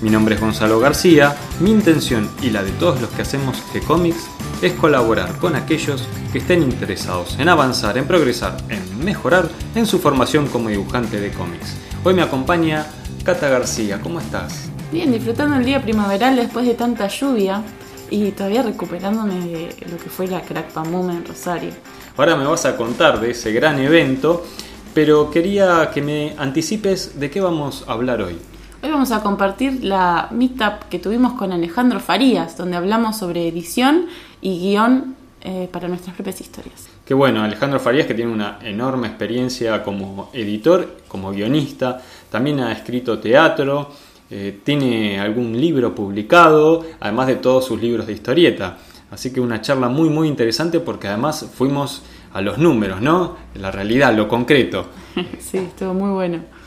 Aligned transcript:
Mi 0.00 0.10
nombre 0.10 0.36
es 0.36 0.40
Gonzalo 0.40 0.78
García, 0.78 1.34
mi 1.58 1.72
intención 1.72 2.30
y 2.40 2.50
la 2.50 2.62
de 2.62 2.70
todos 2.70 3.00
los 3.00 3.10
que 3.10 3.22
hacemos 3.22 3.56
G-Comics 3.72 4.28
es 4.62 4.72
colaborar 4.74 5.36
con 5.38 5.56
aquellos 5.56 6.06
que 6.32 6.38
estén 6.38 6.62
interesados 6.62 7.36
en 7.40 7.48
avanzar, 7.48 7.98
en 7.98 8.06
progresar, 8.06 8.56
en 8.68 9.04
mejorar 9.04 9.48
en 9.74 9.86
su 9.86 9.98
formación 9.98 10.46
como 10.46 10.68
dibujante 10.68 11.20
de 11.20 11.32
cómics. 11.32 11.74
Hoy 12.04 12.14
me 12.14 12.22
acompaña 12.22 12.86
Cata 13.24 13.48
García, 13.48 14.00
¿cómo 14.00 14.20
estás? 14.20 14.70
Bien, 14.92 15.10
disfrutando 15.10 15.56
el 15.56 15.64
día 15.64 15.82
primaveral 15.82 16.36
después 16.36 16.64
de 16.64 16.74
tanta 16.74 17.08
lluvia 17.08 17.64
y 18.08 18.30
todavía 18.30 18.62
recuperándome 18.62 19.40
de 19.40 19.76
lo 19.90 19.96
que 19.96 20.10
fue 20.10 20.28
la 20.28 20.42
Crack 20.42 20.70
Pamuma 20.70 21.12
en 21.12 21.24
Rosario. 21.24 21.72
Ahora 22.16 22.36
me 22.36 22.46
vas 22.46 22.64
a 22.66 22.76
contar 22.76 23.20
de 23.20 23.32
ese 23.32 23.52
gran 23.52 23.80
evento, 23.80 24.46
pero 24.94 25.28
quería 25.28 25.90
que 25.92 26.02
me 26.02 26.36
anticipes 26.38 27.18
de 27.18 27.30
qué 27.30 27.40
vamos 27.40 27.84
a 27.88 27.94
hablar 27.94 28.22
hoy. 28.22 28.38
Hoy 28.80 28.90
vamos 28.90 29.10
a 29.10 29.24
compartir 29.24 29.82
la 29.82 30.28
meetup 30.30 30.84
que 30.88 31.00
tuvimos 31.00 31.32
con 31.32 31.50
Alejandro 31.50 31.98
Farías, 31.98 32.56
donde 32.56 32.76
hablamos 32.76 33.16
sobre 33.16 33.48
edición 33.48 34.06
y 34.40 34.60
guion 34.60 35.16
eh, 35.40 35.68
para 35.72 35.88
nuestras 35.88 36.14
propias 36.14 36.40
historias. 36.40 36.88
Qué 37.04 37.12
bueno, 37.12 37.42
Alejandro 37.42 37.80
Farías 37.80 38.06
que 38.06 38.14
tiene 38.14 38.32
una 38.32 38.60
enorme 38.62 39.08
experiencia 39.08 39.82
como 39.82 40.30
editor, 40.32 40.98
como 41.08 41.32
guionista, 41.32 42.00
también 42.30 42.60
ha 42.60 42.70
escrito 42.70 43.18
teatro, 43.18 43.90
eh, 44.30 44.60
tiene 44.62 45.18
algún 45.18 45.60
libro 45.60 45.92
publicado, 45.92 46.84
además 47.00 47.26
de 47.26 47.34
todos 47.34 47.64
sus 47.64 47.82
libros 47.82 48.06
de 48.06 48.12
historieta. 48.12 48.78
Así 49.10 49.32
que 49.32 49.40
una 49.40 49.60
charla 49.60 49.88
muy 49.88 50.08
muy 50.08 50.28
interesante 50.28 50.78
porque 50.78 51.08
además 51.08 51.50
fuimos 51.52 52.02
a 52.32 52.40
los 52.40 52.58
números, 52.58 53.00
¿no? 53.00 53.38
La 53.56 53.72
realidad, 53.72 54.14
lo 54.14 54.28
concreto. 54.28 54.86
sí, 55.40 55.58
estuvo 55.58 55.94
muy 55.94 56.10
bueno 56.10 56.57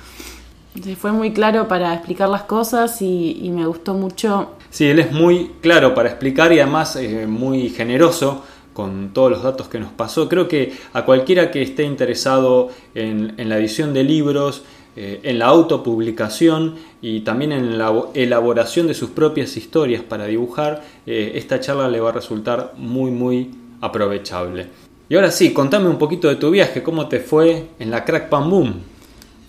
fue 0.98 1.12
muy 1.12 1.34
claro 1.34 1.68
para 1.68 1.94
explicar 1.94 2.30
las 2.30 2.44
cosas 2.44 3.02
y, 3.02 3.52
me 3.54 3.66
gustó 3.66 3.94
mucho. 3.94 4.52
Sí, 4.70 4.88
él 4.88 5.00
es 5.00 5.12
muy 5.12 5.52
claro 5.62 5.94
para 5.94 6.10
explicar 6.10 6.54
y 6.54 6.60
además 6.60 6.98
muy 7.28 7.70
generoso 7.70 8.44
con 8.74 9.12
todos 9.14 9.32
los 9.32 9.44
datos 9.44 9.68
que 9.68 9.80
nos 9.80 9.92
pasó. 9.92 10.30
Creo 10.30 10.48
que 10.48 10.74
a 10.94 11.04
cualquiera 11.06 11.52
que 11.52 11.62
esté 11.62 11.84
interesado 11.84 12.70
en, 12.96 13.34
la 13.50 13.58
edición 13.58 13.94
de 13.94 14.04
libros, 14.04 14.64
eh, 14.96 15.20
en 15.24 15.40
la 15.40 15.46
autopublicación 15.46 16.76
y 17.02 17.22
también 17.22 17.52
en 17.52 17.78
la 17.78 17.94
elaboración 18.14 18.88
de 18.88 18.94
sus 18.94 19.10
propias 19.10 19.58
historias 19.58 20.04
para 20.04 20.26
dibujar, 20.26 20.84
eh, 21.06 21.34
esta 21.36 21.60
charla 21.60 21.90
le 21.90 22.00
va 22.00 22.10
a 22.10 22.14
resultar 22.14 22.74
muy, 22.78 23.12
muy 23.12 23.52
aprovechable. 23.82 24.68
Y 25.10 25.16
ahora 25.16 25.32
sí, 25.32 25.52
contame 25.52 25.90
un 25.90 25.98
poquito 25.98 26.30
de 26.30 26.36
tu 26.36 26.50
viaje, 26.52 26.84
cómo 26.84 27.08
te 27.08 27.20
fue 27.20 27.68
en 27.80 27.92
la 27.92 28.06
Crack 28.06 28.30
Pam 28.30 28.50
Boom. 28.50 28.91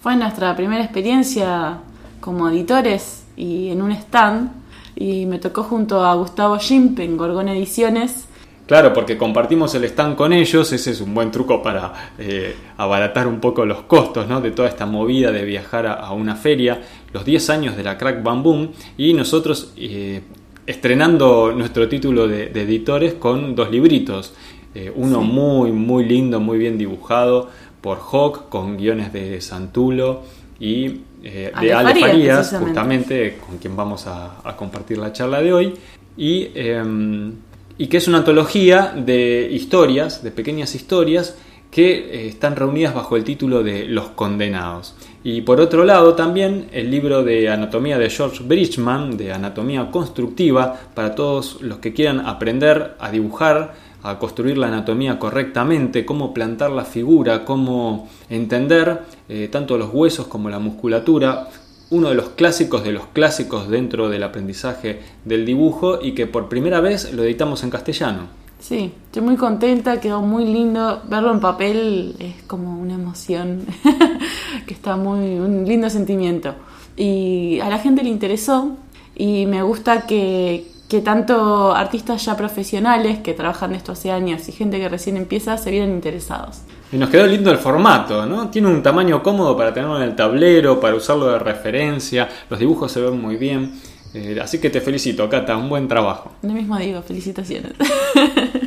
Fue 0.02 0.16
nuestra 0.16 0.56
primera 0.56 0.82
experiencia 0.82 1.78
como 2.18 2.48
editores 2.48 3.24
y 3.36 3.68
en 3.68 3.82
un 3.82 3.92
stand 3.92 4.50
y 4.96 5.26
me 5.26 5.38
tocó 5.38 5.62
junto 5.62 6.04
a 6.04 6.12
Gustavo 6.16 6.58
Schimp 6.58 6.98
en 6.98 7.16
Gorgón 7.16 7.46
Ediciones. 7.48 8.26
Claro, 8.66 8.92
porque 8.92 9.16
compartimos 9.16 9.76
el 9.76 9.84
stand 9.84 10.16
con 10.16 10.32
ellos, 10.32 10.72
ese 10.72 10.90
es 10.90 11.00
un 11.00 11.14
buen 11.14 11.30
truco 11.30 11.62
para 11.62 12.10
eh, 12.18 12.56
abaratar 12.78 13.28
un 13.28 13.38
poco 13.38 13.64
los 13.64 13.82
costos 13.82 14.26
¿no? 14.26 14.40
de 14.40 14.50
toda 14.50 14.68
esta 14.68 14.86
movida 14.86 15.30
de 15.30 15.44
viajar 15.44 15.86
a, 15.86 16.10
una 16.10 16.34
feria, 16.34 16.82
los 17.12 17.24
10 17.24 17.50
años 17.50 17.76
de 17.76 17.84
la 17.84 17.96
Crack 17.96 18.24
Bam 18.24 18.70
y 18.98 19.14
nosotros 19.14 19.72
eh, 19.76 20.22
estrenando 20.66 21.52
nuestro 21.52 21.88
título 21.88 22.26
de, 22.26 22.46
editores 22.46 23.14
con 23.14 23.54
dos 23.54 23.70
libritos, 23.70 24.34
eh, 24.74 24.92
uno 24.96 25.20
muy, 25.20 25.70
muy 25.70 26.06
lindo, 26.06 26.40
muy 26.40 26.58
bien 26.58 26.76
dibujado, 26.76 27.50
por 27.82 27.98
Hawk 27.98 28.48
con 28.48 28.78
guiones 28.78 29.12
de 29.12 29.40
Santulo 29.42 30.22
y 30.58 31.02
eh, 31.24 31.52
de 31.60 31.72
Ale 31.74 32.00
Farías, 32.00 32.56
justamente 32.58 33.38
con 33.44 33.58
quien 33.58 33.76
vamos 33.76 34.06
a, 34.06 34.40
compartir 34.56 34.96
la 34.98 35.12
charla 35.12 35.42
de 35.42 35.52
hoy. 35.52 35.74
Y, 36.16 36.50
em, 36.54 37.32
y, 37.76 37.88
que 37.88 37.96
es 37.96 38.08
una 38.08 38.18
antología 38.18 38.94
de 38.94 39.48
historias, 39.50 40.22
de 40.22 40.30
pequeñas 40.30 40.74
historias, 40.74 41.36
que 41.72 41.90
eh, 41.90 42.28
están 42.28 42.54
reunidas 42.54 42.94
bajo 42.94 43.16
el 43.16 43.24
título 43.24 43.62
de 43.62 43.86
Los 43.86 44.10
Condenados. 44.10 44.94
Y 45.24 45.40
por 45.40 45.58
otro 45.58 45.84
lado 45.84 46.14
también 46.14 46.68
el 46.70 46.90
libro 46.90 47.24
de 47.24 47.48
anatomía 47.48 47.98
de 47.98 48.10
George 48.10 48.44
Bridgman, 48.44 49.16
de 49.16 49.32
anatomía 49.32 49.90
constructiva, 49.90 50.78
para 50.94 51.14
todos 51.14 51.62
los 51.62 51.78
que 51.78 51.94
quieran 51.94 52.20
aprender 52.26 52.94
a 53.00 53.10
dibujar 53.10 53.74
a 54.02 54.18
construir 54.18 54.58
la 54.58 54.68
anatomía 54.68 55.18
correctamente, 55.18 56.04
cómo 56.04 56.34
plantar 56.34 56.70
la 56.70 56.84
figura, 56.84 57.44
cómo 57.44 58.08
entender 58.28 59.02
eh, 59.28 59.48
tanto 59.50 59.78
los 59.78 59.90
huesos 59.92 60.26
como 60.26 60.50
la 60.50 60.58
musculatura, 60.58 61.48
uno 61.90 62.08
de 62.08 62.14
los 62.14 62.30
clásicos 62.30 62.84
de 62.84 62.92
los 62.92 63.06
clásicos 63.08 63.68
dentro 63.68 64.08
del 64.08 64.22
aprendizaje 64.22 65.00
del 65.24 65.44
dibujo 65.44 65.98
y 66.02 66.12
que 66.12 66.26
por 66.26 66.48
primera 66.48 66.80
vez 66.80 67.12
lo 67.12 67.22
editamos 67.22 67.62
en 67.62 67.70
castellano. 67.70 68.42
Sí, 68.62 68.92
estoy 69.06 69.22
muy 69.22 69.36
contenta, 69.36 70.00
quedó 70.00 70.22
muy 70.22 70.46
lindo. 70.46 71.02
Verlo 71.08 71.32
en 71.32 71.40
papel 71.40 72.14
es 72.18 72.42
como 72.46 72.80
una 72.80 72.94
emoción, 72.94 73.66
que 74.66 74.72
está 74.72 74.96
muy, 74.96 75.38
un 75.38 75.64
lindo 75.66 75.90
sentimiento. 75.90 76.54
Y 76.96 77.58
a 77.60 77.68
la 77.68 77.78
gente 77.78 78.02
le 78.02 78.08
interesó 78.08 78.76
y 79.16 79.46
me 79.46 79.62
gusta 79.62 80.06
que, 80.06 80.71
que 80.92 81.00
tanto 81.00 81.74
artistas 81.74 82.22
ya 82.22 82.36
profesionales 82.36 83.20
que 83.20 83.32
trabajan 83.32 83.74
esto 83.74 83.92
hace 83.92 84.10
años 84.10 84.46
y 84.50 84.52
gente 84.52 84.78
que 84.78 84.90
recién 84.90 85.16
empieza 85.16 85.56
se 85.56 85.70
vienen 85.70 85.92
interesados. 85.92 86.60
Y 86.92 86.98
nos 86.98 87.08
quedó 87.08 87.26
lindo 87.26 87.50
el 87.50 87.56
formato, 87.56 88.26
¿no? 88.26 88.50
Tiene 88.50 88.68
un 88.68 88.82
tamaño 88.82 89.22
cómodo 89.22 89.56
para 89.56 89.72
tenerlo 89.72 89.96
en 89.96 90.02
el 90.02 90.14
tablero, 90.14 90.78
para 90.78 90.94
usarlo 90.94 91.28
de 91.28 91.38
referencia, 91.38 92.28
los 92.50 92.60
dibujos 92.60 92.92
se 92.92 93.00
ven 93.00 93.18
muy 93.18 93.36
bien. 93.36 93.72
Eh, 94.12 94.38
así 94.42 94.60
que 94.60 94.68
te 94.68 94.82
felicito, 94.82 95.30
Cata, 95.30 95.56
un 95.56 95.70
buen 95.70 95.88
trabajo. 95.88 96.32
Lo 96.42 96.52
mismo 96.52 96.76
digo, 96.76 97.00
felicitaciones. 97.00 97.72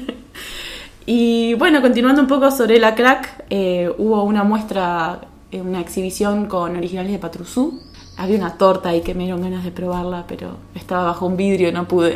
y 1.06 1.53
bueno, 1.53 1.80
continuando 1.80 2.24
un 2.24 2.28
poco 2.28 2.50
sobre 2.50 2.80
la 2.80 2.96
crack, 2.96 3.46
eh, 3.52 3.88
hubo 4.00 4.24
una 4.24 4.44
muestra, 4.44 5.19
eh, 5.52 5.62
una 5.62 5.80
exhibición 5.80 6.47
con 6.47 6.75
originales 6.75 7.12
de 7.12 7.19
Patrusú, 7.19 7.84
había 8.18 8.38
una 8.38 8.58
torta 8.58 8.90
ahí 8.90 9.02
que 9.02 9.14
me 9.14 9.24
dieron 9.24 9.42
ganas 9.42 9.64
de 9.64 9.72
probarla, 9.72 10.26
pero 10.28 10.58
estaba 10.74 11.03
bajo 11.03 11.26
un 11.26 11.36
vidrio, 11.36 11.72
no 11.72 11.88
pude. 11.88 12.16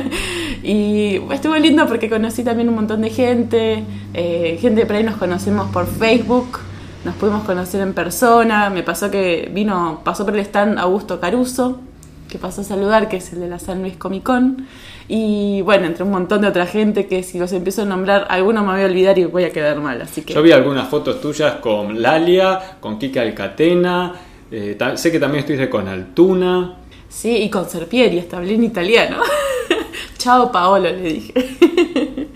y 0.62 1.20
estuvo 1.32 1.56
lindo 1.56 1.86
porque 1.86 2.10
conocí 2.10 2.42
también 2.42 2.68
un 2.68 2.74
montón 2.74 3.02
de 3.02 3.10
gente, 3.10 3.84
eh, 4.14 4.58
gente 4.60 4.84
por 4.86 4.96
ahí 4.96 5.04
nos 5.04 5.16
conocemos 5.16 5.70
por 5.70 5.86
Facebook, 5.86 6.58
nos 7.04 7.14
pudimos 7.14 7.44
conocer 7.44 7.80
en 7.80 7.94
persona, 7.94 8.68
me 8.70 8.82
pasó 8.82 9.10
que 9.10 9.50
vino, 9.52 10.00
pasó 10.04 10.24
por 10.24 10.34
el 10.34 10.40
stand 10.40 10.78
Augusto 10.78 11.20
Caruso, 11.20 11.80
que 12.28 12.38
pasó 12.38 12.62
a 12.62 12.64
saludar, 12.64 13.08
que 13.08 13.18
es 13.18 13.32
el 13.32 13.40
de 13.40 13.48
la 13.48 13.58
San 13.58 13.80
Luis 13.80 13.96
Comic 13.96 14.24
Con, 14.24 14.66
y 15.06 15.62
bueno, 15.62 15.86
entre 15.86 16.04
un 16.04 16.10
montón 16.10 16.42
de 16.42 16.48
otra 16.48 16.66
gente 16.66 17.06
que 17.06 17.22
si 17.22 17.38
los 17.38 17.52
empiezo 17.52 17.82
a 17.82 17.84
nombrar, 17.86 18.26
alguno 18.28 18.62
me 18.62 18.72
voy 18.72 18.82
a 18.82 18.84
olvidar 18.86 19.18
y 19.18 19.24
voy 19.24 19.44
a 19.44 19.50
quedar 19.50 19.80
mal, 19.80 20.02
así 20.02 20.22
que... 20.22 20.34
Yo 20.34 20.42
vi 20.42 20.52
algunas 20.52 20.88
fotos 20.88 21.20
tuyas 21.20 21.54
con 21.54 22.02
Lalia, 22.02 22.76
con 22.80 22.98
Kika 22.98 23.22
Alcatena, 23.22 24.12
eh, 24.50 24.78
sé 24.96 25.12
que 25.12 25.20
también 25.20 25.40
estuviste 25.40 25.68
con 25.68 25.88
Altuna. 25.88 26.76
Sí, 27.08 27.36
y 27.36 27.50
con 27.50 27.68
Serpieri, 27.68 28.18
hasta 28.18 28.36
hablé 28.36 28.54
italiano. 28.54 29.18
Chao 30.18 30.52
Paolo, 30.52 30.90
le 30.90 31.02
dije. 31.02 31.34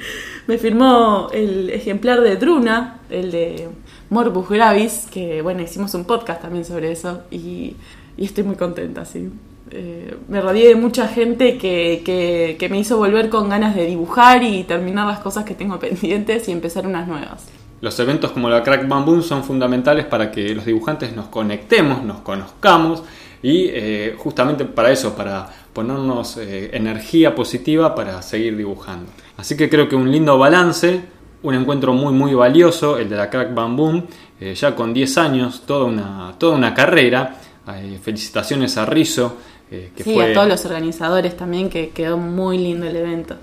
Me 0.47 0.59
firmó 0.59 1.29
el 1.33 1.71
ejemplar 1.71 2.21
de 2.21 2.37
Druna, 2.37 3.01
el 3.11 3.31
de 3.31 3.69
Morbus 4.11 4.49
Gravis, 4.49 5.07
que 5.11 5.41
bueno, 5.41 5.63
hicimos 5.63 5.95
un 5.95 6.05
podcast 6.05 6.43
también 6.43 6.65
sobre 6.65 6.91
eso 6.91 7.23
y, 7.31 7.77
estoy 8.19 8.45
muy 8.45 8.57
contenta, 8.57 9.05
sí. 9.05 9.31
Eh, 9.71 10.17
me 10.29 10.41
rodeé 10.41 10.69
de 10.69 10.75
mucha 10.75 11.09
gente 11.09 11.57
que, 11.57 12.03
que, 12.05 12.57
que 12.59 12.69
me 12.69 12.79
hizo 12.79 12.99
volver 12.99 13.31
con 13.31 13.49
ganas 13.49 13.75
de 13.75 13.87
dibujar 13.87 14.43
y 14.43 14.65
terminar 14.65 15.07
las 15.07 15.21
cosas 15.21 15.45
que 15.45 15.55
tengo 15.55 15.79
pendientes 15.81 16.49
y 16.49 16.53
empezar 16.53 16.87
unas 16.87 17.07
nuevas. 17.07 17.47
Los 17.83 17.99
eventos 17.99 18.31
como 18.31 18.49
la 18.49 18.63
Crack 18.63 18.87
Bamboo 18.87 19.23
son 19.23 19.43
fundamentales 19.43 20.07
para 20.07 20.31
que 20.31 20.55
los 20.55 20.65
dibujantes 20.65 21.17
nos 21.17 21.27
conectemos, 21.27 22.05
nos 22.05 22.21
conozcamos 22.21 23.03
y 23.43 23.67
eh, 23.71 24.15
justamente 24.17 24.65
para 24.65 24.93
eso, 24.93 25.17
para 25.17 25.51
ponernos 25.73 26.37
eh, 26.37 26.71
energía 26.75 27.35
positiva 27.35 27.93
para 27.93 28.23
seguir 28.23 28.57
dibujando. 28.57 29.11
Así 29.37 29.57
que 29.57 29.69
creo 29.69 29.89
que 29.89 29.97
un 29.97 30.13
lindo 30.13 30.39
balance, 30.39 31.03
un 31.43 31.55
encuentro 31.57 31.93
muy 31.93 32.13
muy 32.13 32.35
valioso, 32.35 32.99
el 32.99 33.11
de 33.11 33.17
la 33.17 33.29
Crack 33.29 33.53
Bamboo, 33.53 34.05
eh, 34.41 34.55
ya 34.55 34.77
con 34.77 34.95
10 34.95 35.19
años, 35.19 35.63
toda 35.67 35.87
una, 35.87 36.35
toda 36.39 36.55
una 36.57 36.73
carrera. 36.75 37.37
felicitaciones 38.01 38.77
a 38.77 38.87
Rizo. 38.87 39.39
que 39.69 40.05
sí, 40.05 40.21
a 40.21 40.33
todos 40.33 40.47
los 40.47 40.65
organizadores 40.67 41.37
también, 41.37 41.69
que 41.69 41.91
quedó 41.91 42.17
muy 42.17 42.59
lindo 42.59 42.87
el 42.87 42.95
evento. 42.95 43.35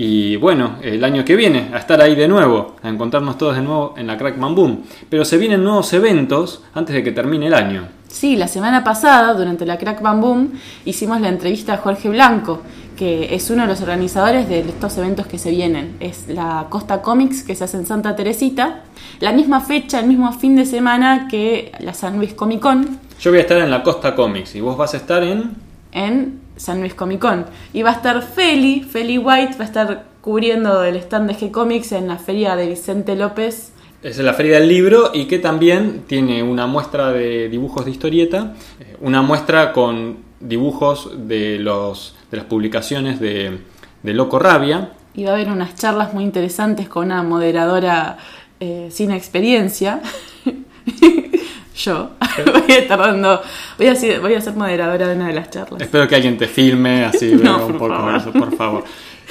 Y 0.00 0.36
bueno, 0.36 0.76
el 0.80 1.02
año 1.02 1.24
que 1.24 1.34
viene, 1.34 1.70
a 1.74 1.78
estar 1.78 2.00
ahí 2.00 2.14
de 2.14 2.28
nuevo, 2.28 2.76
a 2.84 2.88
encontrarnos 2.88 3.36
todos 3.36 3.56
de 3.56 3.62
nuevo 3.62 3.94
en 3.96 4.06
la 4.06 4.16
Crack 4.16 4.38
Boom. 4.38 4.84
Pero 5.10 5.24
se 5.24 5.38
vienen 5.38 5.64
nuevos 5.64 5.92
eventos 5.92 6.62
antes 6.72 6.94
de 6.94 7.02
que 7.02 7.10
termine 7.10 7.48
el 7.48 7.54
año. 7.54 7.88
Sí, 8.06 8.36
la 8.36 8.46
semana 8.46 8.84
pasada, 8.84 9.34
durante 9.34 9.66
la 9.66 9.76
Crack 9.76 10.00
Boom, 10.00 10.52
hicimos 10.84 11.20
la 11.20 11.28
entrevista 11.28 11.74
a 11.74 11.76
Jorge 11.78 12.10
Blanco, 12.10 12.62
que 12.96 13.34
es 13.34 13.50
uno 13.50 13.62
de 13.62 13.68
los 13.68 13.80
organizadores 13.80 14.48
de 14.48 14.60
estos 14.60 14.96
eventos 14.98 15.26
que 15.26 15.36
se 15.36 15.50
vienen. 15.50 15.96
Es 15.98 16.28
la 16.28 16.66
Costa 16.68 17.02
Comics 17.02 17.42
que 17.42 17.56
se 17.56 17.64
hace 17.64 17.78
en 17.78 17.86
Santa 17.86 18.14
Teresita, 18.14 18.84
la 19.18 19.32
misma 19.32 19.60
fecha, 19.60 19.98
el 19.98 20.06
mismo 20.06 20.32
fin 20.32 20.54
de 20.54 20.64
semana 20.64 21.26
que 21.28 21.72
la 21.80 21.92
San 21.92 22.18
Luis 22.18 22.34
Comic 22.34 22.60
Con. 22.60 23.00
Yo 23.20 23.32
voy 23.32 23.38
a 23.38 23.42
estar 23.42 23.58
en 23.58 23.72
la 23.72 23.82
Costa 23.82 24.14
Comics 24.14 24.54
y 24.54 24.60
vos 24.60 24.76
vas 24.76 24.94
a 24.94 24.98
estar 24.98 25.24
en... 25.24 25.56
En 25.90 26.47
San 26.58 26.80
Luis 26.80 26.94
Comic 26.94 27.20
Con. 27.20 27.46
Y 27.72 27.82
va 27.82 27.90
a 27.90 27.94
estar 27.94 28.22
Feli, 28.22 28.82
Feli 28.82 29.16
White, 29.16 29.56
va 29.58 29.64
a 29.64 29.68
estar 29.68 30.04
cubriendo 30.20 30.84
el 30.84 30.96
stand 30.96 31.30
de 31.30 31.36
G 31.36 31.50
Comics 31.50 31.92
en 31.92 32.08
la 32.08 32.18
feria 32.18 32.56
de 32.56 32.66
Vicente 32.66 33.16
López. 33.16 33.72
Es 34.02 34.18
la 34.18 34.34
feria 34.34 34.60
del 34.60 34.68
libro 34.68 35.10
y 35.14 35.24
que 35.24 35.38
también 35.38 36.04
tiene 36.06 36.42
una 36.42 36.66
muestra 36.66 37.10
de 37.10 37.48
dibujos 37.48 37.84
de 37.84 37.90
historieta, 37.90 38.54
eh, 38.78 38.96
una 39.00 39.22
muestra 39.22 39.72
con 39.72 40.18
dibujos 40.40 41.10
de, 41.26 41.58
los, 41.58 42.14
de 42.30 42.36
las 42.36 42.46
publicaciones 42.46 43.18
de, 43.18 43.58
de 44.02 44.14
Loco 44.14 44.38
Rabia. 44.38 44.92
Y 45.14 45.24
va 45.24 45.30
a 45.30 45.34
haber 45.34 45.48
unas 45.48 45.74
charlas 45.74 46.14
muy 46.14 46.22
interesantes 46.22 46.88
con 46.88 47.06
una 47.06 47.22
moderadora 47.22 48.18
eh, 48.60 48.88
sin 48.90 49.10
experiencia. 49.10 50.00
yo 51.78 52.10
voy 52.52 52.72
a 52.72 52.78
estar 52.78 52.98
dando, 52.98 53.40
voy 53.78 53.86
a, 53.86 53.94
ser, 53.94 54.20
voy 54.20 54.34
a 54.34 54.40
ser 54.40 54.54
moderadora 54.54 55.08
de 55.08 55.14
una 55.14 55.28
de 55.28 55.34
las 55.34 55.50
charlas. 55.50 55.80
Espero 55.80 56.06
que 56.06 56.16
alguien 56.16 56.36
te 56.36 56.46
filme, 56.46 57.04
así 57.04 57.32
No, 57.42 57.58
veo 57.58 57.66
un 57.66 57.78
poco 57.78 57.94
favor. 57.94 58.16
eso, 58.16 58.32
por 58.32 58.56
favor. 58.56 58.84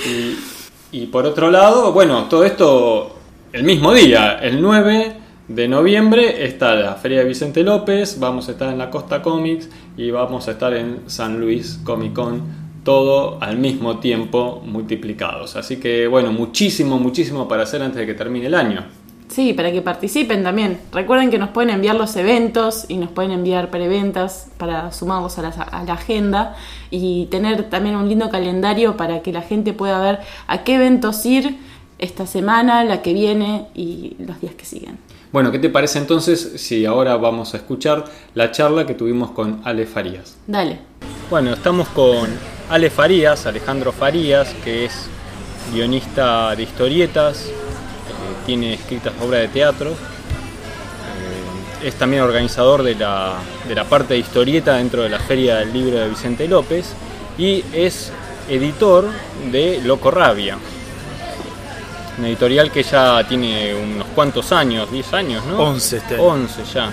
Y, 0.06 0.98
y 0.98 1.06
por 1.08 1.26
otro 1.26 1.52
lado, 1.52 1.92
bueno, 1.92 2.24
todo 2.24 2.46
esto 2.46 3.18
el 3.52 3.64
mismo 3.64 3.94
día, 3.94 4.40
el 4.42 4.62
9 4.62 5.18
de 5.48 5.68
noviembre, 5.68 6.46
está 6.46 6.76
la 6.76 6.96
Feria 6.96 7.20
de 7.20 7.26
Vicente 7.26 7.64
López, 7.64 8.20
vamos 8.20 8.48
a 8.50 8.52
estar 8.52 8.72
en 8.72 8.78
la 8.78 8.90
Costa 8.90 9.22
Comics 9.22 9.70
y 9.96 10.12
vamos 10.12 10.48
a 10.48 10.52
estar 10.52 10.74
en 10.74 11.10
San 11.10 11.40
Luis 11.40 11.80
Comic 11.84 12.14
Con, 12.14 12.44
todo 12.84 13.38
al 13.42 13.58
mismo 13.58 14.00
tiempo 14.00 14.62
multiplicados. 14.66 15.56
Así 15.56 15.78
que 15.78 16.08
bueno, 16.08 16.32
muchísimo, 16.32 17.00
muchísimo 17.00 17.48
para 17.48 17.64
hacer 17.64 17.82
antes 17.82 18.00
de 18.00 18.06
que 18.06 18.14
termine 18.14 18.48
el 18.48 18.56
año. 18.56 18.86
Sí, 19.38 19.54
para 19.54 19.72
que 19.72 19.84
participen 19.84 20.44
también. 20.44 20.80
Recuerden 20.92 21.30
que 21.30 21.38
nos 21.38 21.50
pueden 21.50 21.70
enviar 21.70 21.96
los 21.96 22.16
eventos 22.16 22.86
y 22.88 22.98
nos 22.98 23.12
pueden 23.12 23.30
enviar 23.30 23.70
preventas 23.70 24.48
para 24.58 24.92
sumarlos 24.92 25.38
a 25.38 25.44
la, 25.44 25.50
a 25.50 25.84
la 25.84 25.94
agenda 25.94 26.56
y 26.90 27.28
tener 27.28 27.70
también 27.70 27.96
un 27.96 28.10
lindo 28.10 28.32
calendario 28.32 28.98
para 28.98 29.22
que 29.22 29.32
la 29.32 29.44
gente 29.44 29.74
pueda 29.74 30.02
ver 30.02 30.22
a 30.48 30.64
qué 30.64 30.74
eventos 30.74 31.24
ir 31.24 31.56
esta 32.00 32.26
semana, 32.26 32.84
la 32.84 33.04
que 33.04 33.14
viene 33.14 33.68
y 33.76 34.16
los 34.18 34.42
días 34.42 34.56
que 34.56 34.66
siguen. 34.66 34.98
Bueno, 35.32 35.52
¿qué 35.52 35.60
te 35.60 35.70
parece 35.70 36.00
entonces 36.00 36.54
si 36.56 36.88
ahora 36.88 37.16
vamos 37.18 37.54
a 37.54 37.58
escuchar 37.58 38.06
la 38.34 38.50
charla 38.50 38.88
que 38.88 38.96
tuvimos 38.96 39.30
con 39.30 39.62
Ale 39.66 39.86
Farías? 39.86 40.36
Dale. 40.48 40.80
Bueno, 41.30 41.54
estamos 41.54 41.88
con 41.90 42.28
Ale 42.72 42.90
Farías, 42.90 43.46
Alejandro 43.46 43.92
Farías, 43.92 44.52
que 44.64 44.86
es 44.86 45.08
guionista 45.72 46.56
de 46.56 46.64
historietas, 46.64 47.52
tiene 48.48 48.74
escritas 48.74 49.14
obras 49.22 49.42
de 49.42 49.50
teatro, 49.50 49.92
eh, 49.92 49.96
es 51.84 51.96
también 51.96 52.24
organizador 52.24 52.82
de 52.82 52.96
la, 52.96 53.36
de 53.68 53.76
la 53.76 53.84
parte 53.84 54.14
de 54.14 54.22
historieta 54.22 54.78
dentro 54.78 55.04
de 55.04 55.10
la 55.10 55.20
Feria 55.20 55.58
del 55.58 55.74
Libro 55.74 56.00
de 56.00 56.08
Vicente 56.08 56.48
López 56.48 56.94
y 57.38 57.64
es 57.74 58.12
editor 58.50 59.10
de 59.52 59.82
Loco 59.84 60.10
Rabia. 60.10 60.58
Una 62.18 62.30
editorial 62.30 62.72
que 62.72 62.82
ya 62.82 63.24
tiene 63.28 63.76
unos 63.76 64.08
cuantos 64.16 64.52
años, 64.54 64.90
10 64.92 65.14
años, 65.14 65.46
¿no? 65.46 65.60
11 65.60 65.98
este 65.98 66.16
año. 66.16 66.24
11 66.24 66.64
ya. 66.74 66.90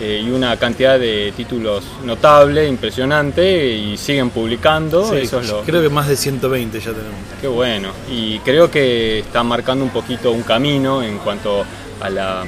Eh, 0.00 0.22
y 0.24 0.30
una 0.30 0.56
cantidad 0.56 0.98
de 0.98 1.32
títulos 1.36 1.84
notable, 2.02 2.66
impresionante, 2.66 3.68
y 3.68 3.96
siguen 3.96 4.30
publicando. 4.30 5.08
Sí, 5.08 5.18
Eso 5.18 5.40
es 5.40 5.48
lo, 5.48 5.62
Creo 5.62 5.82
que 5.82 5.88
más 5.88 6.08
de 6.08 6.16
120 6.16 6.80
ya 6.80 6.86
tenemos. 6.86 7.14
Qué 7.40 7.46
bueno. 7.46 7.90
Y 8.10 8.38
creo 8.40 8.70
que 8.70 9.20
está 9.20 9.42
marcando 9.44 9.84
un 9.84 9.90
poquito 9.90 10.32
un 10.32 10.42
camino 10.42 11.02
en 11.02 11.18
cuanto 11.18 11.64
a 12.00 12.10
la 12.10 12.44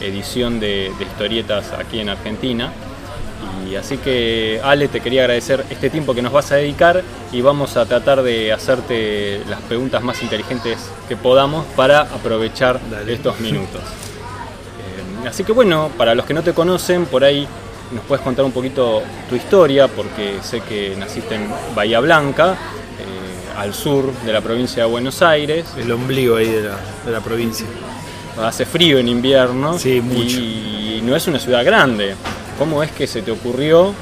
edición 0.00 0.58
de, 0.58 0.92
de 0.98 1.04
historietas 1.04 1.72
aquí 1.72 2.00
en 2.00 2.08
Argentina. 2.08 2.72
Y 3.68 3.76
así 3.76 3.98
que, 3.98 4.60
Ale, 4.64 4.88
te 4.88 5.00
quería 5.00 5.22
agradecer 5.22 5.64
este 5.70 5.90
tiempo 5.90 6.14
que 6.14 6.22
nos 6.22 6.32
vas 6.32 6.50
a 6.52 6.56
dedicar 6.56 7.02
y 7.32 7.42
vamos 7.42 7.76
a 7.76 7.84
tratar 7.86 8.22
de 8.22 8.52
hacerte 8.52 9.42
las 9.48 9.60
preguntas 9.60 10.02
más 10.02 10.22
inteligentes 10.22 10.78
que 11.08 11.16
podamos 11.16 11.66
para 11.76 12.00
aprovechar 12.00 12.80
Dale. 12.90 13.12
estos 13.12 13.38
minutos. 13.40 13.82
Así 15.26 15.44
que 15.44 15.52
bueno, 15.52 15.90
para 15.96 16.14
los 16.14 16.24
que 16.24 16.34
no 16.34 16.42
te 16.42 16.52
conocen, 16.52 17.06
por 17.06 17.24
ahí 17.24 17.46
nos 17.92 18.04
puedes 18.04 18.22
contar 18.22 18.44
un 18.44 18.52
poquito 18.52 19.02
tu 19.28 19.34
historia, 19.36 19.88
porque 19.88 20.38
sé 20.42 20.60
que 20.60 20.94
naciste 20.96 21.34
en 21.34 21.48
Bahía 21.74 22.00
Blanca, 22.00 22.52
eh, 22.52 23.58
al 23.58 23.74
sur 23.74 24.12
de 24.24 24.32
la 24.32 24.40
provincia 24.40 24.84
de 24.84 24.88
Buenos 24.88 25.20
Aires. 25.22 25.66
El 25.76 25.90
ombligo 25.92 26.36
ahí 26.36 26.48
de 26.50 26.62
la, 26.62 26.76
de 27.04 27.12
la 27.12 27.20
provincia. 27.20 27.66
Hace 28.42 28.64
frío 28.66 28.98
en 28.98 29.08
invierno 29.08 29.76
Sí, 29.78 30.00
mucho. 30.00 30.38
y 30.38 31.00
no 31.04 31.16
es 31.16 31.26
una 31.26 31.38
ciudad 31.38 31.64
grande. 31.64 32.14
¿Cómo 32.58 32.82
es 32.82 32.90
que 32.92 33.06
se 33.06 33.22
te 33.22 33.30
ocurrió 33.30 33.92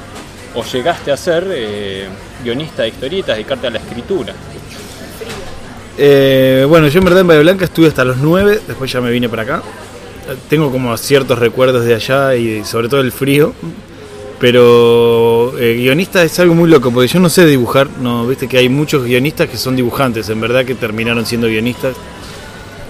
o 0.55 0.63
llegaste 0.63 1.11
a 1.11 1.17
ser 1.17 1.47
eh, 1.51 2.07
guionista 2.43 2.83
de 2.83 2.89
historietas, 2.89 3.35
dedicarte 3.35 3.67
a 3.67 3.69
la 3.71 3.79
escritura? 3.79 4.33
Eh, 5.97 6.65
bueno, 6.69 6.87
yo 6.87 6.99
en 6.99 7.05
verdad 7.05 7.21
en 7.21 7.27
Bahía 7.27 7.41
Blanca 7.41 7.65
estuve 7.65 7.87
hasta 7.87 8.03
los 8.05 8.17
9, 8.17 8.61
después 8.67 8.91
ya 8.91 9.01
me 9.01 9.09
vine 9.09 9.27
para 9.29 9.41
acá. 9.43 9.61
Tengo 10.49 10.71
como 10.71 10.95
ciertos 10.97 11.39
recuerdos 11.39 11.85
de 11.85 11.95
allá 11.95 12.35
y 12.35 12.63
sobre 12.63 12.89
todo 12.89 13.01
el 13.01 13.11
frío. 13.11 13.53
Pero 14.39 15.57
eh, 15.57 15.75
guionista 15.77 16.23
es 16.23 16.39
algo 16.39 16.53
muy 16.53 16.69
loco, 16.69 16.91
porque 16.91 17.07
yo 17.07 17.19
no 17.19 17.27
sé 17.27 17.45
dibujar, 17.45 17.89
no, 17.99 18.27
viste 18.27 18.47
que 18.47 18.59
hay 18.59 18.69
muchos 18.69 19.03
guionistas 19.03 19.49
que 19.49 19.57
son 19.57 19.75
dibujantes, 19.75 20.29
en 20.29 20.39
verdad 20.39 20.63
que 20.63 20.75
terminaron 20.75 21.25
siendo 21.25 21.47
guionistas, 21.47 21.95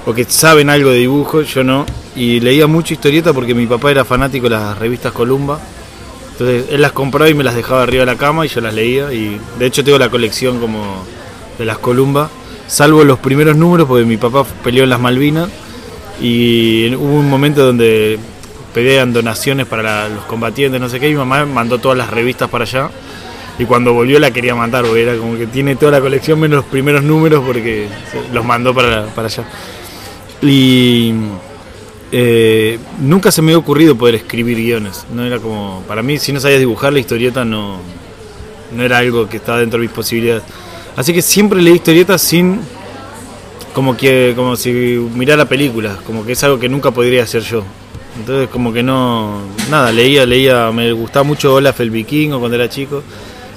o 0.06 0.14
que 0.14 0.26
saben 0.26 0.70
algo 0.70 0.90
de 0.90 0.98
dibujo, 0.98 1.44
yo 1.44 1.64
no. 1.64 1.86
Y 2.16 2.42
leía 2.42 2.68
mucho 2.68 2.94
historieta 2.94 3.32
porque 3.32 3.54
mi 3.54 3.66
papá 3.66 3.92
era 3.92 4.04
fanático 4.04 4.46
de 4.46 4.52
las 4.52 4.78
revistas 4.78 5.14
Columba. 5.14 5.60
Entonces 6.32 6.66
él 6.70 6.82
las 6.82 6.92
compraba 6.92 7.30
y 7.30 7.34
me 7.34 7.44
las 7.44 7.56
dejaba 7.56 7.84
arriba 7.84 8.02
de 8.02 8.12
la 8.12 8.18
cama 8.18 8.46
y 8.46 8.50
yo 8.50 8.60
las 8.60 8.74
leía. 8.74 9.14
Y 9.14 9.40
de 9.58 9.66
hecho 9.66 9.84
tengo 9.84 9.98
la 9.98 10.10
colección 10.10 10.60
como 10.60 11.04
de 11.58 11.66
las 11.66 11.78
Columba, 11.78 12.30
salvo 12.68 13.04
los 13.04 13.20
primeros 13.20 13.56
números 13.56 13.88
porque 13.88 14.06
mi 14.06 14.18
papá 14.18 14.46
peleó 14.64 14.84
en 14.84 14.90
las 14.90 15.00
Malvinas 15.00 15.50
y 16.22 16.94
hubo 16.96 17.20
un 17.20 17.30
momento 17.30 17.66
donde 17.66 18.20
pedían 18.74 19.14
donaciones 19.14 19.66
para 19.66 20.10
los 20.10 20.26
combatientes, 20.26 20.80
no 20.80 20.90
sé 20.90 21.00
qué, 21.00 21.10
y 21.10 21.12
mi 21.12 21.18
mamá 21.18 21.46
mandó 21.46 21.80
todas 21.80 21.98
las 21.98 22.10
revistas 22.10 22.50
para 22.50 22.64
allá. 22.64 22.90
Y 23.60 23.66
cuando 23.66 23.92
volvió 23.94 24.20
la 24.20 24.30
quería 24.30 24.54
matar, 24.54 24.86
porque 24.86 25.02
era 25.02 25.18
como 25.18 25.36
que 25.36 25.48
tiene 25.48 25.76
toda 25.76 25.94
la 25.94 26.02
colección 26.02 26.40
menos 26.40 26.58
los 26.58 26.66
primeros 26.66 27.04
números 27.04 27.44
porque 27.44 27.88
los 28.32 28.46
mandó 28.46 28.74
para, 28.74 29.08
para 29.08 29.28
allá. 29.28 29.46
Y 30.44 31.12
eh, 32.12 32.78
nunca 33.00 33.32
se 33.32 33.42
me 33.42 33.52
había 33.52 33.58
ocurrido 33.58 33.98
poder 33.98 34.16
escribir 34.16 34.58
guiones. 34.58 35.06
No 35.12 35.26
era 35.26 35.40
como. 35.40 35.84
Para 35.88 36.04
mí, 36.04 36.18
si 36.20 36.32
no 36.32 36.40
sabías 36.40 36.60
dibujar 36.60 36.94
la 36.94 37.00
historieta, 37.00 37.44
no, 37.44 37.80
no 38.76 38.84
era 38.84 39.00
algo 39.00 39.28
que 39.28 39.38
estaba 39.38 39.60
dentro 39.60 39.80
de 39.80 39.88
mis 39.88 39.96
posibilidades. 39.96 40.44
Así 40.96 41.14
que 41.14 41.22
siempre 41.22 41.62
leí 41.62 41.76
historietas 41.76 42.22
sin. 42.22 42.60
Como 43.78 43.96
que 43.96 44.34
como 44.36 44.56
si 44.56 44.72
mirara 44.72 45.46
películas, 45.46 45.98
como 45.98 46.26
que 46.26 46.32
es 46.32 46.44
algo 46.44 46.58
que 46.58 46.68
nunca 46.68 46.90
podría 46.90 47.22
hacer 47.22 47.44
yo. 47.44 47.62
Entonces 48.18 48.50
como 48.50 48.74
que 48.74 48.82
no, 48.82 49.40
nada, 49.70 49.92
leía, 49.92 50.26
leía, 50.26 50.72
me 50.72 50.92
gustaba 50.94 51.22
mucho 51.22 51.54
Olaf 51.54 51.80
el 51.82 51.92
Vikingo 51.92 52.40
cuando 52.40 52.56
era 52.56 52.68
chico. 52.70 53.04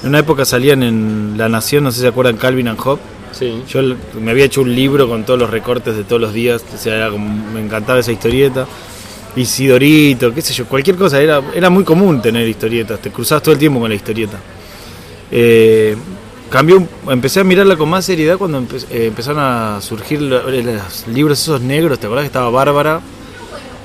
En 0.03 0.11
una 0.11 0.19
época 0.19 0.45
salían 0.45 0.83
en 0.83 1.37
La 1.39 1.49
Nación, 1.49 1.85
no 1.85 1.91
sé 1.91 1.97
si 1.97 2.03
se 2.03 2.09
acuerdan, 2.09 2.37
Calvin 2.37 2.69
and 2.69 2.79
Hobbes. 2.79 3.03
Sí. 3.33 3.63
Yo 3.67 3.81
me 4.21 4.33
había 4.33 4.45
hecho 4.45 4.61
un 4.61 4.75
libro 4.75 5.09
con 5.09 5.25
todos 5.25 5.41
los 5.41 5.49
recortes 5.49 5.97
de 5.97 6.05
todos 6.05 6.21
los 6.21 6.35
días, 6.35 6.63
o 6.75 6.77
sea, 6.77 6.97
era 6.97 7.11
como- 7.11 7.51
me 7.55 7.61
encantaba 7.63 8.01
esa 8.01 8.13
historieta. 8.13 8.67
Isidorito, 9.37 10.35
qué 10.35 10.43
sé 10.43 10.53
yo, 10.53 10.67
cualquier 10.67 10.97
cosa, 10.97 11.19
era, 11.19 11.41
era 11.55 11.71
muy 11.71 11.83
común 11.83 12.21
tener 12.21 12.47
historietas, 12.47 13.01
te 13.01 13.09
cruzabas 13.11 13.43
todo 13.43 13.53
el 13.55 13.59
tiempo 13.59 13.81
con 13.81 13.89
la 13.89 13.95
historieta. 13.95 14.37
Eh, 15.31 15.97
cambió, 16.51 16.83
empecé 17.09 17.41
a 17.41 17.45
mirarla 17.45 17.77
con 17.77 17.89
más 17.89 18.05
seriedad 18.05 18.37
cuando 18.39 18.61
empe- 18.61 18.85
eh, 18.91 19.07
empezaron 19.07 19.41
a 19.43 19.81
surgir 19.81 20.21
lo- 20.21 20.51
los 20.51 21.07
libros 21.09 21.41
esos 21.41 21.61
negros, 21.61 21.99
¿te 21.99 22.07
acordás 22.07 22.23
que 22.25 22.27
estaba 22.27 22.51
Bárbara, 22.51 23.01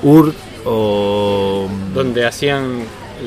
Ur 0.03 0.33
o... 0.65 1.67
Donde 1.93 2.25
hacían 2.25 2.79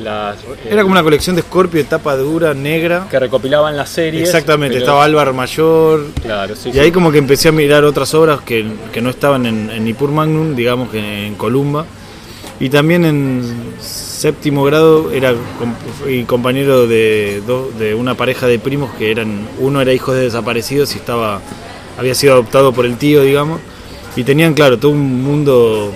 las. 0.03 0.37
eh, 0.43 0.69
Era 0.69 0.83
como 0.83 0.91
una 0.91 1.03
colección 1.03 1.35
de 1.35 1.41
Scorpio 1.41 1.79
de 1.81 1.85
tapa 1.89 2.15
dura, 2.15 2.53
negra. 2.53 3.07
que 3.09 3.17
recopilaban 3.19 3.75
las 3.75 3.89
series. 3.89 4.23
Exactamente, 4.23 4.75
pero- 4.75 4.85
estaba 4.85 5.03
Álvaro 5.03 5.33
Mayor, 5.33 6.05
Claro, 6.21 6.55
sí. 6.55 6.69
Y 6.69 6.73
sí. 6.73 6.79
ahí 6.79 6.91
como 6.91 7.11
que 7.11 7.17
empecé 7.17 7.49
a 7.49 7.51
mirar 7.51 7.83
otras 7.85 8.13
obras 8.13 8.41
que, 8.41 8.65
que 8.93 9.01
no 9.01 9.09
estaban 9.09 9.45
en, 9.45 9.69
en 9.69 9.83
Nippur 9.85 10.11
Magnum, 10.11 10.55
digamos 10.55 10.89
que 10.89 11.27
en 11.27 11.35
Columba. 11.35 11.85
Y 12.59 12.69
también 12.69 13.05
en 13.05 13.73
séptimo 14.19 14.65
grado 14.65 15.11
era 15.11 15.33
compañero 16.27 16.87
de, 16.87 17.41
de 17.77 17.95
una 17.95 18.15
pareja 18.15 18.47
de 18.47 18.59
primos 18.59 18.93
que 18.95 19.11
eran, 19.11 19.47
uno 19.59 19.79
era 19.79 19.93
hijo 19.93 20.13
de 20.13 20.23
desaparecidos 20.23 20.93
y 20.95 20.97
estaba 20.97 21.41
había 21.97 22.13
sido 22.15 22.33
adoptado 22.33 22.73
por 22.73 22.85
el 22.85 22.97
tío, 22.97 23.23
digamos, 23.23 23.61
y 24.15 24.23
tenían, 24.23 24.53
claro, 24.53 24.77
todo 24.77 24.91
un 24.91 25.23
mundo 25.23 25.93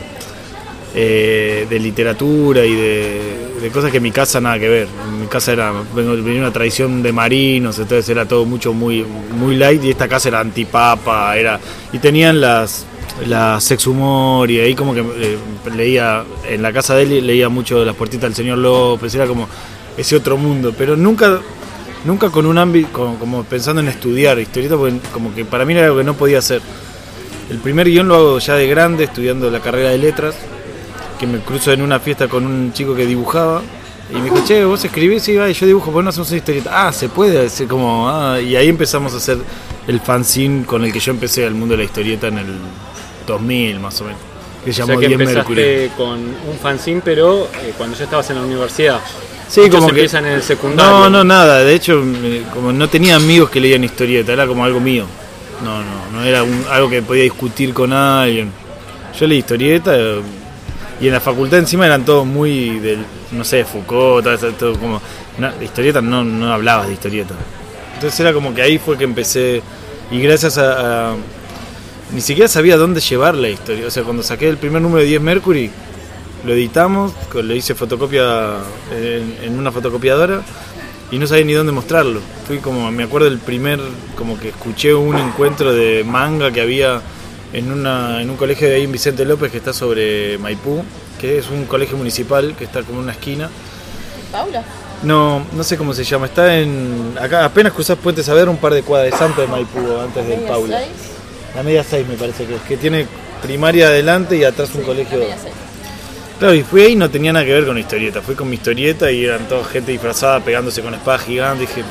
eh, 0.96 1.65
de 1.70 1.80
literatura 1.80 2.65
y 2.65 2.74
de, 2.75 3.70
cosas 3.74 3.92
que 3.92 4.00
mi 4.00 4.12
casa 4.12 4.39
nada 4.39 4.60
que 4.60 4.70
ver. 4.70 4.88
Mi 5.20 5.27
casa 5.27 5.53
era 5.53 5.74
venía 5.96 6.42
una 6.42 6.51
tradición 6.51 7.01
de 7.01 7.12
marinos, 7.12 7.80
entonces 7.80 8.08
era 8.10 8.25
todo 8.25 8.46
mucho 8.46 8.74
muy 8.74 9.03
muy 9.03 9.56
light 9.56 9.84
y 9.84 9.89
esta 9.89 10.08
casa 10.08 10.30
era 10.30 10.42
antipapa, 10.42 11.38
era 11.38 11.60
y 11.92 12.00
tenían 12.00 12.39
las 12.42 12.86
la 13.27 13.60
sex 13.62 13.88
humor 13.88 14.50
y 14.50 14.60
ahí 14.60 14.75
como 14.75 14.93
que 14.93 15.01
eh, 15.01 15.38
leía 15.75 16.24
en 16.48 16.62
la 16.62 16.74
casa 16.74 16.96
de 16.96 17.03
él 17.03 17.27
leía 17.27 17.50
mucho 17.50 17.86
las 17.86 17.96
puertitas 17.96 18.24
del 18.24 18.36
señor 18.36 18.58
López, 18.58 19.13
era 19.15 19.27
como 19.27 19.48
ese 19.98 20.15
otro 20.15 20.38
mundo, 20.38 20.74
pero 20.77 20.98
nunca 20.98 21.39
nunca 22.05 22.29
con 22.29 22.46
un 22.46 22.58
ámbito 22.58 23.15
como, 23.20 23.43
pensando 23.43 23.82
en 23.82 23.88
estudiar 23.88 24.39
historieta 24.39 24.75
porque 24.75 24.98
como 25.13 25.34
que 25.34 25.46
para 25.46 25.65
mí 25.65 25.74
era 25.74 25.86
algo 25.86 25.98
que 25.98 26.03
no 26.03 26.15
podía 26.15 26.39
hacer. 26.39 26.62
El 27.50 27.60
primer 27.60 27.88
guion 27.88 28.08
lo 28.08 28.15
hago 28.15 28.39
ya 28.39 28.55
de 28.55 28.67
grande, 28.67 29.03
estudiando 29.03 29.50
la 29.51 29.60
carrera 29.60 29.89
de 29.89 29.98
letras 29.98 30.36
que 31.20 31.27
me 31.27 31.39
cruzo 31.39 31.72
en 31.72 31.82
una 31.82 32.00
fiesta 32.00 32.27
con 32.27 32.46
un 32.46 32.74
chico 32.74 32.96
que 32.96 33.05
dibujaba 33.05 33.62
y 34.10 34.15
me 34.15 34.24
dijo, 34.24 34.43
che, 34.46 34.63
vos 34.65 34.84
escribís 34.84 35.27
y 35.27 35.34
yo 35.34 35.65
dibujo, 35.65 35.91
vos 35.91 36.03
no 36.03 36.10
hacemos 36.10 36.29
una 36.29 36.38
historieta. 36.38 36.88
Ah, 36.88 36.91
se 36.91 37.10
puede, 37.10 37.48
como, 37.67 38.10
ah, 38.10 38.39
y 38.39 38.55
ahí 38.55 38.70
empezamos 38.70 39.13
a 39.13 39.17
hacer 39.17 39.38
el 39.88 40.00
fanzine 40.00 40.65
con 40.65 40.84
el 40.84 40.91
que 40.91 41.00
yo 41.00 41.12
empecé 41.12 41.46
al 41.46 41.53
mundo 41.53 41.74
de 41.74 41.79
la 41.79 41.84
historieta 41.84 42.27
en 42.27 42.38
el 42.38 42.48
2000 43.25 43.80
más 43.80 44.00
o 44.01 44.06
menos. 44.06 44.20
Que 44.63 44.72
se 44.72 44.80
llamó 44.80 44.94
o 44.94 45.00
sea 45.00 45.08
que 45.08 45.13
empezaste 45.13 45.92
con 45.98 46.20
un 46.20 46.58
fanzine, 46.62 47.01
pero 47.03 47.50
eh, 47.62 47.74
cuando 47.77 47.98
ya 47.98 48.06
estabas 48.06 48.30
en 48.30 48.38
la 48.38 48.44
universidad. 48.44 49.00
Sí, 49.50 49.70
como 49.70 49.88
que 49.88 49.92
empiezan 49.92 50.25
en 50.25 50.34
el 50.34 50.44
secundario. 50.44 50.92
No, 50.92 51.10
no, 51.10 51.24
nada. 51.24 51.60
De 51.60 51.75
hecho, 51.75 52.01
como 52.53 52.72
no 52.72 52.89
tenía 52.89 53.15
amigos 53.15 53.50
que 53.50 53.60
leían 53.60 53.84
historieta, 53.84 54.32
era 54.34 54.48
como 54.48 54.63
algo 54.63 54.80
mío. 54.80 55.06
No, 55.63 55.80
no, 55.80 56.12
no 56.12 56.24
era 56.25 56.44
algo 56.72 56.89
que 56.89 57.01
podía 57.01 57.24
discutir 57.24 57.74
con 57.74 57.94
alguien. 57.94 58.51
Yo 59.20 59.27
leí 59.27 59.39
historieta, 59.39 59.94
y 61.00 61.08
en 61.08 61.13
la 61.13 61.20
facultad 61.20 61.60
encima 61.60 61.86
eran 61.86 62.06
todos 62.06 62.25
muy 62.25 62.80
del, 62.80 63.00
no 63.32 63.44
sé, 63.44 63.65
Foucault, 63.65 64.25
todo, 64.58 64.80
como. 64.80 65.01
historieta 65.62 66.01
no, 66.01 66.24
no 66.24 66.53
hablabas 66.53 66.88
de 66.88 66.94
historieta. 66.94 67.36
Entonces 67.96 68.20
era 68.20 68.34
como 68.34 68.53
que 68.53 68.62
ahí 68.62 68.77
fue 68.77 68.98
que 68.98 69.03
empecé. 69.03 69.62
Y 70.12 70.22
gracias 70.22 70.58
a, 70.58 71.15
Ni 72.13 72.22
siquiera 72.22 72.48
sabía 72.48 72.77
dónde 72.77 73.01
llevar 73.01 73.36
la 73.36 73.50
historia. 73.50 73.88
O 73.88 73.91
sea, 73.91 74.03
cuando 74.03 74.22
saqué 74.22 74.48
el 74.48 74.58
primer 74.58 74.82
número 74.82 75.01
de 75.01 75.08
10 75.08 75.22
Mercury, 75.22 75.72
lo 76.46 76.53
editamos, 76.53 77.12
le 77.41 77.55
hice 77.55 77.74
fotocopia 77.74 78.58
en, 78.91 79.58
una 79.58 79.72
fotocopiadora 79.72 80.41
y 81.10 81.17
no 81.17 81.25
sabía 81.25 81.46
ni 81.46 81.53
dónde 81.53 81.72
mostrarlo. 81.72 82.20
Fui 82.48 82.60
como, 82.60 82.91
me 82.91 83.03
acuerdo 83.03 83.29
del 83.29 83.39
primer, 83.39 83.79
como 84.15 84.39
que 84.39 84.50
escuché 84.50 84.93
un 84.93 85.17
encuentro 85.17 85.74
de 85.74 86.03
manga 86.03 86.51
que 86.51 86.62
había 86.62 87.01
en, 87.51 87.72
una, 87.72 88.22
en 88.22 88.29
un 88.29 88.36
colegio 88.36 88.67
de 88.67 88.75
ahí 88.75 88.84
en 88.84 88.91
Vicente 88.91 89.25
López 89.25 89.51
que 89.51 89.58
está 89.58 89.74
sobre 89.74 90.38
Maipú, 90.38 90.84
que 91.20 91.39
es 91.39 91.50
un 91.50 91.65
colegio 91.65 91.98
municipal 91.98 92.55
que 92.55 92.65
está 92.65 92.84
como 92.84 93.00
en 93.00 93.03
una 93.05 93.13
esquina. 93.13 93.50
¿Paula? 94.32 94.63
No, 95.01 95.46
no 95.51 95.63
sé 95.63 95.77
cómo 95.77 95.93
se 95.93 96.03
llama. 96.03 96.27
Está 96.27 96.58
en. 96.58 97.15
Acá 97.20 97.43
apenas 97.43 97.74
cruzás 97.74 97.98
Puente 97.98 98.24
Saber, 98.24 98.48
un 98.48 98.58
par 98.58 98.74
de 98.74 98.84
cuadras 98.84 99.12
de 99.12 99.17
Santo 99.17 99.41
de 99.41 99.48
Maipú 99.48 99.79
antes 100.01 100.27
del 100.27 100.41
Paula. 100.41 100.82
La 101.55 101.63
media 101.63 101.83
6 101.83 102.07
me 102.07 102.15
parece 102.15 102.45
que 102.45 102.55
es. 102.55 102.62
Que 102.62 102.77
tiene 102.77 103.05
primaria 103.41 103.88
adelante 103.88 104.38
y 104.38 104.43
atrás 104.43 104.74
un 104.75 104.83
colegio. 104.83 105.19
Claro, 106.39 106.53
y 106.55 106.63
fui 106.63 106.81
ahí 106.81 106.91
y 106.93 106.95
no 106.95 107.10
tenía 107.10 107.31
nada 107.31 107.45
que 107.45 107.53
ver 107.53 107.65
con 107.65 107.77
historieta. 107.77 108.22
Fui 108.22 108.36
con 108.36 108.50
mi 108.50 108.55
historieta 108.55 109.12
y 109.12 109.25
eran 109.25 109.48
toda 109.48 109.63
gente 109.65 109.91
disfrazada 109.91 110.39
pegándose 110.39 110.81
con 110.81 110.93
espadas 110.93 111.24
gigantes. 111.24 111.67
Dije, 111.67 111.83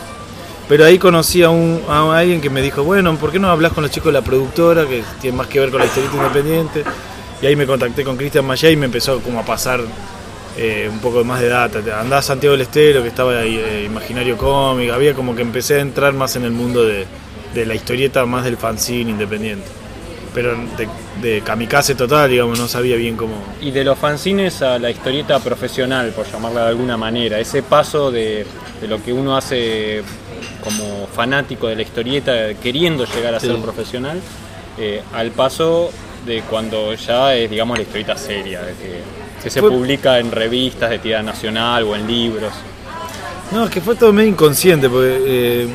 pero 0.68 0.84
ahí 0.84 0.98
conocí 0.98 1.42
a, 1.42 1.50
un, 1.50 1.82
a 1.88 2.18
alguien 2.18 2.40
que 2.40 2.50
me 2.50 2.62
dijo, 2.62 2.82
bueno, 2.82 3.14
¿por 3.16 3.30
qué 3.30 3.38
no 3.38 3.50
hablas 3.50 3.72
con 3.72 3.82
los 3.82 3.90
chicos 3.90 4.06
de 4.06 4.18
la 4.18 4.24
productora, 4.24 4.86
que 4.86 5.02
tiene 5.20 5.36
más 5.36 5.46
que 5.46 5.60
ver 5.60 5.70
con 5.70 5.80
la 5.80 5.86
historieta 5.86 6.16
independiente? 6.16 6.84
Y 7.40 7.46
ahí 7.46 7.56
me 7.56 7.66
contacté 7.66 8.04
con 8.04 8.16
Cristian 8.16 8.44
Mayá 8.44 8.70
y 8.70 8.76
me 8.76 8.86
empezó 8.86 9.20
como 9.20 9.40
a 9.40 9.44
pasar 9.44 9.80
eh, 10.56 10.88
un 10.90 10.98
poco 11.00 11.24
más 11.24 11.40
de 11.40 11.48
data. 11.48 11.78
Andaba 11.78 12.18
a 12.18 12.22
Santiago 12.22 12.52
del 12.52 12.62
Estero, 12.62 13.02
que 13.02 13.08
estaba 13.08 13.38
ahí, 13.38 13.56
eh, 13.56 13.84
Imaginario 13.86 14.36
Cómic, 14.36 14.90
había 14.90 15.14
como 15.14 15.34
que 15.34 15.42
empecé 15.42 15.76
a 15.76 15.80
entrar 15.80 16.12
más 16.12 16.36
en 16.36 16.44
el 16.44 16.52
mundo 16.52 16.84
de, 16.84 17.06
la 17.54 17.74
historieta, 17.74 18.24
más 18.26 18.44
del 18.44 18.56
fanzine 18.56 19.10
independiente. 19.10 19.66
Pero 20.34 20.56
de, 20.78 20.88
de, 21.20 21.40
kamikaze 21.42 21.94
total, 21.94 22.30
digamos, 22.30 22.58
no 22.58 22.66
sabía 22.66 22.96
bien 22.96 23.16
cómo... 23.16 23.34
Y 23.60 23.70
de 23.70 23.84
los 23.84 23.98
fanzines 23.98 24.62
a 24.62 24.78
la 24.78 24.90
historieta 24.90 25.38
profesional, 25.40 26.10
por 26.12 26.26
llamarla 26.26 26.62
de 26.62 26.68
alguna 26.68 26.96
manera, 26.96 27.38
ese 27.38 27.62
paso 27.62 28.10
de, 28.10 28.46
de 28.80 28.88
lo 28.88 29.02
que 29.02 29.12
uno 29.12 29.36
hace 29.36 30.02
como 30.62 31.06
fanático 31.06 31.68
de 31.68 31.76
la 31.76 31.82
historieta, 31.82 32.54
queriendo 32.54 33.04
llegar 33.04 33.34
a 33.34 33.40
ser 33.40 33.56
profesional, 33.58 34.20
eh, 34.78 35.02
al 35.12 35.30
paso 35.32 35.90
de 36.24 36.42
cuando 36.42 36.94
ya 36.94 37.34
es, 37.34 37.50
digamos, 37.50 37.76
la 37.76 37.82
historieta 37.82 38.16
seria, 38.16 38.62
de 38.62 38.74
que, 38.74 39.50
se 39.50 39.60
publica 39.60 40.20
en 40.20 40.30
revistas 40.30 40.88
de 40.88 41.00
tirada 41.00 41.24
nacional 41.24 41.82
o 41.82 41.96
en 41.96 42.06
libros. 42.06 42.52
No, 43.50 43.64
es 43.64 43.70
que 43.70 43.80
fue 43.80 43.96
todo 43.96 44.12
medio 44.12 44.30
inconsciente, 44.30 44.88
porque 44.88 45.18
eh, 45.26 45.68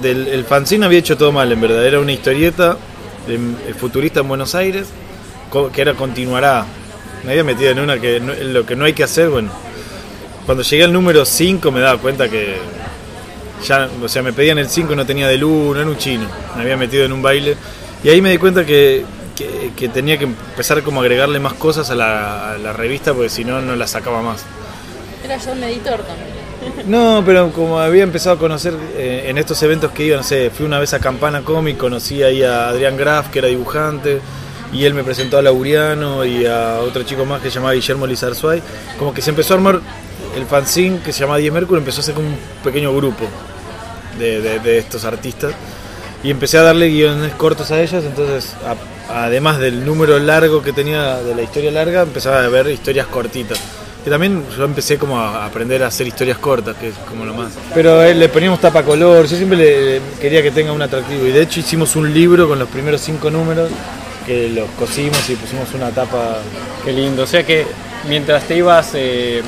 del, 0.00 0.28
el 0.28 0.44
fanzine 0.44 0.86
había 0.86 0.98
hecho 0.98 1.16
todo 1.16 1.32
mal, 1.32 1.50
en 1.50 1.60
verdad. 1.60 1.84
Era 1.86 2.00
una 2.00 2.12
historieta 2.12 2.76
futurista 3.78 4.20
en 4.20 4.28
Buenos 4.28 4.54
Aires, 4.54 4.88
que 5.72 5.80
era 5.80 5.94
continuará. 5.94 6.66
Me 7.24 7.32
había 7.32 7.44
metido 7.44 7.70
en 7.70 7.78
una 7.78 7.98
que 7.98 8.20
lo 8.20 8.66
que 8.66 8.76
no 8.76 8.84
hay 8.84 8.92
que 8.92 9.04
hacer, 9.04 9.30
bueno. 9.30 9.50
Cuando 10.46 10.62
llegué 10.62 10.84
al 10.84 10.92
número 10.92 11.24
5 11.24 11.70
me 11.70 11.80
daba 11.80 11.98
cuenta 11.98 12.28
que 12.28 12.56
ya, 13.66 13.88
o 14.02 14.08
sea, 14.08 14.22
me 14.22 14.32
pedían 14.32 14.58
el 14.58 14.68
5 14.68 14.92
y 14.92 14.96
no 14.96 15.06
tenía 15.06 15.26
del 15.26 15.42
1, 15.42 15.80
era 15.80 15.88
un 15.88 15.96
chino, 15.96 16.26
me 16.54 16.62
había 16.62 16.76
metido 16.76 17.04
en 17.04 17.12
un 17.12 17.22
baile. 17.22 17.56
Y 18.02 18.10
ahí 18.10 18.20
me 18.20 18.30
di 18.30 18.36
cuenta 18.36 18.66
que, 18.66 19.04
que, 19.34 19.88
tenía 19.88 20.18
que 20.18 20.24
empezar 20.24 20.82
como 20.82 21.00
a 21.00 21.04
agregarle 21.04 21.40
más 21.40 21.54
cosas 21.54 21.88
a 21.90 21.94
la, 21.94 22.72
revista 22.74 23.14
porque 23.14 23.30
si 23.30 23.44
no, 23.44 23.62
no 23.62 23.74
la 23.74 23.86
sacaba 23.86 24.20
más. 24.20 24.44
Era 25.24 25.38
yo 25.38 25.52
un 25.52 25.64
editor 25.64 26.02
también. 26.02 26.33
No, 26.86 27.22
pero 27.24 27.50
como 27.50 27.78
había 27.78 28.02
empezado 28.02 28.36
a 28.36 28.38
conocer 28.38 28.74
eh, 28.96 29.24
en 29.28 29.38
estos 29.38 29.62
eventos 29.62 29.90
que 29.92 30.04
iba, 30.04 30.16
no 30.16 30.22
sé, 30.22 30.50
fui 30.50 30.66
una 30.66 30.78
vez 30.78 30.92
a 30.92 30.98
Campana 30.98 31.42
Comic, 31.42 31.78
conocí 31.78 32.22
ahí 32.22 32.42
a 32.42 32.68
Adrián 32.68 32.96
Graf, 32.96 33.30
que 33.30 33.38
era 33.38 33.48
dibujante, 33.48 34.20
y 34.72 34.84
él 34.84 34.92
me 34.92 35.04
presentó 35.04 35.38
a 35.38 35.42
Lauriano 35.42 36.24
y 36.24 36.46
a 36.46 36.80
otro 36.80 37.02
chico 37.04 37.24
más 37.24 37.40
que 37.40 37.48
se 37.48 37.54
llamaba 37.54 37.74
Guillermo 37.74 38.06
Lizarzuay. 38.06 38.60
Como 38.98 39.14
que 39.14 39.22
se 39.22 39.30
empezó 39.30 39.54
a 39.54 39.56
armar 39.56 39.80
el 40.36 40.44
fanzine 40.46 40.98
que 41.00 41.12
se 41.12 41.20
llama 41.20 41.38
Die 41.38 41.50
Mercury, 41.50 41.78
empezó 41.78 42.00
a 42.00 42.04
ser 42.04 42.14
como 42.14 42.28
un 42.28 42.36
pequeño 42.62 42.94
grupo 42.94 43.24
de, 44.18 44.78
estos 44.78 45.04
artistas. 45.04 45.52
Y 46.22 46.30
empecé 46.30 46.58
a 46.58 46.62
darle 46.62 46.88
guiones 46.88 47.32
cortos 47.34 47.70
a 47.70 47.80
ellas, 47.80 48.04
entonces 48.04 48.54
además 49.10 49.58
del 49.58 49.84
número 49.84 50.18
largo 50.18 50.62
que 50.62 50.72
tenía 50.72 51.16
de 51.16 51.34
la 51.34 51.42
historia 51.42 51.70
larga, 51.70 52.02
empezaba 52.02 52.42
a 52.42 52.48
ver 52.48 52.66
historias 52.68 53.06
cortitas. 53.06 53.60
Que 54.04 54.10
también 54.10 54.44
yo 54.54 54.64
empecé 54.64 54.98
como 54.98 55.18
a 55.18 55.46
aprender 55.46 55.82
a 55.82 55.86
hacer 55.86 56.06
historias 56.06 56.36
cortas, 56.36 56.76
que 56.76 56.88
es 56.88 56.94
como 57.08 57.24
lo 57.24 57.32
más. 57.32 57.52
Pero 57.74 58.02
eh, 58.02 58.14
le 58.14 58.28
poníamos 58.28 58.60
tapa 58.60 58.82
color, 58.82 59.26
yo 59.26 59.36
siempre 59.36 59.56
le, 59.56 60.00
quería 60.20 60.42
que 60.42 60.50
tenga 60.50 60.72
un 60.72 60.82
atractivo. 60.82 61.26
Y 61.26 61.32
de 61.32 61.40
hecho 61.40 61.60
hicimos 61.60 61.96
un 61.96 62.12
libro 62.12 62.46
con 62.46 62.58
los 62.58 62.68
primeros 62.68 63.00
cinco 63.00 63.30
números, 63.30 63.70
que 64.26 64.50
los 64.50 64.68
cosimos 64.78 65.18
y 65.30 65.36
pusimos 65.36 65.72
una 65.74 65.90
tapa. 65.90 66.36
Qué 66.84 66.92
lindo, 66.92 67.22
o 67.22 67.26
sea 67.26 67.46
que 67.46 67.66
mientras 68.06 68.44
te 68.44 68.56
ibas 68.56 68.90
eh, 68.92 69.42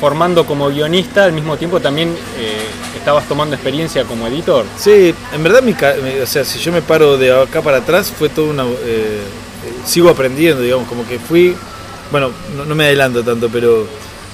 formando 0.00 0.44
como 0.44 0.68
guionista, 0.68 1.24
al 1.24 1.32
mismo 1.32 1.56
tiempo 1.56 1.78
también 1.78 2.08
eh, 2.08 2.96
estabas 2.96 3.28
tomando 3.28 3.54
experiencia 3.54 4.04
como 4.04 4.26
editor. 4.26 4.64
Sí, 4.76 5.14
en 5.32 5.42
verdad, 5.42 5.62
mi, 5.62 5.72
o 5.72 6.26
sea, 6.26 6.44
si 6.44 6.58
yo 6.58 6.72
me 6.72 6.82
paro 6.82 7.16
de 7.16 7.32
acá 7.32 7.62
para 7.62 7.78
atrás, 7.78 8.12
fue 8.16 8.28
todo 8.28 8.50
una... 8.50 8.64
Eh, 8.64 9.20
sigo 9.84 10.08
aprendiendo, 10.08 10.62
digamos, 10.62 10.88
como 10.88 11.06
que 11.06 11.18
fui... 11.18 11.54
Bueno, 12.10 12.30
no, 12.66 12.74
me 12.74 12.84
adelanto 12.84 13.22
tanto, 13.22 13.48
pero 13.48 13.86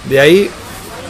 de 0.08 0.20
ahí, 0.20 0.50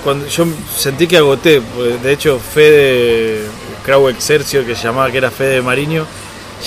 cuando 0.02 0.26
yo 0.26 0.46
sentí 0.76 1.06
que 1.06 1.18
agoté, 1.18 1.62
de 2.02 2.12
hecho, 2.12 2.38
Fede 2.38 3.42
Crow 3.84 4.08
Exercio, 4.08 4.64
que 4.66 4.74
se 4.74 4.84
llamaba, 4.84 5.10
que 5.10 5.18
era 5.18 5.30
Fede 5.30 5.62
Mariño, 5.62 6.06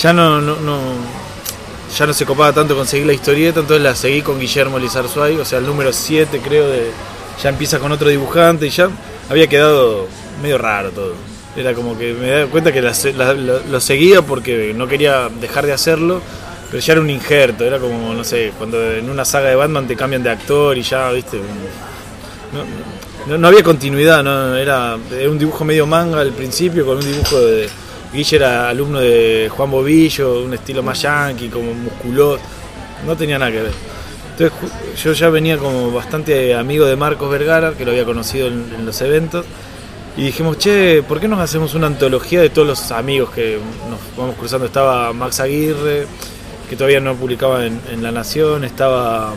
ya 0.00 0.12
no, 0.12 0.40
no, 0.40 0.56
no 0.56 0.78
ya 1.96 2.06
no 2.06 2.12
se 2.12 2.24
copaba 2.24 2.52
tanto 2.52 2.76
conseguir 2.76 3.06
la 3.06 3.12
historieta, 3.12 3.60
entonces 3.60 3.82
la 3.82 3.94
seguí 3.94 4.22
con 4.22 4.38
Guillermo 4.38 4.78
Lizarzuay, 4.78 5.36
o 5.38 5.44
sea, 5.44 5.58
el 5.58 5.66
número 5.66 5.92
7 5.92 6.40
creo 6.42 6.68
de, 6.68 6.90
ya 7.42 7.48
empieza 7.48 7.78
con 7.78 7.90
otro 7.92 8.08
dibujante 8.08 8.66
y 8.66 8.70
ya 8.70 8.88
había 9.28 9.46
quedado 9.48 10.06
medio 10.42 10.58
raro 10.58 10.90
todo. 10.90 11.14
Era 11.56 11.74
como 11.74 11.98
que 11.98 12.12
me 12.12 12.30
daba 12.30 12.46
cuenta 12.46 12.72
que 12.72 12.80
lo, 12.80 13.80
seguía 13.80 14.22
porque 14.22 14.72
no 14.74 14.86
quería 14.86 15.28
dejar 15.28 15.66
de 15.66 15.72
hacerlo, 15.72 16.20
pero 16.70 16.80
ya 16.80 16.92
era 16.92 17.02
un 17.02 17.10
injerto, 17.10 17.64
era 17.64 17.78
como, 17.78 18.14
no 18.14 18.22
sé, 18.22 18.52
cuando 18.56 18.92
en 18.92 19.10
una 19.10 19.24
saga 19.24 19.48
de 19.48 19.56
Batman 19.56 19.88
te 19.88 19.96
cambian 19.96 20.22
de 20.22 20.30
actor 20.30 20.78
y 20.78 20.82
ya, 20.82 21.10
viste, 21.10 21.40
no, 23.26 23.48
había 23.48 23.62
continuidad, 23.62 24.22
no 24.22 24.56
era, 24.56 24.96
un 25.28 25.38
dibujo 25.38 25.64
medio 25.64 25.86
manga 25.86 26.20
al 26.20 26.32
principio 26.32 26.86
con 26.86 26.98
un 26.98 27.04
dibujo 27.04 27.40
de... 27.40 27.68
Guille 28.12 28.36
era 28.36 28.68
alumno 28.68 28.98
de 28.98 29.48
Juan 29.54 29.70
Bobillo, 29.70 30.42
un 30.42 30.52
estilo 30.52 30.82
más 30.82 31.00
yankee, 31.00 31.48
como 31.48 31.72
musculoso, 31.72 32.42
no 33.06 33.16
tenía 33.16 33.38
nada 33.38 33.52
que 33.52 33.62
ver. 33.62 33.72
Entonces 34.32 35.02
yo 35.04 35.12
ya 35.12 35.28
venía 35.28 35.58
como 35.58 35.92
bastante 35.92 36.54
amigo 36.54 36.86
de 36.86 36.96
Marcos 36.96 37.30
Vergara, 37.30 37.72
que 37.72 37.84
lo 37.84 37.92
había 37.92 38.04
conocido 38.04 38.48
en, 38.48 38.84
los 38.84 39.00
eventos, 39.00 39.44
Y 40.16 40.24
dijimos, 40.24 40.58
che, 40.58 41.04
¿por 41.04 41.20
qué 41.20 41.28
nos 41.28 41.38
hacemos 41.38 41.74
una 41.74 41.86
antología 41.86 42.40
de 42.40 42.50
todos 42.50 42.66
los 42.66 42.90
amigos 42.90 43.30
que 43.30 43.58
nos 43.88 44.00
vamos 44.16 44.34
cruzando? 44.36 44.66
Estaba 44.66 45.12
Max 45.12 45.38
Aguirre, 45.38 46.06
que 46.70 46.76
todavía 46.76 47.00
no 47.00 47.16
publicaba 47.16 47.66
en, 47.66 48.00
La 48.00 48.12
Nación, 48.12 48.62
estaba 48.62 49.34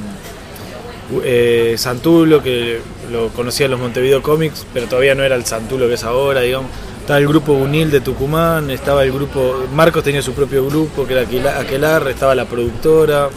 eh, 1.24 1.74
Santulo, 1.80 2.44
que 2.44 2.80
lo 3.12 3.30
conocía 3.30 3.66
en 3.66 3.72
los 3.72 3.80
Montevideo 3.80 4.22
Comics, 4.22 4.68
pero 4.72 4.86
todavía 4.86 5.16
no 5.16 5.24
era 5.24 5.36
el 5.36 5.44
Santulo 5.44 5.88
que 5.88 5.96
es 5.96 6.04
ahora, 6.04 6.42
digamos. 6.42 6.70
Estaba 7.00 7.18
el 7.18 7.28
grupo 7.28 7.54
Unil 7.54 7.90
de 7.90 8.02
Tucumán, 8.02 8.70
estaba 8.70 9.04
el 9.04 9.12
grupo. 9.12 9.66
Marcos 9.74 10.04
tenía 10.04 10.22
su 10.22 10.34
propio 10.34 10.64
grupo, 10.68 11.08
que 11.08 11.14
era 11.14 11.60
Aquelar, 11.60 12.08
estaba 12.08 12.36
la 12.36 12.46
productora. 12.46 13.30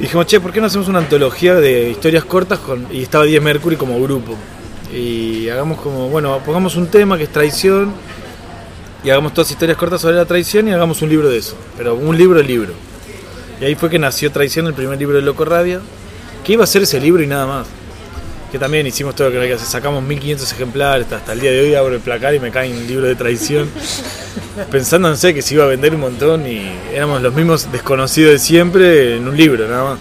Dijimos, 0.00 0.26
che, 0.26 0.40
¿por 0.40 0.52
qué 0.52 0.60
no 0.60 0.66
hacemos 0.66 0.88
una 0.88 0.98
antología 0.98 1.54
de 1.54 1.88
historias 1.90 2.24
cortas 2.24 2.58
con, 2.58 2.88
y 2.90 3.04
estaba 3.04 3.22
10 3.22 3.40
Mercury 3.40 3.76
como 3.76 4.02
grupo? 4.02 4.34
Y 4.92 5.48
hagamos 5.50 5.80
como, 5.80 6.08
bueno, 6.08 6.40
pongamos 6.44 6.74
un 6.74 6.88
tema 6.88 7.16
que 7.16 7.24
es 7.24 7.30
traición 7.30 7.92
y 9.04 9.10
hagamos 9.10 9.34
todas 9.34 9.50
historias 9.50 9.76
cortas 9.76 10.00
sobre 10.00 10.16
la 10.16 10.24
traición 10.24 10.66
y 10.66 10.72
hagamos 10.72 11.02
un 11.02 11.10
libro 11.10 11.28
de 11.28 11.36
eso, 11.36 11.54
pero 11.76 11.94
un 11.94 12.16
libro 12.16 12.42
libro. 12.42 12.72
Y 13.60 13.64
ahí 13.66 13.74
fue 13.74 13.90
que 13.90 13.98
nació 13.98 14.32
Traición, 14.32 14.66
el 14.66 14.74
primer 14.74 14.98
libro 14.98 15.16
de 15.16 15.22
Loco 15.22 15.44
Rabia, 15.44 15.80
que 16.42 16.54
iba 16.54 16.64
a 16.64 16.66
ser 16.66 16.82
ese 16.82 16.98
libro 16.98 17.22
y 17.22 17.26
nada 17.26 17.46
más. 17.46 17.66
Que 18.50 18.58
también 18.58 18.86
hicimos 18.86 19.14
todo 19.14 19.28
lo 19.28 19.32
que 19.32 19.38
había 19.38 19.50
que 19.50 19.54
hacer, 19.56 19.68
sacamos 19.68 20.02
1500 20.02 20.52
ejemplares, 20.52 21.12
hasta, 21.12 21.32
el 21.32 21.40
día 21.40 21.50
de 21.50 21.60
hoy 21.60 21.74
abro 21.74 21.94
el 21.94 22.00
placar 22.00 22.34
y 22.34 22.40
me 22.40 22.50
cae 22.50 22.72
un 22.72 22.86
libro 22.86 23.06
de 23.06 23.14
traición, 23.14 23.68
pensando 24.70 25.08
en 25.08 25.16
sé 25.16 25.34
que 25.34 25.42
se 25.42 25.54
iba 25.54 25.64
a 25.64 25.66
vender 25.66 25.94
un 25.94 26.00
montón 26.00 26.46
y 26.46 26.70
éramos 26.92 27.20
los 27.20 27.34
mismos 27.34 27.70
desconocidos 27.70 28.32
de 28.32 28.38
siempre 28.38 29.16
en 29.16 29.28
un 29.28 29.36
libro 29.36 29.68
nada 29.68 29.84
más. 29.84 29.98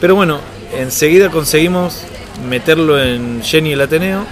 Pero 0.00 0.14
bueno, 0.14 0.40
enseguida 0.76 1.30
conseguimos 1.30 2.02
meterlo 2.48 3.02
en 3.02 3.42
Jenny 3.42 3.72
el 3.72 3.80
Ateneo 3.80 4.26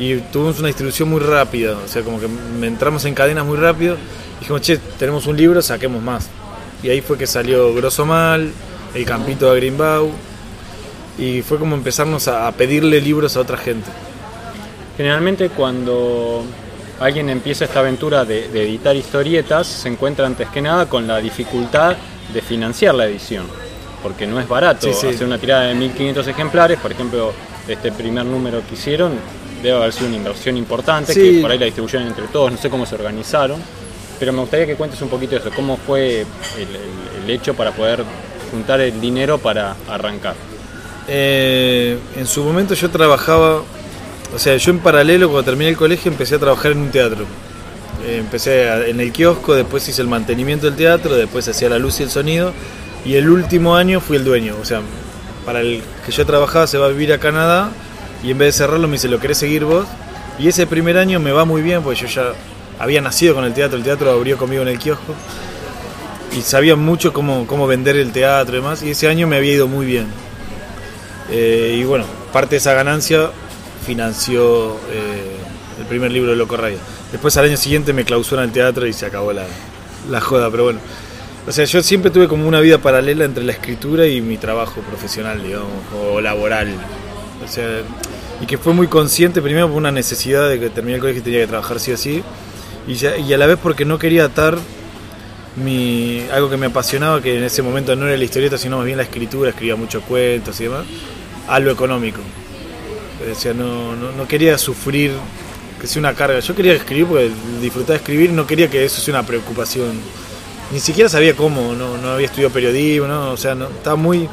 y 0.00 0.16
tuvimos 0.32 0.58
una 0.58 0.68
distribución 0.68 1.10
muy 1.10 1.20
rápida, 1.20 1.76
o 1.76 1.86
sea, 1.86 2.00
como 2.00 2.18
que 2.18 2.26
entramos 2.62 3.04
en 3.04 3.12
cadenas 3.12 3.44
muy 3.44 3.58
rápido. 3.58 3.98
Dijimos, 4.40 4.62
che, 4.62 4.78
tenemos 4.98 5.26
un 5.26 5.36
libro, 5.36 5.60
saquemos 5.60 6.02
más. 6.02 6.26
Y 6.82 6.88
ahí 6.88 7.02
fue 7.02 7.18
que 7.18 7.26
salió 7.26 7.74
Grosso 7.74 8.06
Mal, 8.06 8.50
El 8.94 9.04
Campito 9.04 9.52
de 9.52 9.60
Greenbau. 9.60 10.10
Y 11.18 11.42
fue 11.42 11.58
como 11.58 11.76
empezarnos 11.76 12.28
a 12.28 12.50
pedirle 12.52 12.98
libros 12.98 13.36
a 13.36 13.40
otra 13.40 13.58
gente. 13.58 13.90
Generalmente 14.96 15.50
cuando 15.50 16.44
alguien 16.98 17.28
empieza 17.28 17.66
esta 17.66 17.80
aventura 17.80 18.24
de, 18.24 18.46
editar 18.46 18.96
historietas, 18.96 19.66
se 19.66 19.90
encuentra 19.90 20.24
antes 20.24 20.48
que 20.48 20.62
nada 20.62 20.86
con 20.86 21.06
la 21.06 21.18
dificultad 21.18 21.94
de 22.32 22.40
financiar 22.40 22.94
la 22.94 23.04
edición. 23.04 23.44
Porque 24.02 24.26
no 24.26 24.40
es 24.40 24.48
barato 24.48 24.88
hacer 24.88 25.26
una 25.26 25.36
tirada 25.36 25.64
de 25.64 25.74
1500 25.74 26.26
ejemplares, 26.26 26.78
por 26.78 26.90
ejemplo, 26.90 27.34
este 27.68 27.92
primer 27.92 28.24
número 28.24 28.62
que 28.66 28.74
hicieron, 28.74 29.12
debe 29.62 29.76
haber 29.76 29.92
sido 29.92 30.08
una 30.08 30.16
inversión 30.16 30.56
importante, 30.56 31.14
que 31.14 31.40
por 31.40 31.50
ahí 31.50 31.58
la 31.58 31.66
distribuyeron 31.66 32.08
entre 32.08 32.26
todos, 32.28 32.52
no 32.52 32.58
sé 32.58 32.70
cómo 32.70 32.86
se 32.86 32.94
organizaron 32.94 33.60
pero 34.20 34.34
me 34.34 34.40
gustaría 34.40 34.66
que 34.66 34.76
cuentes 34.76 35.00
un 35.00 35.08
poquito 35.08 35.32
de 35.32 35.38
eso, 35.38 35.50
cómo 35.56 35.78
fue 35.78 36.26
el, 36.58 37.30
hecho 37.30 37.54
para 37.54 37.70
poder 37.70 38.04
juntar 38.50 38.80
el 38.80 39.00
dinero 39.00 39.38
para 39.38 39.76
arrancar. 39.88 40.34
Eh, 41.08 41.96
en 42.16 42.26
su 42.26 42.42
momento 42.42 42.74
yo 42.74 42.90
trabajaba, 42.90 43.62
o 44.34 44.38
sea, 44.38 44.56
yo 44.56 44.72
en 44.72 44.80
paralelo 44.80 45.28
cuando 45.28 45.44
terminé 45.44 45.70
el 45.70 45.76
colegio 45.76 46.10
empecé 46.10 46.34
a 46.34 46.38
trabajar 46.38 46.72
en 46.72 46.78
un 46.78 46.90
teatro. 46.90 47.24
Eh, 48.04 48.18
empecé 48.18 48.90
en 48.90 49.00
el 49.00 49.12
kiosco, 49.12 49.54
después 49.54 49.88
hice 49.88 50.02
el 50.02 50.08
mantenimiento 50.08 50.66
del 50.66 50.76
teatro, 50.76 51.14
después 51.14 51.46
hacía 51.48 51.68
la 51.68 51.78
luz 51.78 52.00
y 52.00 52.02
el 52.02 52.10
sonido, 52.10 52.52
y 53.04 53.14
el 53.14 53.30
último 53.30 53.76
año 53.76 54.00
fui 54.00 54.16
el 54.16 54.24
dueño. 54.24 54.56
O 54.60 54.64
sea, 54.64 54.82
para 55.46 55.60
el 55.60 55.82
que 56.04 56.12
yo 56.12 56.26
trabajaba 56.26 56.66
se 56.66 56.76
va 56.76 56.86
a 56.86 56.90
vivir 56.90 57.12
a 57.12 57.18
Canadá, 57.18 57.70
y 58.22 58.30
en 58.30 58.38
vez 58.38 58.54
de 58.54 58.64
cerrarlo 58.64 58.86
me 58.88 58.94
dice, 58.94 59.08
¿lo 59.08 59.18
querés 59.18 59.38
seguir 59.38 59.64
vos? 59.64 59.86
Y 60.38 60.48
ese 60.48 60.66
primer 60.66 60.96
año 60.96 61.20
me 61.20 61.32
va 61.32 61.44
muy 61.44 61.62
bien, 61.62 61.82
porque 61.82 62.00
yo 62.00 62.06
ya 62.06 62.32
había 62.78 63.00
nacido 63.00 63.34
con 63.34 63.44
el 63.44 63.52
teatro, 63.52 63.76
el 63.76 63.84
teatro 63.84 64.10
abrió 64.10 64.38
conmigo 64.38 64.62
en 64.62 64.68
el 64.68 64.78
kiosco 64.78 65.14
y 66.36 66.42
sabía 66.42 66.76
mucho 66.76 67.12
cómo, 67.12 67.46
cómo 67.46 67.66
vender 67.66 67.96
el 67.96 68.12
teatro 68.12 68.56
y 68.56 68.60
demás, 68.60 68.82
y 68.82 68.90
ese 68.90 69.08
año 69.08 69.26
me 69.26 69.36
había 69.36 69.52
ido 69.52 69.68
muy 69.68 69.84
bien. 69.86 70.06
Eh, 71.30 71.76
y 71.78 71.84
bueno, 71.84 72.04
parte 72.32 72.52
de 72.52 72.56
esa 72.58 72.72
ganancia 72.74 73.30
financió 73.84 74.76
eh, 74.90 75.36
el 75.78 75.86
primer 75.86 76.10
libro 76.10 76.30
de 76.30 76.36
Loco 76.36 76.56
Radio. 76.56 76.78
Después 77.12 77.36
al 77.36 77.46
año 77.46 77.56
siguiente 77.56 77.92
me 77.92 78.04
clausuran 78.04 78.46
el 78.46 78.52
teatro 78.52 78.86
y 78.86 78.92
se 78.92 79.06
acabó 79.06 79.32
la, 79.32 79.44
la 80.08 80.20
joda, 80.20 80.50
pero 80.50 80.64
bueno. 80.64 80.80
O 81.46 81.52
sea, 81.52 81.64
yo 81.64 81.82
siempre 81.82 82.10
tuve 82.10 82.28
como 82.28 82.46
una 82.46 82.60
vida 82.60 82.78
paralela 82.78 83.24
entre 83.24 83.42
la 83.42 83.52
escritura 83.52 84.06
y 84.06 84.20
mi 84.20 84.36
trabajo 84.36 84.80
profesional, 84.82 85.42
digamos, 85.42 85.70
o 85.96 86.20
laboral. 86.20 86.68
O 87.44 87.48
sea, 87.50 87.82
y 88.40 88.46
que 88.46 88.58
fue 88.58 88.72
muy 88.72 88.86
consciente, 88.86 89.42
primero 89.42 89.68
por 89.68 89.76
una 89.76 89.92
necesidad 89.92 90.48
de 90.48 90.58
que 90.58 90.70
terminé 90.70 90.96
el 90.96 91.00
colegio 91.00 91.20
y 91.20 91.24
tenía 91.24 91.40
que 91.40 91.46
trabajar 91.46 91.78
sí 91.78 91.92
o 91.92 91.96
sí, 91.96 92.22
y, 92.86 93.32
a 93.32 93.38
la 93.38 93.46
vez 93.46 93.58
porque 93.62 93.84
no 93.84 93.98
quería 93.98 94.24
atar 94.24 94.58
mi, 95.56 96.26
algo 96.32 96.48
que 96.48 96.56
me 96.56 96.66
apasionaba, 96.66 97.20
que 97.20 97.36
en 97.36 97.44
ese 97.44 97.62
momento 97.62 97.94
no 97.94 98.06
era 98.06 98.16
la 98.16 98.24
historieta, 98.24 98.56
sino 98.56 98.78
más 98.78 98.86
bien 98.86 98.96
la 98.96 99.04
escritura, 99.04 99.50
escribía 99.50 99.76
muchos 99.76 100.02
cuentos 100.04 100.58
y 100.60 100.64
demás, 100.64 100.84
a 101.48 101.60
lo 101.60 101.70
económico. 101.70 102.20
O 103.30 103.34
sea, 103.34 103.52
no, 103.52 103.94
no, 103.94 104.26
quería 104.26 104.56
sufrir 104.56 105.12
que 105.78 105.86
sea 105.86 106.00
una 106.00 106.14
carga. 106.14 106.40
Yo 106.40 106.54
quería 106.54 106.72
escribir 106.72 107.06
porque 107.06 107.30
disfrutaba 107.60 107.92
de 107.92 107.98
escribir, 107.98 108.32
no 108.32 108.46
quería 108.46 108.70
que 108.70 108.84
eso 108.84 109.00
sea 109.00 109.14
una 109.14 109.26
preocupación. 109.26 109.92
Ni 110.72 110.80
siquiera 110.80 111.10
sabía 111.10 111.36
cómo, 111.36 111.74
no, 111.74 111.98
no 111.98 112.12
había 112.12 112.26
estudiado 112.26 112.52
periodismo, 112.52 113.06
¿no? 113.06 113.32
o 113.32 113.36
sea, 113.36 113.54
no, 113.54 113.66
estaba 113.66 113.96
muy... 113.96 114.28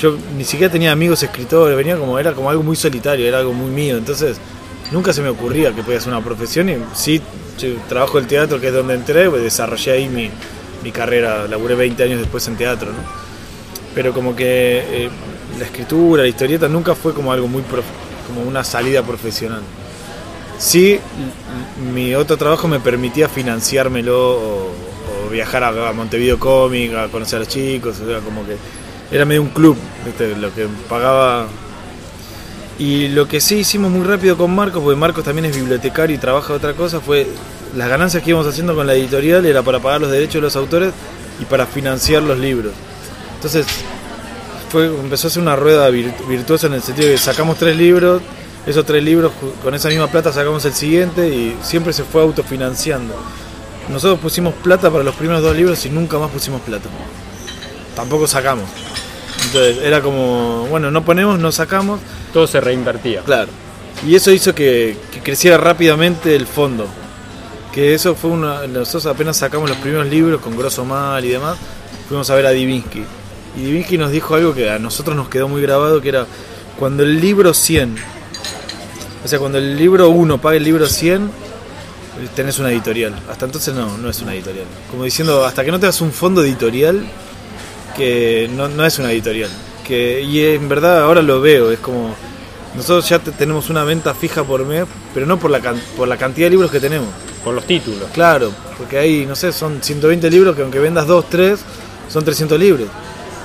Yo 0.00 0.16
ni 0.36 0.44
siquiera 0.44 0.72
tenía 0.72 0.92
amigos 0.92 1.22
escritores, 1.22 1.76
venía 1.76 1.96
como, 1.96 2.18
era 2.18 2.32
como 2.32 2.48
algo 2.48 2.62
muy 2.62 2.76
solitario, 2.76 3.26
era 3.26 3.38
algo 3.38 3.52
muy 3.52 3.70
mío, 3.70 3.98
entonces 3.98 4.38
nunca 4.90 5.12
se 5.12 5.22
me 5.22 5.28
ocurría 5.28 5.74
que 5.74 5.82
podía 5.82 6.00
ser 6.00 6.12
una 6.12 6.24
profesión 6.24 6.68
y 6.68 6.76
sí 6.94 7.20
trabajo 7.88 8.18
el 8.18 8.26
teatro, 8.26 8.60
que 8.60 8.68
es 8.68 8.72
donde 8.72 8.94
entré, 8.94 9.28
pues 9.28 9.42
desarrollé 9.42 9.92
ahí 9.92 10.08
mi, 10.08 10.30
mi, 10.82 10.90
carrera, 10.90 11.46
laburé 11.46 11.74
20 11.74 12.02
años 12.02 12.18
después 12.20 12.46
en 12.48 12.56
teatro, 12.56 12.88
¿no? 12.90 12.98
Pero 13.94 14.12
como 14.12 14.34
que 14.34 15.04
eh, 15.04 15.10
la 15.58 15.66
escritura, 15.66 16.22
la 16.22 16.28
historieta 16.28 16.68
nunca 16.68 16.94
fue 16.94 17.12
como 17.12 17.32
algo 17.32 17.46
muy 17.46 17.62
como 18.26 18.42
una 18.48 18.64
salida 18.64 19.02
profesional. 19.02 19.60
Sí, 20.58 20.98
mi 21.92 22.14
otro 22.14 22.36
trabajo 22.36 22.68
me 22.68 22.80
permitía 22.80 23.28
financiármelo 23.28 24.36
o, 24.36 24.72
viajar 25.30 25.64
a, 25.64 25.92
Montevideo 25.92 26.38
Comic, 26.38 26.94
a 26.94 27.08
conocer 27.08 27.36
a 27.36 27.40
los 27.40 27.48
chicos, 27.48 27.98
o 28.00 28.06
sea, 28.06 28.20
como 28.20 28.46
que 28.46 28.56
era 29.12 29.24
medio 29.26 29.42
un 29.42 29.50
club, 29.50 29.76
lo 30.40 30.54
que 30.54 30.66
pagaba 30.88 31.46
y 32.78 33.08
lo 33.08 33.28
que 33.28 33.40
sí 33.40 33.56
hicimos 33.58 33.90
muy 33.90 34.06
rápido 34.06 34.36
con 34.36 34.54
Marcos, 34.54 34.82
porque 34.82 34.98
Marcos 34.98 35.22
también 35.22 35.44
es 35.44 35.54
bibliotecario 35.54 36.16
y 36.16 36.18
trabaja 36.18 36.54
otra 36.54 36.72
cosa, 36.72 37.00
fue 37.00 37.26
las 37.76 37.88
ganancias 37.88 38.22
que 38.22 38.30
íbamos 38.30 38.46
haciendo 38.46 38.74
con 38.74 38.86
la 38.86 38.94
editorial 38.94 39.44
era 39.44 39.62
para 39.62 39.80
pagar 39.80 40.00
los 40.00 40.10
derechos 40.10 40.34
de 40.34 40.40
los 40.40 40.56
autores 40.56 40.92
y 41.40 41.44
para 41.44 41.66
financiar 41.66 42.22
los 42.22 42.38
libros. 42.38 42.72
Entonces 43.36 43.66
fue, 44.70 44.86
empezó 44.86 45.28
a 45.28 45.30
ser 45.30 45.42
una 45.42 45.56
rueda 45.56 45.90
virtuosa 45.90 46.66
en 46.66 46.74
el 46.74 46.82
sentido 46.82 47.08
de 47.08 47.14
que 47.14 47.20
sacamos 47.20 47.58
tres 47.58 47.76
libros, 47.76 48.22
esos 48.66 48.86
tres 48.86 49.02
libros 49.02 49.32
con 49.62 49.74
esa 49.74 49.88
misma 49.88 50.06
plata 50.06 50.32
sacamos 50.32 50.64
el 50.64 50.72
siguiente 50.72 51.28
y 51.28 51.56
siempre 51.62 51.92
se 51.92 52.04
fue 52.04 52.22
autofinanciando. 52.22 53.14
Nosotros 53.90 54.20
pusimos 54.20 54.54
plata 54.54 54.90
para 54.90 55.04
los 55.04 55.14
primeros 55.14 55.42
dos 55.42 55.54
libros 55.54 55.84
y 55.84 55.90
nunca 55.90 56.18
más 56.18 56.30
pusimos 56.30 56.62
plata. 56.62 56.88
Tampoco 57.94 58.26
sacamos. 58.26 58.64
Entonces 59.46 59.78
era 59.82 60.00
como, 60.00 60.66
bueno, 60.68 60.90
no 60.90 61.04
ponemos, 61.04 61.38
no 61.38 61.52
sacamos. 61.52 62.00
Todo 62.32 62.46
se 62.46 62.60
reinvertía. 62.60 63.22
Claro. 63.22 63.50
Y 64.06 64.14
eso 64.14 64.32
hizo 64.32 64.54
que, 64.54 64.96
creciera 65.22 65.58
rápidamente 65.58 66.34
el 66.34 66.46
fondo. 66.46 66.86
Que 67.72 67.94
eso 67.94 68.14
fue 68.14 68.30
una. 68.30 68.66
Nosotros 68.66 69.06
apenas 69.06 69.36
sacamos 69.36 69.68
los 69.68 69.78
primeros 69.78 70.06
libros 70.06 70.40
con 70.40 70.56
Grosso 70.56 70.84
Mal 70.84 71.24
y 71.24 71.28
demás, 71.28 71.56
fuimos 72.08 72.28
a 72.30 72.34
ver 72.34 72.46
a 72.46 72.50
Divinsky. 72.50 73.04
Y 73.56 73.60
Divinsky 73.60 73.98
nos 73.98 74.10
dijo 74.10 74.34
algo 74.34 74.54
que 74.54 74.70
a 74.70 74.78
nosotros 74.78 75.16
nos 75.16 75.28
quedó 75.28 75.48
muy 75.48 75.62
grabado, 75.62 76.00
que 76.00 76.08
era 76.08 76.26
cuando 76.78 77.02
el 77.02 77.20
libro 77.20 77.54
100, 77.54 77.96
o 79.24 79.28
sea, 79.28 79.38
cuando 79.38 79.58
el 79.58 79.76
libro 79.76 80.08
1 80.10 80.40
paga 80.40 80.56
el 80.56 80.64
libro 80.64 80.86
100, 80.86 81.30
tenés 82.34 82.58
una 82.58 82.70
editorial. 82.70 83.14
Hasta 83.30 83.46
entonces 83.46 83.74
no, 83.74 83.96
no 83.98 84.10
es 84.10 84.20
una 84.20 84.34
editorial. 84.34 84.66
Como 84.90 85.04
diciendo, 85.04 85.44
hasta 85.46 85.64
que 85.64 85.70
no 85.70 85.78
te 85.78 85.86
das 85.86 86.00
un 86.00 86.12
fondo 86.12 86.42
editorial, 86.42 87.06
que 87.96 88.48
no, 88.54 88.68
no 88.68 88.84
es 88.84 88.98
una 88.98 89.12
editorial. 89.12 89.50
Que, 89.86 90.22
y 90.22 90.44
en 90.44 90.68
verdad 90.68 91.02
ahora 91.02 91.22
lo 91.22 91.40
veo, 91.40 91.70
es 91.70 91.80
como 91.80 92.14
nosotros 92.74 93.08
ya 93.08 93.18
tenemos 93.18 93.68
una 93.68 93.84
venta 93.84 94.14
fija 94.14 94.44
por 94.44 94.64
mes, 94.64 94.84
pero 95.12 95.26
no 95.26 95.38
por 95.38 95.50
la, 95.50 95.60
por 95.96 96.08
la 96.08 96.16
cantidad 96.16 96.46
de 96.46 96.50
libros 96.50 96.70
que 96.70 96.80
tenemos. 96.80 97.08
Por 97.44 97.54
los 97.54 97.66
títulos. 97.66 98.08
Claro, 98.12 98.52
porque 98.78 98.98
ahí, 98.98 99.26
no 99.26 99.34
sé, 99.34 99.52
son 99.52 99.82
120 99.82 100.30
libros 100.30 100.56
que 100.56 100.62
aunque 100.62 100.78
vendas 100.78 101.06
2, 101.06 101.28
3, 101.28 101.60
son 102.08 102.24
300 102.24 102.58
libros. 102.58 102.88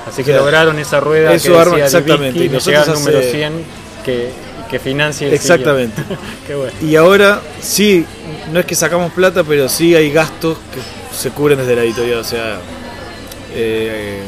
Así 0.08 0.24
que 0.24 0.34
lograron 0.34 0.80
esa 0.80 1.00
rueda 1.00 1.34
eso 1.34 1.52
que 1.52 1.60
arma, 1.60 1.80
exactamente. 1.80 2.46
y 2.46 2.50
nosotros 2.50 3.00
número 3.00 3.22
100 3.22 3.54
que, 4.06 4.32
que 4.70 4.80
financie 4.80 5.28
el 5.28 5.34
Exactamente. 5.34 6.02
Qué 6.48 6.56
bueno. 6.56 6.72
Y 6.82 6.96
ahora 6.96 7.42
sí, 7.60 8.06
no 8.54 8.60
es 8.60 8.66
que 8.66 8.76
sacamos 8.76 9.12
plata, 9.12 9.44
pero 9.44 9.68
sí 9.68 9.96
hay 9.96 10.12
gastos 10.12 10.58
que 10.74 10.80
se 11.18 11.32
cubren 11.32 11.58
desde 11.58 11.76
la 11.76 11.84
editorial, 11.84 12.20
o 12.20 12.24
sea, 12.24 12.60
eh, 13.54 14.22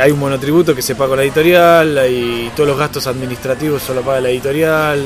hay 0.00 0.10
un 0.10 0.18
monotributo 0.18 0.74
que 0.74 0.82
se 0.82 0.94
paga 0.94 1.10
con 1.10 1.18
la 1.18 1.24
editorial, 1.24 1.98
y 2.10 2.50
todos 2.54 2.68
los 2.68 2.78
gastos 2.78 3.06
administrativos 3.06 3.82
solo 3.82 4.02
paga 4.02 4.20
la 4.20 4.30
editorial, 4.30 5.02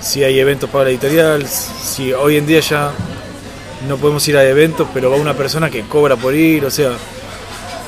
si 0.00 0.22
hay 0.22 0.38
eventos 0.38 0.68
para 0.70 0.84
la 0.84 0.90
editorial, 0.90 1.46
si 1.46 2.12
hoy 2.12 2.36
en 2.36 2.46
día 2.46 2.60
ya 2.60 2.92
no 3.88 3.96
podemos 3.96 4.26
ir 4.28 4.36
a 4.36 4.44
eventos, 4.44 4.88
pero 4.92 5.10
va 5.10 5.16
una 5.16 5.34
persona 5.34 5.70
que 5.70 5.82
cobra 5.82 6.16
por 6.16 6.34
ir, 6.34 6.64
o 6.64 6.70
sea, 6.70 6.92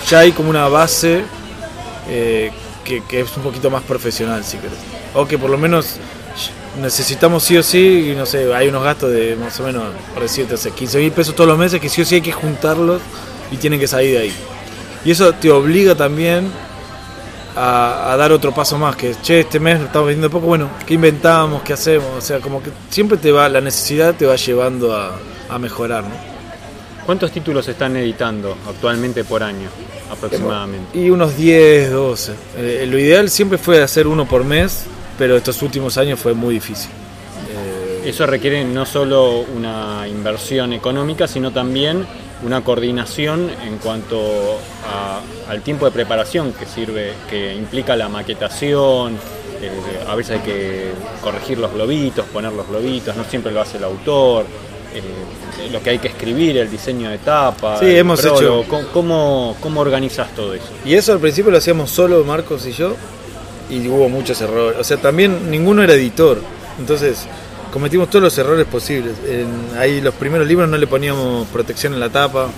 ya 0.09 0.21
hay 0.21 0.33
como 0.33 0.51
una 0.51 0.68
base 0.68 1.23
eh, 2.09 2.51
que, 2.85 3.21
es 3.21 3.37
un 3.37 3.42
poquito 3.42 3.71
más 3.71 3.83
profesional, 3.83 4.42
si 4.44 4.57
querés. 4.57 4.79
O 5.14 5.27
que 5.27 5.38
por 5.38 5.51
lo 5.51 5.59
menos 5.59 5.97
necesitamos 6.81 7.42
sí 7.44 7.57
o 7.57 7.62
sí, 7.62 8.11
y 8.12 8.14
no 8.14 8.25
sé, 8.25 8.53
hay 8.55 8.68
unos 8.68 8.85
gastos 8.85 9.11
de 9.11 9.37
más 9.37 9.59
o 9.61 9.64
menos, 9.64 9.85
por 10.14 10.23
decirte, 10.23 10.55
o 10.55 10.57
sea, 10.57 10.73
15 10.73 10.99
mil 10.99 11.12
pesos 11.12 11.35
todos 11.35 11.49
los 11.49 11.59
meses 11.59 11.81
que 11.81 11.88
sí 11.88 12.03
o 12.03 12.05
sí 12.05 12.16
hay 12.16 12.21
que 12.21 12.33
juntarlos 12.33 13.03
y 13.51 13.57
tienen 13.57 13.79
que 13.79 13.88
salir 13.88 14.12
de 14.12 14.18
ahí. 14.18 14.33
Y 15.05 15.11
eso 15.11 15.33
te 15.35 15.51
obliga 15.51 15.95
también 15.95 16.51
a, 17.57 18.13
a 18.13 18.17
dar 18.17 18.33
otro 18.33 18.53
paso 18.53 18.79
más, 18.79 18.95
que 18.97 19.15
che, 19.23 19.41
este 19.41 19.59
mes 19.61 19.81
estamos 19.81 20.09
vendiendo 20.09 20.31
poco, 20.31 20.47
bueno, 20.47 20.69
¿qué 20.87 20.95
inventamos? 20.95 21.63
¿Qué 21.63 21.73
hacemos? 21.73 22.07
O 22.17 22.21
sea, 22.21 22.41
como 22.41 22.63
que 22.63 22.71
siempre 22.91 23.17
te 23.19 23.33
va, 23.33 23.49
la 23.49 23.61
necesidad 23.61 24.15
te 24.15 24.27
va 24.27 24.37
llevando 24.37 24.95
a, 24.97 25.13
a 25.49 25.59
mejorar, 25.59 26.05
¿no? 26.05 26.39
¿Cuántos 27.07 27.33
títulos 27.33 27.67
están 27.69 27.97
editando 27.97 28.57
actualmente 28.69 29.25
por 29.25 29.43
año, 29.43 29.69
aproximadamente? 30.13 30.99
Y 30.99 31.09
unos 31.09 31.37
10, 31.37 31.91
12. 31.91 32.33
Eh, 32.59 32.87
lo 32.89 32.99
ideal 32.99 33.31
siempre 33.31 33.57
fue 33.57 33.83
hacer 33.83 34.07
uno 34.07 34.29
por 34.29 34.45
mes, 34.45 34.85
pero 35.17 35.37
estos 35.37 35.63
últimos 35.63 35.97
años 35.97 36.21
fue 36.21 36.35
muy 36.35 36.55
difícil. 36.55 36.91
Eh, 37.51 38.11
Eso 38.11 38.27
requiere 38.27 38.63
no 38.63 38.85
solo 38.85 39.41
una 39.41 40.07
inversión 40.07 40.75
económica, 40.75 41.27
sino 41.27 41.51
también 41.51 42.07
una 42.44 42.62
coordinación 42.62 43.51
en 43.66 43.79
cuanto 43.79 44.18
a- 44.87 45.20
al 45.51 45.62
tiempo 45.62 45.85
de 45.87 45.90
preparación 45.92 46.53
que 46.53 46.66
sirve, 46.66 47.12
que 47.29 47.55
implica 47.55 47.96
la 47.96 48.09
maquetación. 48.09 49.16
eh, 49.61 49.70
a 50.07 50.14
veces 50.14 50.37
hay 50.38 50.44
que 50.44 50.92
corregir 51.20 51.59
los 51.59 51.72
globitos, 51.72 52.24
poner 52.27 52.53
los 52.53 52.68
globitos, 52.68 53.16
no 53.16 53.24
siempre 53.24 53.51
lo 53.51 53.61
hace 53.61 53.79
el 53.79 53.85
autor. 53.85 54.46
eh, 54.94 55.03
lo 55.72 55.83
que 55.83 55.90
hay 55.90 55.98
que 55.98 56.09
escribir, 56.09 56.57
el 56.57 56.70
diseño 56.70 57.11
de 57.11 57.18
tapa. 57.18 57.79
Sí, 57.81 57.87
el 57.87 57.96
hemos 57.98 58.20
prólogo. 58.22 58.61
hecho- 58.62 58.68
¿Cómo, 58.70 58.88
cómo, 58.92 59.57
cómo 59.61 59.81
organizas 59.81 60.33
todo 60.35 60.55
eso? 60.55 60.64
Y 60.85 60.94
eso 60.94 61.12
al 61.12 61.18
principio 61.18 61.51
lo 61.51 61.59
hacíamos 61.59 61.90
solo 61.90 62.22
Marcos 62.24 62.64
y 62.66 62.72
yo, 62.72 62.94
y 63.68 63.87
hubo 63.88 64.09
muchos 64.09 64.40
errores. 64.40 64.79
O 64.81 64.85
sea, 64.85 64.96
también 64.96 65.51
ninguno 65.51 65.83
era 65.83 65.92
editor. 65.94 66.40
Entonces, 66.79 67.27
cometimos 67.72 68.09
todos 68.11 68.22
los 68.22 68.38
errores 68.38 68.66
posibles. 68.66 69.14
En, 69.26 69.78
ahí 69.78 70.00
los 70.00 70.14
primeros 70.14 70.46
libros 70.46 70.68
no 70.68 70.76
le 70.76 70.87
poníamos 70.87 71.46
protección 71.48 71.94
en 71.94 72.00
la 72.00 72.11
tapa. 72.11 72.48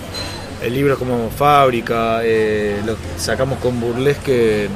El 0.63 0.73
libro 0.73 0.97
como 0.97 1.29
fábrica, 1.29 2.21
eh, 2.23 2.81
lo 2.85 2.95
sacamos 3.17 3.59
con 3.59 3.79
burlesque. 3.79 4.69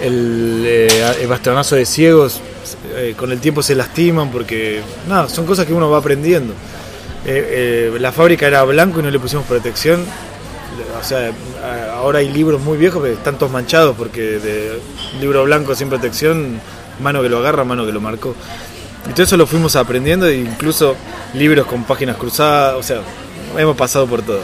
El, 0.00 0.62
eh, 0.66 1.14
el 1.20 1.28
bastonazo 1.28 1.76
de 1.76 1.86
ciegos, 1.86 2.40
eh, 2.94 3.14
con 3.16 3.32
el 3.32 3.40
tiempo 3.40 3.62
se 3.62 3.74
lastiman 3.74 4.30
porque, 4.30 4.80
nada, 5.08 5.28
son 5.28 5.46
cosas 5.46 5.66
que 5.66 5.72
uno 5.72 5.90
va 5.90 5.98
aprendiendo. 5.98 6.54
Eh, 7.24 7.96
la 8.00 8.10
fábrica 8.10 8.46
era 8.46 8.64
blanco 8.64 9.00
y 9.00 9.02
no 9.02 9.10
le 9.10 9.18
pusimos 9.18 9.46
protección. 9.46 10.04
O 11.00 11.04
sea, 11.04 11.32
ahora 11.94 12.20
hay 12.20 12.32
libros 12.32 12.60
muy 12.60 12.78
viejos 12.78 13.02
que 13.02 13.12
están 13.12 13.38
todos 13.38 13.52
manchados 13.52 13.94
porque 13.96 14.20
de 14.20 14.78
libro 15.20 15.44
blanco 15.44 15.74
sin 15.74 15.88
protección, 15.88 16.60
mano 17.00 17.22
que 17.22 17.28
lo 17.28 17.38
agarra, 17.38 17.64
mano 17.64 17.84
que 17.84 17.92
lo 17.92 18.00
marcó. 18.00 18.34
Y 19.08 19.12
todo 19.12 19.22
eso 19.24 19.36
lo 19.36 19.46
fuimos 19.46 19.74
aprendiendo, 19.76 20.26
e 20.26 20.36
incluso 20.36 20.94
libros 21.34 21.66
con 21.66 21.84
páginas 21.84 22.16
cruzadas, 22.16 22.74
o 22.76 22.82
sea, 22.82 23.00
hemos 23.58 23.76
pasado 23.76 24.06
por 24.06 24.22
todo. 24.22 24.40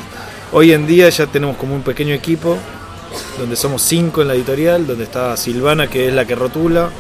Hoy 0.52 0.72
en 0.72 0.86
día 0.86 1.08
ya 1.10 1.26
tenemos 1.26 1.56
como 1.56 1.74
un 1.74 1.82
pequeño 1.82 2.14
equipo, 2.14 2.56
donde 3.38 3.56
somos 3.56 3.82
cinco 3.82 4.22
en 4.22 4.28
la 4.28 4.34
editorial, 4.34 4.86
donde 4.86 5.04
está 5.04 5.36
Silvana, 5.36 5.86
que 5.88 6.08
es 6.08 6.14
la 6.14 6.24
que 6.26 6.34
rotula, 6.34 6.90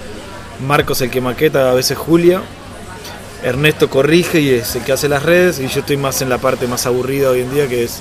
Marcos 0.66 1.00
el 1.02 1.10
que 1.10 1.20
maqueta, 1.20 1.70
a 1.70 1.74
veces 1.74 1.96
Julia, 1.98 2.42
Ernesto 3.42 3.88
corrige 3.88 4.40
y 4.40 4.50
es 4.50 4.74
el 4.76 4.82
que 4.84 4.92
hace 4.92 5.08
las 5.08 5.22
redes, 5.22 5.58
y 5.60 5.68
yo 5.68 5.80
estoy 5.80 5.96
más 5.96 6.22
en 6.22 6.28
la 6.28 6.38
parte 6.38 6.66
más 6.66 6.86
aburrida 6.86 7.30
hoy 7.30 7.40
en 7.42 7.52
día, 7.54 7.68
que 7.68 7.84
es 7.84 8.00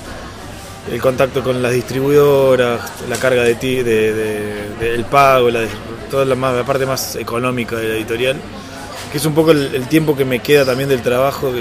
el 0.92 1.00
contacto 1.00 1.42
con 1.42 1.62
las 1.62 1.72
distribuidoras, 1.72 2.80
la 3.08 3.16
carga 3.16 3.42
de 3.42 3.54
ti, 3.56 3.76
de, 3.82 4.12
de- 4.14 4.68
de- 4.80 4.94
el 4.94 5.04
pago, 5.04 5.50
la, 5.50 5.60
toda 6.10 6.24
la, 6.24 6.34
más- 6.34 6.56
la 6.56 6.64
parte 6.64 6.86
más 6.86 7.14
económica 7.16 7.76
de 7.76 7.88
la 7.88 7.94
editorial, 7.94 8.36
que 9.10 9.18
es 9.18 9.24
un 9.26 9.34
poco 9.34 9.52
el, 9.52 9.86
tiempo 9.88 10.16
que 10.16 10.24
me 10.24 10.40
queda 10.40 10.64
también 10.64 10.88
del 10.88 11.02
trabajo, 11.02 11.52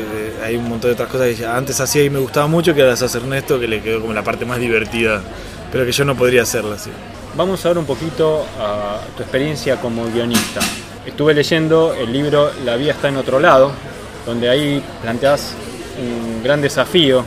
hay 0.43 0.55
un 0.55 0.67
montón 0.67 0.89
de 0.89 0.93
otras 0.93 1.09
cosas 1.09 1.35
que 1.35 1.45
antes 1.45 1.79
hacía 1.79 2.03
y 2.03 2.09
me 2.09 2.19
gustaba 2.19 2.47
mucho, 2.47 2.73
que 2.73 2.81
ahora 2.81 2.91
las 2.91 3.01
hace 3.01 3.17
Ernesto, 3.17 3.59
que 3.59 3.67
le 3.67 3.81
quedó 3.81 4.01
como 4.01 4.13
la 4.13 4.23
parte 4.23 4.45
más 4.45 4.59
divertida, 4.59 5.21
pero 5.71 5.85
que 5.85 5.91
yo 5.91 6.05
no 6.05 6.15
podría 6.15 6.43
hacerla 6.43 6.75
así. 6.75 6.91
Vamos 7.35 7.65
ahora 7.65 7.79
un 7.79 7.85
poquito 7.85 8.45
a 8.59 8.99
tu 9.15 9.23
experiencia 9.23 9.79
como 9.79 10.05
guionista. 10.05 10.59
Estuve 11.05 11.33
leyendo 11.33 11.93
el 11.93 12.11
libro 12.11 12.51
La 12.65 12.75
vida 12.75 12.91
está 12.91 13.09
en 13.09 13.17
otro 13.17 13.39
lado, 13.39 13.71
donde 14.25 14.49
ahí 14.49 14.83
planteas 15.01 15.53
un 15.99 16.43
gran 16.43 16.61
desafío. 16.61 17.23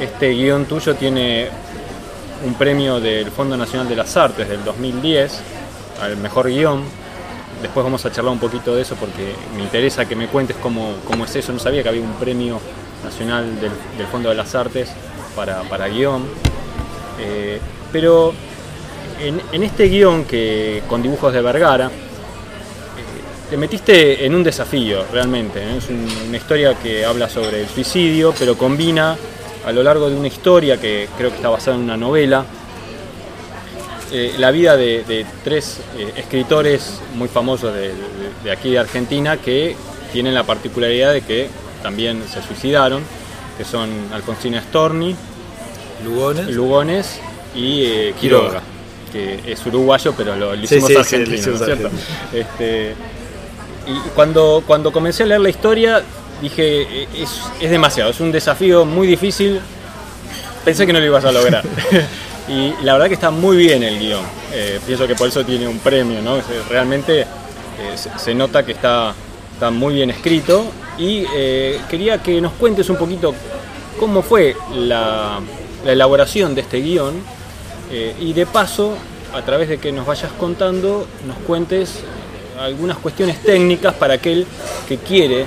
Este 0.00 0.30
guion 0.30 0.64
tuyo 0.64 0.94
tiene 0.94 1.48
un 2.44 2.54
premio 2.54 2.98
del 2.98 3.30
Fondo 3.30 3.56
Nacional 3.56 3.88
de 3.88 3.96
las 3.96 4.16
Artes 4.16 4.48
del 4.48 4.64
2010 4.64 5.40
al 6.00 6.16
mejor 6.16 6.48
guion. 6.48 6.82
Después 7.62 7.84
vamos 7.84 8.04
a 8.06 8.10
charlar 8.12 8.32
un 8.32 8.38
poquito 8.38 8.74
de 8.74 8.82
eso 8.82 8.96
porque 8.96 9.34
me 9.56 9.62
interesa 9.62 10.06
que 10.06 10.16
me 10.16 10.28
cuentes 10.28 10.56
cómo, 10.62 10.94
cómo 11.06 11.24
es 11.26 11.36
eso. 11.36 11.52
No 11.52 11.58
sabía 11.58 11.82
que 11.82 11.88
había 11.90 12.00
un 12.02 12.14
premio 12.14 12.58
nacional 13.04 13.60
del, 13.60 14.06
Fondo 14.06 14.28
de 14.30 14.34
las 14.34 14.54
Artes 14.54 14.90
para, 15.36 15.62
para 15.62 15.88
guion. 15.88 16.24
Eh, 17.20 17.60
pero 17.92 18.32
en, 19.20 19.62
este 19.62 19.84
guion 19.88 20.24
que 20.24 20.82
con 20.88 21.02
dibujos 21.02 21.32
de 21.34 21.42
Vergara, 21.42 21.86
eh, 21.88 21.90
te 23.50 23.56
metiste 23.58 24.24
en 24.24 24.34
un 24.34 24.42
desafío 24.42 25.04
realmente. 25.12 25.62
¿no? 25.64 25.76
Es 25.76 25.88
un- 25.90 26.08
una 26.28 26.36
historia 26.38 26.74
que 26.74 27.04
habla 27.04 27.28
sobre 27.28 27.60
el 27.60 27.68
suicidio, 27.68 28.32
pero 28.38 28.56
combina 28.56 29.16
a 29.66 29.72
lo 29.72 29.82
largo 29.82 30.08
de 30.08 30.16
una 30.16 30.28
historia 30.28 30.80
que 30.80 31.08
creo 31.18 31.28
que 31.28 31.36
está 31.36 31.50
basada 31.50 31.76
en 31.76 31.82
una 31.82 31.96
novela, 31.98 32.44
eh, 34.12 34.34
la 34.38 34.50
vida 34.50 34.76
de, 34.76 35.04
de 35.04 35.24
tres 35.44 35.78
eh, 35.98 36.12
escritores 36.16 37.00
muy 37.14 37.28
famosos 37.28 37.72
de, 37.74 37.88
de- 37.88 37.94
de 38.44 38.50
aquí 38.52 38.70
de 38.70 38.78
Argentina 38.78 39.36
que 39.36 39.76
tienen 40.12 40.34
la 40.34 40.44
particularidad 40.44 41.12
de 41.12 41.22
que 41.22 41.48
también 41.82 42.22
se 42.32 42.42
suicidaron, 42.42 43.02
que 43.58 43.64
son 43.64 43.88
Alfonsina 44.12 44.60
Storni, 44.62 45.14
Lugones. 46.04 46.48
Lugones 46.48 47.20
y 47.54 47.84
eh, 47.84 48.14
Quiroga. 48.20 48.48
Quiroga, 48.48 48.62
que 49.12 49.52
es 49.52 49.66
uruguayo, 49.66 50.14
pero 50.16 50.36
lo, 50.36 50.54
lo 50.56 50.66
Sí, 50.66 50.76
hicimos 50.76 50.88
sí, 50.88 50.94
sí, 50.94 51.00
argentino, 51.00 51.36
hicimos 51.36 51.60
¿no 51.60 51.66
es 51.66 51.78
cierto? 51.78 51.96
Este, 52.32 52.94
y 53.86 54.08
cuando, 54.14 54.62
cuando 54.66 54.92
comencé 54.92 55.24
a 55.24 55.26
leer 55.26 55.40
la 55.40 55.50
historia, 55.50 56.02
dije, 56.40 57.04
es, 57.20 57.40
es 57.60 57.70
demasiado, 57.70 58.10
es 58.10 58.20
un 58.20 58.32
desafío 58.32 58.84
muy 58.84 59.06
difícil, 59.06 59.60
pensé 60.64 60.86
que 60.86 60.92
no 60.92 61.00
lo 61.00 61.06
ibas 61.06 61.24
a 61.24 61.32
lograr. 61.32 61.64
y 62.50 62.74
la 62.82 62.94
verdad 62.94 63.06
que 63.06 63.14
está 63.14 63.30
muy 63.30 63.56
bien 63.56 63.82
el 63.82 63.98
guion, 63.98 64.24
Eh, 64.52 64.80
pienso 64.84 65.06
que 65.06 65.14
por 65.14 65.28
eso 65.28 65.44
tiene 65.44 65.68
un 65.68 65.78
premio, 65.78 66.20
¿no? 66.20 66.40
Realmente 66.68 67.20
eh, 67.20 67.26
se, 67.96 68.34
nota 68.34 68.64
que 68.64 68.72
está, 68.72 69.14
está 69.52 69.70
muy 69.70 69.94
bien 69.94 70.10
escrito 70.10 70.64
y 70.98 71.24
eh, 71.32 71.80
quería 71.88 72.18
que 72.18 72.40
nos 72.40 72.52
cuentes 72.54 72.90
un 72.90 72.96
poquito 72.96 73.32
cómo 74.00 74.22
fue 74.22 74.56
la, 74.74 75.38
la 75.84 75.92
elaboración 75.92 76.56
de 76.56 76.62
este 76.62 76.80
guion 76.80 77.14
y 78.20 78.32
de 78.32 78.46
paso, 78.46 78.96
a 79.34 79.42
través 79.42 79.68
de 79.68 79.78
que 79.78 79.90
nos 79.90 80.06
vayas 80.06 80.30
contando, 80.38 81.08
nos 81.26 81.36
cuentes 81.38 82.00
algunas 82.58 82.98
cuestiones 82.98 83.42
técnicas 83.42 83.94
para 83.94 84.14
aquel 84.14 84.46
que 84.88 84.98
quiere 84.98 85.44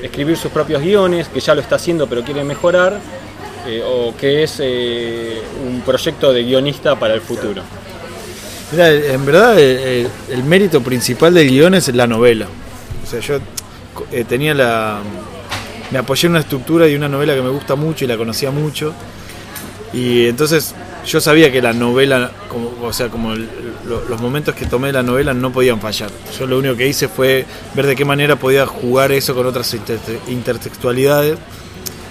escribir 0.00 0.36
sus 0.36 0.52
propios 0.52 0.80
guiones, 0.82 1.28
que 1.28 1.40
ya 1.40 1.56
lo 1.56 1.60
está 1.60 1.74
haciendo 1.74 2.06
pero 2.06 2.22
quiere 2.22 2.44
mejorar, 2.44 3.00
eh, 3.66 3.82
o 3.86 4.14
que 4.16 4.42
es 4.44 4.56
eh, 4.60 5.40
un 5.66 5.80
proyecto 5.82 6.32
de 6.32 6.44
guionista 6.44 6.98
para 6.98 7.14
el 7.14 7.20
futuro. 7.20 7.62
Mira, 8.72 8.90
en 8.92 9.24
verdad 9.24 9.58
el, 9.58 10.08
el- 10.30 10.44
mérito 10.44 10.82
principal 10.82 11.32
del 11.34 11.48
guion 11.48 11.74
es 11.74 11.88
la 11.94 12.06
novela. 12.06 12.46
O 13.04 13.06
sea, 13.08 13.20
yo 13.20 13.38
eh, 14.12 14.24
tenía 14.28 14.54
la... 14.54 14.98
Me 15.92 15.98
apoyé 15.98 16.26
en 16.26 16.32
una 16.32 16.40
estructura 16.40 16.88
y 16.88 16.96
una 16.96 17.08
novela 17.08 17.34
que 17.34 17.42
me 17.42 17.50
gusta 17.50 17.76
mucho 17.76 18.04
y 18.04 18.08
la 18.08 18.16
conocía 18.16 18.50
mucho. 18.50 18.92
Y 19.92 20.26
entonces 20.26 20.74
yo 21.06 21.20
sabía 21.20 21.52
que 21.52 21.62
la 21.62 21.72
novela, 21.72 22.32
o 22.82 22.92
sea, 22.92 23.08
como 23.08 23.34
los 23.34 24.20
momentos 24.20 24.56
que 24.56 24.66
tomé 24.66 24.88
de 24.88 24.94
la 24.94 25.04
novela 25.04 25.32
no 25.32 25.52
podían 25.52 25.80
fallar. 25.80 26.10
Yo 26.36 26.46
lo 26.48 26.58
único 26.58 26.74
que 26.76 26.88
hice 26.88 27.06
fue 27.06 27.46
ver 27.74 27.86
de 27.86 27.94
qué 27.94 28.04
manera 28.04 28.34
podía 28.34 28.66
jugar 28.66 29.12
eso 29.12 29.32
con 29.36 29.46
otras 29.46 29.72
inter- 29.74 30.00
intertextualidades. 30.28 31.38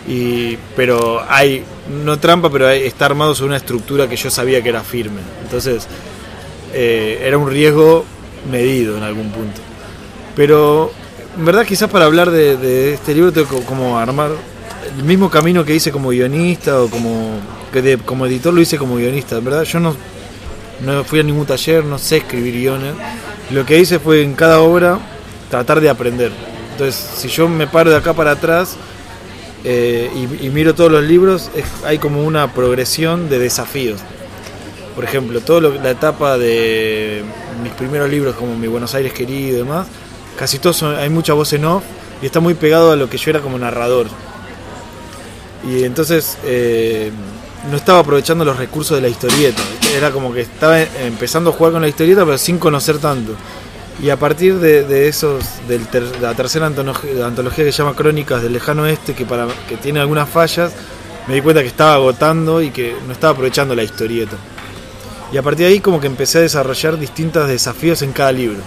Y, 0.07 0.57
pero 0.75 1.23
hay, 1.27 1.63
no 2.03 2.19
trampa, 2.19 2.49
pero 2.51 2.67
hay- 2.67 2.83
está 2.83 3.05
armado 3.05 3.33
sobre 3.33 3.47
una 3.49 3.57
estructura 3.57 4.07
que 4.07 4.15
yo 4.15 4.29
sabía 4.29 4.61
que 4.61 4.69
era 4.69 4.83
firme. 4.83 5.21
Entonces, 5.43 5.87
eh, 6.73 7.21
era 7.23 7.37
un 7.37 7.49
riesgo 7.49 8.05
medido 8.51 8.97
en 8.97 9.03
algún 9.03 9.31
punto. 9.31 9.61
Pero 10.35 10.91
en 11.37 11.45
verdad 11.45 11.65
quizás 11.65 11.89
para 11.89 12.05
hablar 12.05 12.31
de, 12.31 12.93
este 12.93 13.13
libro 13.13 13.31
tengo 13.31 13.59
que 13.59 13.65
como 13.65 13.97
armar 13.97 14.31
el 14.97 15.03
mismo 15.03 15.29
camino 15.29 15.65
que 15.65 15.75
hice 15.75 15.91
como 15.91 16.09
guionista 16.09 16.81
o 16.81 16.89
como 16.89 17.39
como 18.05 18.25
editor 18.25 18.53
lo 18.53 18.61
hice 18.61 18.77
como 18.77 18.95
guionista. 18.95 19.37
En 19.37 19.43
verdad 19.43 19.63
yo 19.63 19.81
no, 19.81 19.95
no 20.85 21.03
fui 21.03 21.19
a 21.19 21.23
ningún 21.23 21.45
taller, 21.45 21.83
no 21.83 21.97
sé 21.97 22.17
escribir 22.17 22.53
guiones. 22.53 22.93
Lo 23.51 23.65
que 23.65 23.77
hice 23.79 23.99
fue 23.99 24.23
en 24.23 24.33
cada 24.33 24.61
obra 24.61 24.97
tratar 25.49 25.81
de 25.81 25.89
aprender. 25.89 26.31
Entonces, 26.71 26.95
si 27.17 27.27
yo 27.27 27.49
me 27.49 27.67
paro 27.67 27.89
de 27.89 27.97
acá 27.97 28.13
para 28.13 28.31
atrás 28.31 28.77
eh, 29.67 30.11
y, 30.41 30.49
miro 30.49 30.75
todos 30.75 30.91
los 30.91 31.03
libros, 31.03 31.49
hay 31.83 31.97
como 31.97 32.23
una 32.23 32.53
progresión 32.53 33.29
de 33.29 33.39
desafíos. 33.39 33.99
Por 34.93 35.03
ejemplo, 35.03 35.41
toda 35.41 35.69
la 35.71 35.89
etapa 35.89 36.37
de 36.37 37.23
mis 37.63 37.73
primeros 37.73 38.09
libros, 38.09 38.35
como 38.35 38.55
Mi 38.55 38.67
Buenos 38.67 38.93
Aires 38.93 39.11
querido 39.11 39.49
y 39.49 39.57
demás, 39.57 39.87
casi 40.37 40.59
todos 40.59 40.77
son- 40.77 40.95
hay 40.95 41.09
mucha 41.09 41.33
voz 41.33 41.51
en 41.53 41.65
off 41.65 41.83
y 42.21 42.27
está 42.27 42.39
muy 42.39 42.53
pegado 42.53 42.91
a 42.91 42.95
lo 42.95 43.09
que 43.09 43.17
yo 43.17 43.31
era 43.31 43.41
como 43.41 43.57
narrador. 43.57 44.07
Y 45.67 45.83
entonces 45.83 46.37
eh, 46.45 47.11
no 47.71 47.75
estaba 47.77 47.99
aprovechando 47.99 48.45
los 48.45 48.57
recursos 48.57 48.95
de 48.95 49.01
la 49.01 49.09
historieta. 49.09 49.61
Era 49.97 50.11
como 50.11 50.31
que 50.31 50.41
estaba 50.41 50.79
empezando 50.81 51.49
a 51.49 51.53
jugar 51.53 51.73
con 51.73 51.81
la 51.81 51.87
historieta, 51.87 52.23
pero 52.23 52.37
sin 52.37 52.59
conocer 52.59 52.99
tanto. 52.99 53.33
Y 54.01 54.09
a 54.09 54.17
partir 54.17 54.59
de, 54.59 54.83
de 54.83 55.07
esos, 55.07 55.45
de 55.67 55.79
la 56.21 56.33
tercera 56.33 56.65
antología, 56.65 57.63
que 57.63 57.71
se 57.71 57.77
llama 57.77 57.95
Crónicas 57.95 58.41
del 58.41 58.53
Lejano 58.53 58.83
Oeste, 58.83 59.13
que, 59.13 59.25
para, 59.25 59.47
que 59.69 59.77
tiene 59.77 60.01
algunas 60.01 60.27
fallas, 60.27 60.73
me 61.27 61.35
di 61.35 61.41
cuenta 61.41 61.61
que 61.61 61.67
estaba 61.67 61.93
agotando 61.93 62.61
y 62.61 62.71
que 62.71 62.93
no 63.07 63.13
estaba 63.13 63.31
aprovechando 63.31 63.73
la 63.73 63.83
historieta. 63.83 64.35
Y 65.31 65.37
a 65.37 65.41
partir 65.41 65.65
de 65.65 65.73
ahí 65.73 65.79
como 65.79 65.99
que 65.99 66.07
empecé 66.07 66.39
a 66.39 66.41
desarrollar 66.41 66.99
distintos 66.99 67.47
desafíos 67.47 68.01
en 68.01 68.11
cada 68.11 68.31
libro. 68.31 68.59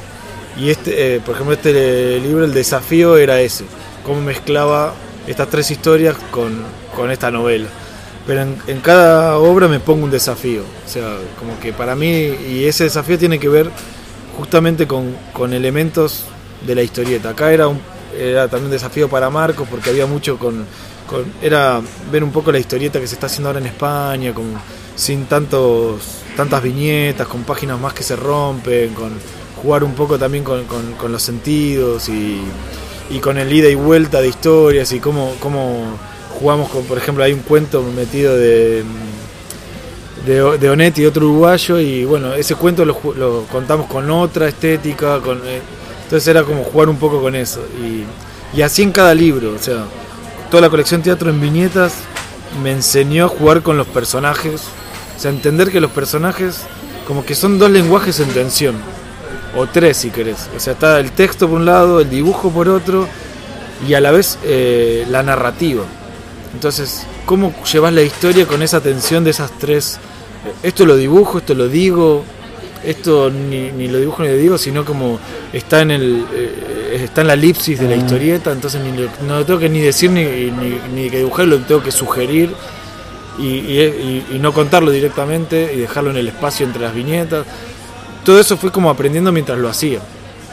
Y 0.56 0.70
este, 0.70 1.16
eh, 1.16 1.20
por 1.20 1.34
ejemplo, 1.34 1.54
este 1.54 2.16
eh, 2.16 2.20
libro, 2.20 2.44
el 2.44 2.54
desafío 2.54 3.16
era 3.16 3.40
ese, 3.40 3.64
cómo 4.04 4.20
mezclaba 4.22 4.94
estas 5.26 5.48
tres 5.48 5.70
historias 5.70 6.16
con, 6.30 6.64
con 6.96 7.10
esta 7.10 7.30
novela. 7.30 7.68
Pero 8.26 8.42
en, 8.42 8.56
en 8.66 8.80
cada 8.80 9.38
obra 9.38 9.68
me 9.68 9.78
pongo 9.78 10.04
un 10.04 10.10
desafío. 10.10 10.62
O 10.62 10.88
sea, 10.88 11.16
como 11.38 11.60
que 11.60 11.72
para 11.72 11.94
mí, 11.94 12.34
y 12.50 12.64
ese 12.64 12.84
desafío 12.84 13.18
tiene 13.18 13.38
que 13.38 13.48
ver 13.48 13.70
justamente 14.38 14.86
con, 14.86 15.16
con 15.32 15.52
elementos 15.52 16.22
de 16.64 16.76
la 16.76 16.82
historieta. 16.82 17.30
Acá 17.30 17.52
era, 17.52 17.66
un, 17.66 17.80
era 18.16 18.46
también 18.46 18.66
un 18.66 18.70
desafío 18.70 19.08
para 19.08 19.28
Marcos 19.30 19.66
porque 19.68 19.90
había 19.90 20.06
mucho 20.06 20.38
con, 20.38 20.64
con, 21.08 21.24
Era 21.42 21.80
ver 22.12 22.22
un 22.22 22.30
poco 22.30 22.52
la 22.52 22.60
historieta 22.60 23.00
que 23.00 23.08
se 23.08 23.16
está 23.16 23.26
haciendo 23.26 23.48
ahora 23.48 23.58
en 23.58 23.66
España, 23.66 24.32
con, 24.32 24.46
sin 24.94 25.26
tantos 25.26 26.02
tantas 26.36 26.62
viñetas, 26.62 27.26
con 27.26 27.42
páginas 27.42 27.80
más 27.80 27.92
que 27.92 28.04
se 28.04 28.14
rompen, 28.14 28.94
con 28.94 29.10
jugar 29.60 29.82
un 29.82 29.94
poco 29.94 30.20
también 30.20 30.44
con, 30.44 30.66
con, 30.66 30.92
con 30.92 31.10
los 31.10 31.20
sentidos 31.20 32.08
y, 32.08 32.40
y, 33.10 33.18
con 33.18 33.38
el 33.38 33.52
ida 33.52 33.68
y 33.68 33.74
vuelta 33.74 34.20
de 34.20 34.28
historias 34.28 34.92
y 34.92 35.00
cómo, 35.00 35.34
cómo 35.40 35.98
jugamos 36.38 36.68
con, 36.70 36.84
por 36.84 36.96
ejemplo, 36.96 37.24
hay 37.24 37.32
un 37.32 37.40
cuento 37.40 37.82
metido 37.82 38.36
de 38.36 38.84
de, 40.28 40.58
de 40.58 40.70
Onetti 40.70 41.06
otro 41.06 41.26
uruguayo 41.26 41.80
y 41.80 42.04
bueno, 42.04 42.34
ese 42.34 42.54
cuento 42.54 42.84
lo, 42.84 43.00
lo 43.16 43.44
contamos 43.50 43.86
con 43.86 44.10
otra 44.10 44.46
estética, 44.46 45.20
con, 45.20 45.38
eh, 45.38 45.62
entonces 46.04 46.28
era 46.28 46.42
como 46.42 46.64
jugar 46.64 46.90
un 46.90 46.98
poco 46.98 47.22
con 47.22 47.34
eso 47.34 47.64
y, 47.82 48.04
y, 48.56 48.62
así 48.62 48.82
en 48.82 48.92
cada 48.92 49.14
libro, 49.14 49.54
o 49.54 49.58
sea, 49.58 49.84
toda 50.50 50.60
la 50.60 50.68
colección 50.68 51.00
teatro 51.00 51.30
en 51.30 51.40
viñetas 51.40 51.94
me 52.62 52.72
enseñó 52.72 53.24
a 53.24 53.28
jugar 53.28 53.62
con 53.62 53.78
los 53.78 53.86
personajes, 53.86 54.64
o 55.16 55.20
sea, 55.20 55.30
entender 55.30 55.70
que 55.70 55.80
los 55.80 55.92
personajes 55.92 56.60
como 57.06 57.24
que 57.24 57.34
son 57.34 57.58
dos 57.58 57.70
lenguajes 57.70 58.20
en 58.20 58.28
tensión, 58.28 58.76
o 59.56 59.66
tres 59.66 59.96
si 59.96 60.10
querés, 60.10 60.50
o 60.54 60.60
sea, 60.60 60.74
está 60.74 61.00
el 61.00 61.10
texto 61.12 61.48
por 61.48 61.56
un 61.56 61.64
lado, 61.64 62.00
el 62.00 62.10
dibujo 62.10 62.50
por 62.50 62.68
otro 62.68 63.08
y 63.88 63.94
a 63.94 64.00
la 64.02 64.10
vez 64.10 64.38
eh, 64.44 65.06
la 65.08 65.22
narrativa. 65.22 65.84
Entonces, 66.52 67.06
¿cómo 67.24 67.54
llevas 67.64 67.94
la 67.94 68.02
historia 68.02 68.46
con 68.46 68.62
esa 68.62 68.80
tensión 68.80 69.24
de 69.24 69.30
esas 69.30 69.50
tres? 69.58 69.98
Esto 70.62 70.86
lo 70.86 70.96
dibujo, 70.96 71.38
esto 71.38 71.54
lo 71.54 71.68
digo, 71.68 72.24
esto 72.84 73.30
ni, 73.30 73.70
ni 73.72 73.88
lo 73.88 73.98
dibujo 73.98 74.22
ni 74.22 74.28
lo 74.28 74.36
digo, 74.36 74.58
sino 74.58 74.84
como 74.84 75.18
está 75.52 75.82
en 75.82 75.90
el 75.90 76.24
eh, 76.32 77.02
está 77.04 77.20
en 77.20 77.26
la 77.26 77.34
elipsis 77.34 77.78
de 77.78 77.88
la 77.88 77.96
historieta, 77.96 78.52
entonces 78.52 78.80
ni 78.82 78.96
lo, 78.96 79.08
no 79.26 79.38
lo 79.38 79.44
tengo 79.44 79.60
que 79.60 79.68
ni 79.68 79.80
decir 79.80 80.10
ni, 80.10 80.24
ni, 80.24 80.80
ni 80.94 81.10
que 81.10 81.18
dibujar, 81.18 81.46
lo 81.46 81.58
tengo 81.58 81.82
que 81.82 81.92
sugerir 81.92 82.50
y, 83.38 83.44
y, 83.44 84.26
y, 84.32 84.38
no 84.38 84.52
contarlo 84.52 84.90
directamente 84.90 85.72
y 85.74 85.78
dejarlo 85.78 86.10
en 86.10 86.16
el 86.16 86.28
espacio 86.28 86.66
entre 86.66 86.82
las 86.82 86.94
viñetas. 86.94 87.46
Todo 88.24 88.40
eso 88.40 88.56
fue 88.56 88.72
como 88.72 88.90
aprendiendo 88.90 89.30
mientras 89.30 89.58
lo 89.58 89.68
hacía. 89.68 90.00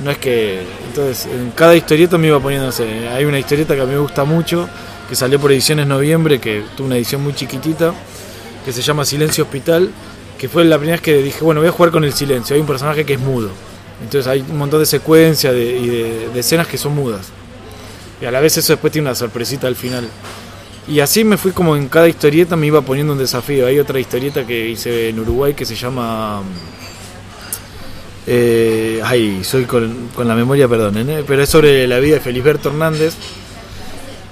No 0.03 0.12
es 0.12 0.17
que. 0.17 0.62
Entonces, 0.88 1.25
en 1.25 1.51
cada 1.51 1.75
historieta 1.75 2.17
me 2.17 2.27
iba 2.27 2.39
poniendo, 2.39 2.67
no 2.67 2.71
sé, 2.71 3.10
hay 3.10 3.25
una 3.25 3.39
historieta 3.39 3.75
que 3.75 3.81
a 3.81 3.86
mí 3.86 3.93
me 3.93 3.99
gusta 3.99 4.23
mucho, 4.23 4.69
que 5.10 5.15
salió 5.15 5.39
por 5.39 5.51
Ediciones 5.51 5.88
Noviembre, 5.88 6.39
que 6.39 6.63
tuvo 6.75 6.88
una 6.88 6.97
edición 6.97 7.23
muy 7.23 7.34
chiquitita, 7.34 7.93
que 8.65 8.73
se 8.73 8.82
llama 8.82 9.06
Silencio 9.06 9.43
Hospital, 9.43 9.91
que 10.39 10.49
fue 10.49 10.65
la 10.65 10.78
primera 10.78 10.95
vez 10.95 11.01
que 11.01 11.21
dije, 11.21 11.43
bueno, 11.43 11.62
voy 11.62 11.69
a 11.69 11.71
jugar 11.71 11.91
con 11.91 12.04
el 12.04 12.13
silencio. 12.13 12.56
Hay 12.56 12.62
un 12.62 12.67
personaje 12.67 13.06
que 13.06 13.13
es 13.13 13.19
mudo. 13.19 13.49
Entonces 14.01 14.28
hay 14.28 14.41
un 14.41 14.58
montón 14.58 14.80
de 14.80 14.86
secuencias 14.86 15.54
de, 15.54 15.78
y 15.78 15.88
de, 15.88 16.39
escenas 16.39 16.67
que 16.67 16.78
son 16.78 16.95
mudas. 16.95 17.28
Y 18.21 18.25
a 18.25 18.32
la 18.32 18.39
vez 18.39 18.58
eso 18.58 18.73
después 18.73 18.91
tiene 18.91 19.08
una 19.08 19.15
sorpresita 19.15 19.67
al 19.67 19.75
final. 19.75 20.08
Y 20.88 20.99
así 20.99 21.23
me 21.23 21.38
fui 21.38 21.51
como 21.51 21.75
en 21.75 21.88
cada 21.88 22.08
historieta 22.08 22.56
me 22.56 22.67
iba 22.67 22.82
poniendo 22.82 23.13
un 23.13 23.19
desafío. 23.19 23.67
Hay 23.67 23.80
otra 23.80 23.99
historieta 23.99 24.45
que 24.45 24.69
hice 24.69 25.10
en 25.10 25.19
Uruguay 25.19 25.54
que 25.54 25.65
se 25.65 25.75
llama... 25.75 26.41
Eh, 28.28 28.99
ay, 29.04 29.43
soy 29.43 29.65
con, 29.65 30.10
con, 30.15 30.28
la 30.28 30.34
memoria, 30.34 30.67
perdonen, 30.67 31.08
¿eh? 31.12 31.23
pero 31.28 31.43
es 31.43 31.49
sobre 31.49 31.86
la 31.86 31.99
vida 31.99 32.15
de 32.15 32.21
Felisberto 32.21 32.69
Hernández, 32.69 33.13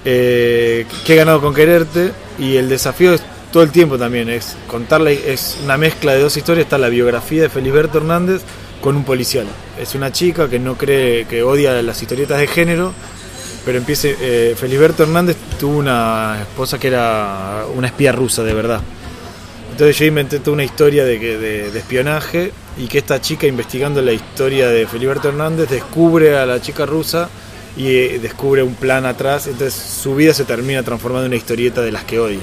eh, 0.04 0.88
que 1.06 1.14
he 1.14 1.16
ganado 1.16 1.40
con 1.40 1.54
quererte, 1.54 2.12
y 2.40 2.56
el 2.56 2.70
desafío 2.70 3.14
es 3.14 3.22
todo 3.54 3.62
el 3.62 3.72
tiempo 3.72 4.00
también, 4.00 4.30
es 4.30 4.58
contarle, 4.68 5.32
es 5.32 5.60
una 5.64 5.78
mezcla 5.78 6.14
de 6.14 6.22
dos 6.22 6.36
historias, 6.36 6.66
está 6.66 6.80
la 6.80 6.90
biografía 6.90 7.44
de 7.44 7.50
Felisberto 7.50 8.00
Hernández 8.00 8.42
con 8.82 8.96
un 8.96 9.06
policial. 9.06 9.46
Es 9.80 9.94
una 9.94 10.12
chica 10.12 10.50
que 10.50 10.58
no 10.58 10.76
cree, 10.76 11.26
que 11.26 11.44
odia 11.44 11.80
las 11.84 12.02
historietas 12.02 12.40
de 12.40 12.48
género, 12.48 12.94
pero 13.64 13.78
empiece, 13.78 14.18
eh, 14.20 14.56
Felisberto 14.58 15.04
Hernández 15.04 15.38
tuvo 15.60 15.78
una 15.78 16.40
esposa 16.42 16.80
que 16.80 16.88
era 16.88 17.66
una 17.76 17.88
espía 17.88 18.12
rusa 18.12 18.44
de 18.44 18.56
verdad. 18.56 18.82
Entonces 19.72 20.00
yo 20.00 20.06
inventé 20.06 20.40
toda 20.40 20.54
una 20.56 20.64
historia 20.64 21.06
de, 21.06 21.20
de, 21.20 21.72
de, 21.72 21.80
espionaje 21.80 22.52
y 22.76 22.88
que 22.88 22.98
esta 22.98 23.22
chica 23.22 23.46
investigando 23.46 24.02
la 24.02 24.14
historia 24.14 24.68
de 24.70 24.88
Feliberto 24.88 25.30
Hernández 25.30 25.70
descubre 25.70 26.36
a 26.36 26.48
la 26.48 26.60
chica 26.60 26.88
rusa 26.88 27.30
y 27.78 27.88
eh, 27.88 28.20
descubre 28.20 28.64
un 28.64 28.74
plan 28.74 29.06
atrás, 29.06 29.46
entonces 29.46 29.76
su 29.76 30.16
vida 30.16 30.34
se 30.34 30.44
termina 30.44 30.82
transformando 30.82 31.26
en 31.26 31.34
una 31.34 31.38
historieta 31.38 31.82
de 31.82 31.92
las 31.92 32.04
que 32.04 32.20
odia. 32.20 32.40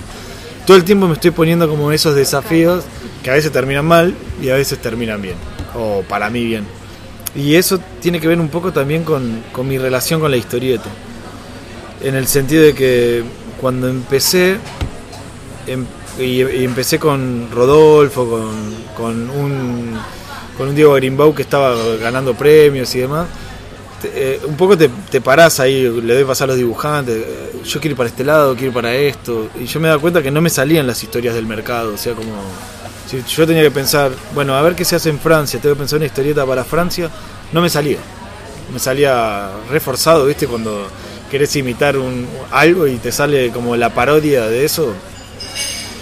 Todo 0.67 0.77
el 0.77 0.85
tiempo 0.85 1.09
me 1.09 1.15
estoy 1.15 1.31
poniendo 1.31 1.69
como 1.69 1.91
esos 1.91 2.15
desafíos 2.15 2.85
que 3.23 3.31
a 3.31 3.35
veces 3.35 3.51
terminan 3.51 3.85
mal 3.85 4.15
y 4.41 4.51
a 4.51 4.55
veces 4.55 4.79
terminan 4.79 5.21
bien, 5.21 5.37
o 5.75 6.03
para 6.09 6.31
mí 6.31 6.45
bien. 6.45 6.67
Y 7.35 7.55
eso 7.55 7.79
tiene 8.01 8.21
que 8.21 8.29
ver 8.29 8.41
un 8.41 8.49
poco 8.49 8.73
también 8.73 9.05
con, 9.05 9.43
con 9.53 9.69
mi 9.69 9.79
relación 9.79 10.21
con 10.21 10.31
la 10.31 10.37
historieta, 10.37 10.89
en 12.03 12.15
el 12.15 12.27
sentido 12.27 12.65
de 12.65 12.75
que 12.75 13.23
cuando 13.61 13.89
empecé, 13.89 14.57
em, 15.67 15.85
y, 16.19 16.43
y, 16.43 16.65
empecé 16.65 16.99
con 16.99 17.49
Rodolfo, 17.53 18.29
con, 18.29 18.75
con, 18.97 19.31
un, 19.31 19.99
con 20.57 20.69
un 20.69 20.75
Diego 20.75 20.95
Grimbau 20.95 21.35
que 21.35 21.43
estaba 21.43 21.75
ganando 22.01 22.35
premios 22.35 22.95
y 22.95 23.01
demás. 23.01 23.27
Te, 24.03 24.11
eh, 24.15 24.41
un 24.45 24.57
poco 24.57 24.77
te, 24.77 24.91
te, 25.11 25.21
parás 25.21 25.61
ahí, 25.61 25.83
le 26.03 26.15
doy 26.15 26.25
pasar 26.25 26.47
a 26.47 26.49
los 26.49 26.57
dibujantes, 26.57 27.23
yo 27.65 27.81
quiero 27.81 27.93
ir 27.93 27.97
para 27.97 28.09
este 28.09 28.25
lado, 28.25 28.55
quiero 28.55 28.69
ir 28.69 28.75
para 28.75 28.95
esto. 28.95 29.49
Y 29.59 29.67
yo 29.67 29.81
me 29.81 29.89
daba 29.89 30.01
cuenta 30.01 30.23
que 30.23 30.31
no 30.31 30.41
me 30.41 30.51
salían 30.51 30.87
las 30.87 31.03
historias 31.03 31.35
del 31.35 31.47
mercado, 31.47 31.95
o 31.95 31.97
sea, 31.97 32.15
como 32.15 32.33
si 33.09 33.23
yo 33.23 33.47
tenía 33.47 33.63
que 33.63 33.71
pensar, 33.71 34.13
bueno, 34.35 34.55
a 34.55 34.63
ver 34.63 34.77
qué 34.77 34.85
se 34.85 34.97
hace 34.97 35.11
en 35.11 35.19
Francia, 35.19 35.61
tengo 35.61 35.75
que 35.75 35.81
pensar 35.81 35.97
una 35.97 36.07
historieta 36.07 36.47
para 36.47 36.65
Francia, 36.65 37.11
no 37.53 37.61
me 37.61 37.69
salía. 37.69 37.99
Me 38.73 38.79
salía 38.79 39.51
reforzado, 39.69 40.27
¿viste? 40.27 40.47
Cuando 40.47 40.87
querés 41.29 41.55
imitar 41.57 41.97
un, 41.97 42.29
algo 42.53 42.87
y 42.87 42.97
te 42.97 43.11
sale 43.11 43.51
como 43.51 43.75
la 43.77 43.91
parodia 43.91 44.47
de 44.47 44.65
eso, 44.65 44.95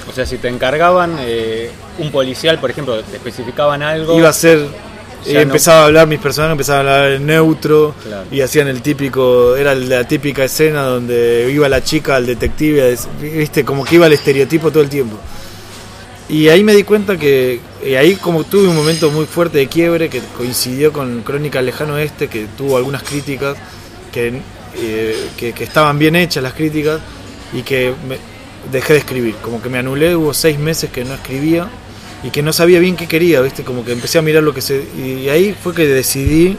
o 0.08 0.12
sea, 0.12 0.24
si 0.24 0.38
te 0.38 0.48
encargaban 0.48 1.16
eh, 1.20 1.70
un 1.98 2.10
policial, 2.10 2.58
por 2.58 2.70
ejemplo, 2.70 3.02
te 3.02 3.16
especificaban 3.16 3.82
algo. 3.82 4.18
Iba 4.18 4.30
a 4.30 4.32
ser. 4.32 4.66
Y 5.26 5.36
empezaba 5.36 5.82
a 5.82 5.84
hablar, 5.86 6.06
mis 6.06 6.20
personajes 6.20 6.52
empezaban 6.52 6.86
a 6.86 6.94
hablar 6.94 7.12
en 7.12 7.26
neutro 7.26 7.94
claro. 8.02 8.26
y 8.30 8.40
hacían 8.40 8.68
el 8.68 8.82
típico, 8.82 9.56
era 9.56 9.74
la 9.74 10.06
típica 10.06 10.44
escena 10.44 10.82
donde 10.82 11.50
iba 11.52 11.68
la 11.68 11.82
chica 11.82 12.16
al 12.16 12.26
detective, 12.26 12.96
viste, 13.20 13.64
como 13.64 13.84
que 13.84 13.96
iba 13.96 14.06
el 14.06 14.12
estereotipo 14.12 14.70
todo 14.70 14.82
el 14.82 14.88
tiempo. 14.88 15.16
Y 16.28 16.48
ahí 16.48 16.62
me 16.62 16.74
di 16.74 16.82
cuenta 16.82 17.16
que, 17.16 17.60
y 17.84 17.94
ahí 17.94 18.14
como 18.16 18.44
tuve 18.44 18.68
un 18.68 18.76
momento 18.76 19.10
muy 19.10 19.24
fuerte 19.26 19.58
de 19.58 19.66
quiebre 19.66 20.08
que 20.08 20.20
coincidió 20.36 20.92
con 20.92 21.22
Crónica 21.22 21.62
Lejano 21.62 21.94
Oeste, 21.94 22.28
que 22.28 22.46
tuvo 22.56 22.76
algunas 22.76 23.02
críticas, 23.02 23.56
que, 24.12 24.40
eh, 24.76 25.16
que, 25.36 25.52
que 25.52 25.64
estaban 25.64 25.98
bien 25.98 26.16
hechas 26.16 26.42
las 26.42 26.52
críticas 26.52 27.00
y 27.52 27.62
que 27.62 27.94
me, 28.06 28.18
dejé 28.70 28.94
de 28.94 28.98
escribir, 28.98 29.34
como 29.36 29.62
que 29.62 29.68
me 29.68 29.78
anulé, 29.78 30.14
hubo 30.16 30.34
seis 30.34 30.58
meses 30.58 30.90
que 30.90 31.04
no 31.04 31.14
escribía 31.14 31.68
y 32.22 32.30
que 32.30 32.42
no 32.42 32.52
sabía 32.52 32.80
bien 32.80 32.96
qué 32.96 33.06
quería, 33.06 33.40
¿viste? 33.40 33.62
Como 33.62 33.84
que 33.84 33.92
empecé 33.92 34.18
a 34.18 34.22
mirar 34.22 34.42
lo 34.42 34.52
que 34.52 34.60
se... 34.60 34.84
Y 34.96 35.28
ahí 35.28 35.54
fue 35.60 35.74
que 35.74 35.86
decidí 35.86 36.56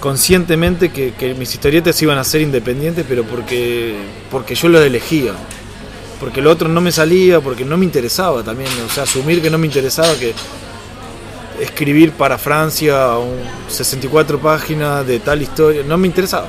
conscientemente 0.00 0.90
que, 0.90 1.14
que 1.14 1.34
mis 1.34 1.52
historietas 1.54 2.00
iban 2.02 2.18
a 2.18 2.24
ser 2.24 2.42
independientes, 2.42 3.04
pero 3.08 3.24
porque, 3.24 3.96
porque 4.30 4.54
yo 4.54 4.68
lo 4.68 4.82
elegía. 4.82 5.32
Porque 6.20 6.42
lo 6.42 6.50
otro 6.50 6.68
no 6.68 6.80
me 6.80 6.92
salía, 6.92 7.40
porque 7.40 7.64
no 7.64 7.76
me 7.76 7.84
interesaba 7.84 8.42
también, 8.42 8.70
o 8.86 8.92
sea, 8.92 9.04
asumir 9.04 9.40
que 9.40 9.50
no 9.50 9.58
me 9.58 9.66
interesaba, 9.66 10.14
que... 10.16 10.34
escribir 11.60 12.12
para 12.12 12.36
Francia 12.36 13.16
un 13.16 13.38
64 13.68 14.38
páginas 14.38 15.06
de 15.06 15.20
tal 15.20 15.40
historia. 15.40 15.82
No 15.86 15.96
me 15.96 16.08
interesaba. 16.08 16.48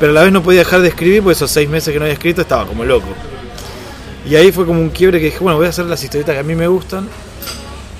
Pero 0.00 0.12
a 0.12 0.14
la 0.14 0.22
vez 0.22 0.32
no 0.32 0.42
podía 0.42 0.60
dejar 0.60 0.80
de 0.80 0.88
escribir, 0.88 1.22
porque 1.22 1.34
esos 1.34 1.50
seis 1.50 1.68
meses 1.68 1.92
que 1.92 1.98
no 1.98 2.04
había 2.04 2.14
escrito 2.14 2.40
estaba 2.40 2.66
como 2.66 2.84
loco. 2.84 3.08
Y 4.28 4.34
ahí 4.36 4.52
fue 4.52 4.66
como 4.66 4.80
un 4.80 4.90
quiebre 4.90 5.18
que 5.18 5.26
dije, 5.26 5.38
bueno, 5.38 5.56
voy 5.56 5.66
a 5.66 5.70
hacer 5.70 5.86
las 5.86 6.02
historietas 6.02 6.34
que 6.34 6.40
a 6.40 6.44
mí 6.44 6.54
me 6.54 6.68
gustan 6.68 7.08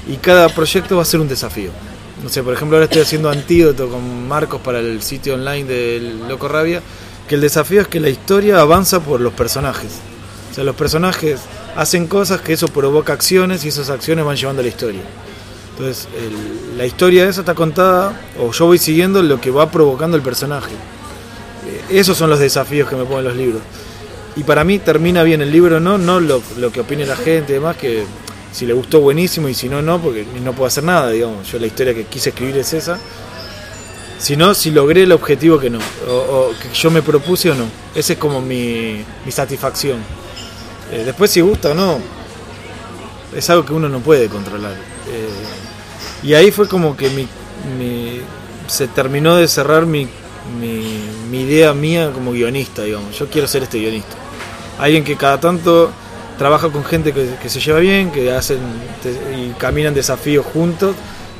y 0.06 0.16
cada 0.16 0.48
proyecto 0.48 0.96
va 0.96 1.02
a 1.02 1.04
ser 1.06 1.20
un 1.20 1.28
desafío. 1.28 1.70
No 2.22 2.28
sé, 2.28 2.42
por 2.42 2.52
ejemplo, 2.52 2.76
ahora 2.76 2.84
estoy 2.84 3.02
haciendo 3.02 3.30
Antídoto 3.30 3.88
con 3.88 4.28
Marcos 4.28 4.60
para 4.60 4.78
el 4.80 5.02
sitio 5.02 5.34
online 5.34 5.64
del 5.64 6.28
Loco 6.28 6.48
Rabia, 6.48 6.82
que 7.26 7.36
el 7.36 7.40
desafío 7.40 7.80
es 7.80 7.88
que 7.88 8.00
la 8.00 8.10
historia 8.10 8.60
avanza 8.60 9.00
por 9.00 9.20
los 9.20 9.32
personajes. 9.32 9.92
O 10.50 10.54
sea, 10.54 10.64
los 10.64 10.76
personajes 10.76 11.40
hacen 11.76 12.06
cosas 12.06 12.40
que 12.42 12.52
eso 12.52 12.68
provoca 12.68 13.12
acciones 13.12 13.64
y 13.64 13.68
esas 13.68 13.88
acciones 13.88 14.24
van 14.24 14.36
llevando 14.36 14.60
a 14.60 14.64
la 14.64 14.68
historia. 14.68 15.00
Entonces, 15.70 16.08
la 16.76 16.84
historia 16.84 17.26
esa 17.26 17.40
está 17.40 17.54
contada, 17.54 18.20
o 18.38 18.52
yo 18.52 18.66
voy 18.66 18.76
siguiendo 18.76 19.22
lo 19.22 19.40
que 19.40 19.50
va 19.50 19.70
provocando 19.70 20.16
el 20.16 20.22
personaje. 20.22 20.72
Eh, 21.66 21.98
Esos 21.98 22.18
son 22.18 22.28
los 22.28 22.38
desafíos 22.38 22.88
que 22.88 22.96
me 22.96 23.04
ponen 23.04 23.24
los 23.24 23.36
libros. 23.36 23.62
Y 24.36 24.44
para 24.44 24.64
mí 24.64 24.78
termina 24.78 25.22
bien 25.22 25.42
el 25.42 25.50
libro, 25.50 25.80
no, 25.80 25.98
no 25.98 26.20
lo, 26.20 26.40
que 26.72 26.80
opine 26.80 27.04
la 27.04 27.16
gente 27.16 27.52
y 27.52 27.54
demás, 27.56 27.76
que 27.76 28.04
si 28.52 28.64
le 28.66 28.72
gustó 28.72 29.00
buenísimo 29.00 29.48
y 29.48 29.54
si 29.54 29.68
no, 29.68 29.82
no, 29.82 30.00
porque 30.00 30.24
no 30.42 30.52
puedo 30.52 30.66
hacer 30.66 30.84
nada, 30.84 31.10
digamos. 31.10 31.50
Yo 31.50 31.58
la 31.58 31.66
historia 31.66 31.94
que 31.94 32.04
quise 32.04 32.30
escribir 32.30 32.56
es 32.58 32.72
esa. 32.72 32.98
Sino 34.18 34.52
si 34.54 34.70
logré 34.70 35.04
el 35.04 35.12
objetivo 35.12 35.58
que 35.58 35.70
no, 35.70 35.78
o, 36.06 36.12
o 36.12 36.50
que 36.60 36.68
yo 36.74 36.90
me 36.90 37.00
propuse 37.00 37.50
o 37.50 37.54
no. 37.54 37.64
Esa 37.94 38.12
es 38.12 38.18
como 38.18 38.40
mi, 38.42 39.02
mi 39.24 39.32
satisfacción. 39.32 39.98
Eh, 40.92 41.02
después 41.06 41.30
si 41.30 41.40
gusta 41.40 41.70
o 41.70 41.74
no, 41.74 41.98
es 43.34 43.48
algo 43.50 43.64
que 43.64 43.72
uno 43.72 43.88
no 43.88 44.00
puede 44.00 44.28
controlar. 44.28 44.72
Eh, 45.08 46.26
y 46.26 46.34
ahí 46.34 46.50
fue 46.50 46.68
como 46.68 46.96
que 46.96 47.08
mi, 47.10 47.26
mi- 47.78 48.20
se 48.66 48.88
terminó 48.88 49.36
de 49.36 49.48
cerrar 49.48 49.86
mi, 49.86 50.06
mi, 50.60 50.99
mi 51.30 51.42
idea 51.42 51.72
mía 51.74 52.10
como 52.12 52.32
guionista, 52.32 52.82
digamos. 52.82 53.18
Yo 53.18 53.28
quiero 53.28 53.46
ser 53.46 53.62
este 53.62 53.78
guionista. 53.78 54.14
Alguien 54.78 55.04
que 55.04 55.16
cada 55.16 55.38
tanto 55.38 55.90
trabaja 56.38 56.68
con 56.70 56.84
gente 56.84 57.12
que, 57.12 57.34
que 57.40 57.48
se 57.48 57.60
lleva 57.60 57.78
bien, 57.80 58.10
que 58.10 58.32
hacen 58.32 58.58
te- 59.02 59.10
y 59.36 59.54
caminan 59.58 59.92
desafíos 59.94 60.46
juntos 60.46 60.94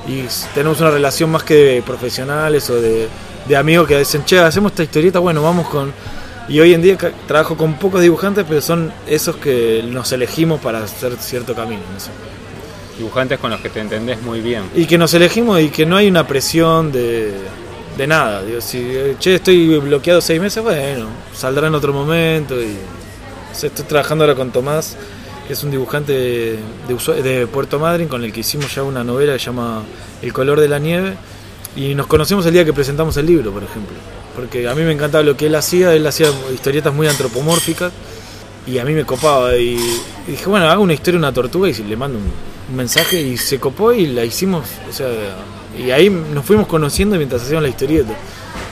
y 0.07 0.25
tenemos 0.55 0.81
una 0.81 0.91
relación 0.91 1.31
más 1.31 1.43
que 1.43 1.55
de 1.55 1.83
profesionales 1.83 2.69
o 2.71 2.81
de, 2.81 3.09
de 3.49 3.57
amigos 3.57 3.89
que 3.89 3.99
dicen, 3.99 4.25
che, 4.25 4.39
hacemos 4.39 4.73
esta 4.73 4.83
historieta, 4.83 5.19
bueno, 5.19 5.43
vamos 5.43 5.69
con... 5.69 5.93
Y 6.49 6.59
hoy 6.59 6.75
en 6.75 6.83
día 6.83 6.99
trabajo 7.29 7.57
con 7.57 7.75
pocos 7.75 8.01
dibujantes, 8.03 8.45
pero 8.49 8.61
son 8.61 8.93
esos 9.07 9.37
que 9.37 9.85
nos 9.87 10.11
elegimos 10.13 10.61
para 10.61 10.83
hacer 10.83 11.17
cierto 11.21 11.55
camino. 11.55 11.83
no 11.95 12.01
sé. 12.01 12.11
Dibujantes 12.99 13.39
con 13.39 13.51
los 13.51 13.61
que 13.61 13.71
te 13.71 13.81
entendés 13.81 14.21
muy 14.21 14.41
bien. 14.41 14.65
Y 14.75 14.85
que 14.87 14.99
nos 14.99 15.15
elegimos 15.15 15.61
y 15.61 15.69
que 15.71 15.87
no 15.87 15.97
hay 15.97 16.09
una 16.09 16.27
presión 16.27 16.91
de, 16.93 17.33
de 17.97 18.07
nada. 18.07 18.43
Digo, 18.43 18.61
si, 18.61 18.79
eh, 18.79 19.17
che, 19.19 19.37
estoy 19.37 19.79
bloqueado 19.79 20.21
seis 20.21 20.41
meses, 20.41 20.63
bueno, 20.63 21.07
saldrá 21.35 21.69
en 21.69 21.75
otro 21.75 21.93
momento. 21.93 22.61
Y, 22.61 22.77
o 23.53 23.55
sea, 23.55 23.69
estoy 23.69 23.85
trabajando 23.85 24.25
ahora 24.25 24.35
con 24.35 24.51
Tomás, 24.51 24.97
que 25.47 25.53
es 25.53 25.65
un 25.65 25.71
dibujante 25.71 26.59
de, 26.89 27.49
Puerto 27.51 27.79
Madryn, 27.79 28.09
con 28.09 28.25
el 28.25 28.33
que 28.33 28.41
hicimos 28.41 28.75
ya 28.75 28.83
una 28.83 29.05
novela 29.05 29.33
que 29.35 29.39
se 29.39 29.47
llama 29.47 29.83
El 30.23 30.33
color 30.33 30.61
de 30.61 30.69
la 30.69 30.79
nieve. 30.79 31.15
Y 31.77 31.95
nos 31.95 32.07
conocimos 32.07 32.45
el 32.47 32.53
día 32.53 32.65
que 32.65 32.73
presentamos 32.73 33.17
el 33.17 33.27
libro, 33.27 33.53
por 33.53 33.63
ejemplo. 33.63 33.97
Porque 34.35 34.69
a 34.69 34.75
mí 34.75 34.83
me 34.83 34.93
encantaba 34.93 35.23
lo 35.23 35.37
que 35.37 35.47
él 35.47 35.55
hacía, 35.55 35.95
él 35.95 36.07
hacía 36.07 36.29
historietas 36.53 36.93
muy 36.93 37.07
antropomórficas 37.07 37.93
y 38.67 38.79
a 38.79 38.85
mí 38.85 38.93
me 38.93 39.05
copaba. 39.05 39.57
Y, 39.57 39.77
y 40.27 40.31
dije, 40.33 40.47
bueno, 40.47 40.69
hago 40.69 40.83
una 40.83 40.95
historia 40.95 41.13
de 41.13 41.19
una 41.19 41.33
tortuga 41.33 41.69
y 41.69 41.75
le 41.75 41.97
mando 41.97 42.19
un, 42.19 42.25
un 42.71 42.77
mensaje 42.77 43.21
y 43.21 43.37
se 43.37 43.59
copó 43.59 43.93
y 43.93 44.07
la 44.07 44.25
hicimos. 44.25 44.65
O 44.89 44.93
sea, 44.93 45.09
y 45.79 45.91
ahí 45.91 46.11
nos 46.11 46.45
fuimos 46.45 46.67
conociendo 46.67 47.17
mientras 47.17 47.43
hacíamos 47.43 47.63
la 47.63 47.69
historieta. 47.69 48.13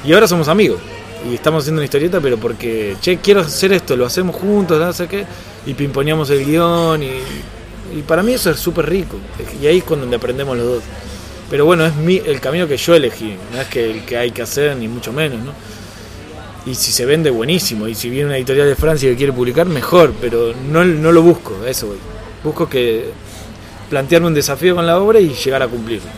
Y 0.05 0.13
ahora 0.13 0.27
somos 0.27 0.49
amigos. 0.49 0.81
Y 1.29 1.35
estamos 1.35 1.65
haciendo 1.65 1.81
una 1.81 1.85
historieta, 1.85 2.21
pero 2.21 2.37
porque, 2.39 2.97
che, 3.01 3.19
quiero 3.19 3.41
hacer 3.41 3.73
esto, 3.73 3.97
lo 3.97 4.07
hacemos 4.07 4.37
juntos, 4.37 4.79
no 4.79 4.93
sé 4.93 5.09
qué. 5.09 5.25
Y 5.67 5.75
pimponeamos 5.75 6.31
el 6.31 6.45
guion. 6.45 7.03
Y, 7.03 8.03
para 8.07 8.23
mí 8.23 8.35
eso 8.35 8.51
es 8.51 8.59
súper 8.59 8.89
rico. 8.89 9.17
Y 9.61 9.67
ahí 9.67 9.79
es 9.79 9.85
cuando 9.85 10.15
aprendemos 10.15 10.57
los 10.57 10.67
dos. 10.67 10.83
Pero 11.51 11.65
bueno, 11.65 11.87
es 11.87 11.95
mi, 11.97 12.19
el 12.19 12.41
camino 12.41 12.69
que 12.69 12.77
yo 12.77 12.95
elegí, 12.95 13.35
no 13.53 13.61
es 13.61 13.69
que 13.69 13.91
el 13.91 14.05
que 14.05 14.19
hay 14.19 14.31
que 14.31 14.43
hacer, 14.43 14.77
ni 14.77 14.87
mucho 14.87 15.15
menos, 15.15 15.41
¿no? 15.43 15.53
Y 16.71 16.75
si 16.75 16.93
se 16.93 17.07
vende, 17.07 17.31
buenísimo. 17.31 17.89
Y 17.89 17.95
si 17.95 18.11
viene 18.11 18.27
una 18.27 18.37
editorial 18.37 18.69
de 18.69 18.77
Francia 18.77 19.09
que 19.09 19.17
quiere 19.17 19.33
publicar, 19.33 19.67
mejor. 19.67 20.13
Pero 20.21 20.53
no, 20.71 20.85
no 20.85 21.13
lo 21.13 21.23
busco, 21.23 21.65
eso 21.67 21.87
voy. 21.87 21.97
Busco 22.45 22.69
que 22.69 23.07
plantearme 23.89 24.29
un 24.29 24.35
desafío 24.35 24.75
con 24.75 24.87
la 24.87 25.01
obra 25.01 25.19
y 25.19 25.31
llegar 25.31 25.63
a 25.63 25.69
cumplirlo. 25.69 26.11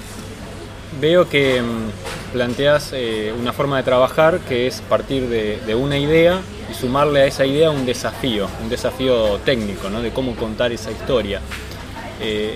Veo 1.00 1.28
que 1.28 1.62
mm, 1.62 2.32
planteas 2.34 2.90
eh, 2.92 3.32
una 3.38 3.54
forma 3.54 3.78
de 3.78 3.84
trabajar 3.84 4.40
que 4.40 4.66
es 4.66 4.82
partir 4.82 5.28
de, 5.28 5.58
de 5.66 5.74
una 5.74 5.96
idea 5.96 6.40
y 6.70 6.74
sumarle 6.74 7.22
a 7.22 7.26
esa 7.26 7.46
idea 7.46 7.70
un 7.70 7.86
desafío, 7.86 8.48
un 8.62 8.68
desafío 8.68 9.38
técnico, 9.38 9.88
¿no? 9.88 10.02
de 10.02 10.10
cómo 10.10 10.34
contar 10.36 10.72
esa 10.72 10.90
historia. 10.90 11.40
Eh, 12.20 12.54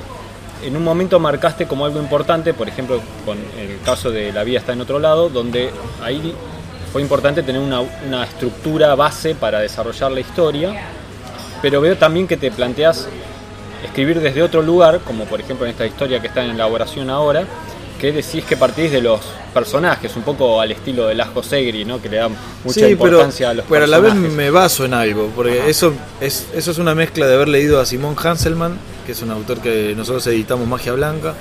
en 0.62 0.76
un 0.76 0.84
momento 0.84 1.18
marcaste 1.18 1.66
como 1.66 1.86
algo 1.86 1.98
importante, 2.00 2.52
por 2.52 2.68
ejemplo, 2.68 3.00
con 3.24 3.38
el 3.38 3.80
caso 3.82 4.10
de 4.10 4.30
La 4.32 4.44
vida 4.44 4.58
está 4.58 4.74
en 4.74 4.82
otro 4.82 4.98
lado, 4.98 5.30
donde 5.30 5.70
ahí 6.02 6.34
fue 6.92 7.00
importante 7.00 7.42
tener 7.42 7.62
una, 7.62 7.80
una 7.80 8.24
estructura 8.24 8.94
base 8.94 9.34
para 9.34 9.60
desarrollar 9.60 10.12
la 10.12 10.20
historia, 10.20 10.72
pero 11.62 11.80
veo 11.80 11.96
también 11.96 12.26
que 12.26 12.36
te 12.36 12.50
planteas 12.50 13.08
escribir 13.82 14.20
desde 14.20 14.42
otro 14.42 14.60
lugar, 14.60 15.00
como 15.00 15.24
por 15.24 15.40
ejemplo 15.40 15.66
en 15.66 15.72
esta 15.72 15.86
historia 15.86 16.20
que 16.20 16.28
está 16.28 16.44
en 16.44 16.52
elaboración 16.52 17.10
ahora, 17.10 17.46
que 18.00 18.12
decís 18.12 18.44
que 18.44 18.56
partís 18.56 18.90
de 18.90 19.00
los 19.00 19.20
personajes, 19.54 20.14
un 20.16 20.22
poco 20.22 20.60
al 20.60 20.72
estilo 20.72 21.06
de 21.06 21.14
Lasco 21.14 21.42
Segri, 21.42 21.84
¿no? 21.84 22.02
que 22.02 22.08
le 22.08 22.16
da 22.18 22.28
mucha 22.28 22.38
Sí, 22.74 22.80
pero, 22.80 22.90
importancia 22.92 23.50
a 23.50 23.54
los 23.54 23.64
pero 23.68 23.84
a 23.84 23.86
la 23.86 23.98
vez 24.00 24.14
me 24.14 24.50
baso 24.50 24.84
en 24.84 24.94
algo, 24.94 25.30
porque 25.34 25.68
eso 25.70 25.92
es, 26.20 26.46
eso 26.54 26.70
es 26.72 26.78
una 26.78 26.94
mezcla 26.94 27.26
de 27.26 27.34
haber 27.34 27.48
leído 27.48 27.80
a 27.80 27.86
Simón 27.86 28.16
Hanselman, 28.20 28.76
que 29.06 29.12
es 29.12 29.22
un 29.22 29.30
autor 29.30 29.60
que 29.60 29.94
nosotros 29.96 30.26
editamos 30.26 30.66
Magia 30.66 30.92
Blanca, 30.94 31.34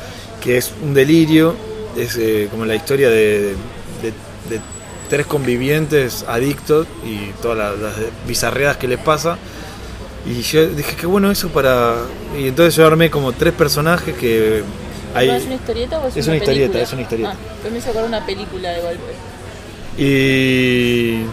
que 0.43 0.57
es 0.57 0.71
un 0.83 0.93
delirio, 0.93 1.55
es 1.97 2.15
eh, 2.17 2.47
como 2.51 2.65
la 2.65 2.75
historia 2.75 3.09
de, 3.09 3.55
de- 4.01 4.13
de 4.49 4.59
tres 5.09 5.25
convivientes 5.25 6.23
adictos 6.27 6.87
y 7.05 7.31
todas 7.41 7.57
las, 7.57 7.79
las 7.79 7.93
bizarreadas 8.27 8.77
que 8.77 8.87
les 8.87 8.99
pasa. 8.99 9.37
Y 10.25 10.41
yo 10.41 10.67
dije 10.67 10.95
que 10.95 11.05
bueno 11.05 11.29
eso 11.31 11.49
para... 11.49 11.95
Y 12.39 12.47
entonces 12.47 12.75
yo 12.75 12.85
armé 12.87 13.09
como 13.09 13.31
tres 13.33 13.53
personajes 13.53 14.15
que... 14.15 14.63
¿Es 15.21 15.45
una 15.45 15.55
historieta 15.55 15.99
o 15.99 16.07
es, 16.07 16.17
Es 16.17 16.25
una, 16.25 16.35
una 16.35 16.43
historieta, 16.43 16.81
es 16.81 16.93
una 16.93 17.01
historieta. 17.01 17.31
Ah, 17.31 17.63
yo 17.63 17.71
me 17.71 17.77
hizo 17.77 17.89
acordar 17.89 18.07
una 18.07 18.25
película 18.25 18.69
de 18.71 18.81
golpe. 18.81 19.13
Y, 19.97 21.23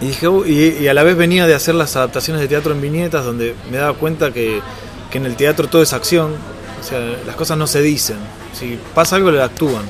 y 0.00 0.06
dije, 0.08 0.26
y, 0.46 0.84
y 0.84 0.88
a 0.88 0.94
la 0.94 1.02
vez 1.02 1.16
venía 1.16 1.46
de 1.46 1.54
hacer 1.54 1.74
las 1.74 1.96
adaptaciones 1.96 2.40
de 2.40 2.48
teatro 2.48 2.72
en 2.72 2.80
viñetas, 2.80 3.24
donde 3.24 3.54
me 3.70 3.78
daba 3.78 3.94
cuenta 3.94 4.32
que, 4.32 4.60
que 5.10 5.18
en 5.18 5.26
el 5.26 5.36
teatro 5.36 5.68
todo 5.68 5.82
es 5.82 5.92
acción, 5.92 6.34
o 6.80 6.84
sea, 6.84 7.00
las 7.26 7.36
cosas 7.36 7.58
no 7.58 7.66
se 7.66 7.82
dicen. 7.82 8.16
Si 8.58 8.78
pasa 8.94 9.16
algo, 9.16 9.30
le 9.30 9.42
actúan. 9.42 9.84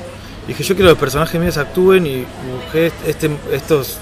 Dije, 0.47 0.63
yo 0.63 0.75
quiero 0.75 0.89
que 0.89 0.93
los 0.93 0.99
personajes 0.99 1.39
míos 1.39 1.57
actúen 1.57 2.05
y 2.05 2.25
busqué 2.63 2.91
este, 3.07 3.29
estos 3.51 3.97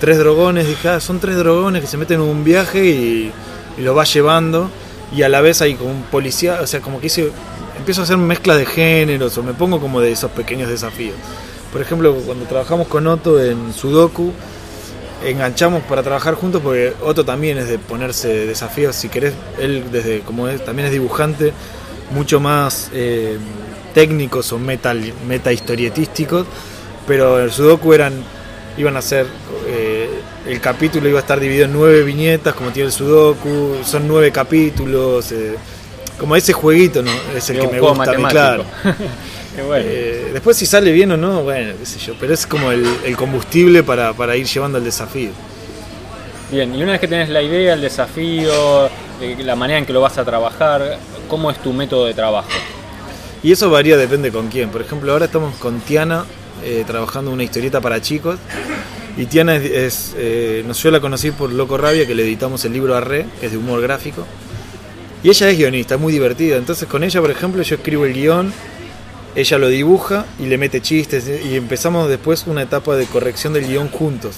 tres 0.00 0.18
drogones. 0.18 0.66
Dije, 0.66 0.88
ah, 0.88 1.00
son 1.00 1.20
tres 1.20 1.36
drogones 1.36 1.82
que 1.82 1.88
se 1.88 1.96
meten 1.96 2.20
en 2.20 2.28
un 2.28 2.44
viaje 2.44 2.84
y, 2.84 3.32
y 3.76 3.80
lo 3.82 3.94
va 3.94 4.04
llevando. 4.04 4.70
Y 5.14 5.22
a 5.22 5.28
la 5.28 5.40
vez 5.40 5.62
hay 5.62 5.74
como 5.74 5.90
un 5.90 6.02
policía, 6.02 6.60
o 6.62 6.66
sea, 6.66 6.80
como 6.80 7.00
que 7.00 7.06
hice, 7.06 7.30
empiezo 7.78 8.02
a 8.02 8.04
hacer 8.04 8.16
mezcla 8.18 8.56
de 8.56 8.66
géneros 8.66 9.38
o 9.38 9.42
me 9.42 9.54
pongo 9.54 9.80
como 9.80 10.00
de 10.00 10.12
esos 10.12 10.30
pequeños 10.32 10.68
desafíos. 10.68 11.14
Por 11.72 11.80
ejemplo, 11.80 12.14
cuando 12.26 12.44
trabajamos 12.46 12.88
con 12.88 13.06
Otto 13.06 13.42
en 13.42 13.72
Sudoku, 13.72 14.32
enganchamos 15.24 15.82
para 15.84 16.02
trabajar 16.02 16.34
juntos 16.34 16.60
porque 16.62 16.92
Otto 17.02 17.24
también 17.24 17.58
es 17.58 17.68
de 17.68 17.78
ponerse 17.78 18.46
desafíos, 18.46 18.96
si 18.96 19.08
querés, 19.08 19.34
él 19.58 19.84
desde 19.90 20.20
como 20.20 20.48
es, 20.48 20.64
también 20.64 20.86
es 20.86 20.92
dibujante, 20.92 21.52
mucho 22.10 22.40
más 22.40 22.90
eh, 22.92 23.36
técnicos 23.94 24.52
o 24.52 24.58
meta, 24.58 24.94
meta 25.26 25.52
historietísticos, 25.52 26.46
pero 27.06 27.40
el 27.40 27.50
Sudoku 27.50 27.92
eran, 27.92 28.14
iban 28.76 28.96
a 28.96 29.02
ser, 29.02 29.26
eh, 29.66 30.08
el 30.46 30.60
capítulo 30.60 31.08
iba 31.08 31.18
a 31.18 31.22
estar 31.22 31.38
dividido 31.38 31.66
en 31.66 31.72
nueve 31.72 32.02
viñetas, 32.02 32.54
como 32.54 32.70
tiene 32.70 32.86
el 32.86 32.92
Sudoku, 32.92 33.78
son 33.84 34.08
nueve 34.08 34.30
capítulos, 34.30 35.32
eh, 35.32 35.56
como 36.18 36.36
ese 36.36 36.52
jueguito, 36.52 37.02
¿no? 37.02 37.10
Es 37.36 37.48
el 37.50 37.60
que 37.60 37.68
me 37.68 37.80
gusta, 37.80 38.10
a 38.10 38.14
mí, 38.14 38.24
claro. 38.24 38.64
Bueno. 39.66 39.84
Eh, 39.88 40.30
después 40.32 40.56
si 40.56 40.66
sale 40.66 40.92
bien 40.92 41.10
o 41.10 41.16
no, 41.16 41.42
bueno, 41.42 41.72
qué 41.76 41.84
sé 41.84 41.98
yo, 41.98 42.14
pero 42.20 42.32
es 42.32 42.46
como 42.46 42.70
el, 42.70 42.86
el 43.04 43.16
combustible 43.16 43.82
para, 43.82 44.12
para 44.12 44.36
ir 44.36 44.46
llevando 44.46 44.78
el 44.78 44.84
desafío. 44.84 45.30
Bien, 46.50 46.74
y 46.74 46.82
una 46.82 46.92
vez 46.92 47.00
que 47.00 47.08
tenés 47.08 47.28
la 47.28 47.42
idea, 47.42 47.74
el 47.74 47.80
desafío, 47.80 48.86
eh, 49.20 49.36
la 49.44 49.56
manera 49.56 49.80
en 49.80 49.84
que 49.84 49.92
lo 49.92 50.00
vas 50.00 50.16
a 50.16 50.24
trabajar, 50.24 50.98
¿cómo 51.28 51.50
es 51.50 51.58
tu 51.58 51.72
método 51.72 52.06
de 52.06 52.14
trabajo? 52.14 52.48
Y 53.42 53.52
eso 53.52 53.68
varía, 53.68 53.96
depende 53.96 54.30
con 54.30 54.48
quién. 54.48 54.70
Por 54.70 54.80
ejemplo, 54.80 55.12
ahora 55.12 55.26
estamos 55.26 55.56
con 55.56 55.80
Tiana 55.80 56.24
eh, 56.64 56.84
trabajando 56.86 57.30
una 57.30 57.42
historieta 57.42 57.80
para 57.80 58.00
chicos. 58.00 58.38
Y 59.16 59.26
Tiana 59.26 59.56
es, 59.56 59.64
es, 59.64 60.14
eh, 60.16 60.62
no, 60.66 60.72
yo 60.72 60.90
la 60.90 61.00
conocí 61.00 61.32
por 61.32 61.52
Loco 61.52 61.76
Rabia, 61.76 62.06
que 62.06 62.14
le 62.14 62.22
editamos 62.22 62.64
el 62.64 62.72
libro 62.72 62.96
Arre, 62.96 63.26
que 63.40 63.46
es 63.46 63.52
de 63.52 63.58
humor 63.58 63.80
gráfico. 63.80 64.24
Y 65.22 65.30
ella 65.30 65.50
es 65.50 65.58
guionista, 65.58 65.96
es 65.96 66.00
muy 66.00 66.12
divertida. 66.12 66.56
Entonces 66.56 66.88
con 66.88 67.02
ella, 67.02 67.20
por 67.20 67.30
ejemplo, 67.30 67.62
yo 67.62 67.74
escribo 67.76 68.04
el 68.04 68.14
guion, 68.14 68.52
ella 69.34 69.58
lo 69.58 69.68
dibuja 69.68 70.26
y 70.38 70.46
le 70.46 70.58
mete 70.58 70.80
chistes. 70.80 71.28
Y 71.28 71.56
empezamos 71.56 72.08
después 72.08 72.46
una 72.46 72.62
etapa 72.62 72.96
de 72.96 73.06
corrección 73.06 73.52
del 73.52 73.66
guion 73.66 73.88
juntos, 73.88 74.36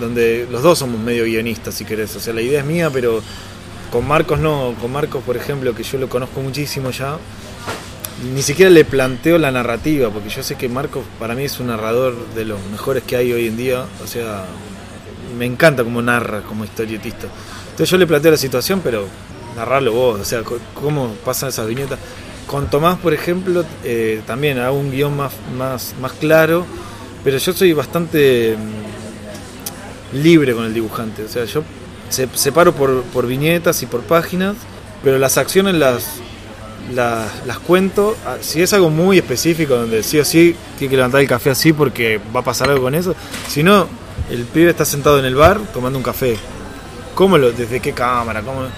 donde 0.00 0.46
los 0.50 0.62
dos 0.62 0.78
somos 0.78 1.00
medio 1.00 1.24
guionistas, 1.24 1.74
si 1.74 1.84
querés. 1.84 2.14
O 2.16 2.20
sea, 2.20 2.32
la 2.32 2.42
idea 2.42 2.60
es 2.60 2.66
mía, 2.66 2.90
pero 2.90 3.22
con 3.90 4.06
Marcos 4.06 4.40
no. 4.40 4.74
Con 4.80 4.92
Marcos, 4.92 5.22
por 5.24 5.36
ejemplo, 5.36 5.74
que 5.74 5.82
yo 5.82 5.98
lo 5.98 6.08
conozco 6.08 6.40
muchísimo 6.40 6.90
ya, 6.90 7.18
ni 8.34 8.42
siquiera 8.42 8.70
le 8.70 8.84
planteo 8.84 9.38
la 9.38 9.50
narrativa, 9.50 10.08
porque 10.10 10.30
yo 10.30 10.42
sé 10.42 10.54
que 10.54 10.68
Marcos 10.68 11.04
para 11.18 11.34
mí 11.34 11.44
es 11.44 11.60
un 11.60 11.66
narrador 11.66 12.16
de 12.34 12.44
los 12.44 12.58
mejores 12.70 13.02
que 13.02 13.16
hay 13.16 13.32
hoy 13.32 13.48
en 13.48 13.56
día. 13.56 13.84
O 14.02 14.06
sea, 14.06 14.46
me 15.38 15.44
encanta 15.44 15.84
cómo 15.84 16.00
narra 16.00 16.40
como 16.42 16.64
historietista. 16.64 17.26
Entonces 17.64 17.90
yo 17.90 17.98
le 17.98 18.06
planteo 18.06 18.30
la 18.30 18.36
situación, 18.36 18.80
pero 18.82 19.06
narrarlo 19.56 19.92
vos, 19.92 20.20
o 20.20 20.24
sea, 20.24 20.42
cómo 20.74 21.14
pasan 21.24 21.48
esas 21.50 21.66
viñetas. 21.66 21.98
Con 22.46 22.68
Tomás, 22.68 22.98
por 22.98 23.14
ejemplo, 23.14 23.64
eh, 23.84 24.20
también 24.26 24.58
hago 24.58 24.78
un 24.78 24.90
guion 24.90 25.16
más, 25.16 25.32
más, 25.56 25.94
más 26.00 26.12
claro, 26.12 26.66
pero 27.24 27.38
yo 27.38 27.52
soy 27.54 27.72
bastante 27.72 28.56
mm, 30.12 30.16
libre 30.22 30.54
con 30.54 30.64
el 30.64 30.74
dibujante. 30.74 31.24
O 31.24 31.28
sea, 31.28 31.44
yo 31.44 31.62
se- 32.10 32.28
separo 32.34 32.74
por, 32.74 33.02
por 33.04 33.26
viñetas 33.26 33.82
y 33.82 33.86
por 33.86 34.02
páginas, 34.02 34.56
pero 35.02 35.18
las 35.18 35.38
acciones 35.38 35.74
las, 35.74 36.04
las, 36.94 37.46
las 37.46 37.58
cuento. 37.60 38.16
Ah, 38.26 38.36
Si 38.40 38.60
es 38.62 38.72
algo 38.72 38.90
muy 38.90 39.18
específico, 39.18 39.74
donde 39.76 40.02
sí 40.02 40.18
o 40.18 40.24
sí 40.24 40.54
tiene 40.78 40.90
que 40.90 40.96
levantar 40.96 41.20
el 41.22 41.28
café 41.28 41.50
así 41.50 41.72
porque 41.72 42.20
va 42.34 42.40
a 42.40 42.44
pasar 42.44 42.68
algo 42.70 42.82
con 42.84 42.94
eso. 42.94 43.14
Si 43.48 43.62
no, 43.62 43.88
el 44.30 44.44
pibe 44.44 44.70
está 44.70 44.84
sentado 44.84 45.18
en 45.18 45.24
el 45.24 45.34
bar 45.34 45.60
tomando 45.72 45.98
un 45.98 46.04
café. 46.04 46.36
¿Cómo 47.14 47.38
lo, 47.38 47.52
desde 47.52 47.80
qué 47.80 47.92
cámara? 47.92 48.42
¿Cómo, 48.42 48.60
cómo 48.60 48.68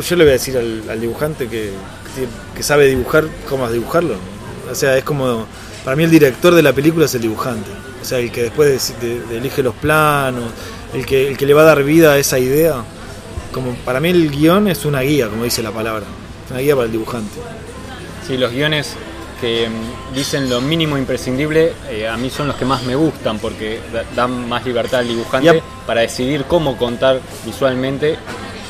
yo 0.00 0.16
le 0.16 0.24
voy 0.24 0.30
a 0.30 0.32
decir 0.34 0.56
al, 0.56 0.82
al 0.88 1.00
dibujante 1.00 1.48
que, 1.48 1.70
que, 2.14 2.26
que 2.56 2.62
sabe 2.62 2.86
dibujar, 2.86 3.24
cómo 3.48 3.70
dibujarlo? 3.70 4.16
O 4.70 4.74
sea, 4.74 4.96
es 4.96 5.04
como, 5.04 5.46
para 5.84 5.96
mí 5.96 6.04
el 6.04 6.10
director 6.10 6.54
de 6.54 6.62
la 6.62 6.72
película 6.72 7.04
es 7.06 7.14
el 7.14 7.22
dibujante. 7.22 7.70
O 8.00 8.04
sea, 8.04 8.18
el 8.18 8.30
que 8.30 8.42
después 8.44 8.94
de- 9.00 9.06
de- 9.08 9.20
de 9.26 9.36
elige 9.38 9.62
los 9.62 9.74
planos, 9.74 10.44
el 10.92 11.04
que, 11.06 11.28
el 11.28 11.36
que 11.36 11.46
le 11.46 11.54
va 11.54 11.62
a 11.62 11.64
dar 11.64 11.82
vida 11.84 12.12
a 12.12 12.18
esa 12.18 12.38
idea. 12.38 12.82
Como 13.52 13.74
para 13.84 14.00
mí 14.00 14.08
el 14.10 14.30
guion 14.30 14.68
es 14.68 14.84
una 14.84 15.00
guía, 15.02 15.28
como 15.28 15.44
dice 15.44 15.62
la 15.62 15.70
palabra. 15.70 16.04
Es 16.46 16.50
una 16.50 16.60
guía 16.60 16.74
para 16.74 16.86
el 16.86 16.92
dibujante. 16.92 17.40
Sí, 18.26 18.36
los 18.36 18.52
guiones 18.52 18.94
que 19.40 19.68
mm, 19.68 20.14
dicen 20.14 20.48
lo 20.50 20.60
mínimo 20.60 20.96
imprescindible 20.98 21.72
eh, 21.90 22.08
a 22.08 22.16
mí 22.16 22.30
son 22.30 22.46
los 22.48 22.56
que 22.56 22.64
más 22.64 22.82
me 22.84 22.94
gustan 22.94 23.38
porque 23.38 23.80
da- 23.92 24.04
dan 24.14 24.48
más 24.48 24.64
libertad 24.64 25.00
al 25.00 25.08
dibujante 25.08 25.52
Yep. 25.52 25.62
para 25.86 26.00
decidir 26.02 26.44
cómo 26.44 26.76
contar 26.76 27.20
visualmente 27.44 28.16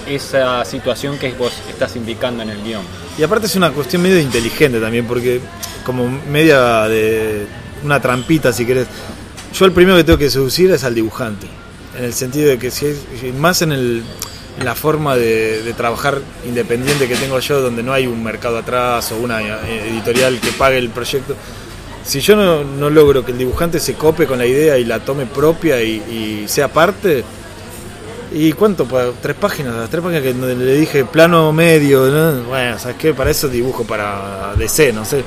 esa 0.06 0.64
situación 0.64 1.18
que 1.18 1.32
vos 1.32 1.52
estás 1.68 1.96
indicando 1.96 2.42
en 2.42 2.50
el 2.50 2.62
guion. 2.62 2.82
Y 3.18 3.22
aparte 3.22 3.46
es 3.46 3.56
una 3.56 3.70
cuestión 3.70 4.02
medio 4.02 4.18
inteligente 4.18 4.80
también, 4.80 5.06
porque 5.06 5.40
como 5.84 6.08
media 6.30 6.88
de 6.88 7.46
una 7.84 8.00
trampita, 8.00 8.52
si 8.52 8.64
querés. 8.64 8.86
Yo 9.52 9.66
el 9.66 9.72
primero 9.72 9.96
que 9.96 10.04
tengo 10.04 10.18
que 10.18 10.30
seducir 10.30 10.70
es 10.72 10.82
al 10.82 10.94
dibujante, 10.94 11.46
en 11.96 12.04
el 12.04 12.12
sentido 12.12 12.48
de 12.48 12.58
que 12.58 12.70
si 12.70 12.86
más 13.38 13.62
en, 13.62 13.70
el, 13.70 14.02
la 14.62 14.74
forma 14.74 15.16
de, 15.16 15.62
de 15.62 15.72
trabajar 15.74 16.20
independiente 16.46 17.06
que 17.06 17.16
tengo 17.16 17.38
yo, 17.38 17.60
donde 17.60 17.82
no 17.82 17.92
hay 17.92 18.06
un 18.06 18.22
mercado 18.22 18.58
atrás 18.58 19.12
o 19.12 19.16
una 19.16 19.42
eh, 19.42 19.90
editorial 19.90 20.40
que 20.40 20.50
pague 20.52 20.78
el 20.78 20.90
proyecto. 20.90 21.36
Si 22.04 22.20
yo 22.20 22.36
no, 22.36 22.64
no 22.64 22.90
logro 22.90 23.24
que 23.24 23.32
el 23.32 23.38
dibujante 23.38 23.80
se 23.80 23.94
cope 23.94 24.26
con 24.26 24.38
la 24.38 24.46
idea 24.46 24.76
y 24.76 24.84
la 24.84 25.00
tome 25.00 25.24
propia 25.24 25.82
y, 25.82 26.42
y 26.44 26.48
sea 26.48 26.68
parte, 26.68 27.24
¿Y 28.34 28.52
cuánto? 28.52 28.86
Tres 29.22 29.36
páginas, 29.36 29.74
las 29.76 29.88
tres 29.88 30.02
páginas 30.02 30.22
que 30.22 30.34
le 30.34 30.74
dije 30.74 31.04
plano 31.04 31.52
medio, 31.52 32.06
¿no? 32.06 32.42
bueno, 32.48 32.78
¿sabes 32.78 32.96
qué? 32.98 33.14
Para 33.14 33.30
eso 33.30 33.48
dibujo 33.48 33.84
para 33.84 34.54
DC, 34.56 34.92
no 34.92 35.04
sé. 35.04 35.22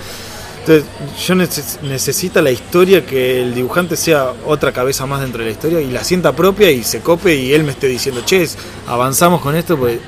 Entonces, 0.60 0.84
yo 1.26 1.34
neces- 1.36 1.80
necesito 1.84 2.42
la 2.42 2.52
historia, 2.52 3.06
que 3.06 3.42
el 3.42 3.56
dibujante 3.56 3.96
sea 3.96 4.34
otra 4.46 4.74
cabeza 4.74 5.06
más 5.06 5.22
dentro 5.22 5.40
de 5.40 5.46
la 5.46 5.52
historia 5.52 5.80
y 5.80 5.90
la 5.90 6.04
sienta 6.04 6.34
propia 6.34 6.70
y 6.70 6.84
se 6.84 7.00
cope 7.00 7.34
y 7.34 7.54
él 7.54 7.64
me 7.64 7.72
esté 7.72 7.88
diciendo, 7.88 8.22
che, 8.26 8.46
avanzamos 8.88 9.40
con 9.42 9.56
esto, 9.56 9.78
pues 9.78 10.00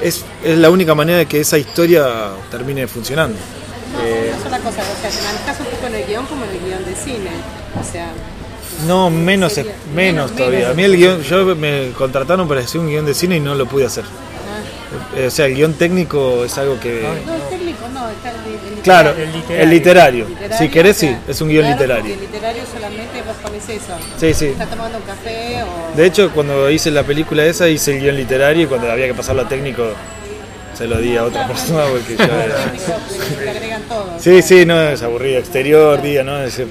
es, 0.00 0.24
es 0.44 0.56
la 0.56 0.70
única 0.70 0.94
manera 0.94 1.18
de 1.18 1.26
que 1.26 1.40
esa 1.40 1.58
historia 1.58 2.06
termine 2.52 2.86
funcionando. 2.86 3.36
No, 3.92 3.98
una 4.04 4.42
sola 4.44 4.58
cosa, 4.60 4.82
o 4.82 5.00
sea, 5.00 5.10
te 5.10 5.22
manejas 5.24 5.58
un 5.58 5.66
poco 5.66 5.86
en 5.88 5.94
el 5.96 6.06
guion 6.06 6.26
como 6.26 6.44
en 6.44 6.50
el 6.50 6.60
guion 6.60 6.84
de 6.84 6.94
cine. 6.94 7.30
O 7.80 7.92
sea, 7.92 8.12
No, 8.86 9.10
menos, 9.10 9.56
menos 9.56 9.72
menos, 9.94 10.30
todavía. 10.32 10.58
menos. 10.60 10.70
A 10.72 10.74
mí 10.74 10.82
el 10.84 10.96
guion, 10.96 11.22
yo 11.22 11.56
me 11.56 11.90
contrataron 11.96 12.46
para 12.48 12.60
hacer 12.60 12.80
un 12.80 12.88
guion 12.88 13.04
de 13.06 13.14
cine 13.14 13.36
y 13.36 13.40
no 13.40 13.54
lo 13.54 13.66
pude 13.66 13.86
hacer. 13.86 14.04
Eh, 15.16 15.26
O 15.26 15.30
sea, 15.30 15.46
el 15.46 15.54
guion 15.54 15.74
técnico 15.74 16.44
es 16.44 16.56
algo 16.58 16.78
que... 16.80 17.02
no 17.26 17.34
el 17.34 17.42
técnico, 17.48 17.88
no, 17.92 18.08
está 18.10 18.30
el, 18.30 18.36
el 18.76 18.80
Claro, 18.82 19.10
literario. 19.10 19.62
el 19.62 19.70
literario. 19.70 20.28
Literario, 20.28 20.58
Si 20.58 20.68
querés, 20.68 20.96
o 20.96 21.00
sea, 21.00 21.10
sí, 21.10 21.16
es 21.28 21.40
un 21.40 21.48
guion 21.48 21.62
claro, 21.64 21.78
literario. 21.80 22.14
El 22.14 22.20
literario 22.20 22.62
solamente 22.72 23.22
vos 23.22 23.36
pones 23.42 23.68
eso. 23.68 23.92
Sí, 24.18 24.34
sí. 24.34 24.46
Estás 24.46 24.70
tomando 24.70 24.98
un 24.98 25.04
café 25.04 25.62
o. 25.62 25.96
De 25.96 26.06
hecho, 26.06 26.30
cuando 26.32 26.70
hice 26.70 26.90
la 26.90 27.02
película 27.02 27.44
esa, 27.44 27.68
hice 27.68 27.96
el 27.96 28.00
guion 28.02 28.16
literario 28.16 28.64
y 28.64 28.66
cuando 28.66 28.90
había 28.90 29.06
que 29.06 29.14
pasarlo 29.14 29.42
a 29.42 29.48
técnico, 29.48 29.84
se 30.76 30.86
lo 30.86 30.98
di 30.98 31.16
a 31.16 31.24
otra 31.24 31.46
persona 31.46 31.84
porque 31.90 32.16
ya 32.16 32.44
era... 32.44 32.72
Sí, 34.20 34.42
sí, 34.42 34.64
no, 34.66 34.80
es 34.80 35.02
aburrido. 35.02 35.38
Exterior, 35.38 36.00
día, 36.02 36.22
¿no? 36.22 36.42
Es- 36.42 36.58
me, 36.58 36.64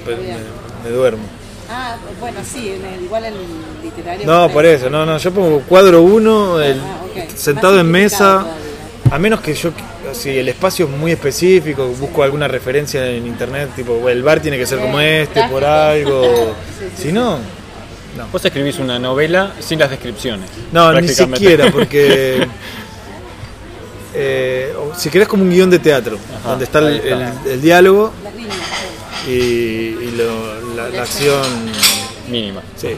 me 0.84 0.90
duermo. 0.90 1.22
Ah, 1.70 1.96
bueno, 2.18 2.40
sí, 2.44 2.72
en 2.76 2.84
el- 2.84 3.04
igual 3.04 3.24
el 3.26 3.34
literario. 3.82 4.26
No, 4.26 4.48
por 4.50 4.66
eso, 4.66 4.90
no, 4.90 5.06
no, 5.06 5.18
yo 5.18 5.30
pongo 5.32 5.60
cuadro 5.62 6.02
1, 6.02 6.60
el, 6.60 6.80
Ah, 6.80 7.00
ok. 7.04 7.30
sentado 7.36 7.74
Más 7.74 7.80
en 7.82 7.90
mesa, 7.90 8.18
todavía. 8.18 8.52
a 9.12 9.18
menos 9.18 9.40
que 9.40 9.54
yo, 9.54 9.70
si 10.12 10.30
el 10.36 10.48
espacio 10.48 10.86
es 10.86 10.90
muy 10.90 11.12
específico, 11.12 11.86
busco 11.88 12.24
alguna 12.24 12.48
referencia 12.48 13.06
en 13.06 13.24
internet, 13.26 13.70
tipo, 13.76 14.08
el 14.08 14.22
bar 14.22 14.40
tiene 14.40 14.58
que 14.58 14.66
ser 14.66 14.80
como 14.80 14.98
este, 15.00 15.44
por 15.48 15.64
algo, 15.64 16.22
Sí, 16.78 16.86
sí, 16.96 17.02
si 17.04 17.12
no, 17.12 17.38
Vos 18.32 18.44
escribís 18.44 18.78
una 18.80 18.98
novela 18.98 19.52
sin 19.60 19.78
las 19.78 19.88
descripciones. 19.88 20.50
no, 20.72 20.92
ni 21.00 21.06
siquiera, 21.08 21.70
porque 21.72 22.46
eh, 24.14 24.74
si 24.96 25.08
querés 25.08 25.28
como 25.28 25.44
un 25.44 25.50
guion 25.50 25.70
de 25.70 25.78
teatro, 25.78 26.18
Ajá, 26.40 26.50
donde 26.50 26.64
está 26.64 26.80
el, 26.80 26.86
ahí 26.88 26.96
está. 26.96 27.32
el- 27.46 27.50
el 27.52 27.60
diálogo 27.62 28.12
Las 28.24 28.34
líneas. 28.34 28.56
Y, 29.26 29.30
y 29.32 30.14
lo- 30.16 30.74
la, 30.76 30.88
la 30.88 31.02
acción 31.02 31.42
Mínima. 32.30 32.62
Sí. 32.76 32.88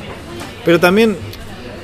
Pero 0.64 0.78
también, 0.78 1.16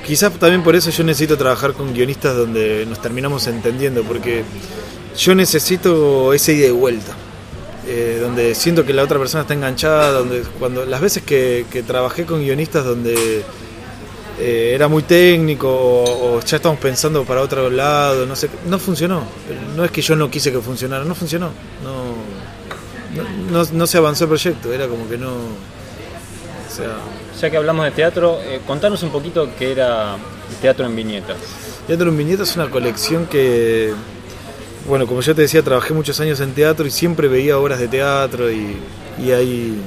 quizás 0.07 0.33
también 0.35 0.63
por 0.63 0.77
eso 0.77 0.91
yo 0.91 1.03
necesito 1.05 1.37
trabajar 1.39 1.73
con 1.73 1.95
guionistas 1.95 2.37
donde 2.37 2.85
nos 2.87 3.01
terminamos 3.01 3.47
entendiendo, 3.47 4.03
porque 4.03 4.45
yo 5.17 5.35
necesito 5.35 6.33
esa 6.35 6.53
ida 6.53 6.67
y 6.69 6.71
vuelta. 6.73 7.15
eh, 7.87 8.19
donde 8.21 8.55
siento 8.55 8.85
que 8.85 8.93
la 8.93 9.03
otra 9.03 9.19
persona 9.19 9.43
está 9.43 9.55
enganchada, 9.55 10.11
donde 10.13 10.43
cuando 10.59 10.85
las 10.85 11.01
veces 11.01 11.23
que, 11.23 11.65
que 11.73 11.83
trabajé 11.83 12.27
con 12.27 12.41
guionistas 12.43 12.85
donde 12.85 13.43
eh, 14.39 14.73
era 14.75 14.89
muy 14.89 15.03
técnico 15.05 15.69
o, 15.71 16.37
o 16.37 16.41
ya 16.43 16.57
estamos 16.59 16.79
pensando 16.79 17.25
para 17.25 17.41
otro 17.41 17.71
lado, 17.71 18.27
no 18.27 18.37
sé, 18.37 18.51
no 18.67 18.79
funcionó. 18.79 19.23
No 19.75 19.85
es 19.87 19.91
que 19.91 20.03
yo 20.03 20.15
no 20.17 20.31
quise 20.31 20.53
que 20.53 20.61
funcionara, 20.61 21.05
no 21.05 21.15
funcionó. 21.15 21.47
No, 21.83 22.08
no, 23.51 23.65
no- 23.73 23.87
se 23.87 23.99
avanzó 23.99 24.25
el 24.25 24.29
proyecto, 24.29 24.73
era 24.73 24.87
como 24.89 25.09
que 25.09 25.19
no. 25.19 25.31
O 25.33 26.75
sea, 26.75 26.97
Ya 27.41 27.51
que 27.51 27.57
hablamos 27.57 27.85
de 27.85 27.91
teatro, 27.93 28.39
eh, 28.43 28.61
contanos 28.67 29.03
un 29.03 29.11
poquito 29.11 29.49
qué 29.59 29.73
era 29.73 30.17
teatro 30.61 30.87
en 30.87 30.95
viñetas. 30.97 31.37
Teatro 31.87 32.09
en 32.11 32.17
Viñeta 32.19 32.43
es 32.43 32.55
una 32.57 32.69
colección 32.71 33.27
que, 33.27 33.93
bueno, 34.87 35.07
como 35.07 35.23
yo 35.23 35.35
te 35.35 35.43
decía, 35.43 35.63
trabajé 35.63 35.95
muchos 35.95 36.21
años 36.21 36.39
en 36.41 36.53
teatro 36.53 36.87
y 36.87 36.91
siempre 36.91 37.29
veía 37.29 37.57
obras 37.59 37.79
de 37.79 37.89
teatro 37.89 38.51
y, 38.51 38.77
y 39.25 39.31
ahí, 39.31 39.81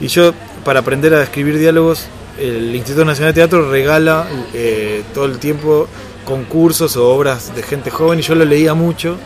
y 0.00 0.08
yo 0.08 0.32
para 0.64 0.80
aprender 0.80 1.14
a 1.14 1.22
escribir 1.22 1.58
diálogos, 1.58 2.06
el 2.40 2.74
Instituto 2.74 3.04
Nacional 3.04 3.32
de 3.32 3.40
Teatro 3.40 3.70
regala 3.70 4.26
eh, 4.52 5.04
todo 5.14 5.26
el 5.26 5.38
tiempo 5.38 5.86
concursos 6.24 6.96
o 6.96 7.08
obras 7.14 7.54
de 7.54 7.62
gente 7.62 7.90
joven 7.90 8.18
y 8.18 8.22
yo 8.22 8.34
lo 8.34 8.44
leía 8.44 8.74
mucho 8.74 9.16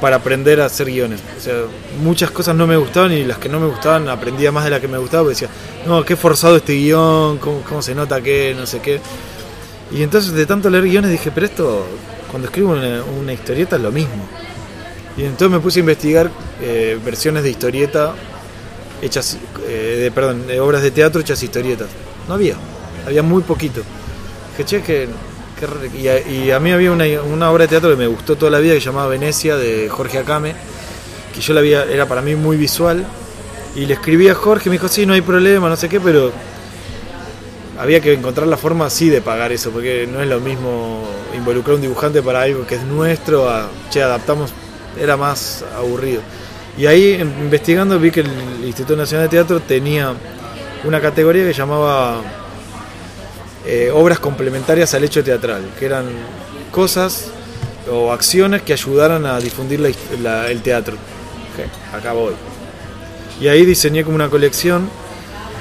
para 0.00 0.16
aprender 0.16 0.60
a 0.60 0.66
hacer 0.66 0.86
guiones. 0.88 1.20
O 1.38 1.40
sea, 1.40 1.54
muchas 2.02 2.30
cosas 2.30 2.56
no 2.56 2.66
me 2.66 2.76
gustaban 2.76 3.12
y 3.12 3.24
las 3.24 3.38
que 3.38 3.48
no 3.48 3.60
me 3.60 3.66
gustaban 3.66 4.08
aprendía 4.08 4.50
más 4.50 4.64
de 4.64 4.70
las 4.70 4.80
que 4.80 4.88
me 4.88 4.98
gustaba 4.98 5.24
porque 5.24 5.34
decía, 5.34 5.48
no, 5.86 6.04
qué 6.04 6.16
forzado 6.16 6.56
este 6.56 6.74
guion, 6.74 7.38
cómo, 7.38 7.82
se 7.82 7.94
nota 7.94 8.20
que, 8.20 8.54
no 8.56 8.66
sé 8.66 8.80
qué. 8.80 9.00
Y 9.92 10.02
entonces 10.02 10.32
de 10.32 10.46
tanto 10.46 10.70
leer 10.70 10.84
guiones 10.84 11.10
dije, 11.10 11.30
pero 11.30 11.46
esto, 11.46 11.86
cuando 12.30 12.48
escribo 12.48 12.72
una, 12.72 13.32
historieta 13.32 13.76
es 13.76 13.82
lo 13.82 13.92
mismo. 13.92 14.26
Y 15.16 15.24
entonces 15.24 15.50
me 15.50 15.60
puse 15.60 15.80
a 15.80 15.80
investigar 15.80 16.30
eh, 16.62 16.98
versiones 17.04 17.42
de 17.42 17.50
historieta 17.50 18.14
hechas, 19.02 19.38
eh, 19.66 19.98
de, 20.00 20.10
perdón, 20.10 20.46
de 20.46 20.60
obras 20.60 20.82
de 20.82 20.90
teatro 20.90 21.20
hechas 21.20 21.42
historietas. 21.42 21.88
No 22.28 22.34
había, 22.34 22.54
había 23.06 23.22
muy 23.22 23.42
poquito. 23.42 23.82
Dije, 24.52 24.64
che, 24.64 24.82
que, 24.82 25.08
y, 25.94 26.50
a, 26.50 26.56
a 26.56 26.60
mí 26.60 26.72
había 26.72 26.92
una, 26.92 27.50
obra 27.50 27.64
de 27.64 27.68
teatro 27.68 27.90
que 27.90 27.96
me 27.96 28.06
gustó 28.06 28.36
toda 28.36 28.50
la 28.50 28.58
vida 28.58 28.74
que 28.74 28.80
llamaba 28.80 29.08
Venecia 29.08 29.56
de 29.56 29.88
Jorge 29.88 30.18
Acame, 30.18 30.54
que 31.34 31.40
yo 31.40 31.54
la 31.54 31.60
había, 31.60 31.84
era 31.84 32.06
para 32.06 32.22
mí 32.22 32.34
muy 32.34 32.56
visual. 32.56 33.04
Y 33.76 33.86
le 33.86 33.94
escribí 33.94 34.28
a 34.28 34.34
Jorge, 34.34 34.68
me 34.68 34.74
dijo, 34.74 34.88
sí, 34.88 35.06
no 35.06 35.12
hay 35.12 35.20
problema, 35.20 35.68
no 35.68 35.76
sé 35.76 35.88
qué, 35.88 36.00
pero 36.00 36.32
había 37.78 38.00
que 38.00 38.12
encontrar 38.12 38.46
la 38.46 38.56
forma 38.56 38.86
así 38.86 39.08
de 39.08 39.22
pagar 39.22 39.52
eso, 39.52 39.70
porque 39.70 40.08
no 40.10 40.20
es 40.20 40.28
lo 40.28 40.40
mismo 40.40 41.02
involucrar 41.36 41.76
un 41.76 41.82
dibujante 41.82 42.20
para 42.22 42.42
algo 42.42 42.66
que 42.66 42.74
es 42.74 42.82
nuestro, 42.82 43.48
a, 43.48 43.68
che, 43.90 44.02
adaptamos, 44.02 44.52
era 45.00 45.16
más 45.16 45.64
aburrido. 45.76 46.20
Y 46.76 46.86
ahí, 46.86 47.14
investigando, 47.14 47.98
vi 47.98 48.10
que 48.10 48.20
el 48.20 48.64
Instituto 48.64 48.96
Nacional 48.96 49.26
de 49.26 49.30
Teatro 49.30 49.60
tenía 49.60 50.14
una 50.84 51.00
categoría 51.00 51.44
que 51.44 51.52
llamaba 51.52 52.22
eh, 53.66 53.90
obras 53.92 54.18
complementarias 54.18 54.94
al 54.94 55.04
hecho 55.04 55.22
teatral, 55.22 55.62
que 55.78 55.86
eran 55.86 56.06
cosas 56.70 57.26
o 57.90 58.12
acciones 58.12 58.62
que 58.62 58.72
ayudaran 58.72 59.26
a 59.26 59.38
difundir 59.40 59.80
la 59.80 59.90
la- 60.22 60.50
el 60.50 60.62
teatro. 60.62 60.94
Ok, 60.94 61.94
acá 61.94 62.12
voy. 62.12 62.34
Y 63.40 63.48
ahí 63.48 63.64
diseñé 63.64 64.04
como 64.04 64.14
una 64.16 64.28
colección 64.28 64.88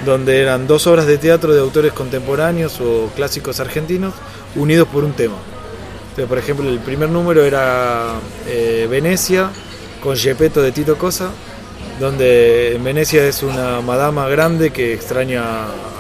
donde 0.06 0.42
eran 0.42 0.68
dos 0.68 0.86
obras 0.88 1.08
de 1.08 1.18
teatro 1.18 1.54
de 1.54 1.60
autores 1.60 1.92
contemporáneos 1.94 2.80
o 2.82 3.10
clásicos 3.16 3.60
argentinos 3.60 4.14
unidos 4.56 4.88
por 4.88 5.04
un 5.04 5.14
tema. 5.14 5.36
Entonces, 6.10 6.28
por 6.28 6.38
ejemplo, 6.38 6.70
el 6.70 6.80
primer 6.80 7.10
número 7.10 7.44
era 7.44 8.14
eh, 8.48 8.88
Venecia 8.90 9.50
con 10.02 10.16
Gepetto 10.16 10.62
de 10.62 10.72
Tito 10.72 10.98
Cosa, 10.98 11.32
donde 12.00 12.76
en 12.76 12.84
Venecia 12.84 13.26
es 13.26 13.44
una 13.44 13.82
madama 13.82 14.28
grande 14.30 14.72
que 14.72 14.94
extraña 14.94 15.44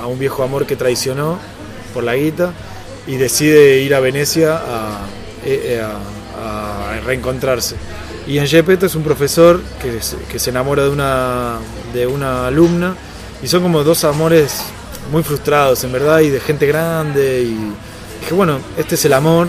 a 0.01 0.07
un 0.07 0.17
viejo 0.17 0.43
amor 0.43 0.65
que 0.65 0.75
traicionó 0.75 1.37
por 1.89 2.03
la 2.03 2.15
guita 2.15 2.53
y 3.07 3.17
decide 3.17 3.79
ir 3.79 3.95
a 3.95 3.99
Venecia 3.99 4.55
a, 4.55 4.99
eh, 5.45 5.81
eh, 5.81 7.01
reencontrarse. 7.05 7.75
Y 8.27 8.37
en 8.37 8.47
Gepetto 8.47 8.85
es 8.85 8.95
un 8.95 9.03
profesor 9.03 9.59
que, 9.81 9.99
que 10.31 10.39
se 10.39 10.49
enamora 10.51 10.83
de 10.83 10.89
una, 10.89 11.57
de 11.93 12.05
una 12.05 12.47
alumna 12.47 12.95
y 13.41 13.47
son 13.47 13.63
como 13.63 13.83
dos 13.83 14.03
amores 14.03 14.61
muy 15.11 15.23
frustrados 15.23 15.83
en 15.83 15.91
verdad 15.91 16.19
y 16.19 16.29
de 16.29 16.39
gente 16.39 16.67
grande 16.67 17.41
y 17.41 17.73
dije 18.19 18.33
bueno 18.33 18.59
este 18.77 18.95
es 18.95 19.05
el 19.05 19.13
amor 19.13 19.47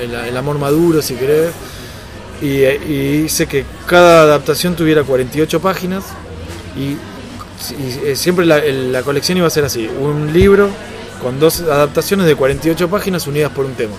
el, 0.00 0.36
amor 0.36 0.58
maduro 0.58 1.02
si 1.02 1.14
querés 1.14 1.50
y, 2.40 2.64
y 2.64 3.22
hice 3.24 3.46
que 3.46 3.64
cada 3.86 4.22
adaptación 4.22 4.76
tuviera 4.76 5.02
48 5.02 5.60
páginas 5.60 6.04
y, 6.76 6.96
y, 7.74 8.08
eh, 8.10 8.16
siempre 8.16 8.46
la, 8.46 8.58
la 8.60 9.02
colección 9.02 9.38
iba 9.38 9.46
a 9.46 9.50
ser 9.50 9.64
así 9.64 9.88
un 9.88 10.32
libro 10.32 10.70
con 11.22 11.38
dos 11.40 11.60
adaptaciones 11.60 12.26
de 12.26 12.34
48 12.34 12.88
páginas 12.88 13.26
unidas 13.26 13.50
por 13.52 13.64
un 13.66 13.74
tema 13.74 13.94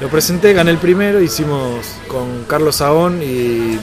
lo 0.00 0.08
presenté, 0.08 0.52
gané 0.52 0.72
el 0.72 0.78
primero, 0.78 1.20
hicimos 1.20 1.86
con 2.08 2.42
Carlos 2.48 2.76
Saón 2.76 3.22
y 3.22 3.78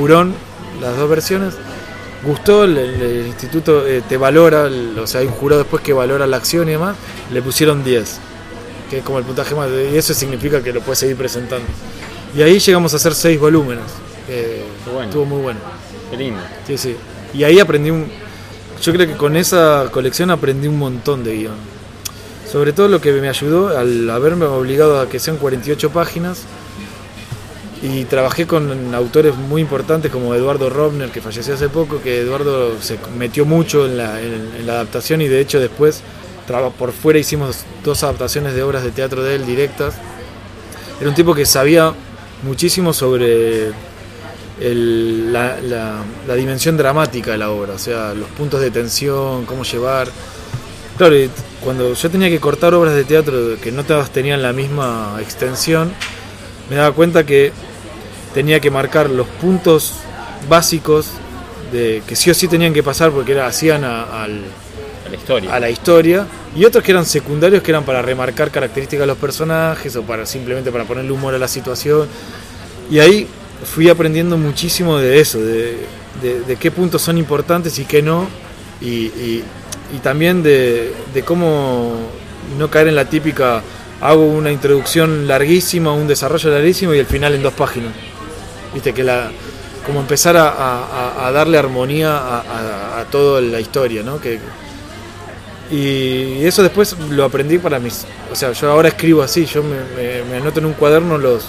Hurón 0.00 0.34
las 0.80 0.96
dos 0.96 1.10
versiones. 1.10 1.52
Gustó, 2.24 2.64
el, 2.64 2.78
el 2.78 3.26
instituto 3.26 3.86
eh, 3.86 4.02
te 4.08 4.16
valora, 4.16 4.66
el- 4.66 4.98
o 4.98 5.06
sea, 5.06 5.20
hay 5.20 5.26
un 5.26 5.34
jurado 5.34 5.62
después 5.62 5.82
que 5.82 5.92
valora 5.92 6.26
la 6.26 6.38
acción 6.38 6.68
y 6.68 6.72
demás, 6.72 6.96
le 7.30 7.42
pusieron 7.42 7.84
10, 7.84 8.18
que 8.88 8.98
es 8.98 9.04
como 9.04 9.18
el 9.18 9.24
puntaje 9.24 9.54
más, 9.54 9.68
y 9.92 9.94
eso 9.94 10.14
significa 10.14 10.62
que 10.62 10.72
lo 10.72 10.80
puedes 10.80 11.00
seguir 11.00 11.16
presentando. 11.16 11.66
Y 12.34 12.40
ahí 12.40 12.58
llegamos 12.58 12.94
a 12.94 12.96
hacer 12.96 13.14
6 13.14 13.38
volúmenes, 13.38 13.84
bueno. 14.90 15.02
estuvo 15.04 15.24
muy 15.26 15.42
bueno. 15.42 15.60
Qué 16.10 16.16
lindo. 16.16 16.40
Sí, 16.66 16.78
sí. 16.78 16.96
Y 17.34 17.44
ahí 17.44 17.60
aprendí 17.60 17.90
un. 17.90 18.06
Yo 18.80 18.92
creo 18.94 19.06
que 19.06 19.16
con 19.18 19.36
esa 19.36 19.88
colección 19.92 20.30
aprendí 20.30 20.66
un 20.66 20.78
montón 20.78 21.22
de 21.24 21.34
guion. 21.36 21.71
Sobre 22.52 22.74
todo 22.74 22.88
lo 22.88 23.00
que 23.00 23.12
me 23.12 23.30
ayudó 23.30 23.76
al 23.76 24.10
haberme 24.10 24.44
obligado 24.44 25.00
a 25.00 25.08
que 25.08 25.18
sean 25.18 25.38
48 25.38 25.88
páginas. 25.90 26.42
Y 27.82 28.04
trabajé 28.04 28.46
con 28.46 28.94
autores 28.94 29.34
muy 29.34 29.60
importantes 29.62 30.12
como 30.12 30.34
Eduardo 30.34 30.70
Robner, 30.70 31.10
que 31.10 31.20
falleció 31.20 31.54
hace 31.54 31.68
poco, 31.68 32.00
que 32.00 32.20
Eduardo 32.20 32.80
se 32.80 32.98
metió 33.18 33.44
mucho 33.44 33.86
en 33.86 33.96
la, 33.96 34.18
adaptación 34.74 35.20
y 35.22 35.28
de 35.28 35.40
hecho 35.40 35.58
después 35.58 36.02
por 36.78 36.92
fuera 36.92 37.18
hicimos 37.18 37.64
dos 37.82 38.02
adaptaciones 38.04 38.54
de 38.54 38.62
obras 38.62 38.84
de 38.84 38.90
teatro 38.90 39.22
de 39.22 39.36
él 39.36 39.46
directas. 39.46 39.94
Era 41.00 41.08
un 41.08 41.14
tipo 41.14 41.34
que 41.34 41.46
sabía 41.46 41.92
muchísimo 42.42 42.92
sobre 42.92 43.72
la- 44.60 45.58
la 46.28 46.34
dimensión 46.34 46.76
dramática 46.76 47.32
de 47.32 47.38
la 47.38 47.50
obra, 47.50 47.72
o 47.72 47.78
sea, 47.78 48.12
los 48.12 48.28
puntos 48.28 48.60
de 48.60 48.70
tensión, 48.70 49.46
cómo 49.46 49.64
llevar. 49.64 50.08
Claro, 50.96 51.16
cuando 51.64 51.94
yo 51.94 52.10
tenía 52.10 52.28
que 52.28 52.38
cortar 52.38 52.74
obras 52.74 52.94
de 52.94 53.04
teatro 53.04 53.56
que 53.62 53.72
no 53.72 53.84
todas 53.84 54.10
tenían 54.10 54.42
la 54.42 54.52
misma 54.52 55.16
extensión, 55.20 55.92
me 56.70 56.76
daba 56.76 56.92
cuenta 56.94 57.24
que 57.24 57.52
tenía 58.34 58.60
que 58.60 58.70
marcar 58.70 59.10
los 59.10 59.26
puntos 59.26 59.94
básicos 60.48 61.06
de 61.72 62.02
que 62.06 62.14
sí 62.16 62.30
o 62.30 62.34
sí 62.34 62.46
tenían 62.48 62.72
que 62.74 62.82
pasar 62.82 63.10
porque 63.10 63.32
era, 63.32 63.46
hacían 63.46 63.84
a- 63.84 64.22
al, 64.24 64.40
A 65.06 65.10
la 65.10 65.16
historia. 65.16 65.54
a 65.54 65.60
la 65.60 65.70
historia 65.70 66.26
y 66.54 66.64
otros 66.64 66.84
que 66.84 66.90
eran 66.92 67.06
secundarios 67.06 67.62
que 67.62 67.70
eran 67.70 67.84
para 67.84 68.02
remarcar 68.02 68.50
características 68.50 69.02
de 69.02 69.06
los 69.06 69.16
personajes 69.18 69.96
o 69.96 70.02
para 70.02 70.26
simplemente 70.26 70.70
para 70.70 70.84
ponerle 70.84 71.12
humor 71.12 71.34
a 71.34 71.38
la 71.38 71.48
situación 71.48 72.06
y 72.90 72.98
ahí 72.98 73.26
fui 73.64 73.88
aprendiendo 73.88 74.36
muchísimo 74.36 74.98
de 74.98 75.20
eso 75.20 75.38
de, 75.40 75.78
de- 76.20 76.40
de 76.46 76.56
qué 76.56 76.70
puntos 76.70 77.00
son 77.02 77.16
importantes 77.16 77.78
y 77.78 77.84
qué 77.84 78.02
no 78.02 78.26
y, 78.80 78.86
y- 79.06 79.44
y 79.92 79.98
también 79.98 80.42
de, 80.42 80.92
de 81.12 81.22
cómo 81.22 81.92
no 82.58 82.70
caer 82.70 82.88
en 82.88 82.96
la 82.96 83.04
típica 83.04 83.62
hago 84.00 84.26
una 84.26 84.50
introducción 84.50 85.28
larguísima 85.28 85.92
un 85.92 86.08
desarrollo 86.08 86.50
larguísimo 86.50 86.92
y 86.94 86.98
el 86.98 87.06
final 87.06 87.34
en 87.34 87.42
dos 87.42 87.52
páginas. 87.54 87.92
Viste 88.74 88.92
que 88.92 89.04
la 89.04 89.30
como 89.86 90.00
empezar 90.00 90.36
a, 90.36 91.30
darle 91.32 91.58
armonía 91.58 92.16
a, 92.16 93.00
a- 93.00 93.04
toda 93.10 93.40
la 93.40 93.58
historia 93.60 94.02
no 94.04 94.20
que 94.20 94.38
y 95.70 96.44
eso 96.44 96.62
después 96.62 96.96
lo 97.10 97.24
aprendí 97.24 97.58
para 97.58 97.78
mis 97.78 98.04
o 98.30 98.34
sea 98.34 98.52
yo 98.52 98.70
ahora 98.70 98.88
escribo 98.88 99.22
así 99.22 99.46
yo 99.46 99.62
me, 99.62 99.76
me- 99.96 100.22
me 100.24 100.36
anoto 100.36 100.60
en 100.60 100.66
un 100.66 100.74
cuaderno 100.74 101.18
los 101.18 101.44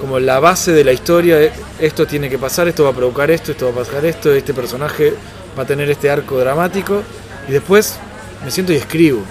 como 0.00 0.18
la 0.18 0.40
base 0.40 0.72
de 0.72 0.84
la 0.84 0.92
historia 0.92 1.40
eh, 1.40 1.52
esto 1.78 2.06
tiene 2.06 2.28
que 2.30 2.38
pasar 2.38 2.68
esto 2.68 2.84
va 2.84 2.90
a 2.90 2.94
provocar 2.94 3.30
esto 3.30 3.52
esto 3.52 3.66
va 3.66 3.72
a 3.82 3.84
pasar 3.84 4.04
esto 4.06 4.32
este 4.32 4.54
personaje 4.54 5.14
va 5.58 5.62
a 5.62 5.66
tener 5.66 5.88
este 5.90 6.10
arco 6.10 6.38
dramático 6.38 7.02
y 7.48 7.52
después 7.52 7.98
me 8.44 8.50
siento 8.50 8.72
y 8.72 8.76
escribo 8.76 9.22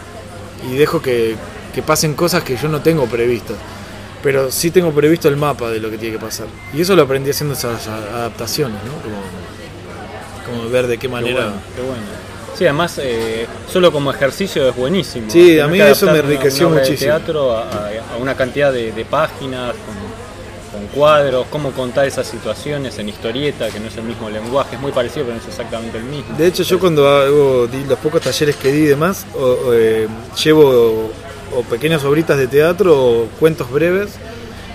y 0.70 0.76
dejo 0.76 1.02
que, 1.02 1.36
que 1.74 1.82
pasen 1.82 2.14
cosas 2.14 2.44
que 2.44 2.56
yo 2.58 2.68
no 2.68 2.82
tengo 2.82 3.06
previstas 3.06 3.58
pero 4.24 4.52
sí 4.52 4.72
tengo 4.72 4.92
previsto 4.92 5.28
el 5.28 5.38
mapa 5.38 5.70
de 5.70 5.80
lo 5.80 5.92
que 5.92 6.00
tiene 6.00 6.16
que 6.18 6.20
pasar. 6.26 6.48
Y 6.74 6.82
eso 6.82 6.96
lo 6.96 7.04
aprendí 7.04 7.30
haciendo 7.30 7.54
esas 7.54 7.88
adaptaciones, 7.88 8.78
¿no? 8.84 8.94
Como, 9.04 10.60
como 10.60 10.70
ver 10.72 10.88
de 10.88 10.96
qué 10.98 11.02
Qué 11.02 11.08
manera. 11.10 11.42
bueno, 11.46 11.54
qué 11.76 11.82
bueno. 11.84 12.02
Sí, 12.58 12.64
además, 12.64 13.00
eh, 13.04 13.46
solo 13.72 13.92
como 13.92 14.10
ejercicio 14.10 14.68
es 14.68 14.76
buenísimo. 14.76 15.30
Sí, 15.30 15.46
Tener 15.50 15.62
a 15.62 15.68
mí 15.68 15.80
eso 15.80 15.84
me 15.84 15.86
adaptar 15.92 16.10
una- 16.10 16.20
enriqueció 16.34 16.68
una 16.68 16.76
obra 16.78 16.84
de 16.86 16.90
muchísimo. 16.90 17.12
teatro 17.18 17.52
a, 17.56 17.62
a- 17.70 18.14
a 18.16 18.18
una 18.20 18.34
cantidad 18.36 18.74
de, 18.74 18.92
de 18.94 19.06
páginas, 19.06 19.76
con, 19.86 19.96
cuadros, 20.88 21.48
cómo 21.50 21.72
contar 21.72 22.06
esas 22.06 22.28
situaciones 22.28 22.98
en 23.00 23.10
historieta, 23.10 23.70
que 23.70 23.80
no 23.80 23.88
es 23.88 23.98
el 23.98 24.04
mismo 24.04 24.30
lenguaje, 24.30 24.76
es 24.76 24.82
muy 24.82 24.92
parecido, 24.92 25.26
pero 25.26 25.38
no 25.38 25.42
es 25.42 25.48
exactamente 25.48 25.98
el 25.98 26.04
mismo. 26.04 26.38
De 26.38 26.48
hecho, 26.48 26.64
yo 26.64 26.80
cuando 26.80 27.08
hago 27.08 27.68
los 27.88 28.00
pocos 28.00 28.22
talleres 28.22 28.56
que 28.56 28.72
di 28.72 28.84
y 28.84 28.86
demás, 28.86 29.26
eh, 29.74 30.08
llevo 30.44 31.12
pequeñas 31.70 32.04
obritas 32.04 32.38
de 32.38 32.48
teatro 32.48 32.96
o 32.98 33.26
cuentos 33.40 33.72
breves 33.72 34.12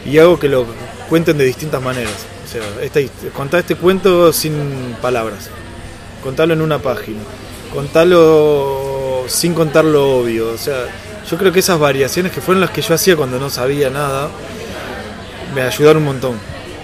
y 0.06 0.18
hago 0.18 0.38
que 0.38 0.48
lo 0.48 0.64
cuenten 1.08 1.36
de 1.36 1.44
distintas 1.44 1.82
maneras. 1.82 2.14
O 2.46 2.50
sea, 2.50 2.62
hist- 3.02 3.30
contá 3.34 3.58
este 3.58 3.74
cuento 3.76 4.32
sin 4.32 4.96
palabras, 5.02 5.50
contalo 6.22 6.54
en 6.54 6.62
una 6.62 6.78
página, 6.78 7.20
contalo 7.74 9.24
sin 9.26 9.54
contar 9.54 9.84
lo 9.84 10.18
obvio. 10.20 10.48
O 10.50 10.58
sea, 10.58 10.86
yo 11.30 11.36
creo 11.36 11.52
que 11.52 11.60
esas 11.60 11.78
variaciones 11.78 12.32
que 12.32 12.40
fueron 12.40 12.60
las 12.60 12.70
que 12.70 12.82
yo 12.82 12.94
hacía 12.94 13.14
cuando 13.16 13.38
no 13.38 13.50
sabía 13.50 13.90
nada, 13.90 14.28
me 15.54 15.62
ayudaron 15.62 15.98
un 15.98 16.06
montón. 16.06 16.38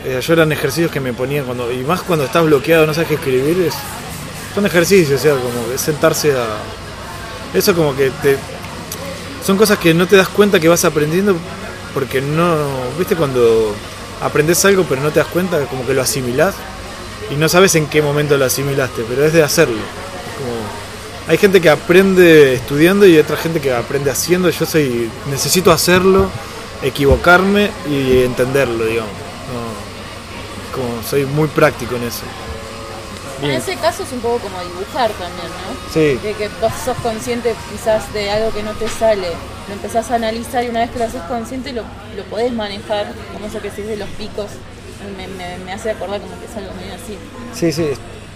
Eh, 0.05 0.21
yo 0.21 0.33
eran 0.33 0.53
ejercicios 0.53 0.91
que 0.91 1.01
me 1.01 1.13
ponían 1.13 1.45
cuando, 1.45 1.73
y 1.73 1.79
más 1.79 2.03
cuando 2.03 2.25
estás 2.25 2.45
bloqueado, 2.45 2.87
no 2.87 2.95
sabes 2.95 3.09
qué 3.09 3.15
escribir, 3.15 3.61
es, 3.63 3.75
son 4.55 4.65
ejercicios, 4.65 5.21
o 5.21 5.23
sea, 5.23 5.33
como 5.35 5.77
sentarse 5.77 6.33
a. 6.33 6.47
Eso 7.53 7.75
como 7.75 7.95
que 7.95 8.11
te. 8.23 8.39
Son 9.45 9.57
cosas 9.57 9.79
que 9.79 9.93
no 9.95 10.07
te 10.07 10.17
das 10.17 10.29
cuenta 10.29 10.59
que 10.59 10.69
vas 10.69 10.85
aprendiendo 10.85 11.37
porque 11.93 12.21
no. 12.21 12.57
¿Viste 12.99 13.17
cuando 13.17 13.75
aprendes 14.23 14.65
algo 14.65 14.85
pero 14.89 15.03
no 15.03 15.11
te 15.11 15.19
das 15.19 15.29
cuenta? 15.29 15.61
Como 15.67 15.87
que 15.87 15.93
lo 15.93 16.03
asimilás 16.03 16.55
y 17.31 17.35
no 17.35 17.49
sabes 17.49 17.75
en 17.75 17.87
qué 17.87 18.01
momento 18.01 18.39
lo 18.39 18.45
asimilaste, 18.45 19.05
pero 19.09 19.25
es 19.25 19.33
de 19.33 19.43
hacerlo. 19.43 19.77
Como, 20.39 20.55
hay 21.29 21.37
gente 21.37 21.61
que 21.61 21.69
aprende 21.69 22.55
estudiando 22.55 23.07
y 23.07 23.19
otra 23.19 23.37
gente 23.37 23.61
que 23.61 23.75
aprende 23.75 24.11
haciendo. 24.11 24.49
Yo 24.49 24.65
soy. 24.65 25.11
Necesito 25.31 25.71
hacerlo, 25.71 26.31
equivocarme 26.83 27.71
y 27.89 28.23
entenderlo, 28.23 28.85
digamos. 28.85 29.13
No, 29.53 30.77
como 30.77 31.03
soy 31.03 31.25
muy 31.25 31.49
práctico 31.49 31.97
en 31.97 32.05
eso. 32.05 32.23
En 33.43 33.51
ese 33.51 33.77
caso 33.77 34.03
es 34.03 34.13
un 34.13 34.21
poco 34.21 34.39
como 34.39 34.59
dibujar 34.63 35.11
también, 35.13 35.49
¿no? 35.49 35.93
Sí. 35.93 36.19
De 36.27 36.33
que 36.33 36.49
vos 36.61 36.73
sos 36.85 36.97
consciente 36.99 37.55
quizás 37.71 38.11
de 38.15 38.31
algo 38.31 38.51
que 38.51 38.63
no 38.63 38.73
te 38.73 38.89
sale, 38.89 39.29
lo 39.69 39.75
empezás 39.75 40.11
a 40.11 40.15
analizar 40.15 40.65
y 40.65 40.69
una 40.69 40.81
vez 40.81 40.91
que 40.91 40.99
lo 40.99 41.05
haces 41.05 41.21
consciente 41.23 41.73
lo, 41.73 41.83
lo 42.17 42.23
podés 42.31 42.53
manejar, 42.53 43.13
como 43.35 43.47
eso 43.47 43.61
que 43.61 43.71
se 43.71 43.83
dice 43.83 43.91
de 43.91 43.97
los 43.99 44.09
picos, 44.11 44.47
me, 45.19 45.29
me- 45.29 45.59
me 45.65 45.73
hace 45.73 45.91
acordar 45.91 46.21
como 46.23 46.33
que 46.41 46.47
es 46.47 46.57
algo 46.57 46.73
medio 46.81 46.95
así. 46.95 47.19
Sí, 47.55 47.73
sí, 47.73 47.91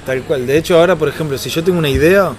tal 0.04 0.22
cual. 0.22 0.46
De 0.46 0.58
hecho, 0.58 0.78
ahora, 0.78 0.96
por 0.96 1.08
ejemplo, 1.08 1.38
si 1.38 1.48
yo 1.48 1.64
tengo 1.64 1.78
una 1.78 1.88
idea, 1.88 2.32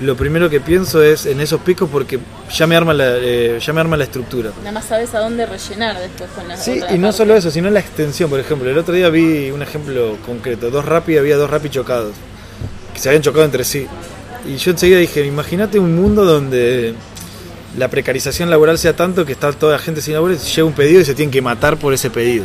lo 0.00 0.16
primero 0.16 0.48
que 0.48 0.60
pienso 0.60 1.02
es 1.02 1.26
en 1.26 1.40
esos 1.40 1.60
picos 1.60 1.88
porque 1.90 2.18
ya 2.54 2.66
me 2.66 2.76
arma 2.76 2.94
la, 2.94 3.16
eh, 3.16 3.58
ya 3.60 3.72
me 3.72 3.80
arma 3.80 3.96
la 3.96 4.04
estructura. 4.04 4.50
Nada 4.58 4.72
más 4.72 4.84
sabes 4.84 5.12
a 5.14 5.18
dónde 5.20 5.44
rellenar 5.44 5.98
después 5.98 6.30
con 6.30 6.46
la 6.46 6.56
Sí, 6.56 6.80
y 6.90 6.98
no 6.98 7.08
parte. 7.08 7.12
solo 7.16 7.34
eso, 7.36 7.50
sino 7.50 7.68
la 7.70 7.80
extensión. 7.80 8.30
Por 8.30 8.38
ejemplo, 8.38 8.70
el 8.70 8.78
otro 8.78 8.94
día 8.94 9.08
vi 9.10 9.50
un 9.50 9.60
ejemplo 9.62 10.16
concreto. 10.24 10.70
Dos 10.70 10.84
rapi, 10.84 11.16
había 11.18 11.36
dos 11.36 11.50
rapi 11.50 11.68
chocados. 11.70 12.12
Que 12.94 13.00
se 13.00 13.08
habían 13.08 13.22
chocado 13.22 13.44
entre 13.44 13.64
sí. 13.64 13.86
Y 14.46 14.56
yo 14.56 14.70
enseguida 14.70 14.98
dije, 14.98 15.26
imagínate 15.26 15.78
un 15.78 15.96
mundo 15.96 16.24
donde 16.24 16.94
la 17.76 17.88
precarización 17.88 18.50
laboral 18.50 18.78
sea 18.78 18.94
tanto 18.94 19.26
que 19.26 19.32
está 19.32 19.52
toda 19.52 19.72
la 19.72 19.78
gente 19.78 20.00
sin 20.00 20.14
labor 20.14 20.32
y 20.32 20.36
llega 20.36 20.64
un 20.66 20.72
pedido 20.72 21.00
y 21.00 21.04
se 21.04 21.14
tienen 21.14 21.30
que 21.32 21.42
matar 21.42 21.76
por 21.76 21.92
ese 21.92 22.08
pedido. 22.08 22.44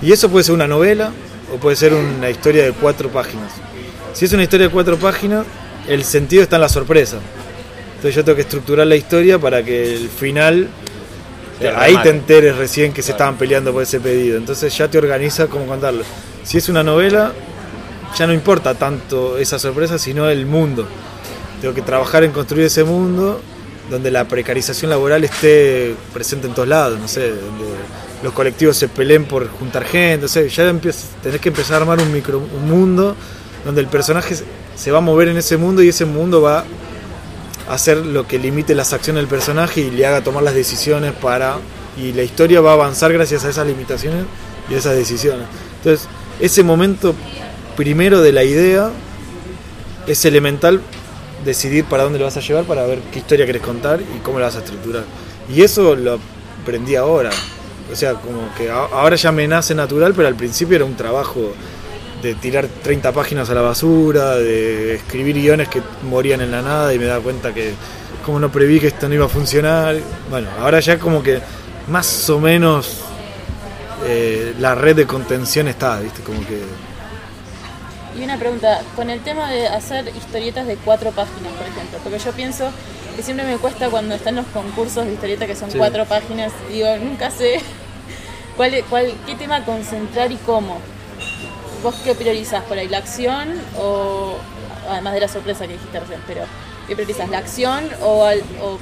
Y 0.00 0.12
eso 0.12 0.28
puede 0.30 0.44
ser 0.44 0.54
una 0.54 0.66
novela 0.68 1.10
o 1.52 1.56
puede 1.58 1.76
ser 1.76 1.92
una 1.92 2.30
historia 2.30 2.64
de 2.64 2.72
cuatro 2.72 3.08
páginas. 3.08 3.50
Si 4.14 4.24
es 4.24 4.32
una 4.32 4.42
historia 4.44 4.66
de 4.68 4.72
cuatro 4.72 4.96
páginas, 4.96 5.44
el 5.88 6.04
sentido 6.04 6.42
está 6.42 6.56
en 6.56 6.62
la 6.62 6.68
sorpresa. 6.68 7.18
Entonces 7.96 8.14
yo 8.14 8.24
tengo 8.24 8.36
que 8.36 8.42
estructurar 8.42 8.86
la 8.86 8.96
historia 8.96 9.38
para 9.38 9.62
que 9.62 9.94
el 9.94 10.08
final 10.08 10.68
Te 11.58 11.68
ahí 11.68 11.96
te 12.02 12.10
enteres 12.10 12.56
recién 12.56 12.92
que 12.92 13.02
se 13.02 13.12
estaban 13.12 13.36
peleando 13.36 13.72
por 13.72 13.82
ese 13.82 14.00
pedido. 14.00 14.36
Entonces 14.36 14.76
ya 14.76 14.88
te 14.88 14.98
organiza 14.98 15.46
cómo 15.46 15.66
contarlo. 15.66 16.04
Si 16.44 16.58
es 16.58 16.68
una 16.68 16.82
novela, 16.82 17.32
ya 18.16 18.26
no 18.26 18.32
importa 18.32 18.74
tanto 18.74 19.38
esa 19.38 19.58
sorpresa, 19.58 19.98
sino 19.98 20.28
el 20.28 20.46
mundo. 20.46 20.86
Tengo 21.60 21.74
que 21.74 21.82
trabajar 21.82 22.24
en 22.24 22.32
construir 22.32 22.66
ese 22.66 22.84
mundo 22.84 23.40
donde 23.90 24.10
la 24.10 24.26
precarización 24.26 24.90
laboral 24.90 25.24
esté 25.24 25.94
presente 26.12 26.46
en 26.46 26.54
todos 26.54 26.68
lados, 26.68 26.98
no 26.98 27.08
sé, 27.08 27.30
donde 27.30 27.64
los 28.22 28.32
colectivos 28.32 28.76
se 28.76 28.88
peleen 28.88 29.24
por 29.24 29.48
juntar 29.48 29.84
gente, 29.84 30.22
no 30.22 30.28
sé, 30.28 30.48
ya 30.48 30.68
empiezas, 30.68 31.06
tenés 31.22 31.40
que 31.40 31.50
empezar 31.50 31.74
a 31.74 31.80
armar 31.82 32.00
un 32.00 32.12
micro 32.12 32.38
un 32.38 32.68
mundo 32.68 33.14
donde 33.64 33.80
el 33.80 33.86
personaje 33.86 34.34
se- 34.76 34.90
va 34.92 34.98
a 34.98 35.00
mover 35.00 35.28
en 35.28 35.36
ese 35.36 35.56
mundo 35.56 35.82
y 35.82 35.88
ese 35.88 36.04
mundo 36.04 36.40
va 36.42 36.64
a 37.68 37.74
hacer 37.74 37.98
lo 37.98 38.26
que 38.28 38.38
limite 38.38 38.74
las 38.74 38.92
acciones 38.92 39.22
del 39.22 39.28
personaje 39.28 39.80
y 39.80 39.90
le 39.90 40.06
haga 40.06 40.22
tomar 40.22 40.42
las 40.44 40.54
decisiones 40.54 41.12
para 41.12 41.56
y 41.96 42.12
la 42.12 42.22
historia 42.22 42.60
va 42.60 42.70
a 42.70 42.74
avanzar 42.74 43.12
gracias 43.12 43.44
a 43.44 43.50
esas 43.50 43.66
limitaciones 43.66 44.24
y 44.70 44.74
a 44.74 44.78
esas 44.78 44.94
decisiones. 44.94 45.46
Entonces, 45.78 46.06
ese 46.40 46.62
momento 46.62 47.14
primero 47.76 48.20
de 48.20 48.32
la 48.32 48.44
idea 48.44 48.90
es 50.06 50.24
elemental 50.24 50.80
decidir 51.44 51.84
para 51.84 52.04
dónde 52.04 52.18
lo 52.18 52.24
vas 52.24 52.36
a 52.36 52.40
llevar 52.40 52.64
para 52.64 52.86
ver 52.86 53.00
qué 53.12 53.18
historia 53.18 53.46
querés 53.46 53.62
contar 53.62 54.00
y 54.00 54.18
cómo 54.20 54.38
la 54.38 54.46
vas 54.46 54.56
a 54.56 54.58
estructurar. 54.58 55.04
Y 55.52 55.62
eso 55.62 55.94
lo 55.96 56.18
aprendí 56.62 56.96
ahora. 56.96 57.30
O 57.92 57.94
sea, 57.96 58.14
como 58.14 58.52
que 58.56 58.70
ahora 58.70 59.16
ya 59.16 59.30
me 59.32 59.46
nace 59.46 59.74
natural, 59.74 60.12
pero 60.14 60.28
al 60.28 60.34
principio 60.34 60.76
era 60.76 60.84
un 60.84 60.96
trabajo 60.96 61.52
de 62.26 62.34
tirar 62.34 62.66
30 62.66 63.12
páginas 63.12 63.48
a 63.50 63.54
la 63.54 63.60
basura, 63.60 64.34
de 64.36 64.96
escribir 64.96 65.36
guiones 65.36 65.68
que 65.68 65.80
morían 66.02 66.40
en 66.40 66.50
la 66.50 66.60
nada 66.62 66.92
y 66.92 66.98
me 66.98 67.04
daba 67.04 67.22
cuenta 67.22 67.54
que 67.54 67.72
como 68.24 68.40
no 68.40 68.50
preví 68.50 68.80
que 68.80 68.88
esto 68.88 69.08
no 69.08 69.14
iba 69.14 69.26
a 69.26 69.28
funcionar. 69.28 69.96
Bueno, 70.28 70.48
ahora 70.60 70.80
ya 70.80 70.98
como 70.98 71.22
que 71.22 71.40
más 71.88 72.28
o 72.30 72.40
menos 72.40 73.02
eh, 74.04 74.54
la 74.58 74.74
red 74.74 74.96
de 74.96 75.06
contención 75.06 75.68
está, 75.68 76.00
¿viste? 76.00 76.22
Como 76.22 76.40
que... 76.46 76.62
Y 78.18 78.24
una 78.24 78.38
pregunta, 78.38 78.80
con 78.96 79.10
el 79.10 79.20
tema 79.20 79.50
de 79.50 79.68
hacer 79.68 80.10
historietas 80.16 80.66
de 80.66 80.76
cuatro 80.76 81.10
páginas, 81.12 81.52
por 81.52 81.66
ejemplo, 81.66 81.98
porque 82.02 82.18
yo 82.18 82.32
pienso 82.32 82.70
que 83.14 83.22
siempre 83.22 83.46
me 83.46 83.56
cuesta 83.58 83.88
cuando 83.90 84.14
están 84.14 84.36
los 84.36 84.46
concursos 84.46 85.06
de 85.06 85.12
historieta 85.12 85.46
que 85.46 85.54
son 85.54 85.70
Sí. 85.70 85.78
cuatro 85.78 86.04
páginas, 86.06 86.50
digo, 86.70 86.88
nunca 87.00 87.30
sé 87.30 87.60
cuál, 88.56 88.72
cuál, 88.90 89.12
qué 89.26 89.34
tema 89.36 89.64
concentrar 89.64 90.32
y 90.32 90.36
cómo. 90.36 90.78
¿Vos 91.86 91.94
qué 92.02 92.16
priorizás 92.16 92.64
por 92.64 92.76
ahí? 92.76 92.88
¿La 92.88 92.98
acción 92.98 93.46
o, 93.78 94.34
además 94.90 95.14
de 95.14 95.20
la 95.20 95.28
sorpresa 95.28 95.68
que 95.68 95.74
dijiste 95.74 96.00
recién, 96.00 96.18
pero 96.26 96.40
qué 96.88 96.96
priorizás? 96.96 97.30
¿La 97.30 97.38
acción 97.38 97.84
o, 98.02 98.24
al, 98.24 98.40
o 98.60 98.76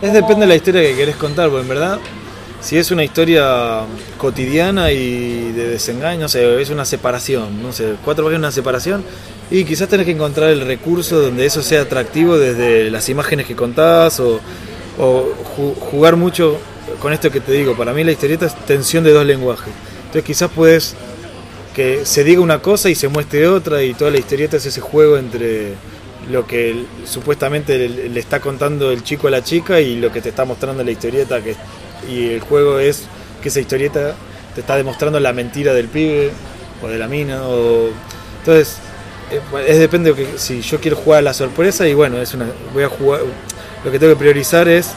Es 0.00 0.14
depende 0.14 0.40
de 0.40 0.46
la 0.46 0.54
historia 0.54 0.80
que 0.80 0.96
querés 0.96 1.16
contar, 1.16 1.50
porque 1.50 1.64
en 1.64 1.68
verdad, 1.68 1.98
si 2.62 2.78
es 2.78 2.90
una 2.90 3.04
historia 3.04 3.82
cotidiana 4.16 4.90
y 4.90 5.52
de 5.52 5.68
desengaño, 5.68 6.20
no 6.22 6.28
sé, 6.30 6.62
es 6.62 6.70
una 6.70 6.86
separación, 6.86 7.62
no 7.62 7.74
sé, 7.74 7.96
cuatro 8.02 8.24
páginas 8.24 8.38
una 8.38 8.52
separación, 8.52 9.04
y 9.50 9.64
quizás 9.64 9.90
tenés 9.90 10.06
que 10.06 10.12
encontrar 10.12 10.48
el 10.48 10.62
recurso 10.62 11.20
donde 11.20 11.44
eso 11.44 11.62
sea 11.62 11.82
atractivo 11.82 12.38
desde 12.38 12.90
las 12.90 13.06
imágenes 13.10 13.44
que 13.44 13.54
contás 13.54 14.18
o, 14.18 14.40
o 14.98 15.24
ju- 15.58 15.74
jugar 15.74 16.16
mucho 16.16 16.56
con 17.02 17.12
esto 17.12 17.30
que 17.30 17.40
te 17.40 17.52
digo. 17.52 17.76
Para 17.76 17.92
mí 17.92 18.02
la 18.02 18.12
historieta 18.12 18.46
es 18.46 18.54
tensión 18.64 19.04
de 19.04 19.12
dos 19.12 19.26
lenguajes. 19.26 19.74
Entonces 20.06 20.24
quizás 20.24 20.50
puedes 20.50 20.96
que 21.74 22.04
se 22.04 22.24
diga 22.24 22.40
una 22.40 22.60
cosa 22.60 22.90
y 22.90 22.94
se 22.94 23.08
muestre 23.08 23.46
otra 23.46 23.82
y 23.82 23.94
toda 23.94 24.10
la 24.10 24.18
historieta 24.18 24.56
es 24.56 24.66
ese 24.66 24.80
juego 24.80 25.16
entre 25.16 25.74
lo 26.30 26.46
que 26.46 26.84
supuestamente 27.04 27.88
le, 27.88 28.08
le 28.08 28.20
está 28.20 28.40
contando 28.40 28.90
el 28.90 29.02
chico 29.02 29.28
a 29.28 29.30
la 29.30 29.42
chica 29.42 29.80
y 29.80 29.96
lo 29.96 30.12
que 30.12 30.20
te 30.20 30.28
está 30.28 30.44
mostrando 30.44 30.82
la 30.84 30.90
historieta 30.90 31.42
que 31.42 31.56
y 32.08 32.28
el 32.30 32.40
juego 32.40 32.78
es 32.78 33.04
que 33.42 33.48
esa 33.48 33.60
historieta 33.60 34.14
te 34.54 34.60
está 34.60 34.76
demostrando 34.76 35.20
la 35.20 35.32
mentira 35.32 35.72
del 35.74 35.88
pibe 35.88 36.30
o 36.82 36.88
de 36.88 36.98
la 36.98 37.08
mina 37.08 37.42
o 37.46 37.88
entonces 38.40 38.78
eh, 39.30 39.40
es 39.66 39.78
depende 39.78 40.12
de 40.12 40.24
que 40.24 40.38
si 40.38 40.60
yo 40.60 40.80
quiero 40.80 40.96
jugar 40.96 41.20
a 41.20 41.22
la 41.22 41.34
sorpresa 41.34 41.86
y 41.86 41.94
bueno 41.94 42.20
es 42.20 42.34
una 42.34 42.46
voy 42.72 42.84
a 42.84 42.88
jugar 42.88 43.20
lo 43.84 43.90
que 43.90 43.98
tengo 43.98 44.12
que 44.12 44.18
priorizar 44.18 44.68
es 44.68 44.90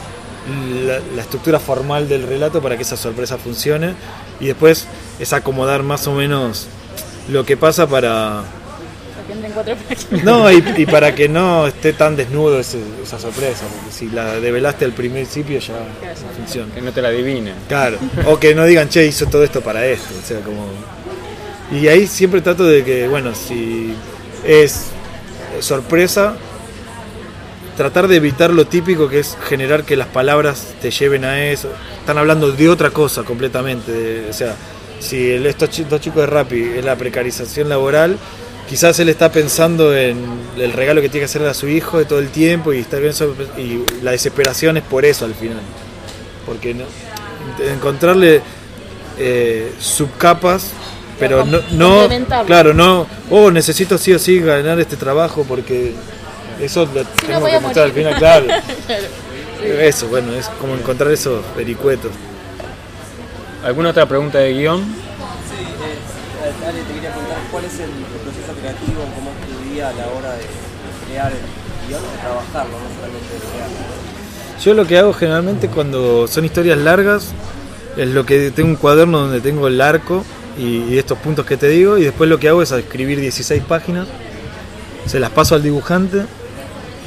la, 0.86 1.00
la 1.16 1.22
estructura 1.22 1.58
formal 1.58 2.08
del 2.08 2.26
relato 2.26 2.60
para 2.60 2.76
que 2.76 2.82
esa 2.82 2.96
sorpresa 2.96 3.38
funcione 3.38 3.94
y 4.40 4.46
después 4.46 4.86
es 5.18 5.32
acomodar 5.32 5.82
más 5.82 6.06
o 6.06 6.12
menos 6.14 6.66
lo 7.28 7.44
que 7.46 7.56
pasa 7.56 7.86
para 7.86 8.42
para 9.14 9.26
que 9.26 9.32
entren 9.32 9.52
cuatro 9.52 9.74
páginas? 9.88 10.24
no 10.24 10.52
y, 10.52 10.62
y 10.76 10.86
para 10.86 11.14
que 11.14 11.28
no 11.28 11.66
esté 11.66 11.94
tan 11.94 12.14
desnudo 12.16 12.60
ese- 12.60 12.82
esa 13.02 13.18
sorpresa 13.18 13.64
porque 13.74 13.90
si 13.94 14.10
la 14.10 14.38
develaste 14.40 14.84
al 14.84 14.92
principio 14.92 15.58
ya 15.60 15.72
no 15.74 16.36
funciona 16.36 16.74
Que 16.74 16.82
no 16.82 16.92
te 16.92 17.00
la 17.00 17.08
adivinen. 17.08 17.54
Claro, 17.68 17.96
o 18.26 18.38
que 18.38 18.54
no 18.54 18.64
digan, 18.66 18.88
che, 18.90 19.06
hizo 19.06 19.24
todo 19.26 19.42
esto 19.44 19.62
para 19.62 19.86
esto, 19.86 20.12
o 20.22 20.26
sea, 20.26 20.40
como... 20.40 20.66
Y 21.72 21.88
ahí 21.88 22.06
siempre 22.06 22.42
trato 22.42 22.64
de 22.64 22.84
que, 22.84 23.08
bueno, 23.08 23.34
si 23.34 23.94
es 24.46 24.88
sorpresa, 25.60 26.34
tratar 27.76 28.08
de 28.08 28.16
evitar 28.16 28.50
lo 28.50 28.66
típico 28.66 29.08
que 29.08 29.18
es 29.20 29.36
generar 29.48 29.84
que 29.84 29.96
las 29.96 30.08
palabras 30.08 30.74
te 30.80 30.90
lleven 30.90 31.24
a 31.24 31.44
eso. 31.46 31.68
Están 32.00 32.18
hablando 32.18 32.52
de 32.52 32.68
otra 32.68 32.90
cosa 32.90 33.22
completamente, 33.24 33.90
de- 33.92 34.30
o 34.30 34.32
sea, 34.32 34.54
si 35.00 35.30
el- 35.32 35.46
estos 35.46 35.88
dos 35.88 36.00
chicos 36.00 36.20
de 36.22 36.26
Rappi 36.26 36.62
es 36.78 36.84
la 36.84 36.96
precarización 36.96 37.68
laboral, 37.68 38.16
quizás 38.68 38.98
él 39.00 39.08
está 39.08 39.30
pensando 39.30 39.94
en 39.96 40.16
el 40.56 40.72
regalo 40.72 41.00
que 41.02 41.08
tiene 41.08 41.22
que 41.22 41.30
hacerle 41.30 41.48
a 41.48 41.54
su 41.54 41.68
hijo 41.68 41.98
de 41.98 42.04
todo 42.06 42.18
el 42.20 42.28
tiempo 42.30 42.72
y, 42.72 42.78
está 42.78 42.98
pensando- 42.98 43.36
y 43.58 43.84
la 44.02 44.12
desesperación 44.12 44.76
es 44.76 44.82
por 44.84 45.04
eso 45.04 45.24
al 45.24 45.34
final 45.34 45.60
porque 46.46 46.74
no, 46.74 46.84
encontrarle 47.72 48.40
eh, 49.18 49.72
subcapas 49.78 50.70
pero 51.18 51.44
no, 51.44 51.60
no 51.72 52.08
claro 52.46 52.74
no 52.74 53.06
oh 53.30 53.50
necesito 53.50 53.96
sí 53.98 54.12
o 54.12 54.18
sí 54.18 54.40
ganar 54.40 54.80
este 54.80 54.96
trabajo 54.96 55.44
porque 55.46 55.92
eso 56.60 56.88
lo 56.94 57.04
tengo 57.04 57.40
voy 57.40 57.50
que 57.50 57.60
mostrar 57.60 57.86
al 57.86 57.92
final 57.92 58.14
claro 58.16 58.46
Claro. 58.86 59.04
eso 59.80 60.08
bueno 60.08 60.32
es 60.34 60.46
como 60.60 60.74
encontrar 60.74 61.10
esos 61.12 61.42
vericuetos 61.56 62.10
¿Alguna 63.64 63.90
otra 63.90 64.04
pregunta 64.04 64.40
de 64.40 64.52
guion? 64.52 64.82
Sí, 64.82 65.62
eh, 65.62 66.66
Ale, 66.68 66.80
te 66.82 66.92
quería 66.92 67.10
preguntar 67.12 67.38
cuál 67.50 67.64
es 67.64 67.72
el 67.80 67.88
proceso 68.22 68.52
creativo, 68.60 69.00
cómo 69.14 69.30
es 69.30 69.46
tu 69.48 69.70
día 69.72 69.88
a 69.88 69.92
la 69.94 70.06
hora 70.08 70.34
de 70.34 70.44
crear 71.06 71.32
el 71.32 71.88
guion, 71.88 72.02
de 72.02 72.18
trabajarlo, 72.18 72.72
no 72.72 72.94
solamente 72.94 73.32
de 73.32 73.40
crearlo. 73.40 73.76
Yo 74.62 74.74
lo 74.74 74.86
que 74.86 74.98
hago 74.98 75.14
generalmente 75.14 75.68
cuando 75.68 76.28
son 76.28 76.44
historias 76.44 76.76
largas 76.76 77.32
es 77.96 78.08
lo 78.08 78.26
que 78.26 78.50
tengo 78.50 78.68
un 78.68 78.76
cuaderno 78.76 79.20
donde 79.20 79.40
tengo 79.40 79.66
el 79.66 79.80
arco 79.80 80.26
y, 80.58 80.84
y 80.92 80.98
estos 80.98 81.16
puntos 81.16 81.46
que 81.46 81.56
te 81.56 81.68
digo 81.68 81.96
y 81.96 82.04
después 82.04 82.28
lo 82.28 82.38
que 82.38 82.50
hago 82.50 82.60
es 82.60 82.70
escribir 82.70 83.18
16 83.18 83.62
páginas, 83.64 84.06
se 85.06 85.20
las 85.20 85.30
paso 85.30 85.54
al 85.54 85.62
dibujante 85.62 86.26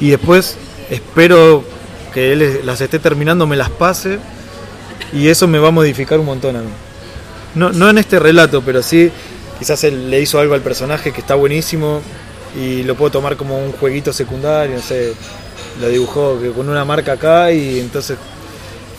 y 0.00 0.10
después 0.10 0.56
espero 0.90 1.64
que 2.12 2.32
él 2.32 2.60
las 2.64 2.80
esté 2.80 2.98
terminando, 2.98 3.46
me 3.46 3.56
las 3.56 3.70
pase 3.70 4.18
y 5.12 5.28
eso 5.28 5.46
me 5.48 5.58
va 5.58 5.68
a 5.68 5.72
modificar 5.72 6.18
un 6.20 6.26
montón 6.26 6.56
a 6.56 6.60
mí. 6.60 6.70
No, 7.54 7.70
no 7.70 7.88
en 7.90 7.98
este 7.98 8.18
relato, 8.18 8.62
pero 8.62 8.82
sí 8.82 9.10
quizás 9.58 9.82
él 9.84 10.10
le 10.10 10.20
hizo 10.20 10.38
algo 10.38 10.54
al 10.54 10.60
personaje 10.60 11.12
que 11.12 11.20
está 11.20 11.34
buenísimo 11.34 12.00
y 12.56 12.82
lo 12.84 12.94
puedo 12.94 13.10
tomar 13.10 13.36
como 13.36 13.58
un 13.58 13.72
jueguito 13.72 14.12
secundario, 14.12 14.76
no 14.76 14.82
sé, 14.82 15.14
lo 15.80 15.88
dibujó 15.88 16.38
con 16.54 16.68
una 16.68 16.84
marca 16.84 17.12
acá 17.12 17.52
y 17.52 17.80
entonces 17.80 18.16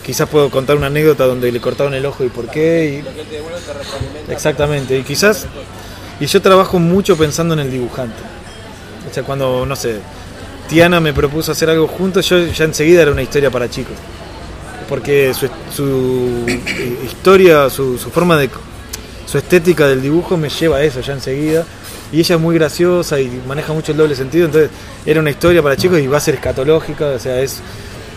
quizás 0.04 0.28
puedo 0.28 0.50
contar 0.50 0.76
una 0.76 0.86
anécdota 0.86 1.24
donde 1.24 1.50
le 1.50 1.60
cortaron 1.60 1.94
el 1.94 2.04
ojo 2.06 2.24
y 2.24 2.28
por 2.28 2.48
qué. 2.48 3.02
Y, 4.28 4.32
exactamente, 4.32 4.98
y 4.98 5.02
quizás, 5.02 5.46
y 6.18 6.26
yo 6.26 6.42
trabajo 6.42 6.78
mucho 6.78 7.16
pensando 7.16 7.54
en 7.54 7.60
el 7.60 7.70
dibujante. 7.70 8.22
O 9.10 9.14
sea, 9.14 9.22
cuando, 9.22 9.64
no 9.66 9.76
sé, 9.76 10.00
Tiana 10.70 11.00
me 11.00 11.12
propuso 11.12 11.50
hacer 11.50 11.68
algo 11.68 11.88
juntos, 11.88 12.28
yo 12.28 12.46
ya 12.46 12.64
enseguida 12.64 13.02
era 13.02 13.10
una 13.10 13.22
historia 13.22 13.50
para 13.50 13.68
chicos. 13.68 13.96
Porque 14.88 15.34
su, 15.34 15.48
su 15.74 16.46
historia, 17.04 17.68
su, 17.68 17.98
su 17.98 18.08
forma 18.10 18.38
de... 18.38 18.48
su 19.26 19.36
estética 19.36 19.88
del 19.88 20.00
dibujo 20.00 20.36
me 20.36 20.48
lleva 20.48 20.76
a 20.76 20.84
eso 20.84 21.00
ya 21.00 21.12
enseguida. 21.12 21.64
y 22.12 22.20
ella 22.20 22.36
es 22.36 22.40
muy 22.40 22.54
graciosa 22.54 23.20
y 23.20 23.42
maneja 23.48 23.72
mucho 23.72 23.90
el 23.90 23.98
doble 23.98 24.14
sentido, 24.14 24.46
entonces 24.46 24.70
era 25.04 25.18
una 25.18 25.30
historia 25.30 25.60
para 25.60 25.76
chicos 25.76 25.98
y 25.98 26.06
va 26.06 26.18
a 26.18 26.20
ser 26.20 26.36
escatológica, 26.36 27.06
o 27.06 27.18
sea, 27.18 27.40
es 27.40 27.60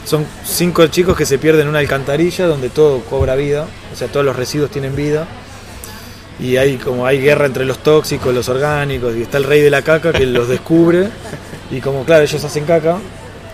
son 0.05 0.25
cinco 0.45 0.85
chicos 0.87 1.17
que 1.17 1.25
se 1.25 1.39
pierden 1.39 1.63
en 1.63 1.69
una 1.69 1.79
alcantarilla 1.79 2.45
donde 2.45 2.69
todo 2.69 2.99
cobra 3.01 3.35
vida, 3.35 3.65
o 3.91 3.95
sea, 3.95 4.09
todos 4.09 4.25
los 4.25 4.35
residuos 4.35 4.69
tienen 4.69 4.95
vida. 4.95 5.27
Y 6.39 6.57
hay 6.57 6.77
como 6.77 7.05
hay 7.07 7.19
guerra 7.19 7.45
entre 7.47 7.65
los 7.65 7.79
tóxicos, 7.79 8.33
los 8.33 8.47
orgánicos, 8.49 9.15
y 9.15 9.23
está 9.23 9.37
el 9.37 9.43
rey 9.43 9.61
de 9.61 9.71
la 9.71 9.81
caca 9.81 10.11
que 10.13 10.25
los 10.27 10.47
descubre. 10.47 11.09
Y 11.71 11.79
como 11.81 12.03
claro, 12.03 12.23
ellos 12.23 12.43
hacen 12.43 12.65
caca, 12.65 12.97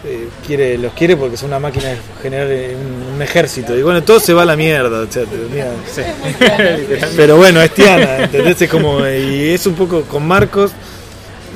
eh, 0.06 0.28
quiere, 0.46 0.78
los 0.78 0.94
quiere 0.94 1.16
porque 1.18 1.36
es 1.36 1.44
una 1.44 1.60
máquina 1.60 1.90
de 1.90 1.98
generar 2.22 2.48
eh, 2.50 2.76
un, 2.76 3.16
un 3.16 3.22
ejército. 3.22 3.78
Y 3.78 3.82
bueno, 3.82 4.04
todo 4.04 4.20
se 4.20 4.34
va 4.34 4.42
a 4.44 4.46
la 4.46 4.56
mierda. 4.56 5.02
o 5.02 5.12
sea, 5.12 5.24
pero 7.16 7.38
bueno, 7.38 7.62
es 7.62 7.74
Tiana, 7.74 8.24
¿entendés? 8.24 8.62
Es 8.62 8.70
como, 8.70 9.00
y 9.08 9.50
es 9.50 9.66
un 9.66 9.76
poco 9.76 10.02
con 10.04 10.28
Marcos. 10.28 10.72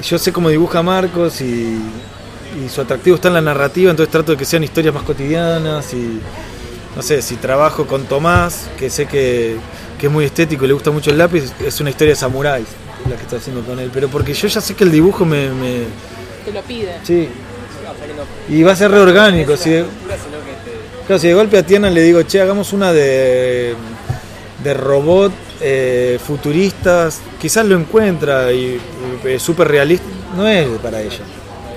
Yo 0.04 0.18
sé 0.18 0.32
cómo 0.34 0.50
dibuja 0.50 0.82
Marcos 0.82 1.40
y, 1.42 1.78
y 2.66 2.70
su 2.70 2.82
atractivo 2.82 3.16
está 3.16 3.28
en 3.28 3.36
la 3.36 3.42
narrativa, 3.42 3.92
entonces 3.92 4.12
trato 4.12 4.32
de 4.34 4.38
que 4.38 4.46
sean 4.46 4.64
historias 4.64 4.94
más 4.94 5.04
cotidianas 5.04 5.94
y 5.94 6.20
no 6.96 7.02
sé, 7.02 7.22
si 7.22 7.36
trabajo 7.36 7.86
con 7.88 8.04
Tomás, 8.06 8.68
que 8.78 8.90
sé 8.90 9.06
que, 9.06 9.56
que 10.00 10.08
es 10.08 10.12
muy 10.12 10.26
estético 10.26 10.66
y 10.66 10.68
le 10.68 10.74
gusta 10.74 10.92
mucho 10.92 11.10
el 11.12 11.18
lápiz, 11.18 11.44
es 11.66 11.80
una 11.80 11.90
historia 11.92 12.14
de 12.14 12.20
samuráis 12.20 12.68
la 13.10 13.16
que 13.16 13.22
estoy 13.24 13.40
haciendo 13.40 13.62
con 13.64 13.80
él, 13.80 13.90
pero 13.94 14.08
porque 14.10 14.34
yo 14.34 14.48
ya 14.48 14.62
sé 14.62 14.76
que 14.76 14.84
el 14.84 14.92
dibujo 14.92 15.26
me... 15.26 15.50
me- 15.50 16.14
Te 16.46 16.52
lo 16.52 16.62
pide. 16.62 17.00
sí. 17.04 17.30
Y 18.50 18.64
va 18.64 18.74
a 18.74 18.76
ser 18.76 18.92
reorgánico, 18.92 19.58
si 19.58 19.72
de, 19.72 19.86
claro, 21.06 21.20
si 21.20 21.28
de 21.28 21.34
golpe 21.34 21.58
a 21.58 21.64
Tiana 21.64 21.90
le 21.90 22.02
digo, 22.02 22.22
che, 22.24 22.42
hagamos 22.42 22.74
una 22.74 22.94
de, 22.94 23.76
de 24.64 24.74
robot 24.74 25.32
eh, 25.62 26.20
futuristas, 26.26 27.22
quizás 27.40 27.66
lo 27.66 27.78
encuentra 27.78 28.52
y, 28.52 28.80
es 29.26 29.42
súper 29.42 29.68
realista, 29.68 30.06
no 30.36 30.48
es 30.48 30.68
para 30.80 31.02
ella. 31.02 31.22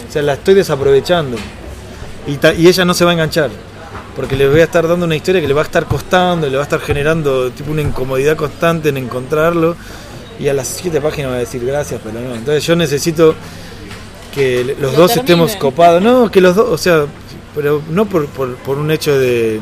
O 0.09 0.13
sea, 0.13 0.23
la 0.23 0.35
estoy 0.35 0.55
desaprovechando. 0.55 1.37
Y, 2.27 2.39
y 2.61 2.69
ella 2.69 2.85
no 2.85 2.95
se 2.95 3.05
va 3.05 3.11
a 3.11 3.15
enganchar. 3.15 3.51
Porque 4.15 4.35
le 4.35 4.49
voy 4.49 4.61
a 4.61 4.65
estar 4.65 4.89
dando 4.89 5.05
una 5.05 5.15
historia 5.15 5.41
que 5.41 5.47
le 5.49 5.55
va 5.55 5.61
a 5.61 5.65
estar 5.65 5.85
costando, 5.85 6.49
le 6.49 6.57
va 6.57 6.63
a 6.63 6.65
estar 6.65 6.81
generando 6.81 7.51
tipo 7.51 7.71
una 7.71 7.83
incomodidad 7.83 8.35
constante 8.35 8.89
en 8.89 8.97
encontrarlo. 8.97 9.77
Y 10.39 10.49
a 10.49 10.55
las 10.55 10.69
siete 10.69 11.01
páginas 11.01 11.33
va 11.33 11.37
a 11.37 11.41
decir 11.41 11.65
gracias, 11.65 12.01
pero 12.03 12.19
no. 12.21 12.35
Entonces 12.35 12.65
yo 12.65 12.75
necesito 12.77 13.35
que 14.37 14.77
los 14.79 14.93
Lo 14.93 14.99
dos 14.99 15.17
estemos 15.17 15.57
copados. 15.57 16.03
No, 16.03 16.31
que 16.31 16.43
los 16.43 16.55
dos, 16.55 16.69
o 16.69 16.77
sea, 16.79 17.07
pero 17.55 17.83
no 17.91 18.05
por, 18.05 18.27
por, 18.27 18.55
por 18.57 18.77
un 18.77 18.91
hecho 18.91 19.19
de, 19.19 19.59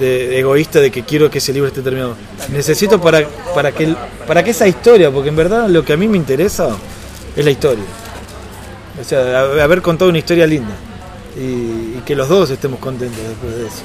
de 0.00 0.38
egoísta 0.38 0.80
de 0.80 0.90
que 0.90 1.02
quiero 1.02 1.30
que 1.30 1.36
ese 1.38 1.52
libro 1.52 1.68
esté 1.68 1.82
terminado. 1.82 2.16
Necesito 2.50 2.98
para, 2.98 3.28
para, 3.54 3.70
que, 3.70 3.94
para 4.26 4.42
que 4.42 4.52
esa 4.52 4.66
historia, 4.66 5.10
porque 5.10 5.28
en 5.28 5.36
verdad 5.36 5.68
lo 5.68 5.84
que 5.84 5.92
a 5.92 5.96
mí 5.98 6.08
me 6.08 6.16
interesa 6.16 6.70
es 7.36 7.44
la 7.44 7.50
historia. 7.50 7.84
O 8.98 9.04
sea, 9.04 9.40
haber 9.62 9.82
contado 9.82 10.08
una 10.08 10.18
historia 10.18 10.46
linda. 10.46 10.74
Y, 11.34 11.96
y 11.96 12.02
que 12.04 12.14
los 12.14 12.28
dos 12.28 12.50
estemos 12.50 12.78
contentos 12.78 13.18
después 13.26 13.56
de 13.56 13.66
eso. 13.66 13.82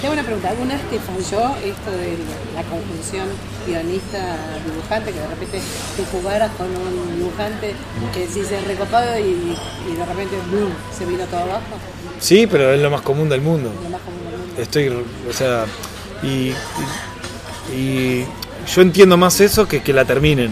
Tengo 0.00 0.14
una 0.14 0.22
pregunta, 0.24 0.50
¿alguna 0.50 0.74
vez 0.74 0.82
te 0.90 0.98
falló 0.98 1.54
esto 1.64 1.90
de 1.92 2.16
la 2.56 2.62
conjunción 2.64 3.28
guionista-dibujante, 3.68 5.12
que 5.12 5.20
de 5.20 5.26
repente 5.28 5.60
te 5.96 6.04
jugaras 6.06 6.50
con 6.56 6.66
un 6.66 7.16
dibujante 7.16 7.74
que 8.12 8.26
sí 8.26 8.42
se 8.44 8.60
recopado 8.62 9.16
y, 9.18 9.22
y 9.90 9.96
de 9.96 10.04
repente 10.06 10.36
boom, 10.50 10.70
se 10.96 11.06
vino 11.06 11.24
todo 11.26 11.40
abajo? 11.40 11.62
Sí, 12.20 12.46
pero 12.48 12.72
es 12.72 12.80
lo 12.80 12.90
más 12.90 13.02
común 13.02 13.28
del 13.28 13.42
mundo. 13.42 13.70
Lo 13.84 13.90
más 13.90 14.00
común 14.00 14.24
del 14.30 14.38
mundo. 14.40 14.60
Estoy, 14.62 14.88
o 14.88 15.32
sea, 15.32 15.66
y, 16.22 16.52
y- 17.72 17.74
y 17.76 18.26
yo 18.74 18.82
entiendo 18.82 19.16
más 19.16 19.40
eso 19.40 19.68
que 19.68 19.82
que 19.82 19.92
la 19.92 20.04
terminen 20.04 20.50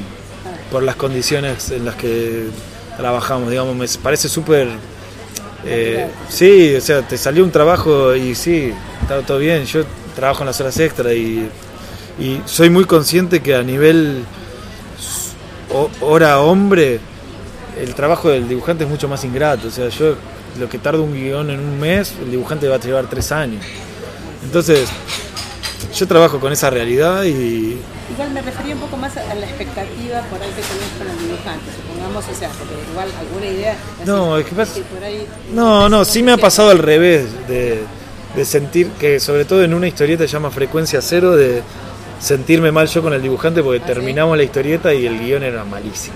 por 0.70 0.82
las 0.84 0.94
condiciones 0.96 1.70
en 1.70 1.84
las 1.84 1.96
que 1.96 2.44
trabajamos, 2.96 3.50
digamos, 3.50 3.74
me 3.74 3.86
parece 4.00 4.28
súper... 4.28 4.68
eh, 5.66 6.08
sí, 6.28 6.74
o 6.74 6.80
sea, 6.80 7.02
te 7.02 7.18
salió 7.18 7.44
un 7.44 7.50
trabajo 7.50 8.14
y 8.14 8.34
sí, 8.34 8.72
está 9.02 9.20
todo 9.22 9.38
bien, 9.38 9.64
yo 9.64 9.82
trabajo 10.14 10.42
en 10.42 10.46
las 10.46 10.60
horas 10.60 10.78
extra 10.78 11.12
y, 11.12 11.48
y 12.18 12.40
soy 12.44 12.70
muy 12.70 12.84
consciente 12.84 13.40
que 13.40 13.54
a 13.54 13.62
nivel 13.62 14.24
hora 16.00 16.40
hombre, 16.40 17.00
el 17.78 17.94
trabajo 17.94 18.30
del 18.30 18.48
dibujante 18.48 18.84
es 18.84 18.90
mucho 18.90 19.08
más 19.08 19.24
ingrato, 19.24 19.68
o 19.68 19.70
sea, 19.70 19.88
yo 19.88 20.14
lo 20.58 20.68
que 20.68 20.78
tarda 20.78 21.00
un 21.00 21.12
guion 21.12 21.50
en 21.50 21.60
un 21.60 21.78
mes, 21.78 22.14
el 22.22 22.30
dibujante 22.30 22.68
va 22.68 22.76
a 22.76 22.80
llevar 22.80 23.06
tres 23.10 23.30
años. 23.32 23.62
Entonces, 24.42 24.88
yo 25.96 26.06
trabajo 26.06 26.38
con 26.40 26.52
esa 26.52 26.70
realidad 26.70 27.24
y, 27.24 27.78
Igual 28.12 28.30
me 28.30 28.40
refería 28.40 28.74
un 28.74 28.80
poco 28.80 28.96
más 28.96 29.16
a 29.16 29.34
la 29.34 29.46
expectativa 29.46 30.20
por 30.30 30.40
ahí 30.40 30.48
que 30.50 30.62
tenés 30.62 30.90
con 30.98 31.08
el 31.10 31.18
dibujante, 31.18 31.64
supongamos, 31.76 32.24
o 32.30 32.34
sea, 32.38 32.48
porque 32.50 32.74
igual 32.90 33.08
alguna 33.18 33.46
idea... 33.46 33.72
así, 33.72 34.06
No, 34.06 34.38
es 34.38 34.46
que 34.46 34.54
pasa- 34.54 34.80
por 34.94 35.02
ahí- 35.04 35.26
No, 35.52 35.88
no, 35.88 36.04
sí 36.04 36.22
me 36.22 36.32
ha 36.32 36.36
pasado 36.38 36.70
al 36.70 36.78
revés, 36.78 37.26
de, 37.48 37.80
de 38.36 38.44
sentir 38.44 38.88
que, 39.00 39.18
sobre 39.20 39.44
todo 39.44 39.64
en 39.64 39.74
una 39.74 39.88
historieta 39.88 40.22
que 40.24 40.28
se 40.28 40.32
llama 40.34 40.50
Frecuencia 40.50 41.00
Cero, 41.02 41.34
de 41.36 41.62
sentirme 42.20 42.70
mal 42.72 42.86
yo 42.86 43.02
con 43.02 43.12
el 43.12 43.20
dibujante 43.20 43.62
porque 43.62 43.80
terminamos 43.80 44.36
la 44.36 44.42
historieta 44.44 44.94
y 44.94 45.04
el 45.06 45.18
guion 45.18 45.42
era 45.42 45.64
malísimo. 45.64 46.14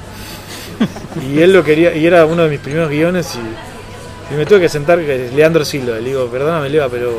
Y 1.30 1.40
él 1.42 1.52
lo 1.52 1.62
quería, 1.64 1.94
y 1.94 2.06
era 2.06 2.24
uno 2.24 2.44
de 2.44 2.50
mis 2.50 2.60
primeros 2.60 2.88
guiones 2.88 3.34
y, 3.34 4.34
y 4.34 4.36
me 4.38 4.46
tuve 4.46 4.60
que 4.60 4.68
sentar, 4.68 4.98
que 5.00 5.26
es 5.26 5.32
Leandro 5.34 5.64
Silva, 5.64 5.96
le 5.96 6.08
digo, 6.10 6.26
perdóname 6.28 6.70
Leva, 6.70 6.88
pero 6.88 7.12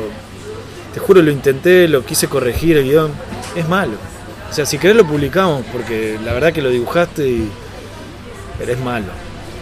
te 0.94 1.00
juro 1.00 1.22
lo 1.22 1.30
intenté, 1.30 1.88
lo 1.88 2.04
quise 2.04 2.28
corregir 2.28 2.76
el 2.76 2.84
guion, 2.84 3.10
es 3.56 3.68
malo. 3.68 3.94
O 4.50 4.54
sea, 4.54 4.66
si 4.66 4.78
querés 4.78 4.96
lo 4.96 5.06
publicamos, 5.06 5.64
porque 5.72 6.18
la 6.24 6.32
verdad 6.34 6.52
que 6.52 6.60
lo 6.62 6.68
dibujaste 6.70 7.26
y... 7.26 7.48
Pero 8.58 8.72
es 8.72 8.78
malo. 8.80 9.06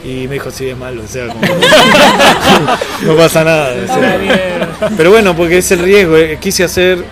Y 0.05 0.27
me 0.29 0.35
dijo, 0.35 0.51
sí, 0.51 0.69
es 0.69 0.77
malo, 0.77 1.03
o 1.05 1.07
sea, 1.07 1.29
como- 1.29 1.41
no 3.05 3.17
pasa 3.17 3.45
nada. 3.45 3.75
o 3.83 3.87
sea. 3.87 4.91
Pero 4.97 5.11
bueno, 5.11 5.37
porque 5.37 5.59
es 5.59 5.71
el 5.73 5.81
riesgo. 5.81 6.17
eh, 6.17 6.39
Quise 6.41 6.65
hacer 6.65 7.05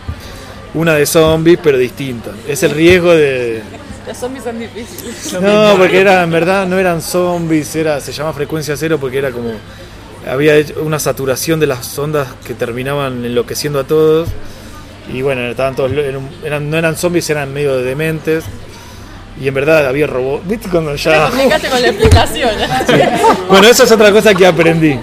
una 0.74 0.94
de 0.94 1.06
zombies, 1.06 1.58
pero 1.62 1.76
distinta. 1.78 2.30
Es 2.48 2.62
el 2.62 2.70
riesgo 2.72 3.14
de. 3.14 3.62
Los 4.06 4.16
zombies 4.16 4.42
son 4.44 4.58
difíciles. 4.58 5.34
No, 5.40 5.74
porque 5.78 6.00
era, 6.00 6.22
en 6.22 6.30
verdad 6.30 6.66
no 6.66 6.78
eran 6.78 7.02
zombies, 7.02 7.76
era, 7.76 8.00
se 8.00 8.10
llama 8.12 8.32
frecuencia 8.32 8.74
cero 8.76 8.96
porque 9.00 9.18
era 9.18 9.30
como. 9.30 9.50
Había 10.28 10.56
hecho 10.56 10.74
una 10.82 10.98
saturación 10.98 11.58
de 11.60 11.66
las 11.66 11.98
ondas 11.98 12.28
que 12.46 12.54
terminaban 12.54 13.24
enloqueciendo 13.24 13.80
a 13.80 13.84
todos. 13.84 14.28
Y 15.12 15.22
bueno, 15.22 15.42
estaban 15.46 15.74
todos. 15.74 15.90
eran- 15.92 16.28
eran- 16.44 16.70
no 16.70 16.76
eran 16.76 16.96
zombies, 16.96 17.28
eran 17.30 17.52
medio 17.52 17.76
dementes. 17.78 18.44
Y 19.40 19.46
en 19.48 19.54
verdad 19.54 19.86
había 19.86 20.06
robots. 20.06 20.46
¿Viste 20.48 20.68
cuando 20.68 20.90
Me 20.90 20.96
ya.? 20.96 21.28
complicaste 21.28 21.68
con 21.68 21.80
la 21.82 21.88
explicación. 21.88 22.50
Bueno, 23.48 23.68
eso 23.68 23.84
es 23.84 23.92
otra 23.92 24.10
cosa 24.12 24.34
que 24.34 24.44
aprendí. 24.46 24.98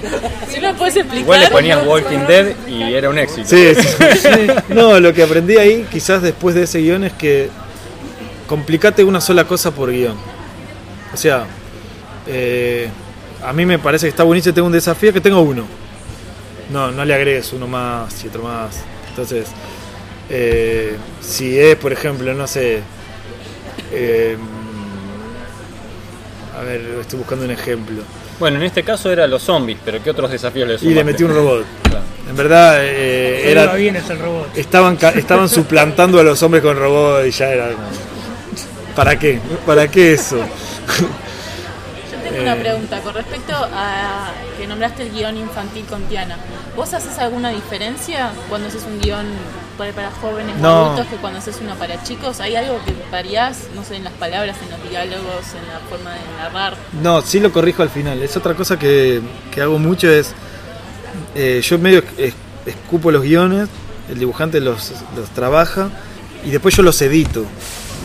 Si 0.51 0.59
no 0.59 0.73
puedes 0.75 0.95
explicar. 0.97 1.21
Igual 1.23 1.39
le 1.39 1.47
ponías 1.47 1.85
Walking 1.87 2.27
Dead 2.27 2.47
y 2.67 2.93
era 2.93 3.09
un 3.09 3.17
éxito. 3.17 3.47
Sí, 3.47 3.73
sí, 3.73 3.87
sí. 4.21 4.47
No, 4.69 4.99
lo 4.99 5.13
que 5.13 5.23
aprendí 5.23 5.57
ahí, 5.57 5.87
quizás 5.91 6.21
después 6.21 6.53
de 6.53 6.63
ese 6.63 6.79
guion, 6.79 7.05
es 7.05 7.13
que 7.13 7.49
complicate 8.47 9.03
una 9.03 9.21
sola 9.21 9.45
cosa 9.45 9.71
por 9.71 9.89
guion. 9.89 10.15
O 11.13 11.17
sea, 11.17 11.45
eh, 12.27 12.89
a 13.47 13.53
mí 13.53 13.65
me 13.65 13.79
parece 13.79 14.05
que 14.05 14.09
está 14.09 14.23
buenísimo, 14.23 14.53
tengo 14.53 14.67
un 14.67 14.73
desafío 14.73 15.13
que 15.13 15.21
tengo 15.21 15.41
uno. 15.41 15.65
No, 16.71 16.91
no 16.91 17.05
le 17.05 17.13
agregues 17.13 17.53
uno 17.53 17.67
más 17.67 18.23
y 18.23 18.27
otro 18.27 18.43
más. 18.43 18.77
Entonces, 19.09 19.47
eh, 20.29 20.95
si 21.21 21.57
es, 21.59 21.75
por 21.75 21.93
ejemplo, 21.93 22.33
no 22.33 22.47
sé... 22.47 22.81
eh, 23.91 24.35
a 26.57 26.61
ver, 26.63 26.81
estoy 27.01 27.19
buscando 27.19 27.45
un 27.45 27.51
ejemplo. 27.51 28.01
Bueno, 28.39 28.57
en 28.57 28.63
este 28.63 28.83
caso 28.83 29.11
era 29.11 29.27
los 29.27 29.43
zombies, 29.43 29.77
pero 29.83 30.01
¿qué 30.03 30.09
otros 30.09 30.31
desafíos 30.31 30.67
le 30.67 30.89
Y 30.89 30.93
le 30.93 31.03
metí 31.03 31.23
un 31.23 31.33
robot. 31.33 31.65
Claro. 31.83 32.03
En 32.29 32.35
verdad, 32.35 32.77
eh, 32.81 33.51
Era 33.51 33.73
bien 33.75 33.95
es 33.95 34.09
el 34.09 34.19
robot. 34.19 34.57
estaban, 34.57 34.95
ca- 34.97 35.11
estaban 35.11 35.47
suplantando 35.47 36.19
a 36.19 36.23
los 36.23 36.41
hombres 36.43 36.63
con 36.63 36.77
robots 36.77 37.27
y 37.27 37.31
ya 37.31 37.49
era 37.49 37.69
¿Para 38.95 39.19
qué? 39.19 39.39
¿Para 39.65 39.87
qué 39.89 40.13
eso? 40.13 40.37
Tengo 42.35 42.51
una 42.51 42.61
pregunta 42.61 42.99
con 43.01 43.13
respecto 43.13 43.53
a 43.55 44.31
que 44.57 44.67
nombraste 44.67 45.03
el 45.03 45.11
guion 45.11 45.37
infantil 45.37 45.85
con 45.85 46.03
Tiana. 46.03 46.37
¿Vos 46.75 46.93
haces 46.93 47.17
alguna 47.19 47.49
diferencia 47.49 48.31
cuando 48.49 48.67
haces 48.67 48.83
un 48.83 48.99
guion 49.01 49.25
para, 49.77 49.91
para 49.93 50.11
jóvenes 50.11 50.55
o 50.61 50.65
adultos 50.67 51.07
que 51.07 51.15
cuando 51.17 51.39
haces 51.39 51.57
uno 51.61 51.75
para 51.75 52.01
chicos? 52.03 52.39
¿Hay 52.41 52.55
algo 52.55 52.79
que 52.85 52.93
variás, 53.11 53.67
no 53.75 53.83
sé, 53.83 53.95
en 53.95 54.03
las 54.03 54.13
palabras, 54.13 54.57
en 54.63 54.69
los 54.71 54.89
diálogos, 54.89 55.45
en 55.53 55.67
la 55.71 55.79
forma 55.89 56.11
de 56.13 56.19
narrar? 56.37 56.73
No, 57.01 57.21
sí 57.21 57.39
lo 57.39 57.51
corrijo 57.51 57.81
al 57.83 57.89
final. 57.89 58.21
Es 58.21 58.35
otra 58.35 58.53
cosa 58.53 58.77
que, 58.77 59.21
que 59.53 59.61
hago 59.61 59.77
mucho 59.79 60.09
es, 60.09 60.33
eh, 61.35 61.61
yo 61.63 61.77
medio 61.79 62.03
es- 62.17 62.33
escupo 62.65 63.11
los 63.11 63.21
guiones, 63.23 63.69
el 64.09 64.19
dibujante 64.19 64.59
los, 64.59 64.91
los 65.15 65.29
trabaja 65.29 65.89
y 66.45 66.51
después 66.51 66.75
yo 66.75 66.83
los 66.83 67.01
edito. 67.01 67.45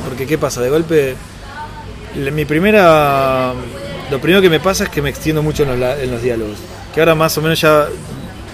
Porque 0.09 0.27
¿qué 0.27 0.39
pasa? 0.39 0.61
De 0.61 0.71
golpe, 0.71 1.15
mi 2.15 2.45
primera, 2.45 3.53
lo 4.11 4.21
primero 4.21 4.43
que 4.43 4.51
me 4.51 4.61
pasa 4.61 4.85
es 4.85 4.91
que 4.91 5.01
me 5.03 5.11
extiendo 5.11 5.43
mucho 5.43 5.63
en 5.63 5.71
los, 5.71 5.79
la- 5.79 6.01
en 6.01 6.11
los 6.11 6.23
diálogos. 6.23 6.57
Que 6.95 7.01
ahora 7.01 7.15
más 7.15 7.37
o 7.39 7.43
menos 7.43 7.61
ya 7.61 7.87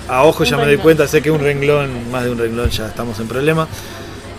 a 0.09 0.22
ojo 0.24 0.44
ya 0.44 0.57
me 0.57 0.64
doy 0.66 0.76
cuenta, 0.76 1.09
sé 1.09 1.20
que 1.22 1.30
un 1.30 1.40
renglón, 1.40 2.11
más 2.11 2.24
de 2.24 2.30
un 2.30 2.38
renglón 2.38 2.70
ya 2.70 2.86
estamos 2.86 3.18
en 3.20 3.26
problema. 3.28 3.66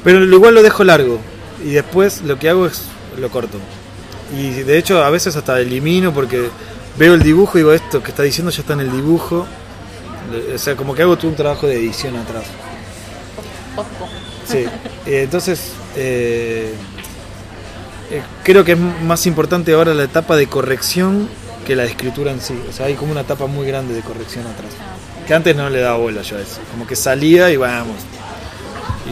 Pero 0.03 0.23
igual 0.23 0.53
lo 0.53 0.61
dejo 0.63 0.83
largo 0.83 1.19
y 1.65 1.71
después 1.71 2.21
lo 2.21 2.37
que 2.39 2.49
hago 2.49 2.67
es 2.67 2.83
lo 3.19 3.29
corto. 3.29 3.57
Y 4.37 4.49
de 4.63 4.77
hecho 4.77 5.03
a 5.03 5.09
veces 5.09 5.35
hasta 5.35 5.59
elimino 5.59 6.13
porque 6.13 6.49
veo 6.97 7.13
el 7.15 7.23
dibujo 7.23 7.57
y 7.57 7.61
digo 7.61 7.73
esto 7.73 8.01
que 8.03 8.11
está 8.11 8.23
diciendo 8.23 8.51
ya 8.51 8.61
está 8.61 8.73
en 8.73 8.81
el 8.81 8.91
dibujo. 8.91 9.45
O 10.53 10.57
sea, 10.57 10.75
como 10.75 10.93
que 10.93 11.01
hago 11.01 11.17
todo 11.17 11.29
un 11.29 11.35
trabajo 11.37 11.67
de 11.67 11.77
edición 11.77 12.15
atrás. 12.17 12.43
Sí, 14.47 14.65
eh, 15.05 15.23
entonces 15.23 15.71
eh, 15.95 16.73
eh, 18.11 18.21
creo 18.43 18.63
que 18.63 18.73
es 18.73 18.77
más 18.79 19.25
importante 19.25 19.73
ahora 19.73 19.93
la 19.93 20.03
etapa 20.03 20.35
de 20.35 20.47
corrección 20.47 21.27
que 21.65 21.75
la 21.75 21.83
de 21.83 21.89
escritura 21.89 22.31
en 22.31 22.39
sí. 22.41 22.57
O 22.69 22.73
sea, 22.73 22.85
hay 22.85 22.95
como 22.95 23.11
una 23.11 23.21
etapa 23.21 23.45
muy 23.47 23.67
grande 23.67 23.93
de 23.93 24.01
corrección 24.01 24.45
atrás. 24.47 24.71
Que 25.27 25.33
antes 25.33 25.55
no 25.55 25.69
le 25.69 25.79
daba 25.81 25.97
bola 25.97 26.21
yo 26.21 26.37
a 26.37 26.41
eso. 26.41 26.59
Como 26.71 26.87
que 26.87 26.95
salía 26.95 27.49
y 27.51 27.57
vamos. 27.57 27.97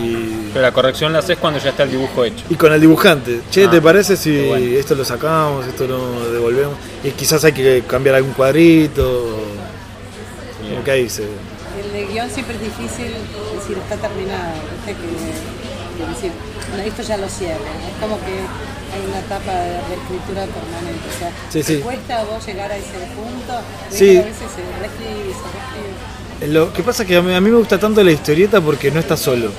Y, 0.02 0.50
Pero 0.54 0.62
la 0.62 0.72
corrección 0.74 1.12
la 1.14 1.20
haces 1.20 1.38
cuando 1.38 1.60
ya 1.60 1.70
está 1.70 1.84
el 1.84 1.91
dibujo 1.91 2.24
hecho. 2.26 2.43
y 2.50 2.56
con 2.56 2.72
el 2.74 2.82
dibujante, 2.82 3.41
che, 3.50 3.66
Ah, 3.66 3.72
¿te 3.72 3.82
parece 3.82 4.18
si 4.18 4.46
bueno. 4.48 4.66
esto 4.78 4.93
lo 4.96 5.06
sacamos, 5.06 5.66
esto 5.68 5.88
lo 5.88 6.32
devolvemos? 6.32 6.76
Y 7.04 7.12
quizás 7.12 7.43
hay 7.46 7.54
que 7.54 7.84
cambiar 7.88 8.16
algún 8.16 8.34
cuadrito. 8.34 9.38
Como 10.70 10.84
que 10.84 10.91
ahí 10.91 11.10
se... 11.10 11.24
El 11.24 11.91
de 11.93 12.06
guion 12.12 12.30
siempre 12.30 12.56
es 12.56 12.62
difícil 12.62 13.08
decir 13.58 13.78
está 13.78 13.96
terminado, 13.96 14.54
¿viste? 14.86 14.93
Que, 15.02 16.04
que 16.04 16.10
decir, 16.12 16.32
bueno, 16.70 16.84
esto 16.84 17.02
ya 17.04 17.18
lo 17.18 17.30
cierro. 17.30 17.56
Es 17.56 18.02
como 18.02 18.18
que 18.20 18.36
hay 18.94 19.02
una 19.10 19.20
etapa 19.20 19.52
de 19.52 19.78
reescritura 19.90 20.46
permanente. 20.46 21.06
O 21.16 21.20
sea, 21.20 21.30
Sí, 21.50 21.60
¿te 21.60 21.64
sí. 21.64 21.82
cuesta 21.82 22.24
vos 22.24 22.46
llegar 22.46 22.72
a 22.72 22.78
ese 22.78 22.92
punto? 23.16 23.54
Sí. 23.90 24.18
A 24.18 24.22
veces 24.22 24.38
se 24.56 24.80
reescribe, 24.82 25.34
se 25.34 25.48
reescribe. 25.52 26.54
Lo 26.54 26.74
que 26.74 26.84
pasa 26.84 27.04
es 27.04 27.10
que 27.10 27.16
a 27.18 27.22
mí, 27.22 27.34
a 27.34 27.42
mí 27.42 27.50
me 27.50 27.58
gusta 27.58 27.80
tanto 27.80 28.04
la 28.04 28.12
historieta 28.12 28.60
porque 28.62 28.92
no 28.92 29.00
está 29.00 29.16
solo. 29.18 29.52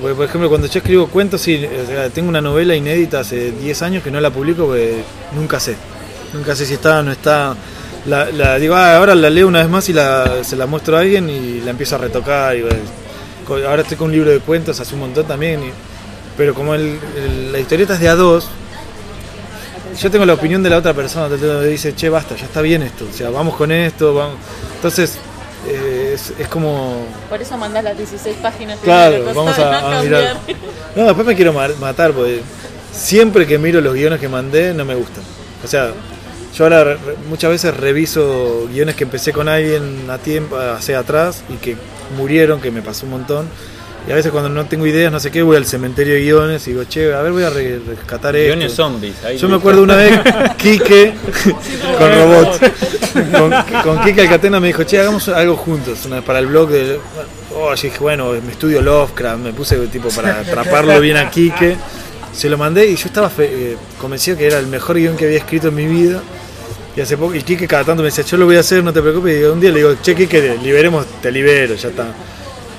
Porque, 0.00 0.14
por 0.16 0.24
ejemplo, 0.26 0.48
cuando 0.48 0.66
yo 0.66 0.78
escribo 0.78 1.06
cuentos, 1.08 1.40
sí, 1.40 1.64
o 1.66 1.86
sea, 1.86 2.10
tengo 2.10 2.28
una 2.28 2.40
novela 2.40 2.74
inédita 2.74 3.20
hace 3.20 3.52
10 3.52 3.82
años 3.82 4.02
que 4.02 4.10
no 4.10 4.20
la 4.20 4.30
publico 4.30 4.66
porque 4.66 5.02
nunca 5.34 5.60
sé. 5.60 5.76
Nunca 6.32 6.56
sé 6.56 6.66
si 6.66 6.74
está 6.74 6.98
o 7.00 7.02
no 7.02 7.12
está. 7.12 7.54
La, 8.06 8.26
la- 8.30 8.58
digo, 8.58 8.74
ah, 8.74 8.96
ahora 8.96 9.14
la 9.14 9.30
leo 9.30 9.46
una 9.48 9.60
vez 9.60 9.68
más 9.68 9.88
y 9.88 9.92
la, 9.92 10.42
se 10.44 10.56
la 10.56 10.66
muestro 10.66 10.96
a 10.96 11.00
alguien 11.00 11.30
y 11.30 11.60
la 11.60 11.70
empiezo 11.70 11.94
a 11.94 11.98
retocar. 11.98 12.56
y, 12.56 12.62
bueno, 12.62 13.68
ahora 13.68 13.82
estoy 13.82 13.96
con 13.96 14.06
un 14.08 14.12
libro 14.12 14.30
de 14.30 14.40
cuentos 14.40 14.78
hace 14.80 14.94
un 14.94 15.00
montón 15.00 15.26
también. 15.26 15.60
y- 15.62 15.72
pero 16.36 16.54
como 16.54 16.74
el- 16.74 16.98
el- 17.16 17.52
la 17.52 17.58
historieta 17.58 17.94
es 17.94 18.00
de 18.00 18.08
a 18.08 18.14
dos, 18.14 18.48
yo 20.00 20.10
tengo 20.10 20.26
la 20.26 20.34
opinión 20.34 20.62
de 20.62 20.70
la 20.70 20.78
otra 20.78 20.92
persona. 20.94 21.28
te- 21.36 21.68
Dice, 21.68 21.94
che, 21.94 22.08
basta, 22.08 22.34
ya 22.36 22.46
está 22.46 22.60
bien 22.60 22.82
esto. 22.82 23.06
O 23.12 23.16
sea, 23.16 23.30
vamos 23.30 23.54
con 23.56 23.70
esto. 23.70 24.14
Vamos. 24.14 24.36
Entonces, 24.76 25.16
eh, 25.68 26.12
es, 26.14 26.32
es 26.38 26.48
como. 26.48 27.06
Por 27.28 27.40
eso 27.40 27.56
mandás 27.56 27.84
las 27.84 27.96
16 27.96 28.36
páginas. 28.42 28.78
Claro, 28.82 29.24
vamos 29.34 29.58
a, 29.58 29.80
no 29.80 29.86
a 29.98 30.02
mirar. 30.02 30.36
No, 30.96 31.04
después 31.06 31.26
me 31.26 31.36
quiero 31.36 31.52
ma- 31.52 31.68
matar 31.80 32.12
porque 32.12 32.40
siempre 32.92 33.46
que 33.46 33.58
miro 33.58 33.80
los 33.80 33.94
guiones 33.94 34.18
que 34.20 34.28
mandé 34.28 34.74
no 34.74 34.84
me 34.84 34.94
gustan. 34.94 35.22
O 35.64 35.68
sea, 35.68 35.92
yo 36.56 36.64
ahora 36.64 36.84
re- 36.84 36.98
muchas 37.28 37.50
veces 37.50 37.76
reviso 37.76 38.66
guiones 38.72 38.94
que 38.96 39.04
empecé 39.04 39.32
con 39.32 39.48
alguien 39.48 40.08
a 40.10 40.18
tiempo, 40.18 40.56
hacia 40.58 40.98
atrás 40.98 41.42
y 41.48 41.54
que 41.54 41.76
murieron, 42.16 42.60
que 42.60 42.70
me 42.70 42.82
pasó 42.82 43.06
un 43.06 43.12
montón. 43.12 43.48
Y 44.06 44.12
a 44.12 44.14
veces 44.16 44.30
cuando 44.30 44.50
no 44.50 44.66
tengo 44.66 44.86
ideas, 44.86 45.10
no 45.10 45.18
sé 45.18 45.30
qué, 45.30 45.40
voy 45.42 45.56
al 45.56 45.64
cementerio 45.64 46.12
de 46.14 46.20
guiones 46.20 46.66
y 46.66 46.72
digo, 46.72 46.84
che, 46.84 47.14
a 47.14 47.22
ver, 47.22 47.32
voy 47.32 47.42
a 47.42 47.48
re- 47.50 47.78
rescatar 47.86 48.36
esto. 48.36 48.48
Guiones 48.54 48.72
zombies. 48.74 49.14
ahí 49.24 49.38
Yo 49.38 49.48
me 49.48 49.56
acuerdo 49.56 49.82
una 49.82 49.96
vez, 49.96 50.20
Quique, 50.58 51.14
con 51.98 52.14
robots, 52.14 52.58
con, 53.32 53.82
con 53.82 54.04
Quique 54.04 54.20
Alcatena 54.20 54.60
me 54.60 54.66
dijo, 54.68 54.82
che, 54.84 55.00
hagamos 55.00 55.28
algo 55.28 55.56
juntos, 55.56 56.00
una- 56.04 56.20
para 56.22 56.38
el 56.40 56.46
blog 56.48 56.68
de... 56.70 56.98
Oh, 57.56 57.74
yo 57.74 57.82
dije, 57.82 57.98
bueno, 58.00 58.30
me 58.44 58.52
estudio 58.52 58.82
Lovecraft, 58.82 59.38
me 59.40 59.52
puse 59.54 59.76
tipo 59.86 60.08
para 60.10 60.40
atraparlo 60.40 61.00
bien 61.00 61.16
a 61.16 61.30
Quique, 61.30 61.76
se 62.32 62.50
lo 62.50 62.58
mandé 62.58 62.86
y 62.86 62.96
yo 62.96 63.06
estaba 63.06 63.30
fe- 63.30 63.48
eh, 63.72 63.76
convencido 63.98 64.36
que 64.36 64.46
era 64.46 64.58
el 64.58 64.66
mejor 64.66 64.96
guion 64.96 65.16
que 65.16 65.24
había 65.24 65.38
escrito 65.38 65.68
en 65.68 65.76
mi 65.76 65.86
vida. 65.86 66.20
Y 66.96 67.00
hace 67.00 67.16
poco, 67.16 67.34
y 67.34 67.42
Quique 67.42 67.66
cada 67.66 67.84
tanto 67.84 68.02
me 68.02 68.08
decía, 68.10 68.22
yo 68.24 68.36
lo 68.36 68.44
voy 68.44 68.56
a 68.56 68.60
hacer, 68.60 68.84
no 68.84 68.92
te 68.92 69.00
preocupes. 69.00 69.40
Y 69.40 69.44
un 69.44 69.60
día 69.60 69.70
le 69.70 69.78
digo, 69.78 69.96
che, 70.02 70.14
Quique, 70.14 70.56
liberemos, 70.62 71.06
te 71.22 71.32
libero, 71.32 71.74
ya 71.74 71.88
está. 71.88 72.06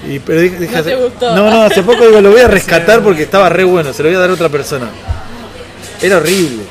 Y, 0.08 0.20
pero 0.20 0.42
dije, 0.42 0.58
dije, 0.60 0.76
No 0.76 0.84
te 0.84 0.96
gustó. 0.96 1.36
no, 1.36 1.50
no, 1.50 1.62
hace 1.64 1.82
poco 1.84 2.06
digo, 2.06 2.22
lo 2.22 2.32
voy 2.32 2.42
a 2.42 2.48
rescatar 2.50 3.02
porque 3.02 3.24
estaba 3.24 3.50
re 3.50 3.64
bueno, 3.64 3.92
se 3.94 4.04
lo 4.04 4.10
voy 4.10 4.16
a 4.16 4.20
dar 4.20 4.30
a 4.30 4.34
otra 4.34 4.50
persona. 4.50 4.88
Era 6.02 6.18
horrible. 6.18 6.64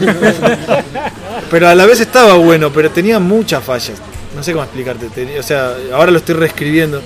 pero 1.50 1.68
a 1.68 1.74
la 1.74 1.86
vez 1.86 2.00
estaba 2.00 2.34
bueno, 2.34 2.72
pero 2.72 2.90
tenía 2.90 3.18
muchas 3.18 3.62
fallas. 3.62 3.98
No 4.34 4.42
sé 4.42 4.52
cómo 4.52 4.64
explicarte. 4.64 5.06
tenía- 5.08 5.40
o 5.40 5.42
sea, 5.42 5.74
ahora 5.92 6.10
lo 6.10 6.18
estoy 6.18 6.34
reescribiendo. 6.34 7.02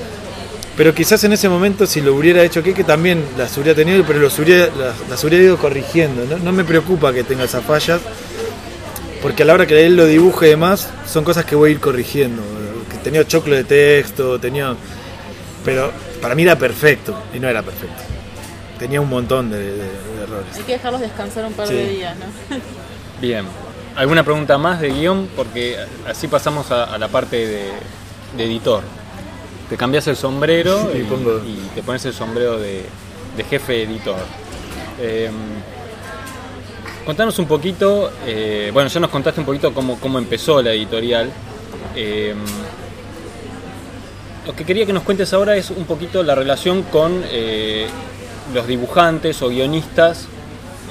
Pero 0.77 0.95
quizás 0.95 1.25
en 1.25 1.33
ese 1.33 1.49
momento, 1.49 1.87
si 1.87 2.03
lo 2.03 2.15
hubiera 2.15 2.43
hecho 2.43 2.63
que 2.63 2.85
también 2.85 3.25
las 3.39 3.57
hubiera 3.57 3.75
tenido, 3.75 4.05
pero 4.07 4.19
los 4.19 4.39
hubiera, 4.39 4.67
las, 4.67 5.09
las 5.09 5.25
hubiera 5.25 5.43
ido 5.45 5.57
corrigiendo. 5.57 6.25
¿no? 6.29 6.37
no 6.39 6.53
me 6.53 6.65
preocupa 6.65 7.13
que 7.15 7.25
tenga 7.25 7.45
esas 7.45 7.65
fallas, 7.65 7.99
porque 9.23 9.43
a 9.43 9.47
la 9.47 9.55
hora 9.55 9.67
que 9.67 9.87
él 9.87 9.97
lo 9.97 10.05
dibuje 10.05 10.47
y 10.49 10.51
demás, 10.51 10.89
son 11.11 11.25
cosas 11.25 11.47
que 11.47 11.57
voy 11.57 11.71
a 11.71 11.73
ir 11.73 11.81
corrigiendo. 11.81 12.43
Que 12.91 12.99
tenía 12.99 13.27
choclo 13.27 13.55
de 13.57 13.65
texto, 13.65 14.39
tenía. 14.39 14.75
Pero 15.67 15.93
para 16.23 16.35
mí 16.35 16.43
era 16.45 16.57
perfecto, 16.57 17.15
y 17.35 17.39
no 17.41 17.47
era 17.49 17.63
perfecto. 17.63 18.03
Tenía 18.79 19.01
un 19.03 19.09
montón 19.11 19.51
de, 19.51 19.59
de- 19.59 19.73
de 19.77 20.23
errores. 20.23 20.57
Hay 20.57 20.63
que 20.63 20.73
dejarlos 20.73 21.01
descansar 21.03 21.45
un 21.45 21.53
par 21.53 21.67
Sí. 21.69 21.75
de 21.75 21.89
días, 21.89 22.17
¿no? 22.17 22.57
Bien. 23.21 23.45
¿Alguna 23.97 24.23
pregunta 24.23 24.57
más 24.59 24.81
de 24.81 24.91
guion? 24.91 25.29
Porque 25.37 25.77
así 26.09 26.29
pasamos 26.29 26.71
a, 26.71 26.85
a 26.85 26.97
la 26.99 27.09
parte 27.09 27.37
de, 27.47 27.71
de 28.37 28.45
editor. 28.45 28.83
Te 29.69 29.77
cambias 29.77 30.07
el 30.07 30.17
sombrero 30.17 30.91
Sí, 30.93 30.99
y, 30.99 31.03
pongo- 31.05 31.43
y 31.45 31.57
te 31.75 31.83
pones 31.83 32.05
el 32.07 32.13
sombrero 32.15 32.59
de, 32.59 32.85
de 33.37 33.45
jefe 33.45 33.83
editor. 33.83 34.19
Eh, 35.01 35.31
contanos 37.05 37.39
un 37.39 37.47
poquito, 37.47 38.13
eh, 38.27 38.71
bueno, 38.73 38.89
ya 38.89 39.01
nos 39.01 39.11
contaste 39.11 39.41
un 39.41 39.47
poquito 39.47 39.73
cómo, 39.73 39.99
cómo 39.99 40.19
empezó 40.19 40.61
la 40.63 40.73
editorial. 40.73 41.31
Eh, 41.95 42.35
lo 44.47 44.55
que 44.55 44.65
quería 44.65 44.87
que 44.87 44.93
nos 44.93 45.03
cuentes 45.03 45.33
ahora 45.33 45.57
es 45.57 45.71
un 45.71 45.85
poquito 45.85 46.23
la 46.23 46.35
relación 46.35 46.85
con 46.85 47.25
eh, 47.31 47.89
los 48.55 48.67
dibujantes 48.67 49.43
o 49.43 49.49
guionistas 49.49 50.29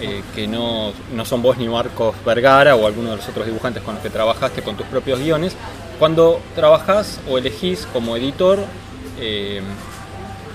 eh, 0.01 0.23
que 0.35 0.45
no, 0.45 0.91
no 1.13 1.23
son 1.23 1.41
vos 1.41 1.57
ni 1.57 1.69
Marcos 1.69 2.15
Vergara 2.25 2.75
o 2.75 2.85
alguno 2.85 3.11
de 3.11 3.15
los 3.15 3.29
otros 3.29 3.45
dibujantes 3.45 3.81
con 3.81 3.95
los 3.95 4.03
que 4.03 4.09
trabajaste 4.09 4.61
con 4.61 4.75
tus 4.75 4.85
propios 4.87 5.19
guiones, 5.19 5.55
cuando 5.97 6.41
trabajás 6.53 7.21
o 7.29 7.37
elegís 7.37 7.87
como 7.93 8.17
editor 8.17 8.59
eh, 9.21 9.61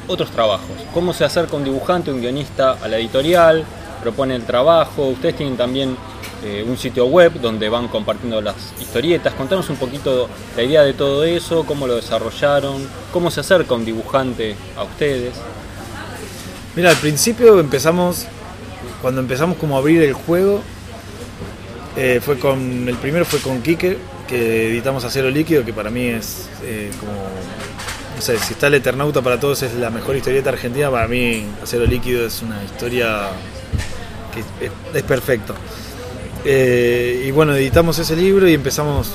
otros 0.07 0.31
trabajos. 0.31 0.77
¿Cómo 0.93 1.15
se 1.15 1.25
acerca 1.25 1.57
un 1.57 1.65
dibujante, 1.65 2.13
un 2.13 2.21
guionista 2.21 2.77
a 2.83 2.89
la 2.89 2.99
editorial? 2.99 3.65
Propone 4.03 4.35
el 4.35 4.45
trabajo. 4.45 5.07
Ustedes 5.07 5.37
tienen 5.37 5.57
también 5.57 5.97
eh, 6.43 6.65
un 6.67 6.77
sitio 6.77 7.07
web 7.07 7.41
donde 7.41 7.69
van 7.69 7.89
compartiendo 7.89 8.41
las 8.41 8.57
historietas. 8.81 9.35
Contanos 9.35 9.69
un 9.71 9.77
poquito 9.77 10.29
la 10.57 10.63
idea 10.63 10.83
de 10.83 10.95
todo 10.95 11.25
eso, 11.25 11.65
cómo 11.65 11.87
lo 11.87 11.97
desarrollaron, 11.97 12.89
cómo 13.13 13.31
se 13.31 13.41
acerca 13.41 13.75
un 13.75 13.85
dibujante 13.85 14.57
a 14.77 14.85
ustedes. 14.85 15.35
Mira, 16.77 16.91
al 16.91 16.97
principio 16.97 17.59
empezamos, 17.59 18.27
cuando 19.03 19.21
empezamos 19.21 19.57
como 19.59 19.77
a 19.77 19.81
abrir 19.81 20.03
el 20.03 20.13
juego, 20.13 20.63
eh, 21.97 22.21
fue 22.25 22.39
con, 22.39 22.89
el 22.89 22.97
primero 22.97 23.25
fue 23.25 23.41
con 23.41 23.61
Quique, 23.63 23.99
que 24.29 24.69
editamos 24.69 25.05
Acero 25.05 25.29
Líquido, 25.29 25.65
que 25.65 25.73
para 25.73 25.91
mí 25.91 26.07
es 26.07 26.49
eh, 26.63 26.91
como, 27.01 27.13
no 27.13 28.23
sé, 28.23 28.39
si 28.39 28.53
está 28.53 28.69
el 28.69 28.75
Eternauta 28.75 29.21
para 29.21 29.41
todos 29.41 29.63
es 29.63 29.75
la 29.75 29.91
mejor 29.91 30.15
historieta 30.15 30.51
argentina, 30.51 30.91
para 30.91 31.09
mí 31.09 31.45
Acero 31.63 31.85
Líquido 31.85 32.25
es 32.25 32.41
una 32.41 32.63
historia 32.63 33.31
que 34.33 34.71
es, 34.97 35.03
perfecto. 35.03 35.55
Eh, 36.45 37.25
y 37.27 37.31
bueno, 37.31 37.55
editamos 37.55 37.99
ese 37.99 38.17
libro 38.17 38.49
y 38.49 38.55
empezamos 38.55 39.13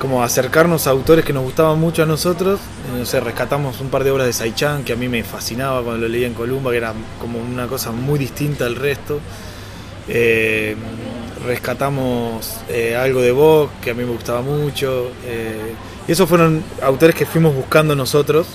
como 0.00 0.22
a 0.22 0.26
acercarnos 0.26 0.86
a 0.86 0.90
autores 0.90 1.24
que 1.24 1.32
nos 1.32 1.44
gustaban 1.44 1.78
mucho 1.78 2.02
a 2.02 2.06
nosotros. 2.06 2.58
Eh, 2.94 2.98
No 2.98 3.06
sé, 3.06 3.20
rescatamos 3.20 3.80
un 3.80 3.88
par 3.90 4.02
de 4.04 4.10
obras 4.10 4.26
de 4.26 4.32
Saichan 4.32 4.82
que 4.84 4.94
a 4.94 4.96
mí 4.96 5.08
me 5.08 5.22
fascinaba 5.22 5.82
cuando 5.82 6.02
lo 6.02 6.08
leía 6.08 6.26
en 6.26 6.34
Columba, 6.34 6.70
que 6.70 6.78
era 6.78 6.94
como 7.20 7.38
una 7.38 7.66
cosa 7.66 7.92
muy 7.92 8.18
distinta 8.18 8.66
al 8.66 8.76
resto. 8.76 9.20
Eh, 10.08 10.74
rescatamos 11.46 12.56
eh, 12.68 12.96
algo 12.96 13.20
de 13.20 13.32
Vogue, 13.32 13.70
que 13.80 13.90
a 13.90 13.94
mí 13.94 14.04
me 14.04 14.10
gustaba 14.12 14.40
mucho. 14.42 15.10
eh, 15.26 15.74
y 16.08 16.12
esos 16.12 16.28
fueron 16.28 16.62
autores 16.82 17.14
que 17.14 17.26
fuimos 17.26 17.54
buscando 17.54 17.94
nosotros. 17.94 18.46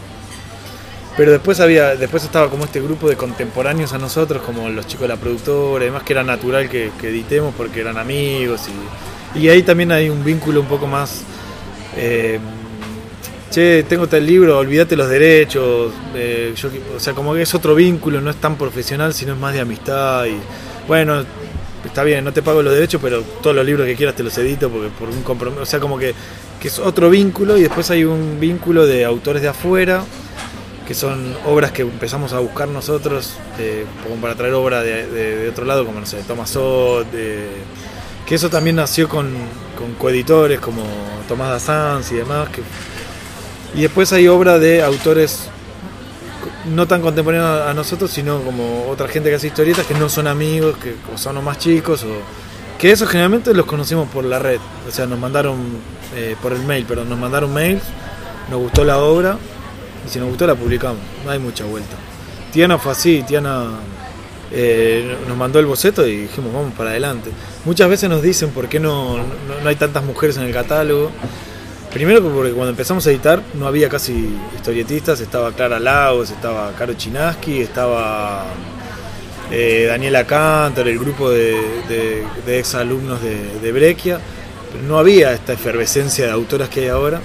Pero 1.18 1.32
después 1.32 1.60
había, 1.62 1.96
después 1.96 2.24
estaba 2.24 2.50
como 2.50 2.66
este 2.66 2.82
grupo 2.82 3.08
de 3.08 3.16
contemporáneos 3.16 3.94
a 3.94 3.98
nosotros, 3.98 4.44
como 4.44 4.70
los 4.70 4.86
chicos 4.86 5.04
de 5.04 5.08
la 5.10 5.18
productora, 5.18 5.84
además 5.84 6.04
que 6.04 6.12
era 6.14 6.24
natural 6.24 6.70
que, 6.70 6.92
editemos 7.04 7.54
porque 7.56 7.82
eran 7.82 7.98
amigos 7.98 8.62
y, 9.34 9.40
y 9.40 9.50
ahí 9.50 9.64
también 9.64 9.94
hay 9.94 10.10
un 10.10 10.26
vínculo 10.26 10.60
un 10.60 10.68
poco 10.68 10.88
más 10.88 11.24
eh, 11.96 12.38
che, 13.50 13.84
tengo 13.84 14.08
tal 14.08 14.26
libro, 14.26 14.58
olvídate 14.58 14.98
los 14.98 15.08
derechos, 15.08 15.94
eh, 16.14 16.54
o 16.94 17.00
sea, 17.00 17.14
como 17.14 17.34
que 17.34 17.44
es 17.44 17.56
otro 17.56 17.76
vínculo, 17.76 18.20
no 18.20 18.30
es 18.30 18.36
tan 18.36 18.58
profesional, 18.58 19.14
sino 19.14 19.34
es 19.34 19.40
más 19.40 19.54
de 19.54 19.62
amistad 19.62 20.26
y 20.26 20.36
bueno, 20.90 21.24
está 21.86 22.04
bien, 22.04 22.26
no 22.26 22.34
te 22.34 22.42
pago 22.42 22.62
los 22.62 22.74
derechos, 22.74 23.00
pero 23.02 23.22
todos 23.42 23.56
los 23.56 23.66
libros 23.66 23.88
que 23.88 23.96
quieras 23.96 24.16
te 24.16 24.24
los 24.24 24.38
edito 24.38 24.70
porque 24.70 24.90
por 24.90 25.10
un 25.10 25.22
compromiso, 25.24 25.62
o 25.62 25.66
sea, 25.66 25.80
como 25.80 25.98
que, 25.98 26.14
que 26.60 26.68
es 26.68 26.80
otro 26.80 27.10
vínculo 27.10 27.58
y 27.58 27.62
después 27.62 27.90
hay 27.92 28.04
un 28.04 28.42
vínculo 28.42 28.86
de 28.86 29.06
autores 29.06 29.42
de 29.42 29.48
afuera 29.48 30.04
que 30.88 30.94
son 30.94 31.36
obras 31.46 31.72
que 31.72 31.82
empezamos 31.82 32.34
a 32.34 32.40
buscar 32.40 32.68
nosotros, 32.68 33.34
eh, 33.60 33.86
como 34.04 34.22
para 34.22 34.36
traer 34.36 34.54
obra 34.54 34.82
de, 34.84 35.08
de- 35.08 35.50
otro 35.50 35.66
lado, 35.66 35.86
como 35.86 36.00
no 36.00 36.06
sé, 36.06 36.18
Thomas 36.28 36.56
Ott, 36.56 37.08
de- 37.12 37.50
que 38.26 38.36
eso 38.36 38.50
también 38.50 38.76
nació 38.76 39.08
con, 39.10 39.32
con 39.78 39.94
coeditores 39.96 40.60
como 40.60 40.84
Tomás 41.28 41.50
Dassans 41.50 42.12
y 42.12 42.16
demás. 42.16 42.50
Que, 42.50 42.62
y 43.78 43.82
después 43.84 44.12
hay 44.14 44.28
obra 44.28 44.58
de 44.60 44.84
autores 44.84 45.50
no 46.66 46.88
tan 46.88 47.02
contemporáneos 47.02 47.68
a 47.68 47.74
nosotros, 47.74 48.10
sino 48.12 48.42
como 48.42 48.88
otra 48.90 49.08
gente 49.08 49.30
que 49.30 49.36
hace 49.36 49.48
historietas 49.48 49.86
que 49.86 49.94
no 49.94 50.10
son 50.10 50.28
amigos, 50.28 50.76
que 50.78 50.96
o 51.14 51.18
son 51.18 51.36
los 51.36 51.44
más 51.44 51.58
chicos, 51.60 52.04
o 52.04 52.08
que 52.80 52.92
eso 52.92 53.06
generalmente 53.08 53.54
los 53.54 53.66
conocimos 53.66 54.08
por 54.10 54.24
la 54.24 54.40
red, 54.40 54.60
o 54.88 54.92
sea, 54.92 55.06
nos 55.06 55.20
mandaron 55.20 55.56
eh, 56.16 56.36
por 56.42 56.54
el 56.54 56.62
mail, 56.64 56.86
pero 56.88 57.06
nos 57.06 57.18
mandaron 57.18 57.54
mails, 57.54 57.84
nos 58.50 58.60
gustó 58.60 58.84
la 58.84 58.98
obra 59.00 59.38
y 60.06 60.10
si 60.10 60.20
nos 60.20 60.30
gustó 60.30 60.48
la 60.48 60.56
publicamos, 60.56 61.00
no 61.24 61.32
hay 61.32 61.40
mucha 61.40 61.66
vuelta. 61.66 61.96
Tiana 62.52 62.78
fue 62.78 62.92
así, 62.92 63.24
Tiana 63.28 63.72
eh, 64.52 65.18
nos 65.28 65.36
mandó 65.36 65.60
el 65.60 65.66
boceto 65.66 66.08
y 66.08 66.24
dijimos 66.24 66.54
vamos 66.54 66.74
para 66.74 66.92
adelante. 66.92 67.32
Muchas 67.66 67.90
veces 67.90 68.10
nos 68.10 68.22
dicen 68.22 68.52
por 68.52 68.70
qué 68.70 68.80
no, 68.80 69.18
no, 69.18 69.68
hay 69.68 69.76
tantas 69.76 70.04
mujeres 70.04 70.38
en 70.38 70.44
el 70.44 70.54
catálogo. 70.54 71.12
Primero 71.92 72.22
porque 72.22 72.52
cuando 72.52 72.72
empezamos 72.72 73.06
a 73.08 73.12
editar 73.12 73.42
no 73.54 73.68
había 73.68 73.90
casi 73.90 74.38
historietistas, 74.56 75.20
estaba 75.22 75.52
Clara 75.54 75.80
Lagos, 75.80 76.30
estaba 76.30 76.72
Caro 76.74 76.94
Chinaski, 76.94 77.62
estaba 77.62 78.46
eh, 79.52 79.86
Daniela 79.88 80.26
Cantor, 80.26 80.88
el 80.88 81.00
grupo 81.00 81.30
de, 81.30 81.54
de, 81.88 82.24
de 82.46 82.60
ex 82.60 82.76
alumnos 82.76 83.22
de, 83.22 83.60
de 83.60 84.20
no 84.88 85.00
había 85.00 85.32
esta 85.32 85.54
efervescencia 85.54 86.26
de 86.26 86.32
autoras 86.32 86.70
que 86.70 86.82
hay 86.82 86.88
ahora. 86.88 87.22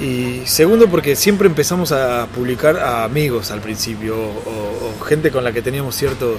Y 0.00 0.42
segundo 0.44 0.88
porque 0.88 1.16
siempre 1.16 1.48
empezamos 1.48 1.90
a 1.92 2.26
publicar 2.34 2.76
a 2.76 3.04
amigos 3.04 3.50
al 3.50 3.60
principio 3.60 4.16
o, 4.16 5.04
gente 5.06 5.30
con 5.30 5.44
la 5.44 5.52
que 5.52 5.62
teníamos 5.62 5.94
cierto... 5.94 6.38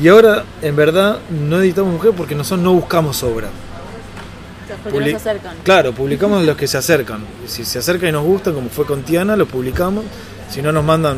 Y 0.00 0.08
ahora 0.08 0.44
en 0.62 0.76
verdad 0.76 1.18
no 1.30 1.60
editamos 1.60 1.92
mujer 1.92 2.12
porque 2.16 2.34
nosotros 2.34 2.60
no 2.64 2.72
buscamos 2.72 3.22
obra. 3.24 3.48
O 3.48 4.66
sea, 4.68 4.76
porque 4.76 4.98
Publi- 4.98 5.12
no 5.12 5.18
se 5.18 5.28
acercan. 5.28 5.56
Claro, 5.64 5.92
publicamos 5.92 6.44
los 6.44 6.56
que 6.56 6.68
se 6.68 6.78
acercan. 6.78 7.24
Si 7.46 7.64
se 7.64 7.80
acercan 7.80 8.10
y 8.10 8.12
nos 8.12 8.24
gustan, 8.24 8.54
como 8.54 8.68
fue 8.68 8.84
con 8.86 9.02
Tiana, 9.02 9.36
lo 9.36 9.46
publicamos. 9.46 10.04
Si 10.50 10.62
no, 10.62 10.70
nos 10.70 10.84
mandan. 10.84 11.16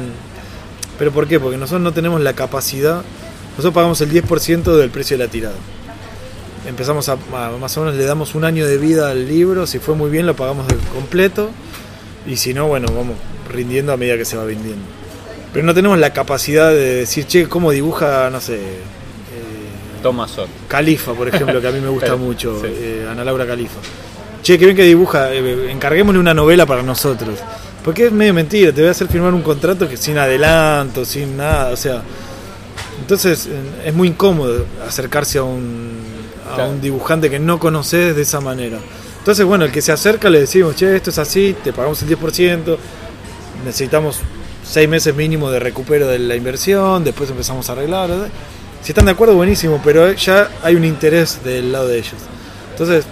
¿Pero 0.98 1.10
por 1.12 1.26
qué? 1.28 1.38
Porque 1.38 1.58
nosotros 1.58 1.82
no 1.82 1.92
tenemos 1.92 2.20
la 2.22 2.32
capacidad. 2.32 3.02
Nosotros 3.50 3.74
pagamos 3.74 4.00
el 4.00 4.10
10% 4.10 4.76
del 4.76 4.90
precio 4.90 5.18
de 5.18 5.24
la 5.24 5.30
tirada. 5.30 5.56
Empezamos 6.66 7.08
a, 7.08 7.12
a- 7.12 7.56
Más 7.58 7.76
o 7.76 7.80
menos 7.80 7.94
le 7.96 8.04
damos 8.04 8.34
un 8.34 8.44
año 8.44 8.66
de 8.66 8.76
vida 8.78 9.10
al 9.10 9.26
libro. 9.28 9.66
Si 9.66 9.78
fue 9.78 9.94
muy 9.94 10.10
bien, 10.10 10.26
lo 10.26 10.36
pagamos 10.36 10.66
de 10.68 10.76
completo. 10.94 11.50
Y 12.26 12.36
si 12.36 12.52
no, 12.54 12.66
bueno, 12.68 12.88
vamos 12.94 13.16
rindiendo 13.50 13.92
a 13.92 13.96
medida 13.96 14.16
que 14.16 14.24
se 14.24 14.36
va 14.36 14.44
vendiendo. 14.44 14.82
Pero 15.52 15.64
no 15.66 15.74
tenemos 15.74 15.98
la 15.98 16.12
capacidad 16.12 16.70
de 16.70 16.96
decir, 16.96 17.26
che, 17.26 17.48
¿cómo 17.48 17.70
dibuja, 17.72 18.28
no 18.30 18.40
sé, 18.40 18.56
eh, 18.56 20.02
Thomas 20.02 20.38
Ott. 20.38 20.48
Califa, 20.68 21.12
por 21.14 21.26
ejemplo, 21.28 21.60
que 21.60 21.66
a 21.66 21.72
mí 21.72 21.80
me 21.80 21.88
gusta 21.88 22.06
Pero, 22.06 22.18
mucho, 22.18 22.60
sí. 22.60 22.68
eh, 22.70 23.06
Ana 23.10 23.24
Laura 23.24 23.46
Califa. 23.46 23.80
Che, 24.42 24.58
que 24.58 24.64
bien 24.66 24.76
que 24.76 24.84
dibuja, 24.84 25.32
eh, 25.32 25.70
encarguémosle 25.72 26.20
una 26.20 26.34
novela 26.34 26.66
para 26.66 26.82
nosotros. 26.82 27.38
Porque 27.84 28.06
es 28.06 28.12
medio 28.12 28.32
mentira, 28.34 28.70
te 28.72 28.82
voy 28.82 28.88
a 28.88 28.90
hacer 28.92 29.08
firmar 29.08 29.32
un 29.34 29.42
contrato 29.42 29.88
que 29.88 29.96
sin 29.96 30.18
adelanto, 30.18 31.04
sin 31.04 31.36
nada, 31.36 31.70
o 31.72 31.76
sea. 31.76 32.02
Entonces 33.00 33.46
eh, 33.46 33.88
es 33.88 33.94
muy 33.94 34.08
incómodo 34.08 34.66
acercarse 34.86 35.38
a 35.38 35.42
un, 35.42 35.99
a 36.58 36.64
un 36.66 36.80
dibujante 36.80 37.30
que 37.30 37.38
no 37.38 37.58
conoces 37.58 38.14
de 38.14 38.22
esa 38.22 38.40
manera. 38.40 38.78
Entonces, 39.18 39.44
bueno, 39.44 39.66
el 39.66 39.72
que 39.72 39.82
se 39.82 39.92
acerca 39.92 40.30
le 40.30 40.40
decimos, 40.40 40.76
che, 40.76 40.96
esto 40.96 41.10
es 41.10 41.18
así, 41.18 41.54
te 41.62 41.72
pagamos 41.72 42.02
el 42.02 42.08
10%, 42.08 42.76
necesitamos 43.64 44.20
seis 44.64 44.88
meses 44.88 45.14
mínimo 45.14 45.50
de 45.50 45.58
recupero 45.58 46.06
de 46.06 46.18
la 46.18 46.36
inversión, 46.36 47.04
después 47.04 47.28
empezamos 47.30 47.68
a 47.68 47.72
arreglar. 47.72 48.10
Si 48.82 48.92
están 48.92 49.04
de 49.04 49.10
acuerdo, 49.10 49.34
buenísimo, 49.34 49.80
pero 49.84 50.12
ya 50.12 50.48
hay 50.62 50.74
un 50.74 50.84
interés 50.84 51.44
del 51.44 51.72
lado 51.72 51.88
de 51.88 51.98
ellos. 51.98 52.14
Entonces, 52.70 53.04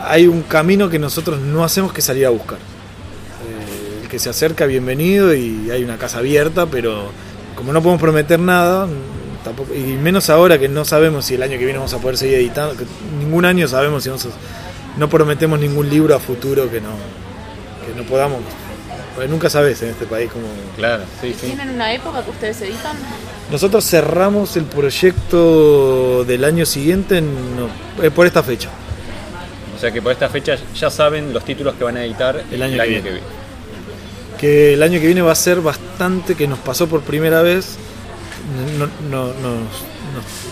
hay 0.00 0.26
un 0.26 0.42
camino 0.42 0.90
que 0.90 0.98
nosotros 0.98 1.40
no 1.40 1.64
hacemos 1.64 1.92
que 1.92 2.02
salir 2.02 2.26
a 2.26 2.30
buscar. 2.30 2.58
Eh, 2.58 4.02
el 4.02 4.08
que 4.08 4.18
se 4.18 4.28
acerca, 4.28 4.66
bienvenido, 4.66 5.34
y 5.34 5.70
hay 5.70 5.82
una 5.82 5.96
casa 5.96 6.18
abierta, 6.18 6.66
pero 6.66 7.10
como 7.56 7.72
no 7.72 7.82
podemos 7.82 8.02
prometer 8.02 8.38
nada, 8.38 8.86
tampoco, 9.44 9.74
y 9.74 9.78
menos 9.80 10.30
ahora 10.30 10.58
que 10.58 10.68
no 10.68 10.84
sabemos 10.84 11.26
si 11.26 11.34
el 11.34 11.42
año 11.42 11.52
que 11.58 11.64
viene 11.64 11.78
vamos 11.78 11.92
a 11.94 11.98
poder 11.98 12.16
seguir 12.16 12.36
editando, 12.36 12.76
que 12.76 12.84
ningún 13.20 13.44
año 13.44 13.68
sabemos 13.68 14.02
si 14.02 14.08
vamos 14.08 14.24
a- 14.26 14.98
no 14.98 15.08
prometemos 15.08 15.58
ningún 15.60 15.88
libro 15.90 16.14
a 16.16 16.18
futuro 16.18 16.70
que 16.70 16.80
no, 16.80 16.90
que 17.86 17.94
no 18.00 18.06
podamos. 18.08 18.40
Porque 19.14 19.28
nunca 19.28 19.48
sabes 19.48 19.80
en 19.82 19.90
este 19.90 20.06
país 20.06 20.28
como... 20.32 20.46
Claro, 20.76 21.04
sí, 21.20 21.32
sí. 21.40 21.46
¿Tienen 21.46 21.70
una 21.70 21.92
época 21.94 22.24
que 22.24 22.30
ustedes 22.30 22.60
editan? 22.62 22.96
Nosotros 23.50 23.84
cerramos 23.88 24.56
el 24.56 24.64
proyecto 24.64 26.24
del 26.24 26.44
año 26.44 26.66
siguiente 26.66 27.18
en- 27.18 27.56
no, 27.56 27.68
eh, 28.02 28.10
por 28.10 28.26
esta 28.26 28.42
fecha. 28.42 28.70
O 29.76 29.80
sea 29.80 29.92
que 29.92 30.00
por 30.02 30.12
esta 30.12 30.28
fecha 30.28 30.56
ya 30.74 30.90
saben 30.90 31.32
los 31.32 31.44
títulos 31.44 31.74
que 31.74 31.84
van 31.84 31.96
a 31.96 32.04
editar 32.04 32.42
El 32.50 32.62
año 32.62 32.80
que 32.82 32.88
viene. 32.88 33.02
que 33.02 33.10
viene. 33.10 33.26
que 34.38 34.74
el 34.74 34.82
año 34.82 34.98
que 35.00 35.06
viene 35.06 35.22
va 35.22 35.32
a 35.32 35.36
ser 35.36 35.60
bastante 35.60 36.34
que 36.34 36.46
nos 36.48 36.58
pasó 36.58 36.86
por 36.88 37.00
primera 37.02 37.40
vez. 37.42 37.76
No, 38.78 38.86
no- 39.10 39.26
nos, 39.28 39.68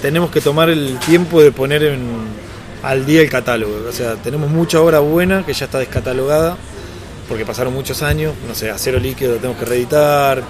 tenemos 0.01 0.31
que 0.31 0.41
tomar 0.41 0.71
el 0.71 0.99
tiempo 0.99 1.43
de 1.43 1.53
poner 1.53 1.83
en- 1.85 2.27
al 2.83 3.05
día 3.07 3.21
el 3.21 3.31
catálogo. 3.31 3.75
O 3.89 3.93
sea, 3.93 4.15
tenemos 4.17 4.51
mucha 4.51 4.81
obra 4.81 4.99
buena 5.01 5.45
que 5.45 5.53
ya 5.53 5.67
está 5.67 5.79
descatalogada 5.79 6.57
porque 7.29 7.45
pasaron 7.47 7.73
muchos 7.75 8.03
años. 8.03 8.35
No 8.49 8.55
sé, 8.55 8.71
Acero 8.71 8.99
Líquido 8.99 9.33
lo 9.33 9.37
tenemos 9.39 9.59
que 9.59 9.67
reeditar. 9.67 10.43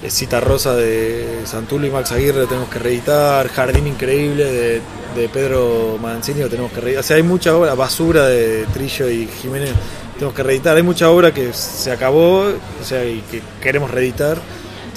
eh, 0.00 0.10
Cita 0.10 0.38
Rosa 0.38 0.76
de 0.76 1.40
Santulo 1.44 1.84
y 1.86 1.90
Max 1.90 2.12
Aguirre 2.12 2.40
lo 2.42 2.46
tenemos 2.46 2.68
que 2.70 2.78
reeditar. 2.78 3.48
Jardín 3.48 3.88
Increíble 3.88 4.44
de, 4.44 4.80
de 5.16 5.28
Pedro 5.28 5.98
Mancini 6.00 6.40
lo 6.40 6.48
tenemos 6.48 6.70
que 6.70 6.80
reeditar. 6.80 7.00
O 7.04 7.06
sea, 7.06 7.16
hay 7.16 7.24
mucha 7.24 7.56
obra. 7.56 7.74
Basura 7.74 8.28
de 8.28 8.64
Trillo 8.72 9.10
y 9.10 9.26
Jiménez 9.42 9.70
tenemos 10.14 10.34
que 10.36 10.42
reeditar. 10.44 10.76
Hay 10.76 10.84
mucha 10.84 11.10
obra 11.10 11.34
que 11.34 11.52
se 11.52 11.90
acabó 11.90 12.42
o 12.44 12.84
sea, 12.84 13.04
y 13.04 13.22
que 13.30 13.42
queremos 13.60 13.90
reeditar. 13.90 14.38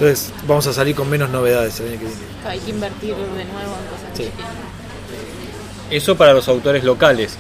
Entonces 0.02 0.34
vamos 0.48 0.66
a 0.66 0.74
salir 0.74 0.96
con 0.96 1.08
menos 1.08 1.30
novedades 1.30 1.80
el 1.80 1.90
año 1.90 2.00
que 2.00 2.06
viene. 2.06 2.22
Hay 2.48 2.58
que 2.60 2.72
invertir 2.72 3.10
de 3.16 3.46
nuevo 3.46 3.76
en 3.78 3.86
cosas 3.88 4.18
Sí. 4.18 4.32
Eso 5.92 6.18
para 6.18 6.34
los 6.34 6.48
autores 6.48 6.84
locales. 6.84 7.36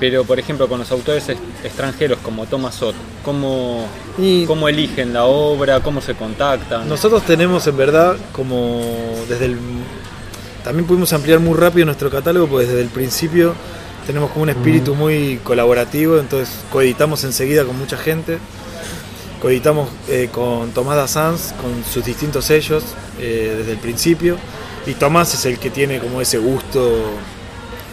Pero, 0.00 0.24
por 0.24 0.40
ejemplo, 0.40 0.66
con 0.66 0.80
los 0.80 0.90
autores 0.90 1.28
ex- 1.28 1.38
extranjeros 1.62 2.18
como 2.20 2.46
Thomas 2.46 2.82
Ott, 2.82 2.96
¿cómo, 3.24 3.86
Y- 4.18 4.44
¿cómo 4.46 4.68
eligen 4.68 5.12
la 5.12 5.26
obra? 5.26 5.80
¿Cómo 5.80 6.00
se 6.00 6.14
contactan? 6.14 6.88
Nosotros 6.88 7.22
tenemos 7.26 7.64
en 7.68 7.76
verdad 7.76 8.16
como 8.32 8.80
desde 9.28 9.44
el 9.44 9.58
también 10.64 10.86
pudimos 10.86 11.12
ampliar 11.12 11.38
muy 11.38 11.56
rápido 11.56 11.86
nuestro 11.86 12.10
catálogo 12.10 12.46
porque 12.48 12.66
desde 12.66 12.80
el 12.82 12.88
principio 12.88 13.54
tenemos 14.06 14.30
como 14.30 14.42
un 14.42 14.50
espíritu 14.50 14.94
muy 14.96 15.38
colaborativo, 15.44 16.18
entonces 16.18 16.54
coeditamos 16.72 17.22
enseguida 17.24 17.64
con 17.64 17.78
mucha 17.78 17.96
gente. 17.96 18.38
Coeditamos 19.40 19.88
eh, 20.08 20.28
con 20.30 20.70
Tomás 20.72 20.96
Dassans, 20.96 21.54
con 21.60 21.82
sus 21.90 22.04
distintos 22.04 22.44
sellos 22.44 22.84
eh, 23.18 23.54
desde 23.58 23.72
el 23.72 23.78
principio. 23.78 24.36
Y 24.86 24.94
Tomás 24.94 25.32
es 25.34 25.44
el 25.46 25.58
que 25.58 25.70
tiene 25.70 25.98
como 25.98 26.20
ese 26.20 26.38
gusto 26.38 27.10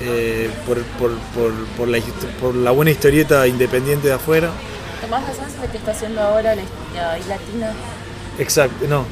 eh, 0.02 0.50
por, 0.66 0.82
por- 1.00 1.18
por- 1.34 1.66
por 1.78 1.88
la, 1.88 2.00
por 2.42 2.54
la 2.56 2.72
buena 2.72 2.92
historieta 2.92 3.48
independiente 3.48 4.08
de 4.10 4.14
afuera. 4.16 4.50
Tomás 5.02 5.24
es 5.30 5.64
el 5.64 5.70
que 5.72 5.78
está 5.78 5.92
haciendo 5.92 6.22
ahora 6.22 6.54
la, 6.56 6.64
la 6.96 7.18
latina. 7.28 7.72
Exacto, 8.40 8.86
no. 8.90 9.06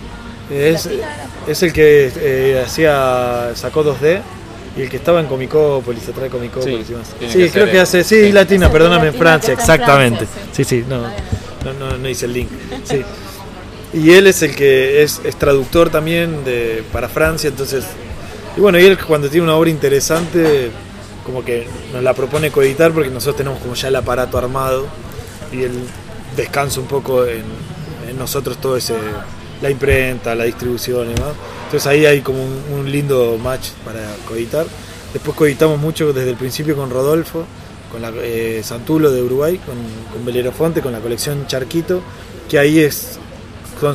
Es, 0.52 0.88
es 1.48 1.64
el 1.64 1.74
que 1.74 2.12
eh, 2.18 2.64
hacía 2.66 3.52
sacó 3.56 3.84
2D 3.84 4.20
y 4.78 4.82
el 4.84 4.90
que 4.90 4.98
estaba 4.98 5.20
en 5.22 5.26
Comicópolis, 5.28 6.04
atrás 6.10 6.24
de 6.24 6.30
Comicópolis 6.30 6.86
Sí, 6.86 6.94
y 6.94 6.96
más. 6.96 7.08
tiene 7.18 7.34
Sí, 7.34 7.40
que 7.40 7.50
creo 7.52 7.66
ser 7.66 7.74
que 7.74 7.80
hace, 7.80 8.04
sí, 8.04 8.26
Sí. 8.26 8.32
Latina, 8.32 8.70
perdóname, 8.72 9.08
en 9.08 9.14
Latina 9.14 9.24
Francia, 9.24 9.54
en 9.54 9.60
exactamente. 9.60 10.26
Francia, 10.28 10.52
sí, 10.54 10.64
sí, 10.66 10.86
no, 10.88 10.98
Ah, 11.06 11.14
no, 11.66 11.74
no, 11.74 11.98
no 11.98 12.10
hice 12.10 12.26
el 12.26 12.34
link. 12.34 12.50
Sí. 12.84 13.04
Y 13.94 14.12
él 14.12 14.28
es 14.28 14.42
el 14.42 14.54
que 14.56 15.04
es, 15.04 15.22
es 15.24 15.38
traductor 15.38 15.90
también 15.90 16.44
de, 16.44 16.84
para 16.92 17.08
Francia, 17.08 17.50
entonces. 17.50 17.86
Y 18.58 18.60
bueno, 18.60 18.78
y 18.80 18.86
él 18.86 18.98
cuando 18.98 19.30
tiene 19.30 19.46
una 19.46 19.56
obra 19.56 19.70
interesante, 19.70 20.70
como 21.26 21.44
que 21.44 21.68
nos 21.94 22.04
la 22.04 22.14
propone 22.14 22.52
coeditar 22.52 22.92
porque 22.92 23.10
nosotros 23.10 23.38
tenemos 23.38 23.60
como 23.60 23.74
ya 23.74 23.88
el 23.88 23.96
aparato 23.96 24.38
armado 24.38 24.88
y 25.52 25.64
él 25.64 25.72
descansa 26.36 26.80
un 26.82 26.88
poco 26.88 27.26
en, 27.26 27.44
en 28.10 28.18
nosotros 28.18 28.58
todo 28.60 28.76
ese 28.76 28.96
la 29.62 29.70
imprenta, 29.70 30.36
la 30.36 30.44
distribución 30.44 31.12
y 31.12 31.14
demás. 31.14 31.34
Entonces 31.66 31.88
ahí 31.88 32.06
hay 32.06 32.22
como 32.22 32.44
un, 32.44 32.80
un 32.80 32.92
lindo 32.92 33.38
match 33.42 33.70
para 33.84 34.02
coeditar. 34.28 34.66
Después 35.14 35.38
coeditamos 35.38 35.80
mucho 35.80 36.12
desde 36.14 36.32
el 36.32 36.36
principio 36.36 36.76
con 36.76 36.90
Rodolfo, 36.90 37.46
con 37.92 38.02
la 38.02 38.12
eh, 38.22 38.62
Santulo 38.64 39.12
de 39.12 39.22
Uruguay, 39.22 39.58
con, 39.58 39.76
con 40.12 40.26
Belerofonte, 40.26 40.82
con 40.82 40.92
la 40.92 41.00
colección 41.00 41.48
Charquito, 41.48 42.02
que 42.50 42.60
ahí 42.60 42.80
es 42.80 43.20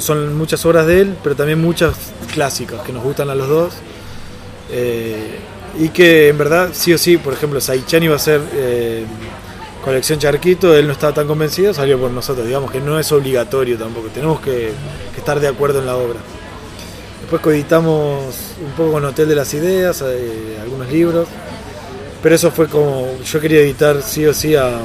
son, 0.00 0.36
muchas 0.36 0.64
obras 0.66 0.86
de 0.86 1.00
él, 1.00 1.16
pero 1.22 1.34
también 1.34 1.60
muchas 1.60 1.94
clásicas 2.32 2.82
que 2.82 2.92
nos 2.92 3.02
gustan 3.02 3.30
a 3.30 3.34
los 3.34 3.48
dos. 3.48 3.74
Eh, 4.70 5.38
y 5.78 5.88
que 5.88 6.28
en 6.28 6.38
verdad, 6.38 6.70
sí 6.72 6.92
o 6.92 6.98
sí, 6.98 7.16
por 7.16 7.32
ejemplo, 7.32 7.60
Saichani 7.60 8.08
va 8.08 8.16
a 8.16 8.18
ser 8.18 8.40
eh, 8.54 9.04
colección 9.84 10.18
Charquito, 10.18 10.74
él 10.76 10.86
no 10.86 10.92
estaba 10.92 11.14
tan 11.14 11.26
convencido, 11.26 11.72
salió 11.72 11.98
por 11.98 12.10
nosotros. 12.10 12.46
Digamos 12.46 12.70
que 12.70 12.80
no 12.80 12.98
es 12.98 13.10
obligatorio 13.12 13.78
tampoco, 13.78 14.08
tenemos 14.08 14.40
que, 14.40 14.72
que 15.12 15.18
estar 15.18 15.40
de 15.40 15.48
acuerdo 15.48 15.80
en 15.80 15.86
la 15.86 15.96
obra. 15.96 16.18
Después 17.20 17.42
coeditamos 17.42 18.24
un 18.64 18.72
poco 18.72 18.92
con 18.92 19.04
Hotel 19.04 19.28
de 19.28 19.34
las 19.36 19.54
Ideas, 19.54 20.02
eh, 20.06 20.58
algunos 20.60 20.90
libros. 20.90 21.28
Pero 22.22 22.34
eso 22.34 22.50
fue 22.50 22.68
como. 22.68 23.06
Yo 23.24 23.40
quería 23.40 23.60
editar 23.60 24.02
sí 24.02 24.26
o 24.26 24.34
sí 24.34 24.54
a, 24.54 24.78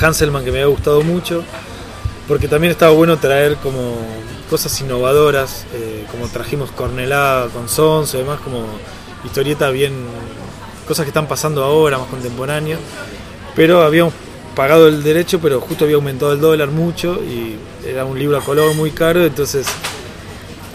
Hanselman, 0.00 0.44
que 0.44 0.50
me 0.50 0.58
había 0.58 0.70
gustado 0.70 1.02
mucho. 1.02 1.42
Porque 2.28 2.48
también 2.48 2.70
estaba 2.70 2.92
bueno 2.92 3.18
traer 3.18 3.56
como 3.56 3.96
cosas 4.48 4.80
innovadoras, 4.80 5.64
eh, 5.74 6.04
como 6.10 6.28
trajimos 6.28 6.70
Cornelá 6.70 7.48
con 7.52 7.68
Sonso 7.68 8.16
y 8.16 8.20
demás, 8.20 8.40
como 8.40 8.64
historietas 9.24 9.72
bien. 9.72 9.92
cosas 10.86 11.04
que 11.04 11.10
están 11.10 11.26
pasando 11.28 11.62
ahora, 11.64 11.98
más 11.98 12.08
contemporáneas. 12.08 12.80
Pero 13.54 13.82
habíamos 13.82 14.12
pagado 14.56 14.88
el 14.88 15.02
derecho, 15.02 15.38
pero 15.40 15.60
justo 15.60 15.84
había 15.84 15.96
aumentado 15.96 16.32
el 16.32 16.40
dólar 16.40 16.70
mucho 16.70 17.20
y 17.22 17.56
era 17.86 18.04
un 18.04 18.18
libro 18.18 18.36
a 18.38 18.40
color 18.40 18.74
muy 18.74 18.90
caro, 18.90 19.24
entonces 19.24 19.66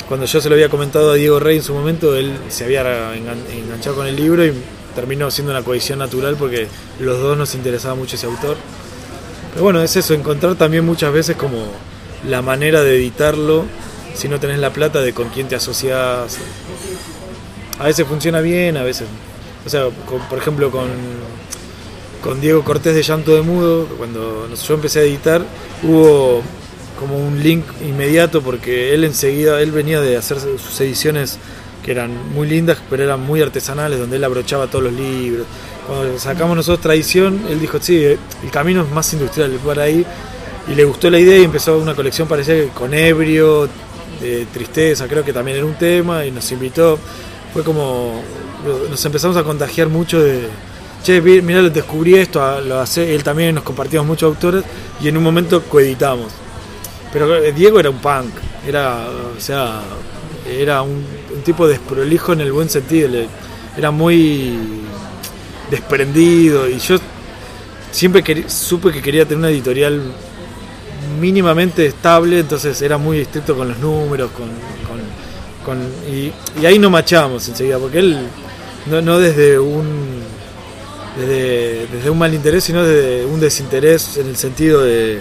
cuando 0.07 0.26
yo 0.26 0.39
se 0.39 0.47
lo 0.49 0.55
había 0.55 0.69
comentado 0.69 1.11
a 1.11 1.15
Diego 1.15 1.39
Rey 1.39 1.57
en 1.57 1.63
su 1.63 1.73
momento, 1.73 2.15
él 2.15 2.38
se 2.47 2.63
había 2.63 2.82
engan- 3.13 3.45
enganchado 3.51 3.97
con 3.97 4.07
el 4.07 4.15
libro 4.15 4.45
y 4.45 4.53
terminó 4.96 5.30
siendo 5.30 5.52
una 5.52 5.62
cohesión 5.62 6.00
natural 6.00 6.36
porque 6.38 6.68
los 7.00 7.20
dos 7.20 7.38
nos 7.38 7.54
interesaba 7.54 7.96
mucho 7.96 8.16
ese 8.16 8.26
autor. 8.26 8.58
Pero 9.52 9.64
bueno, 9.64 9.82
es 9.82 9.96
eso, 9.96 10.14
encontrar 10.14 10.56
también 10.56 10.86
muchas 10.86 11.14
veces 11.14 11.36
como 11.36 11.58
la 12.28 12.41
manera 12.41 12.82
de 12.82 12.96
editarlo 12.96 13.66
si 14.16 14.30
no 14.30 14.39
tenés 14.39 14.60
la 14.60 14.72
plata 14.72 15.02
de 15.02 15.14
con 15.14 15.30
quién 15.30 15.48
te 15.48 15.56
asocias. 15.56 16.38
A 17.78 17.84
veces 17.84 18.08
funciona 18.08 18.39
bien, 18.41 18.78
a 18.78 18.84
veces. 18.84 19.08
O 19.66 19.70
sea, 19.70 19.88
por 20.30 20.38
ejemplo, 20.38 20.72
con, 20.72 20.89
con 22.24 22.39
Diego 22.39 22.64
Cortés 22.64 22.96
de 22.96 23.04
Llanto 23.04 23.36
de 23.36 23.41
Mudo, 23.41 23.88
cuando 23.98 24.48
yo 24.50 24.74
empecé 24.74 25.00
a 25.00 25.04
editar, 25.04 25.43
hubo 25.84 26.41
como 27.00 27.18
un 27.18 27.43
link 27.43 27.66
inmediato 27.82 28.41
porque 28.41 28.93
él 28.93 29.04
enseguida, 29.04 29.62
él 29.62 29.72
venía 29.72 30.00
de 30.00 30.16
hacer 30.16 30.39
sus 30.39 30.80
ediciones 30.80 31.39
que 31.86 31.92
eran 31.92 32.34
muy 32.34 32.48
lindas, 32.48 32.80
pero 32.90 33.04
eran 33.04 33.22
muy 33.22 33.44
artesanales, 33.44 34.00
donde 34.00 34.16
él 34.16 34.24
abrochaba 34.24 34.66
todos 34.66 34.86
los 34.86 34.94
libros. 34.94 35.46
Cuando 35.86 36.18
sacamos 36.18 36.56
nosotros 36.56 36.82
Tradición, 36.82 37.42
él 37.48 37.60
dijo, 37.60 37.78
sí, 37.80 38.04
eh, 38.04 38.18
el 38.44 38.50
camino 38.50 38.82
es 38.82 38.90
más 38.90 39.14
industrial, 39.14 39.52
por 39.64 39.80
ahí, 39.80 40.04
y 40.68 40.74
le 40.74 40.84
gustó 40.84 41.12
la 41.12 41.20
idea 41.20 41.38
y 41.38 41.44
empezó 41.44 41.78
una 41.78 41.94
colección 41.94 42.28
parecida 42.28 42.68
con 42.74 42.92
ebrio, 42.96 43.70
tristeza, 44.52 45.08
creo 45.08 45.24
que 45.24 45.32
también 45.32 45.58
era 45.58 45.66
un 45.66 45.76
tema, 45.76 46.26
y 46.26 46.32
nos 46.32 46.52
invitó. 46.52 46.98
Fue 47.54 47.64
como, 47.64 48.24
nos 48.90 49.06
empezamos 49.06 49.38
a 49.38 49.44
contagiar 49.44 49.88
mucho 49.88 50.20
de, 50.20 50.48
che, 51.04 51.22
mirá, 51.22 51.62
descubrí 51.62 52.16
esto, 52.16 52.42
ah, 52.42 52.60
lo 52.62 52.80
hace, 52.80 53.14
él 53.14 53.24
también, 53.24 53.54
nos 53.54 53.64
compartimos 53.64 54.08
muchos 54.08 54.28
autores, 54.28 54.64
y 55.00 55.08
en 55.08 55.18
un 55.18 55.24
momento 55.24 55.62
coeditamos. 55.62 56.32
Pero 57.14 57.36
eh, 57.36 57.52
Diego 57.52 57.80
era 57.80 57.92
un 57.92 58.00
punk, 58.00 58.34
era, 58.68 59.08
o 59.38 59.40
sea, 59.40 59.84
era 60.50 60.82
un, 60.82 61.06
un 61.36 61.44
tipo 61.44 61.68
desprolijo 61.68 62.34
en 62.34 62.42
el 62.42 62.52
buen 62.52 62.70
sentido, 62.70 63.10
era 63.78 63.92
muy 63.92 64.58
desprendido 65.70 66.70
y 66.70 66.80
yo 66.80 66.98
siempre 67.92 68.24
supe 68.50 68.92
que 68.92 69.02
quería 69.02 69.24
tener 69.26 69.40
una 69.40 69.50
editorial 69.50 70.02
mínimamente 71.20 71.86
estable, 71.86 72.40
entonces 72.40 72.82
era 72.82 72.98
muy 72.98 73.20
estricto 73.20 73.56
con 73.56 73.68
los 73.70 73.78
números, 73.80 74.32
con, 74.32 74.48
con- 74.88 75.76
con- 75.78 75.92
y, 76.12 76.32
ahí 76.66 76.78
no 76.80 76.90
machamos 76.90 77.48
enseguida, 77.48 77.78
porque 77.80 78.00
él 78.00 78.18
no, 78.88 79.02
no 79.02 79.20
desde 79.20 79.58
un 79.60 80.24
desde, 81.18 81.88
desde 81.88 82.10
un 82.10 82.18
mal 82.20 82.34
interés, 82.34 82.66
sino 82.66 82.84
desde 82.84 83.26
un 83.26 83.40
desinterés 83.40 84.18
en 84.18 84.28
el 84.28 84.36
sentido 84.36 84.84
de 84.84 85.20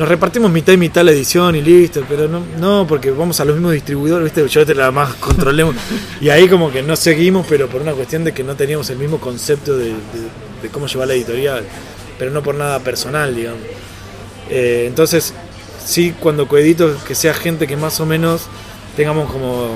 nos 0.00 0.08
repartimos 0.08 0.50
mitad 0.50 0.72
y 0.72 0.78
mitad 0.78 1.04
la 1.04 1.10
edición 1.10 1.54
y 1.56 1.60
listo, 1.60 2.02
pero 2.08 2.26
no, 2.26 2.42
no 2.58 2.86
porque 2.88 3.10
vamos 3.10 3.38
a 3.38 3.44
los 3.44 3.54
mismos 3.56 3.72
distribuidores, 3.74 4.24
¿viste? 4.24 4.48
yo 4.48 4.64
te 4.64 4.74
la 4.74 4.90
más 4.90 5.14
controlemos. 5.16 5.76
Y 6.22 6.30
ahí 6.30 6.48
como 6.48 6.72
que 6.72 6.82
no 6.82 6.96
seguimos, 6.96 7.46
pero 7.46 7.68
por 7.68 7.82
una 7.82 7.92
cuestión 7.92 8.24
de 8.24 8.32
que 8.32 8.42
no 8.42 8.54
teníamos 8.56 8.88
el 8.88 8.96
mismo 8.96 9.18
concepto 9.20 9.76
de, 9.76 9.88
de- 9.90 9.94
de 10.62 10.68
cómo 10.70 10.86
llevar 10.86 11.08
la 11.08 11.14
editorial, 11.14 11.64
pero 12.18 12.30
no 12.30 12.42
por 12.42 12.54
nada 12.54 12.78
personal, 12.80 13.34
digamos. 13.36 13.60
Eh, 14.48 14.84
entonces, 14.86 15.34
sí, 15.84 16.14
cuando 16.18 16.48
coedito, 16.48 16.96
que 17.06 17.14
sea 17.14 17.34
gente 17.34 17.66
que 17.66 17.76
más 17.76 18.00
o 18.00 18.06
menos 18.06 18.42
tengamos 18.96 19.30
como 19.30 19.68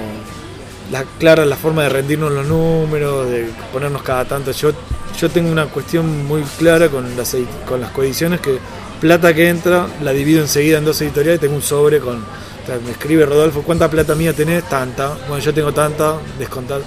la 0.90 1.04
clara 1.18 1.44
la 1.44 1.56
forma 1.56 1.82
de 1.82 1.88
rendirnos 1.90 2.32
los 2.32 2.46
números, 2.46 3.28
de 3.30 3.46
ponernos 3.74 4.02
cada 4.02 4.24
tanto. 4.24 4.52
Yo, 4.52 4.72
yo 5.18 5.28
tengo 5.30 5.50
una 5.52 5.66
cuestión 5.66 6.26
muy 6.26 6.42
clara 6.58 6.88
con 6.88 7.14
las, 7.16 7.36
con 7.68 7.80
las 7.82 7.90
coediciones 7.90 8.40
que 8.40 8.58
plata 9.04 9.34
que 9.34 9.50
entra 9.50 9.86
la 10.02 10.12
divido 10.12 10.40
enseguida 10.40 10.78
en 10.78 10.86
dos 10.86 10.98
editoriales 11.02 11.36
y 11.36 11.40
tengo 11.42 11.56
un 11.56 11.60
sobre 11.60 12.00
con... 12.00 12.22
o 12.22 12.66
sea, 12.66 12.78
me 12.82 12.90
escribe 12.92 13.26
Rodolfo, 13.26 13.60
¿cuánta 13.60 13.90
plata 13.90 14.14
mía 14.14 14.32
tenés? 14.32 14.64
Tanta. 14.66 15.14
Bueno, 15.28 15.44
yo 15.44 15.52
tengo 15.52 15.72
tanta, 15.74 16.14
descontar. 16.38 16.80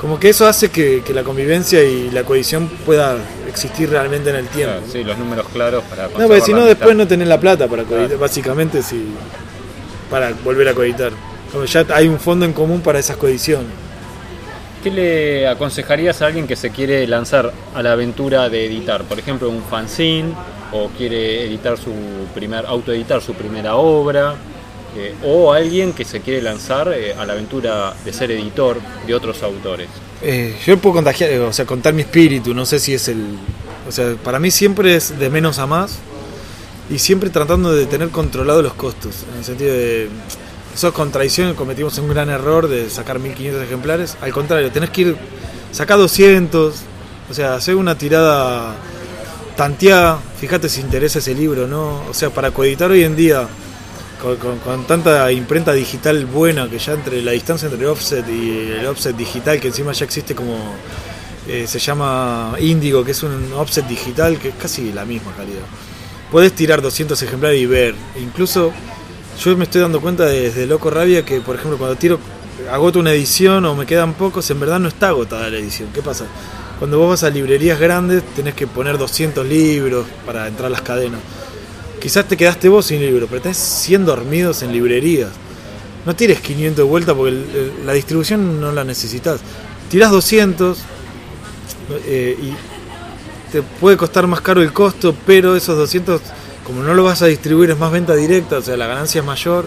Como 0.00 0.18
que 0.18 0.30
eso 0.30 0.44
hace 0.48 0.70
que, 0.70 1.04
que 1.06 1.14
la 1.14 1.22
convivencia 1.22 1.84
y 1.84 2.10
la 2.10 2.24
coedición 2.24 2.66
pueda 2.84 3.16
existir 3.48 3.88
realmente 3.88 4.30
en 4.30 4.36
el 4.36 4.48
tiempo. 4.48 4.74
Claro, 4.74 4.92
sí, 4.92 5.04
los 5.04 5.16
números 5.18 5.46
claros 5.52 5.84
para 5.84 6.08
No, 6.08 6.26
porque 6.26 6.40
si 6.40 6.52
no 6.52 6.64
después 6.64 6.96
no 6.96 7.06
tenés 7.06 7.28
la 7.28 7.38
plata 7.38 7.68
para 7.68 7.84
coeditar, 7.84 8.08
Claro. 8.08 8.20
básicamente 8.20 8.82
si 8.82 9.06
para 10.10 10.32
volver 10.42 10.68
a 10.68 10.74
coeditar. 10.74 11.12
Como 11.52 11.64
ya 11.64 11.86
hay 11.94 12.08
un 12.08 12.18
fondo 12.18 12.44
en 12.44 12.54
común 12.54 12.80
para 12.80 12.98
esas 12.98 13.18
coediciones. 13.18 13.68
¿Qué 14.82 14.90
le 14.90 15.46
aconsejarías 15.46 16.22
a 16.22 16.26
alguien 16.26 16.48
que 16.48 16.56
se 16.56 16.70
quiere 16.70 17.06
lanzar 17.06 17.52
a 17.72 17.82
la 17.84 17.92
aventura 17.92 18.48
de 18.48 18.66
editar? 18.66 19.04
Por 19.04 19.20
ejemplo, 19.20 19.48
un 19.48 19.62
fanzine 19.62 20.34
o 20.72 20.88
quiere 20.90 21.44
editar 21.44 21.78
su 21.78 21.92
primer, 22.34 22.66
autoeditar 22.66 23.22
su 23.22 23.34
primera 23.34 23.76
obra, 23.76 24.36
eh, 24.96 25.14
o 25.22 25.52
alguien 25.52 25.92
que 25.92 26.06
se 26.06 26.20
quiere 26.20 26.40
lanzar 26.40 26.88
eh, 26.88 27.14
a 27.14 27.26
la 27.26 27.34
aventura 27.34 27.94
de 28.02 28.12
ser 28.14 28.30
editor 28.30 28.78
de 29.06 29.14
otros 29.14 29.42
autores. 29.42 29.88
Eh, 30.22 30.56
yo 30.64 30.78
puedo 30.78 30.94
contagiar, 30.94 31.38
o 31.40 31.52
sea, 31.52 31.66
contar 31.66 31.92
mi 31.92 32.00
espíritu, 32.02 32.54
no 32.54 32.64
sé 32.64 32.78
si 32.78 32.94
es 32.94 33.08
el... 33.08 33.36
O 33.86 33.92
sea, 33.92 34.14
para 34.16 34.38
mí 34.38 34.50
siempre 34.50 34.96
es 34.96 35.18
de 35.18 35.28
menos 35.28 35.58
a 35.58 35.66
más 35.66 35.98
y 36.88 36.98
siempre 36.98 37.28
tratando 37.28 37.74
de 37.74 37.84
tener 37.86 38.08
controlado 38.08 38.62
los 38.62 38.72
costos, 38.74 39.24
en 39.32 39.38
el 39.38 39.44
sentido 39.44 39.72
de... 39.74 40.08
Eso 40.74 40.88
es 40.88 40.94
contradicción, 40.94 41.54
cometimos 41.54 41.96
un 41.98 42.08
gran 42.08 42.28
error 42.28 42.68
de 42.68 42.88
sacar 42.90 43.18
1500 43.18 43.62
ejemplares, 43.62 44.16
al 44.20 44.32
contrario, 44.32 44.70
tenés 44.70 44.90
que 44.90 45.00
ir, 45.02 45.16
sacar 45.72 45.98
200, 45.98 46.74
o 47.30 47.34
sea, 47.34 47.54
hacer 47.54 47.76
una 47.76 47.96
tirada 47.96 48.76
tanteada, 49.56 50.20
fíjate 50.38 50.68
si 50.68 50.80
interesa 50.80 51.18
ese 51.18 51.34
libro, 51.34 51.66
¿no? 51.66 52.02
O 52.08 52.14
sea, 52.14 52.30
para 52.30 52.50
coeditar 52.50 52.90
hoy 52.90 53.04
en 53.04 53.16
día, 53.16 53.48
con 54.64 54.86
tanta 54.86 55.30
imprenta 55.30 55.72
digital 55.72 56.26
buena 56.26 56.68
que 56.68 56.78
ya 56.78 56.94
entre 56.94 57.22
la 57.22 57.32
distancia 57.32 57.66
entre 57.66 57.82
el 57.82 57.90
offset 57.90 58.26
y 58.28 58.72
el 58.78 58.86
offset 58.86 59.14
digital 59.14 59.60
que 59.60 59.68
encima 59.68 59.92
ya 59.92 60.04
existe 60.04 60.34
como 60.34 60.56
eh, 61.46 61.66
se 61.66 61.78
llama 61.78 62.54
Índigo 62.58 63.04
que 63.04 63.12
es 63.12 63.22
un 63.22 63.52
offset 63.52 63.86
digital 63.86 64.38
que 64.38 64.48
es 64.48 64.54
casi 64.54 64.92
la 64.92 65.04
misma 65.04 65.32
calidad 65.36 65.62
podés 66.32 66.52
tirar 66.54 66.82
200 66.82 67.20
ejemplares 67.22 67.60
y 67.60 67.66
ver 67.66 67.94
incluso 68.20 68.72
yo 69.38 69.56
me 69.56 69.64
estoy 69.64 69.82
dando 69.82 70.00
cuenta 70.00 70.24
desde 70.24 70.66
Loco 70.66 70.90
Rabia 70.90 71.24
que 71.24 71.40
por 71.40 71.56
ejemplo 71.56 71.78
cuando 71.78 71.96
tiro 71.96 72.18
agoto 72.72 72.98
una 72.98 73.12
edición 73.12 73.64
o 73.66 73.74
me 73.74 73.86
quedan 73.86 74.14
pocos 74.14 74.50
en 74.50 74.58
verdad 74.58 74.80
no 74.80 74.88
está 74.88 75.08
agotada 75.08 75.50
la 75.50 75.58
edición 75.58 75.90
¿qué 75.92 76.02
pasa? 76.02 76.24
Cuando 76.78 76.98
vos 76.98 77.08
vas 77.08 77.24
a 77.24 77.30
librerías 77.30 77.78
grandes 77.78 78.22
tenés 78.34 78.54
que 78.54 78.66
poner 78.66 78.98
200 78.98 79.46
libros 79.46 80.06
para 80.24 80.46
entrar 80.46 80.66
a 80.66 80.70
las 80.70 80.82
cadenas 80.82 81.20
Quizás 82.00 82.28
te 82.28 82.36
quedaste 82.36 82.68
vos 82.68 82.86
sin 82.86 83.00
libro, 83.00 83.26
pero 83.26 83.42
tenés 83.42 83.56
100 83.56 84.04
dormidos 84.04 84.62
en 84.62 84.72
librerías. 84.72 85.30
No 86.04 86.14
tires 86.14 86.40
500 86.40 86.76
de 86.76 86.82
vuelta 86.82 87.14
porque 87.14 87.72
la 87.84 87.94
distribución 87.94 88.60
no 88.60 88.70
la 88.70 88.84
necesitas. 88.84 89.40
Tirás 89.90 90.10
200 90.12 90.78
eh, 92.06 92.38
y 92.40 92.52
te 93.50 93.62
puede 93.62 93.96
costar 93.96 94.26
más 94.26 94.40
caro 94.40 94.62
el 94.62 94.72
costo, 94.72 95.16
pero 95.26 95.56
esos 95.56 95.76
200, 95.76 96.20
como 96.64 96.82
no 96.82 96.94
lo 96.94 97.02
vas 97.02 97.22
a 97.22 97.26
distribuir, 97.26 97.70
es 97.70 97.78
más 97.78 97.90
venta 97.90 98.14
directa, 98.14 98.58
o 98.58 98.62
sea, 98.62 98.76
la 98.76 98.86
ganancia 98.86 99.20
es 99.20 99.26
mayor. 99.26 99.66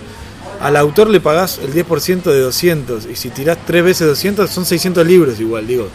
Al 0.61 0.77
autor 0.77 1.09
le 1.09 1.19
pagás 1.19 1.59
el 1.59 1.73
10% 1.73 2.23
de 2.23 2.39
200 2.39 3.05
y 3.05 3.15
si 3.15 3.31
tirás 3.31 3.57
3 3.65 3.83
veces 3.83 4.07
200 4.07 4.49
son 4.49 4.65
600 4.65 5.05
libros 5.05 5.39
igual, 5.39 5.67
digo. 5.67 5.89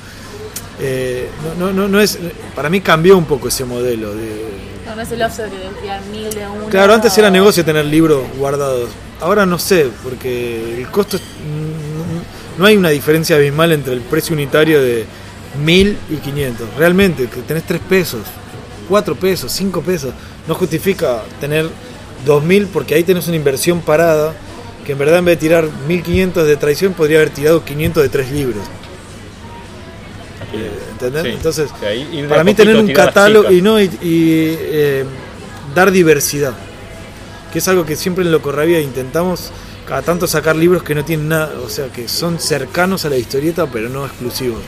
Eh, 0.80 1.28
no, 1.59 1.66
no, 1.66 1.72
no, 1.72 1.88
no 1.88 2.01
es, 2.01 2.18
para 2.55 2.68
mí 2.68 2.80
cambió 2.80 3.16
un 3.16 3.26
poco 3.26 3.48
ese 3.48 3.64
modelo 3.64 4.14
de, 4.14 4.44
No, 4.86 4.96
no 4.96 5.02
es 5.02 5.12
el 5.12 5.22
offset 5.22 5.51
que 5.51 5.80
tirar 5.80 6.02
mil 6.06 6.28
de 6.30 6.46
uno. 6.46 6.66
Claro, 6.66 6.94
antes 6.94 7.16
era 7.16 7.30
negocio 7.30 7.64
tener 7.64 7.84
libros 7.84 8.24
guardados. 8.36 8.90
Ahora 9.20 9.46
no 9.46 9.59
sé, 9.59 9.88
porque 10.02 10.80
el 10.80 10.88
costo 10.88 11.18
no 12.59 12.66
hay 12.66 12.76
una 12.76 12.90
diferencia 12.90 13.36
abismal 13.36 13.72
entre 13.72 13.94
el 13.94 14.01
precio 14.01 14.34
unitario 14.34 14.82
de 14.82 15.06
1000 15.64 15.98
y 16.10 16.16
500. 16.16 16.74
Realmente, 16.76 17.26
que 17.28 17.40
tenés 17.42 17.64
3 17.64 17.80
pesos, 17.88 18.20
4 18.88 19.14
pesos, 19.14 19.52
5 19.52 19.80
pesos, 19.82 20.12
no 20.46 20.55
justifica 20.55 21.22
tener 21.40 21.68
2000 22.26 22.66
porque 22.66 22.94
ahí 22.94 23.05
tenés 23.05 23.26
una 23.28 23.36
inversión 23.36 23.80
parada 23.80 24.34
que 24.84 24.92
en 24.92 24.98
verdad 24.98 25.18
en 25.18 25.24
vez 25.24 25.36
de 25.36 25.40
tirar 25.40 25.68
1500 25.88 26.46
de 26.46 26.56
traición 26.56 26.92
podría 26.92 27.18
haber 27.18 27.30
tirado 27.30 27.64
500 27.64 28.02
de 28.02 28.09
3 28.09 28.30
libros. 28.32 28.64
¿Entendés? 30.93 31.22
Sí. 31.22 31.28
Entonces, 31.31 31.70
O 31.72 31.78
sea, 31.78 32.28
para 32.28 32.44
mí 32.44 32.55
tener 32.55 32.76
un 32.76 32.86
catálogo 33.06 33.51
y 33.52 33.62
no 33.62 33.81
y, 33.81 33.85
y, 33.85 34.56
eh, 34.60 35.05
dar 35.74 35.90
diversidad, 35.90 36.52
que 37.52 37.59
es 37.59 37.68
algo 37.68 37.85
que 37.85 37.97
siempre 37.97 38.24
en 38.24 38.32
Locorrabia 38.32 38.81
intentamos 38.81 39.51
cada 39.86 40.02
tanto 40.02 40.26
sacar 40.26 40.56
libros 40.56 40.82
que 40.82 40.94
no 40.94 41.05
tienen 41.05 41.28
nada, 41.28 41.52
o 41.64 41.68
sea, 41.68 41.89
que 41.89 42.09
son 42.09 42.39
cercanos 42.39 43.05
a 43.05 43.10
la 43.10 43.16
historieta 43.18 43.66
pero 43.66 43.89
no 43.89 44.05
exclusivos. 44.06 44.60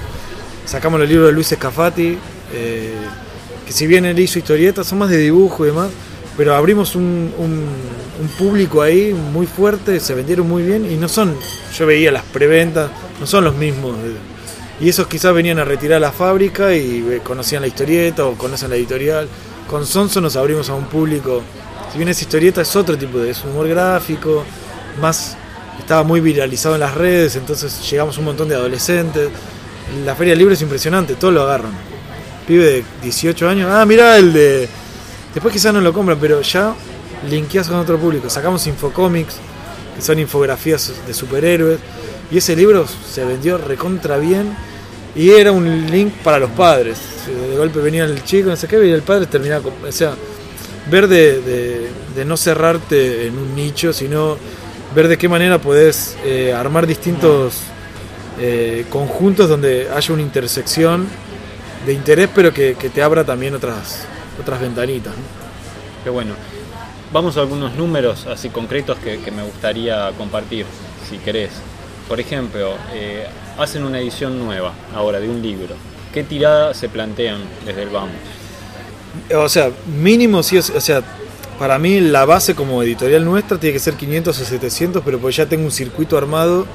Sacamos 0.67 0.99
los 1.01 1.09
libros 1.09 1.29
de 1.29 1.33
Luis 1.33 1.51
Escafati, 1.53 2.19
eh, 2.53 2.95
que 3.67 3.73
si 3.73 3.87
bien 3.87 4.05
él 4.05 4.19
hizo 4.19 4.39
historietas, 4.39 4.87
son 4.87 4.99
más 4.99 5.09
de 5.11 5.17
dibujo 5.19 5.65
y 5.65 5.69
demás, 5.69 5.89
pero 6.37 6.55
abrimos 6.55 6.95
un, 6.97 7.33
un- 7.39 7.67
un 8.21 8.29
público 8.39 8.83
ahí 8.83 9.15
muy 9.33 9.47
fuerte, 9.47 10.01
se 10.01 10.15
vendieron 10.15 10.49
muy 10.49 10.63
bien 10.63 10.91
y 10.91 10.97
no 10.97 11.09
son, 11.09 11.35
yo 11.77 11.87
veía 11.87 12.11
las 12.13 12.23
preventas, 12.25 12.91
no 13.21 13.27
son 13.27 13.45
los 13.45 13.55
mismos. 13.57 13.97
de- 14.03 14.36
y 14.81 14.89
esos 14.89 15.07
quizás 15.07 15.35
venían 15.35 15.59
a 15.59 15.65
retirar 15.65 16.01
la 16.01 16.13
fábrica 16.13 16.75
y 16.75 17.07
eh, 17.11 17.21
conocían 17.23 17.63
la 17.63 17.69
historieta 17.69 18.27
o 18.27 18.35
conocen 18.35 18.71
la 18.71 18.77
editorial. 18.77 19.29
Con 19.69 19.87
Sonso 19.87 20.21
nos 20.21 20.37
abrimos 20.37 20.69
a 20.69 20.75
un 20.75 20.85
público, 20.85 21.43
si 21.91 21.99
bien 21.99 22.09
esa 22.09 22.23
historieta 22.23 22.61
es 22.61 22.77
otro 22.77 22.97
tipo 22.97 23.19
de, 23.19 23.31
es 23.31 23.43
humor 23.45 23.69
gráfico, 23.69 24.45
más 25.01 25.37
estaba 25.79 26.03
muy 26.03 26.21
viralizado 26.21 26.75
en 26.75 26.81
las 26.81 26.95
redes, 26.95 27.37
entonces 27.37 27.89
llegamos 27.91 28.19
un 28.19 28.27
montón 28.27 28.49
de 28.49 28.55
adolescentes. 28.55 29.29
La 30.05 30.15
feria 30.15 30.35
libre 30.35 30.55
es 30.55 30.63
impresionante, 30.63 31.15
todos 31.15 31.33
lo 31.33 31.43
agarran. 31.43 31.73
Pibe 32.47 32.65
de 32.65 32.85
18 33.03 33.49
años, 33.49 33.71
ah, 33.73 33.85
mirá 33.87 34.19
el 34.19 34.33
de... 34.33 34.69
Después 35.35 35.53
quizás 35.53 35.73
no 35.73 35.81
lo 35.81 35.93
compran, 35.93 36.19
pero 36.19 36.41
ya 36.43 36.75
linkeás 37.29 37.69
con 37.69 37.77
otro 37.79 37.99
público. 37.99 38.31
Sacamos 38.31 38.67
Infocomics, 38.67 39.37
que 39.95 40.03
son 40.03 40.19
infografías 40.19 40.93
de 41.07 41.15
superhéroes, 41.15 41.79
y 42.31 42.39
ese 42.39 42.57
libro 42.57 42.87
se 42.87 43.25
vendió 43.25 43.59
recontra 43.59 44.19
bien, 44.19 44.57
y 45.15 45.31
era 45.31 45.53
un 45.53 45.91
link 45.91 46.13
para 46.23 46.39
los 46.39 46.51
padres. 46.51 46.99
De 47.27 47.57
golpe 47.57 47.79
venía 47.81 48.05
el 48.05 48.23
chico, 48.25 48.51
no 48.51 48.57
sé 48.57 48.69
qué, 48.69 48.85
y 48.87 48.91
el 48.93 49.03
padre 49.03 49.27
terminaba 49.27 49.63
con... 49.63 49.73
O 49.87 49.93
sea, 49.93 50.15
ver 50.91 51.09
de, 51.09 51.41
de- 52.15 52.25
no 52.25 52.37
cerrarte 52.37 53.27
en 53.27 53.37
un 53.39 53.55
nicho, 53.55 53.93
sino 53.93 54.37
ver 54.95 55.07
de 55.09 55.19
qué 55.19 55.29
manera 55.29 55.59
podés 55.61 56.17
eh, 56.25 56.53
armar 56.53 56.87
distintos 56.87 57.59
eh, 58.41 58.87
conjuntos 58.89 59.49
donde 59.49 59.89
haya 59.95 60.15
una 60.15 60.23
intersección 60.23 61.07
de 61.85 61.93
interés, 61.93 62.29
pero 62.35 62.53
que, 62.55 62.75
que 62.75 62.89
te 62.89 63.03
abra 63.03 63.25
también 63.25 63.55
otras, 63.55 64.05
otras 64.41 64.61
ventanitas. 64.61 65.13
¿no? 65.15 65.23
Qué 66.05 66.11
bueno. 66.11 66.35
Vamos 67.13 67.37
a 67.37 67.41
algunos 67.41 67.75
números 67.75 68.27
así 68.27 68.49
concretos 68.49 68.99
que, 68.99 69.19
que 69.21 69.31
me 69.31 69.43
gustaría 69.43 70.11
compartir, 70.17 70.67
si 71.09 71.19
querés. 71.19 71.51
Por 72.09 72.21
ejemplo, 72.21 72.75
eh, 72.95 73.27
hacen 73.59 73.85
una 73.85 73.99
edición 74.01 74.39
nueva 74.39 74.73
ahora 74.95 75.19
de 75.21 75.29
un 75.29 75.43
libro. 75.43 75.75
¿Qué 76.15 76.23
tirada 76.23 76.73
se 76.73 76.89
plantean 76.89 77.41
desde 77.65 77.83
el 77.83 77.89
Vamos? 77.91 78.15
O 79.35 79.49
sea, 79.49 79.71
mínimo 79.87 80.43
sí, 80.43 80.57
es- 80.57 80.71
o 80.71 80.81
sea, 80.81 81.03
para 81.59 81.79
mí 81.79 82.01
la 82.01 82.25
base 82.25 82.55
como 82.55 82.83
editorial 82.83 83.25
nuestra 83.25 83.59
tiene 83.59 83.73
que 83.75 83.81
ser 83.81 83.95
500 83.95 84.39
o 84.39 84.45
700, 84.45 85.03
pero 85.05 85.19
pues 85.19 85.37
ya 85.37 85.47
tengo 85.47 85.65
un 85.65 85.71
circuito 85.73 86.17
armado 86.17 86.67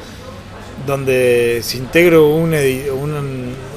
donde 0.85 1.61
si 1.63 1.77
integro 1.77 2.29
un, 2.29 2.53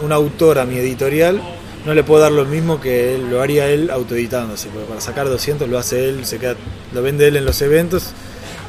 un, 0.03 0.13
autor 0.13 0.59
a 0.59 0.65
mi 0.65 0.79
editorial, 0.79 1.43
no 1.85 1.93
le 1.93 2.03
puedo 2.03 2.23
dar 2.23 2.33
lo 2.33 2.47
mismo 2.47 2.81
que 2.81 3.19
lo 3.19 3.43
haría 3.43 3.69
él 3.69 3.91
autoeditándose, 3.91 4.69
porque 4.69 4.87
para 4.89 5.01
sacar 5.03 5.29
200 5.29 5.69
lo 5.69 5.79
hace 5.79 6.09
él, 6.09 6.25
se 6.25 6.39
queda, 6.39 6.57
lo 6.95 7.03
vende 7.03 7.29
él 7.29 7.37
en 7.37 7.45
los 7.45 7.61
eventos 7.61 8.13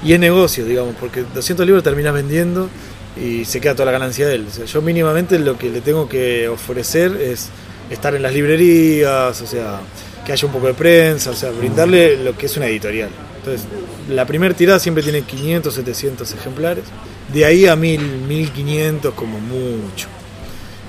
y 0.03 0.13
es 0.13 0.19
negocio, 0.19 0.65
digamos, 0.65 0.95
porque 0.99 1.23
200 1.33 1.65
libros 1.65 1.83
terminas 1.83 2.13
vendiendo 2.13 2.69
y 3.15 3.45
se 3.45 3.61
queda 3.61 3.73
toda 3.73 3.85
la 3.85 3.91
ganancia 3.91 4.27
de 4.27 4.35
él. 4.35 4.47
Yo 4.47 4.81
mínimamente 4.81 5.39
lo 5.39 5.57
que 5.57 5.69
le 5.69 5.81
tengo 5.81 6.07
que 6.09 6.47
ofrecer 6.47 7.15
es 7.15 7.49
estar 7.89 8.13
en 8.15 8.23
las 8.23 8.33
librerías, 8.33 9.41
o 9.41 9.47
sea, 9.47 9.79
que 10.25 10.33
haya 10.33 10.45
un 10.47 10.53
poco 10.53 10.67
de 10.67 10.73
prensa, 10.73 11.31
o 11.31 11.35
sea, 11.35 11.51
brindarle 11.51 12.17
lo 12.17 12.37
que 12.37 12.47
es 12.47 12.57
una 12.57 12.67
editorial. 12.67 13.09
Entonces, 13.37 13.67
la 14.09 14.25
primera 14.25 14.53
tirada 14.53 14.79
siempre 14.79 15.03
tiene 15.03 15.21
500, 15.21 15.73
700 15.73 16.33
ejemplares, 16.33 16.83
de 17.31 17.45
ahí 17.45 17.67
a 17.67 17.75
1000, 17.75 18.01
1500 18.01 19.13
como 19.13 19.39
mucho. 19.39 20.07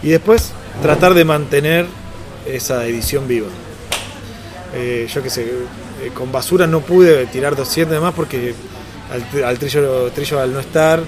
Y 0.03 0.09
después 0.09 0.53
tratar 0.83 1.15
de 1.15 1.24
mantener 1.24 1.87
esa 2.47 2.87
edición 2.87 3.28
viva. 3.28 3.49
Eh, 4.74 5.07
yo 5.12 5.23
qué 5.23 5.31
sé, 5.31 5.43
eh, 5.43 6.11
con 6.12 6.33
basura 6.33 6.66
no 6.66 6.81
pude 6.81 7.27
tirar 7.27 7.57
200 7.57 8.01
más 8.01 8.15
porque 8.15 8.55
al, 9.11 9.45
al 9.45 9.59
trillo, 9.59 10.11
trillo 10.12 10.41
al 10.41 10.53
no 10.53 10.61
estar, 10.61 11.01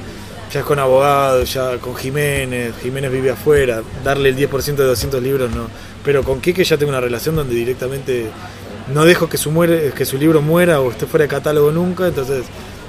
ya 0.53 0.61
es 0.61 0.66
con 0.66 0.79
abogado, 0.79 1.45
ya 1.45 1.79
con 1.79 1.95
Jiménez, 1.95 2.75
Jiménez 2.83 3.12
vive 3.12 3.31
afuera, 3.31 3.83
darle 4.03 4.31
el 4.31 4.37
10% 4.37 4.77
de 4.77 4.85
200 4.85 5.23
libros 5.23 5.55
no. 5.55 5.69
Pero 6.05 6.23
con 6.23 6.41
Quique 6.41 6.65
ya 6.65 6.77
tengo 6.79 6.91
una 6.91 7.01
relación 7.01 7.37
donde 7.37 7.55
directamente 7.55 8.31
no 8.93 9.05
dejo 9.05 9.29
que 9.29 9.37
su, 9.37 9.51
muere, 9.51 9.93
que 9.95 10.05
su 10.05 10.16
libro 10.16 10.41
muera 10.41 10.81
o 10.81 10.91
esté 10.91 11.07
fuera 11.07 11.25
de 11.25 11.29
catálogo 11.29 11.70
nunca, 11.70 12.07
entonces 12.07 12.45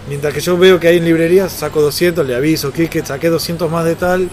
mientras 0.07 0.33
que 0.33 0.39
yo 0.39 0.57
veo 0.57 0.79
que 0.79 0.87
hay 0.87 0.97
en 0.97 1.05
librerías, 1.05 1.51
saco 1.51 1.81
200, 1.81 2.25
le 2.25 2.35
aviso, 2.35 2.71
Quique, 2.71 3.05
saqué 3.05 3.29
200 3.29 3.69
más 3.69 3.83
de 3.83 3.95
tal, 3.95 4.29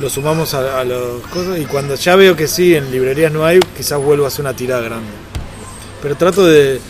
lo 0.00 0.08
sumamos 0.08 0.54
a, 0.54 0.80
a 0.80 0.84
las 0.84 1.00
cosas 1.30 1.58
y 1.58 1.64
cuando 1.64 1.94
ya 1.94 2.16
veo 2.16 2.34
que 2.36 2.46
sí, 2.46 2.74
en 2.74 2.90
librerías 2.90 3.32
no 3.32 3.44
hay, 3.44 3.60
quizás 3.76 4.00
vuelvo 4.00 4.24
a 4.24 4.28
hacer 4.28 4.40
una 4.42 4.54
tirada 4.54 4.80
grande. 4.82 5.10
Pero 6.02 6.16
trato 6.16 6.46
de, 6.46 6.80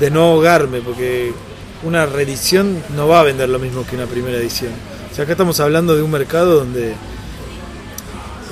de 0.00 0.10
no 0.10 0.22
ahogarme 0.22 0.80
porque 0.80 1.32
una 1.82 2.06
reedición 2.06 2.82
no 2.96 3.08
va 3.08 3.20
a 3.20 3.22
vender 3.22 3.48
lo 3.48 3.58
mismo 3.58 3.86
que 3.86 3.96
una 3.96 4.06
primera 4.06 4.36
edición. 4.38 4.72
O 5.10 5.14
sea, 5.14 5.24
acá 5.24 5.32
estamos 5.32 5.58
hablando 5.60 5.96
de 5.96 6.02
un 6.02 6.10
mercado 6.10 6.56
donde 6.56 6.94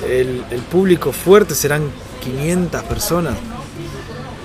el, 0.07 0.43
el 0.51 0.61
público 0.61 1.11
fuerte 1.11 1.55
serán 1.55 1.89
500 2.23 2.83
personas 2.83 3.35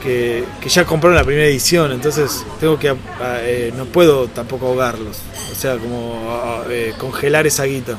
que, 0.03 0.45
que 0.61 0.69
ya 0.69 0.85
compraron 0.85 1.17
la 1.17 1.25
primera 1.25 1.47
edición, 1.47 1.93
entonces 1.93 2.45
tengo 2.59 2.79
que 2.79 2.89
a- 2.89 2.97
a- 3.21 3.41
eh, 3.43 3.73
no 3.77 3.85
puedo 3.87 4.27
tampoco 4.29 4.67
ahogarlos, 4.67 5.19
o 5.53 5.55
sea, 5.55 5.77
como 5.79 6.29
a- 6.31 6.63
a- 6.63 6.65
eh, 6.71 6.93
congelar 6.99 7.47
esa 7.47 7.65
guita. 7.65 7.97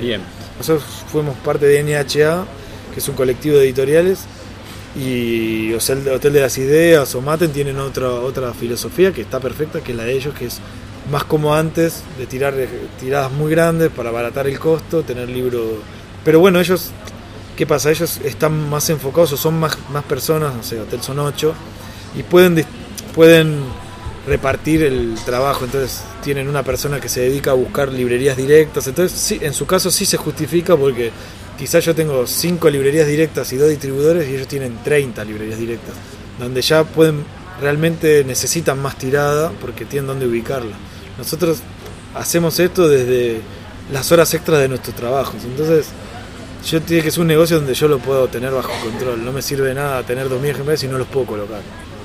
Bien. 0.00 0.20
Nosotros 0.58 0.84
fuimos 1.10 1.36
parte 1.38 1.64
de 1.66 1.78
NHA, 1.82 2.44
que 2.92 3.00
es 3.00 3.08
un 3.08 3.14
colectivo 3.14 3.56
de 3.56 3.64
editoriales, 3.64 4.20
y 4.98 5.72
o 5.72 5.78
Hotel 5.78 6.32
de 6.32 6.40
las 6.40 6.58
Ideas 6.58 7.14
o 7.14 7.20
Maten 7.20 7.52
tienen 7.52 7.78
otra, 7.78 8.10
otra 8.10 8.52
filosofía 8.52 9.12
que 9.12 9.22
está 9.22 9.38
perfecta, 9.38 9.80
que 9.80 9.92
es 9.92 9.98
la 9.98 10.04
de 10.04 10.12
ellos, 10.12 10.34
que 10.34 10.46
es 10.46 10.60
más 11.10 11.24
como 11.24 11.54
antes, 11.54 12.02
de 12.18 12.26
tirar 12.26 12.54
eh, 12.56 12.68
tiradas 12.98 13.30
muy 13.30 13.50
grandes 13.50 13.90
para 13.90 14.08
abaratar 14.08 14.46
el 14.46 14.58
costo, 14.58 15.02
tener 15.02 15.28
libros... 15.28 15.62
Pero 16.24 16.40
bueno, 16.40 16.60
ellos, 16.60 16.90
¿qué 17.56 17.64
pasa? 17.64 17.90
Ellos 17.90 18.20
están 18.24 18.68
más 18.68 18.90
enfocados 18.90 19.32
o 19.32 19.36
son 19.36 19.58
más, 19.58 19.78
más 19.90 20.04
personas, 20.04 20.54
no 20.54 20.62
sé, 20.62 20.80
Hotel 20.80 21.00
son 21.00 21.20
ocho, 21.20 21.54
y 22.16 22.24
pueden, 22.24 22.64
pueden 23.14 23.62
repartir 24.26 24.82
el 24.82 25.14
trabajo, 25.24 25.64
entonces 25.64 26.02
tienen 26.22 26.48
una 26.48 26.62
persona 26.64 27.00
que 27.00 27.08
se 27.08 27.20
dedica 27.20 27.52
a 27.52 27.54
buscar 27.54 27.90
librerías 27.90 28.36
directas, 28.36 28.86
entonces 28.88 29.18
sí, 29.18 29.38
en 29.40 29.54
su 29.54 29.64
caso 29.64 29.90
sí 29.90 30.04
se 30.04 30.16
justifica 30.16 30.76
porque 30.76 31.12
quizás 31.58 31.84
yo 31.84 31.94
tengo 31.94 32.26
cinco 32.26 32.70
librerías 32.70 33.06
directas 33.06 33.52
y 33.52 33.56
dos 33.56 33.68
distribuidores 33.68 34.28
y 34.28 34.34
ellos 34.34 34.46
tienen 34.48 34.78
30 34.84 35.24
librerías 35.24 35.58
directas, 35.58 35.94
donde 36.38 36.62
ya 36.62 36.84
pueden, 36.84 37.24
realmente 37.60 38.24
necesitan 38.24 38.80
más 38.80 38.96
tirada 38.96 39.50
porque 39.60 39.84
tienen 39.84 40.06
dónde 40.06 40.26
ubicarla. 40.26 40.76
Nosotros 41.18 41.58
hacemos 42.14 42.58
esto 42.60 42.88
desde 42.88 43.40
las 43.92 44.10
horas 44.12 44.32
extras 44.34 44.60
de 44.60 44.68
nuestros 44.68 44.94
trabajos, 44.94 45.36
entonces 45.44 45.86
yo 46.68 46.80
tiene 46.82 47.02
que 47.02 47.10
ser 47.10 47.20
un 47.22 47.26
negocio 47.28 47.56
donde 47.58 47.74
yo 47.74 47.88
lo 47.88 47.98
puedo 47.98 48.28
tener 48.28 48.50
bajo 48.52 48.70
control, 48.82 49.24
no 49.24 49.32
me 49.32 49.42
sirve 49.42 49.68
de 49.68 49.74
nada 49.74 50.02
tener 50.02 50.28
2.000 50.28 50.44
ejemplares 50.46 50.80
si 50.80 50.88
no 50.88 50.98
los 50.98 51.06
puedo 51.08 51.26
colocar. 51.26 51.60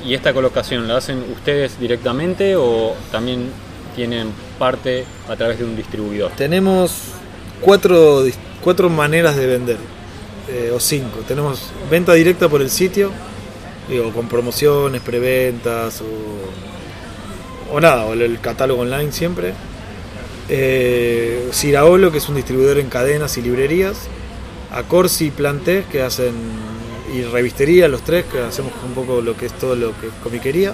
¿Y 0.05 0.13
esta 0.15 0.33
colocación 0.33 0.87
la 0.87 0.97
hacen 0.97 1.23
ustedes 1.31 1.79
directamente 1.79 2.55
o 2.55 2.93
también 3.11 3.49
tienen 3.95 4.29
parte 4.59 5.05
a 5.29 5.35
través 5.35 5.59
de 5.59 5.65
un 5.65 5.75
distribuidor? 5.75 6.31
Tenemos 6.31 6.91
cuatro, 7.61 8.25
dis- 8.25 8.35
cuatro 8.63 8.89
maneras 8.89 9.35
de 9.35 9.45
vender, 9.45 9.77
eh, 10.49 10.71
o 10.73 10.79
cinco. 10.79 11.19
Tenemos 11.27 11.71
venta 11.91 12.13
directa 12.13 12.49
por 12.49 12.61
el 12.61 12.69
sitio, 12.69 13.11
digo, 13.89 14.11
con 14.11 14.27
promociones, 14.27 15.01
preventas 15.01 16.01
o, 17.71 17.79
nada, 17.79 18.05
o 18.05 18.13
el 18.13 18.39
catálogo 18.39 18.81
online 18.81 19.11
siempre. 19.11 19.53
Eh, 20.49 21.49
Ciraolo, 21.51 22.11
que 22.11 22.17
es 22.17 22.29
un 22.29 22.35
distribuidor 22.35 22.77
en 22.79 22.89
cadenas 22.89 23.37
y 23.37 23.41
librerías. 23.41 23.97
Acorsi 24.71 25.27
y 25.27 25.31
Planté, 25.31 25.85
que 25.91 26.01
hacen. 26.01 26.33
y 27.13 27.21
Revistería, 27.23 27.87
los 27.87 28.03
tres, 28.03 28.25
que 28.25 28.39
hacemos 28.39 28.71
un 28.85 28.93
poco 28.93 29.21
lo 29.21 29.37
que 29.37 29.45
es 29.45 29.53
todo 29.53 29.75
lo 29.75 29.99
que 29.99 30.07
es 30.07 30.13
comiquería. 30.23 30.73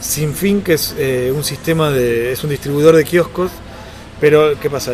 Sin 0.00 0.34
fin, 0.34 0.62
que 0.62 0.74
es 0.74 0.94
eh, 0.98 1.32
un 1.34 1.42
sistema 1.44 1.90
de. 1.90 2.32
es 2.32 2.44
un 2.44 2.50
distribuidor 2.50 2.94
de 2.94 3.04
kioscos, 3.04 3.50
pero 4.20 4.58
¿qué 4.60 4.70
pasa? 4.70 4.92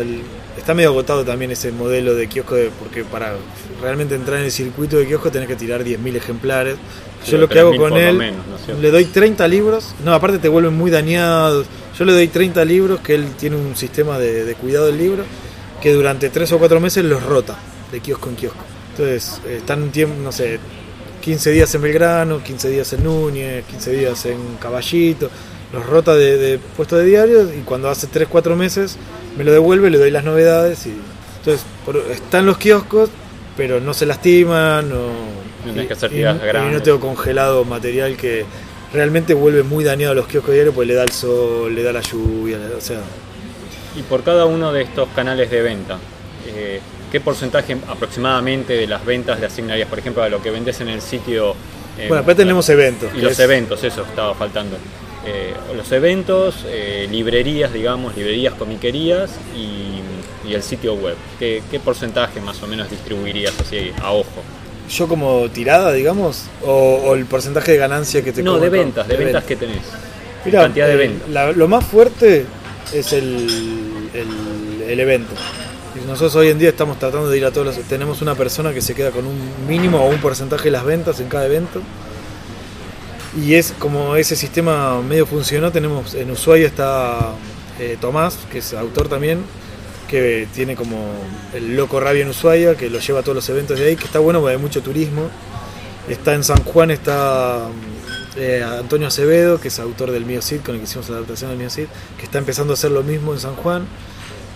Está 0.57 0.73
medio 0.73 0.89
agotado 0.89 1.23
también 1.23 1.51
ese 1.51 1.71
modelo 1.71 2.15
de 2.15 2.27
kiosco, 2.27 2.55
de- 2.55 2.69
porque 2.79 3.03
para 3.03 3.35
realmente 3.81 4.15
entrar 4.15 4.39
en 4.39 4.45
el 4.45 4.51
circuito 4.51 4.97
de 4.97 5.05
kiosco 5.07 5.31
tenés 5.31 5.47
que 5.47 5.55
tirar 5.55 5.83
10.000 5.83 6.15
ejemplares. 6.15 6.75
Yo 7.25 7.37
lo 7.37 7.47
que 7.49 7.59
hago 7.59 7.71
3.000 7.71 7.77
con 7.89 7.97
él, 7.97 8.17
le 8.81 8.91
doy 8.91 9.05
30 9.05 9.47
libros, 9.47 9.95
no, 10.03 10.13
aparte 10.13 10.37
te 10.37 10.47
vuelven 10.47 10.73
muy 10.75 10.91
dañados. 10.91 11.65
Yo 11.97 12.05
le 12.05 12.13
doy 12.13 12.27
30 12.27 12.63
libros, 12.65 12.99
que 12.99 13.15
él 13.15 13.29
tiene 13.37 13.55
un 13.55 13.75
sistema 13.75 14.19
de, 14.19 14.43
de 14.45 14.53
cuidado 14.55 14.85
del 14.87 14.97
libro, 14.97 15.23
que 15.81 15.93
durante 15.93 16.29
3 16.29 16.51
o 16.53 16.59
4 16.59 16.79
meses 16.79 17.03
los 17.05 17.23
rota, 17.23 17.57
de 17.91 17.99
kiosco 17.99 18.29
en 18.29 18.35
kiosco. 18.35 18.63
Entonces, 18.91 19.41
eh, 19.47 19.57
están 19.57 19.81
un 19.81 19.89
tiempo, 19.91 20.15
no 20.23 20.31
sé, 20.31 20.59
15 21.21 21.51
días 21.51 21.73
en 21.73 21.81
Belgrano, 21.81 22.43
15 22.43 22.69
días 22.69 22.93
en 22.93 23.03
Núñez, 23.03 23.65
15 23.65 23.91
días 23.91 24.25
en 24.27 24.37
Caballito, 24.59 25.29
los 25.75 25.85
rota 25.85 26.15
de, 26.15 26.37
de 26.37 26.57
puesto 26.57 26.97
de 26.97 27.05
diario 27.05 27.43
y 27.53 27.61
cuando 27.63 27.89
hace 27.89 28.07
3, 28.07 28.27
4 28.29 28.55
meses 28.55 28.97
me 29.37 29.43
lo 29.43 29.51
devuelve, 29.51 29.89
le 29.91 29.97
doy 29.97 30.09
las 30.11 30.23
novedades 30.23 30.85
y 30.87 30.93
entonces 31.37 31.63
por- 31.85 31.97
están 32.11 32.45
los 32.45 32.57
kioscos, 32.57 33.09
pero 33.55 33.79
no 33.79 33.93
se 33.93 34.05
lastiman, 34.05 34.89
no, 34.89 34.95
No 35.65 35.71
tenés 35.73 35.87
que 35.87 35.93
hacer 35.93 36.11
y- 36.13 36.19
y 36.21 36.73
no 36.73 36.81
tengo 36.81 36.99
congelado 36.99 37.63
material 37.65 38.17
que 38.17 38.45
realmente 38.93 39.33
vuelve 39.33 39.63
muy 39.63 39.83
dañado 39.83 40.13
a 40.13 40.15
los 40.15 40.27
kioscos 40.27 40.53
diarios 40.53 40.73
porque 40.73 40.87
le 40.87 40.93
da 40.95 41.03
el 41.03 41.11
sol, 41.11 41.73
le 41.75 41.83
da 41.83 41.91
la 41.93 42.01
lluvia, 42.01 42.57
da- 42.57 42.77
o 42.77 42.81
sea, 42.81 42.99
Y 43.97 44.01
por 44.03 44.23
cada 44.23 44.45
uno 44.45 44.73
de 44.73 44.81
estos 44.83 45.07
canales 45.15 45.49
de 45.49 45.61
venta, 45.61 45.97
eh, 46.47 46.81
¿qué 47.11 47.21
porcentaje 47.21 47.77
aproximadamente 47.87 48.73
de 48.73 48.87
las 48.87 49.05
ventas 49.05 49.39
le 49.39 49.45
asignarías, 49.45 49.87
por 49.87 49.99
ejemplo, 49.99 50.21
a 50.21 50.27
lo 50.29 50.41
que 50.41 50.51
vendes 50.51 50.81
en 50.81 50.89
el 50.89 51.01
sitio? 51.01 51.51
eh, 51.97 52.07
bueno, 52.09 52.15
después 52.17 52.35
tenemos 52.35 52.67
eventos. 52.67 53.09
Y 53.15 53.21
los 53.21 53.31
es- 53.31 53.39
eventos, 53.39 53.81
eso 53.85 54.01
estaba 54.01 54.33
faltando. 54.35 54.75
Eh, 55.27 55.53
los 55.75 55.91
eventos, 55.91 56.65
eh, 56.67 57.07
librerías, 57.09 57.73
digamos, 57.73 58.15
librerías, 58.15 58.53
comiquerías 58.53 59.31
y, 59.55 60.47
y 60.47 60.53
el 60.53 60.61
sitio 60.61 60.93
web. 60.93 61.15
¿Qué, 61.39 61.63
qué 61.71 61.79
porcentaje 61.79 62.39
más 62.41 62.61
o 62.61 62.67
menos 62.67 62.89
distribuirías 62.91 63.53
así 63.59 63.91
a 64.01 64.11
ojo? 64.11 64.43
Yo 64.89 65.07
como 65.07 65.49
tirada, 65.49 65.91
digamos, 65.93 66.43
o, 66.63 67.01
o 67.05 67.15
el 67.15 67.25
porcentaje 67.25 67.71
de 67.71 67.77
ganancia 67.79 68.23
que 68.23 68.31
te 68.31 68.43
No, 68.43 68.59
de 68.59 68.69
ventas, 68.69 69.07
de 69.07 69.17
ventas 69.17 69.43
que 69.45 69.55
tenés. 69.55 69.81
Mirá, 70.45 70.61
cantidad 70.61 70.87
de 70.87 70.93
eh, 70.93 70.97
ventas. 70.97 71.29
la- 71.29 71.51
lo 71.53 71.67
más 71.67 71.83
fuerte 71.85 72.45
es 72.93 73.11
el, 73.13 73.47
el- 74.13 74.83
el 74.87 74.99
evento. 74.99 75.33
Nosotros 76.05 76.35
hoy 76.35 76.49
en 76.49 76.59
día 76.59 76.69
estamos 76.69 76.99
tratando 76.99 77.29
de 77.29 77.37
ir 77.39 77.45
a 77.45 77.51
todos 77.51 77.65
los... 77.65 77.77
Tenemos 77.87 78.21
una 78.21 78.35
persona 78.35 78.73
que 78.73 78.81
se 78.81 78.93
queda 78.93 79.09
con 79.09 79.25
un 79.25 79.39
mínimo 79.67 80.01
o 80.05 80.09
un 80.09 80.17
porcentaje 80.19 80.65
de 80.65 80.71
las 80.71 80.83
ventas 80.85 81.19
en 81.19 81.29
cada 81.29 81.47
evento. 81.47 81.81
Y 83.35 83.55
es 83.55 83.73
como 83.79 84.15
ese 84.15 84.35
sistema 84.35 85.01
medio 85.01 85.25
funcionó, 85.25 85.71
tenemos 85.71 86.13
en 86.13 86.31
Ushuaia 86.31 86.67
está 86.67 87.33
eh, 87.79 87.97
Tomás, 87.99 88.37
que 88.49 88.59
es 88.59 88.73
autor 88.73 89.09
también, 89.09 89.39
que 90.07 90.47
tiene 90.53 90.75
como 90.75 90.97
el 91.53 91.75
Loco 91.75 91.99
Rabia 91.99 92.23
en 92.23 92.29
Ushuaia, 92.29 92.75
que 92.75 92.89
lo 92.89 92.99
lleva 92.99 93.19
a 93.19 93.23
todos 93.23 93.35
los 93.35 93.49
eventos 93.49 93.77
de 93.77 93.87
ahí, 93.87 93.95
que 93.97 94.05
está 94.05 94.19
bueno 94.19 94.39
porque 94.39 94.55
hay 94.55 94.61
mucho 94.61 94.81
turismo. 94.81 95.29
Está 96.07 96.33
en 96.33 96.43
San 96.43 96.63
Juan, 96.63 96.91
está 96.91 97.67
eh, 98.37 98.63
Antonio 98.63 99.07
Acevedo, 99.07 99.59
que 99.59 99.67
es 99.67 99.79
autor 99.79 100.11
del 100.11 100.25
Mío 100.25 100.41
Cid, 100.41 100.61
con 100.61 100.75
el 100.75 100.81
que 100.81 100.85
hicimos 100.85 101.09
la 101.09 101.17
adaptación 101.17 101.49
del 101.49 101.59
Mío 101.59 101.69
Cid, 101.69 101.87
que 102.17 102.23
está 102.25 102.37
empezando 102.37 102.71
a 102.71 102.75
hacer 102.75 102.91
lo 102.91 103.03
mismo 103.03 103.33
en 103.33 103.39
San 103.39 103.55
Juan. 103.55 103.85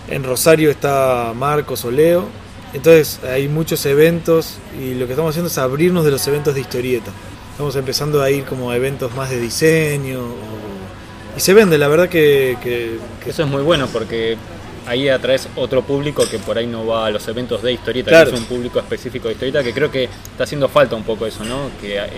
En 0.08 0.24
Rosario 0.24 0.70
está 0.70 1.32
Marcos 1.36 1.84
Oleo. 1.84 2.28
Entonces 2.72 3.20
hay 3.24 3.48
muchos 3.48 3.84
eventos 3.84 4.58
y 4.80 4.94
lo 4.94 5.06
que 5.06 5.12
estamos 5.12 5.30
haciendo 5.30 5.48
es 5.48 5.58
abrirnos 5.58 6.04
de 6.04 6.12
los 6.12 6.26
eventos 6.28 6.54
de 6.54 6.60
historieta. 6.60 7.10
Estamos 7.60 7.76
empezando 7.76 8.22
a 8.22 8.30
ir 8.30 8.44
como 8.44 8.70
a 8.70 8.76
eventos 8.76 9.14
más 9.14 9.28
de 9.28 9.38
diseño. 9.38 10.20
o- 10.20 11.36
Y 11.36 11.40
se 11.40 11.52
vende, 11.52 11.76
la 11.76 11.88
verdad 11.88 12.08
que, 12.08 12.56
que- 12.62 12.96
que 13.22 13.28
Eso 13.30 13.42
es 13.42 13.48
muy 13.50 13.62
bueno 13.62 13.86
porque 13.92 14.38
ahí 14.86 15.10
atraes 15.10 15.46
otro 15.56 15.82
público 15.82 16.24
que 16.30 16.38
por 16.38 16.56
ahí 16.56 16.66
no 16.66 16.86
va 16.86 17.04
a 17.04 17.10
los 17.10 17.28
eventos 17.28 17.62
de 17.62 17.72
historieta, 17.74 18.08
Claro. 18.12 18.30
que 18.30 18.36
es 18.36 18.40
un 18.40 18.46
público 18.46 18.78
específico 18.78 19.28
de 19.28 19.34
historieta, 19.34 19.62
que 19.62 19.74
creo 19.74 19.90
que 19.90 20.04
está 20.04 20.44
haciendo 20.44 20.70
falta 20.70 20.96
un 20.96 21.02
poco 21.04 21.26
eso, 21.26 21.44
¿no? 21.44 21.68
Que 21.82 21.98
eh, 21.98 22.08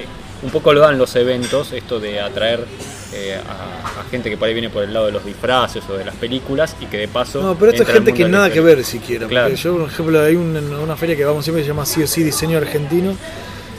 un 0.44 0.51
poco 0.51 0.73
lo 0.73 0.78
dan 0.81 0.97
los 0.97 1.14
eventos, 1.16 1.73
esto 1.73 1.98
de 1.98 2.20
atraer 2.20 2.64
eh, 3.12 3.36
a, 3.44 4.01
a 4.01 4.05
gente 4.12 4.31
que 4.31 4.36
por 4.36 4.47
ahí 4.47 4.55
viene 4.55 4.70
por 4.70 4.85
el 4.85 4.94
lado 4.94 5.06
de 5.06 5.12
los 5.12 5.24
disfraces 5.24 5.82
o 5.90 5.94
de 5.94 6.05
las 6.05 6.14
películas 6.14 6.77
y 6.81 6.86
que 6.86 6.98
de 6.98 7.09
paso... 7.09 7.43
No, 7.43 7.56
pero 7.59 7.73
esto 7.73 7.82
es 7.82 7.89
entra 7.89 7.98
al 8.01 8.05
gente 8.06 8.23
que 8.24 8.28
nada 8.31 8.48
que 8.48 8.60
ver 8.60 8.85
siquiera. 8.85 9.27
Claro. 9.27 9.52
Yo, 9.56 9.77
por 9.77 9.89
ejemplo, 9.90 10.23
hay 10.23 10.36
una, 10.36 10.60
una 10.78 10.97
feria 10.97 11.16
que 11.16 11.24
vamos 11.24 11.43
siempre 11.44 11.62
que 11.62 11.66
se 11.66 11.73
llama 11.74 11.85
Sí 11.85 12.01
o 12.01 12.06
Sí 12.06 12.23
Diseño 12.23 12.59
Argentino, 12.59 13.16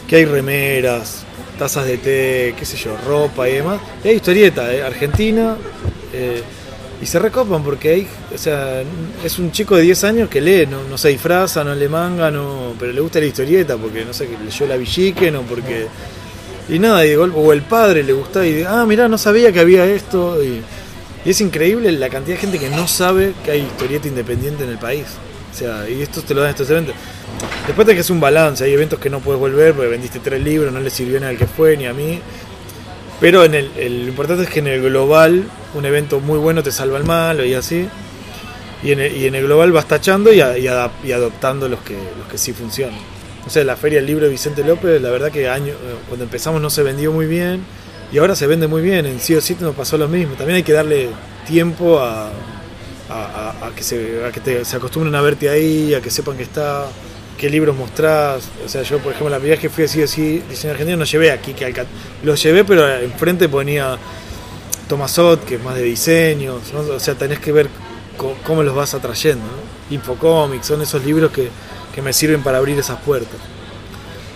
que 0.08 0.18
hay 0.18 0.26
remeras, 0.26 1.26
tazas 1.58 1.86
de 1.86 1.98
té, 1.98 2.56
qué 2.58 2.66
sé 2.66 2.78
yo, 2.78 2.96
ropa 3.06 3.48
y 3.50 3.54
demás. 3.54 3.80
Y 4.04 4.10
hay 4.10 4.16
historieta, 4.16 4.74
¿eh? 4.74 4.84
Argentina. 4.84 5.56
eh, 6.14 6.42
y 7.04 7.06
se 7.06 7.20
recopan 7.20 7.62
porque 7.64 7.90
hay, 7.90 8.08
o 8.34 8.38
sea, 8.38 8.82
es 9.26 9.38
un 9.38 9.52
chico 9.52 9.76
de 9.76 9.82
10 9.82 10.04
años 10.06 10.30
que 10.30 10.40
lee, 10.40 10.66
no, 10.66 10.84
no 10.90 10.98
se 10.98 11.10
disfraza, 11.10 11.62
no 11.62 11.76
le 11.76 11.90
manga, 11.90 12.32
no, 12.32 12.76
pero 12.80 12.94
le 12.94 13.02
gusta 13.02 13.20
la 13.20 13.26
historieta 13.26 13.76
porque, 13.76 14.06
no 14.06 14.14
sé, 14.14 14.26
que 14.28 14.38
leyó 14.42 14.66
la 14.68 14.78
Villiquen 14.78 15.36
o 15.36 15.42
porque... 15.42 15.88
Y 16.70 16.80
nada, 16.80 17.06
y 17.06 17.14
o 17.16 17.52
el 17.52 17.62
padre 17.64 18.04
le 18.04 18.14
gusta 18.14 18.48
y 18.48 18.64
ah, 18.66 18.86
mirá, 18.88 19.10
no 19.10 19.18
sabía 19.18 19.52
que 19.52 19.60
había 19.60 19.86
esto. 19.86 20.42
Y, 20.42 20.62
y 21.26 21.30
es 21.30 21.42
increíble 21.42 21.92
la 21.92 22.08
cantidad 22.08 22.38
de 22.38 22.42
gente 22.42 22.58
que 22.58 22.70
no 22.70 22.88
sabe 22.88 23.34
que 23.44 23.52
hay 23.52 23.62
historieta 23.64 24.08
independiente 24.08 24.64
en 24.64 24.70
el 24.70 24.78
país. 24.78 25.04
O 25.54 25.58
sea, 25.58 25.90
y 25.90 26.02
esto 26.02 26.22
te 26.22 26.34
lo 26.34 26.40
dan 26.40 26.52
estos 26.52 26.70
eventos. 26.70 26.96
Después 27.68 27.86
tenés 27.86 27.98
que 27.98 28.02
hacer 28.02 28.14
un 28.14 28.20
balance, 28.20 28.64
hay 28.64 28.74
eventos 28.74 29.00
que 29.00 29.10
no 29.10 29.20
puedes 29.20 29.40
volver 29.40 29.74
porque 29.74 29.90
vendiste 29.90 30.20
tres 30.20 30.42
libros, 30.42 30.74
no 30.74 30.80
le 30.80 30.90
sirvió 30.90 31.20
ni 31.20 31.26
al 31.26 31.38
que 31.38 31.48
fue 31.48 31.78
ni 31.78 31.86
a 31.86 31.94
mí. 31.94 32.20
Pero 33.22 33.46
en 33.46 33.54
el, 33.56 33.70
lo 33.76 34.10
importante 34.10 34.44
es 34.44 34.50
que 34.50 34.60
en 34.60 34.68
el 34.68 34.82
global 34.82 35.46
un 35.74 35.86
evento 35.86 36.20
muy 36.20 36.38
bueno 36.40 36.62
te 36.62 36.72
salva 36.72 36.98
el 36.98 37.06
mal 37.06 37.46
y 37.46 37.54
así. 37.54 37.88
Y 38.84 38.92
en 38.92 39.00
el, 39.00 39.16
y 39.16 39.28
en 39.28 39.36
el 39.36 39.44
global 39.46 39.72
vas 39.72 39.88
tachando 39.88 40.34
y, 40.34 40.42
adoptando 40.42 41.70
los 41.70 41.80
que, 41.82 41.94
los 41.94 42.28
que 42.30 42.38
sí 42.38 42.52
funcionan. 42.52 43.00
O 43.48 43.50
sea, 43.50 43.64
la 43.64 43.78
feria 43.78 44.00
del 44.00 44.08
libro 44.08 44.26
de 44.26 44.32
Vicente 44.32 44.62
López, 44.64 45.02
la 45.02 45.10
verdad 45.10 45.32
que 45.32 45.48
año, 45.48 45.72
eh, 45.72 45.96
cuando 46.08 46.26
empezamos 46.26 46.62
no 46.62 46.70
se 46.70 46.84
vendió 46.84 47.14
muy 47.14 47.26
bien 47.26 47.62
y 48.12 48.18
ahora 48.18 48.36
se 48.36 48.46
vende 48.46 48.68
muy 48.68 48.82
bien. 48.82 49.06
En 49.06 49.22
sí 49.22 49.36
o 49.36 49.42
sí 49.42 49.56
nos 49.60 49.74
pasó 49.74 49.98
lo 49.98 50.10
mismo. 50.10 50.36
También 50.36 50.58
hay 50.58 50.64
que 50.64 50.74
darle 50.74 51.08
tiempo 51.48 52.00
a, 52.02 52.30
que, 53.76 53.84
se, 53.84 54.20
que 54.34 54.40
te- 54.42 54.66
se 54.66 54.76
acostumbren 54.76 55.16
a 55.16 55.22
verte 55.22 55.48
ahí, 55.50 55.94
a 55.94 56.02
que 56.02 56.10
sepan 56.10 56.36
que 56.36 56.44
está, 56.44 56.88
qué 57.38 57.50
libros 57.50 57.76
mostrás. 57.76 58.44
O 58.66 58.70
sea, 58.70 58.84
yo, 58.84 59.00
por 59.00 59.12
ejemplo, 59.14 59.30
la 59.30 59.38
primera 59.38 59.56
vez 59.56 59.62
que 59.62 59.70
fui 59.70 59.84
a 59.84 59.88
sí 59.88 60.02
o 60.02 60.08
sí 60.08 60.42
diseño 60.50 60.72
argentino 60.72 60.98
no 60.98 61.06
llevé 61.06 61.32
aquí 61.32 61.54
que 61.54 61.66
Alcat. 61.66 61.88
Lo 62.24 62.36
llevé, 62.36 62.64
pero 62.64 62.88
enfrente 63.00 63.50
ponía 63.50 63.98
Tomasot, 64.88 65.46
que 65.46 65.56
es 65.56 65.64
más 65.64 65.76
de 65.76 65.84
diseño. 65.84 66.60
¿no? 66.74 66.80
O 66.96 67.00
sea, 67.00 67.16
tenés 67.16 67.40
que 67.40 67.52
ver 67.52 67.70
cómo 68.46 68.64
los 68.64 68.76
vas 68.76 68.94
atrayendo. 68.94 69.44
¿no? 69.46 69.96
Infocomics, 69.96 70.66
son 70.68 70.82
esos 70.82 71.04
libros 71.04 71.32
que, 71.32 71.50
que 71.94 72.02
me 72.02 72.14
sirven 72.14 72.42
para 72.44 72.58
abrir 72.58 72.78
esas 72.80 73.00
puertas. 73.02 73.40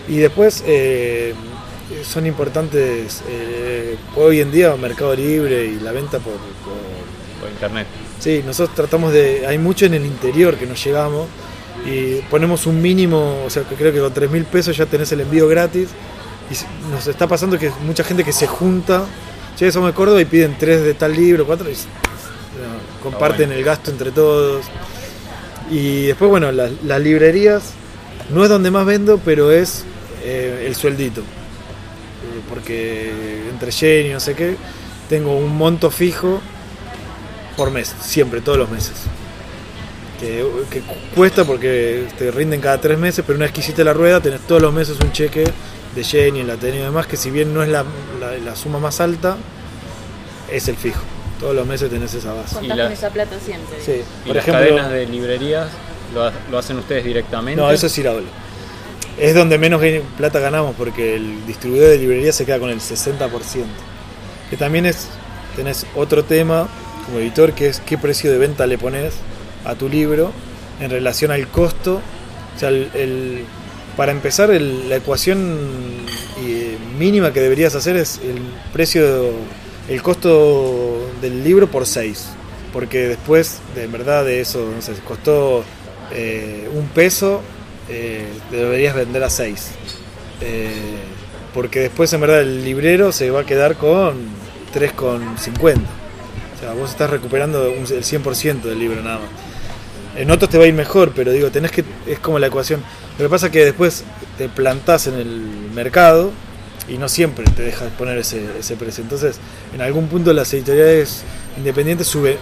Y 0.07 0.17
después 0.17 0.63
eh, 0.65 1.33
son 2.03 2.25
importantes 2.25 3.21
eh, 3.29 3.97
hoy 4.15 4.39
en 4.41 4.51
día 4.51 4.75
Mercado 4.75 5.13
Libre 5.15 5.65
y 5.65 5.79
la 5.79 5.91
venta 5.91 6.19
por, 6.19 6.33
por- 6.33 7.41
Por 7.41 7.49
internet. 7.51 7.87
Sí, 8.19 8.41
nosotros 8.45 8.75
tratamos 8.75 9.13
de. 9.13 9.45
Hay 9.45 9.57
mucho 9.57 9.85
en 9.85 9.93
el 9.93 10.05
interior 10.05 10.55
que 10.55 10.65
nos 10.65 10.83
llegamos 10.83 11.27
y 11.85 12.15
ponemos 12.29 12.65
un 12.65 12.81
mínimo, 12.81 13.43
o 13.45 13.49
sea, 13.49 13.63
que 13.63 13.75
creo 13.75 13.93
que 13.93 13.99
con 13.99 14.13
3 14.13 14.29
mil 14.29 14.43
pesos 14.45 14.75
ya 14.75 14.85
tenés 14.85 15.11
el 15.11 15.21
envío 15.21 15.47
gratis. 15.47 15.89
Y 16.49 16.91
nos 16.91 17.05
está 17.07 17.27
pasando 17.27 17.57
que 17.59 17.71
mucha 17.85 18.03
gente 18.03 18.23
que 18.23 18.31
se 18.31 18.47
junta, 18.47 19.03
che, 19.57 19.71
somos 19.71 19.89
de 19.89 19.93
Córdoba 19.95 20.21
y 20.21 20.25
piden 20.25 20.55
tres 20.57 20.81
de 20.83 20.93
tal 20.93 21.13
libro, 21.13 21.45
cuatro, 21.45 21.69
y 21.69 21.73
s- 21.73 21.87
bueno, 22.57 22.73
comparten 23.03 23.47
bueno. 23.47 23.59
el 23.59 23.65
gasto 23.65 23.91
entre 23.91 24.11
todos. 24.11 24.65
Y 25.69 26.07
después, 26.07 26.29
bueno, 26.31 26.51
las, 26.53 26.71
las 26.85 27.01
librerías 27.01 27.63
no 28.29 28.43
es 28.43 28.49
donde 28.49 28.71
más 28.71 28.85
vendo, 28.85 29.19
pero 29.25 29.51
es 29.51 29.83
eh, 30.23 30.63
el 30.67 30.75
sueldito. 30.75 31.19
Eh, 31.21 32.41
porque 32.49 33.43
entre 33.49 33.71
Jenny 33.73 34.09
y 34.09 34.13
no 34.13 34.21
sé 34.21 34.33
qué, 34.33 34.55
tengo 35.09 35.35
un 35.35 35.55
monto 35.57 35.91
fijo 35.91 36.39
por 37.57 37.71
mes, 37.71 37.93
siempre, 38.01 38.39
todos 38.39 38.57
los 38.57 38.69
meses. 38.69 38.93
Que, 40.19 40.43
que 40.71 40.79
cu- 40.81 40.95
cuesta 41.15 41.45
porque 41.45 42.05
te 42.17 42.31
rinden 42.31 42.59
cada 42.59 42.81
tres 42.81 42.97
meses, 42.97 43.23
pero 43.25 43.37
una 43.37 43.45
vez 43.45 43.53
que 43.53 43.59
hiciste 43.61 43.83
la 43.83 43.93
rueda 43.93 44.19
tenés 44.19 44.41
todos 44.41 44.61
los 44.61 44.73
meses 44.73 44.97
un 44.99 45.11
cheque 45.11 45.43
de 45.95 46.03
Jenny, 46.03 46.39
el 46.39 46.49
Ateneo 46.49 46.81
y 46.81 46.83
demás, 46.85 47.05
que 47.07 47.17
si 47.17 47.29
bien 47.29 47.53
no 47.53 47.61
es 47.61 47.69
la, 47.69 47.83
la- 48.19 48.37
la 48.37 48.55
suma 48.55 48.79
más 48.79 48.99
alta, 48.99 49.37
es 50.51 50.67
el 50.67 50.75
fijo. 50.75 51.01
Todos 51.39 51.55
los 51.55 51.67
meses 51.67 51.89
tenés 51.91 52.13
esa 52.15 52.33
base. 52.33 52.55
Contás 52.55 52.75
Y 52.75 52.77
la- 52.79 52.83
con 52.85 52.93
esa 52.93 53.09
plata 53.11 53.35
siempre. 53.43 53.77
Sí, 53.85 54.01
¿Y 54.23 54.27
por 54.27 54.35
las 54.37 54.47
ejemplo, 54.47 54.63
cadenas 54.67 54.91
de 54.91 55.05
librerías 55.05 55.67
lo, 56.13 56.23
ha- 56.23 56.33
lo 56.49 56.57
hacen 56.57 56.77
ustedes 56.79 57.03
directamente? 57.05 57.61
no, 57.61 57.69
eso 57.69 57.85
es 57.85 57.97
Iraola. 57.97 58.27
Es 59.19 59.33
donde 59.35 59.57
menos 59.57 59.81
plata 60.17 60.39
ganamos 60.39 60.75
porque 60.75 61.15
el 61.15 61.45
distribuidor 61.45 61.89
de 61.89 61.97
librería 61.99 62.31
se 62.31 62.45
queda 62.45 62.59
con 62.59 62.69
el 62.69 62.79
60%. 62.79 63.65
Que 64.49 64.57
también 64.57 64.85
es, 64.87 65.07
tenés 65.55 65.85
otro 65.95 66.23
tema 66.23 66.67
como 67.05 67.19
editor 67.19 67.53
que 67.53 67.67
es 67.67 67.79
qué 67.81 67.97
precio 67.97 68.31
de 68.31 68.37
venta 68.37 68.65
le 68.67 68.77
pones 68.77 69.13
a 69.69 69.75
tu 69.75 69.89
libro 69.89 70.31
en 70.79 70.89
relación 70.89 71.31
al 71.31 71.47
costo. 71.47 72.01
O 72.55 72.59
sea, 72.59 72.69
el, 72.69 72.89
el- 72.93 73.45
para 73.95 74.11
empezar, 74.11 74.51
el- 74.51 74.89
la 74.89 74.97
ecuación 74.97 75.57
eh, 76.45 76.77
mínima 76.99 77.33
que 77.33 77.39
deberías 77.41 77.73
hacer 77.75 77.95
es 77.97 78.19
el 78.23 78.39
precio, 78.71 79.31
el 79.89 80.01
costo 80.01 81.09
del 81.21 81.43
libro 81.43 81.67
por 81.67 81.85
6. 81.87 82.27
Porque 82.73 83.07
después, 83.07 83.59
de 83.75 83.87
verdad, 83.87 84.23
de 84.25 84.39
eso, 84.41 84.69
no 84.75 84.81
sé, 84.81 84.93
costó 85.05 85.63
eh, 86.11 86.69
un 86.75 86.87
peso, 86.89 87.41
eh, 87.89 88.25
deberías 88.51 88.95
vender 88.95 89.23
a 89.23 89.29
6. 89.29 89.71
porque 91.53 91.79
después, 91.79 92.11
en 92.13 92.21
verdad, 92.21 92.41
el 92.41 92.63
librero 92.63 93.11
se 93.11 93.31
va 93.31 93.41
a 93.41 93.45
quedar 93.45 93.75
con 93.77 94.15
3,50. 94.73 95.75
O 96.55 96.59
sea, 96.59 96.73
vos 96.73 96.91
estás 96.91 97.09
recuperando 97.09 97.65
el 97.65 97.85
100% 98.03 98.61
del 98.69 98.79
libro 98.79 99.01
nada 99.01 99.19
más. 99.19 99.29
En 100.17 100.31
otros 100.31 100.49
te 100.49 100.57
va 100.57 100.63
a 100.63 100.67
ir 100.67 100.73
mejor, 100.73 101.11
pero 101.15 101.31
digo, 101.31 101.51
tenés 101.51 101.71
que. 101.71 101.83
Es 102.07 102.19
como 102.19 102.39
la 102.39 102.47
ecuación. 102.47 102.81
Lo 103.17 103.25
que 103.25 103.29
pasa 103.29 103.47
es 103.47 103.51
que 103.51 103.63
después 103.65 104.03
te 104.37 104.49
plantás 104.49 105.07
en 105.07 105.15
el 105.15 105.29
mercado 105.73 106.31
y 106.89 106.97
no 106.97 107.09
siempre 107.09 107.45
te 107.55 107.63
dejas 107.63 107.91
poner 107.97 108.17
ese, 108.17 108.41
precio. 108.79 109.03
Entonces, 109.03 109.37
en 109.73 109.81
algún 109.81 110.07
punto 110.07 110.33
las 110.33 110.53
editoriales 110.53 111.23
independientes 111.57 112.07
sube- 112.07 112.37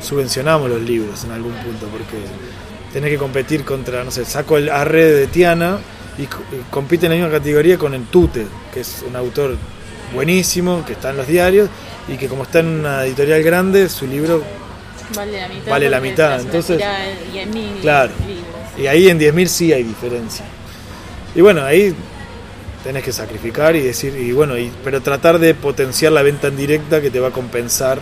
subvencionamos 0.00 0.68
los 0.70 0.80
libros, 0.82 1.24
en 1.24 1.32
algún 1.32 1.52
punto, 1.52 1.86
porque 1.88 2.16
tenés 2.92 3.10
que 3.10 3.18
competir 3.18 3.64
contra, 3.64 4.02
no 4.04 4.10
sé, 4.10 4.24
saco 4.24 4.56
el 4.56 4.68
Arre 4.68 5.04
de 5.12 5.26
Tiana 5.26 5.78
y 6.18 6.26
compite 6.70 7.06
en 7.06 7.12
la 7.12 7.16
misma 7.16 7.38
categoría 7.38 7.78
con 7.78 7.94
el 7.94 8.04
Tute, 8.04 8.46
que 8.72 8.80
es 8.80 9.04
un 9.08 9.14
autor 9.16 9.56
buenísimo, 10.14 10.84
que 10.86 10.92
está 10.94 11.10
en 11.10 11.16
los 11.18 11.26
diarios 11.26 11.68
y 12.08 12.16
que 12.16 12.28
como 12.28 12.42
está 12.44 12.60
en 12.60 12.66
una 12.68 13.04
editorial 13.04 13.42
grande, 13.42 13.88
su 13.88 14.06
libro 14.06 14.42
Vale 15.14 15.40
la 15.40 15.48
mitad. 15.48 15.70
Vale 15.70 15.90
la 15.90 16.00
mitad, 16.00 16.40
entonces- 16.40 16.76
tirada 16.78 16.98
de 17.00 17.14
10.000 17.32 17.80
Claro. 17.82 18.12
libros. 18.26 18.46
Y 18.78 18.86
ahí 18.86 19.08
en 19.08 19.18
10.000 19.18 19.48
sí 19.48 19.72
hay 19.72 19.82
diferencia. 19.82 20.44
Y 21.34 21.40
bueno, 21.40 21.62
ahí 21.64 21.94
tenés 22.84 23.04
que 23.04 23.12
sacrificar 23.12 23.76
y 23.76 23.80
decir, 23.80 24.14
y 24.16 24.32
bueno, 24.32 24.58
y, 24.58 24.70
pero 24.84 25.00
tratar 25.02 25.38
de 25.38 25.54
potenciar 25.54 26.12
la 26.12 26.22
venta 26.22 26.48
en 26.48 26.56
directa 26.56 27.00
que 27.00 27.10
te 27.10 27.20
va 27.20 27.28
a 27.28 27.32
compensar 27.32 27.98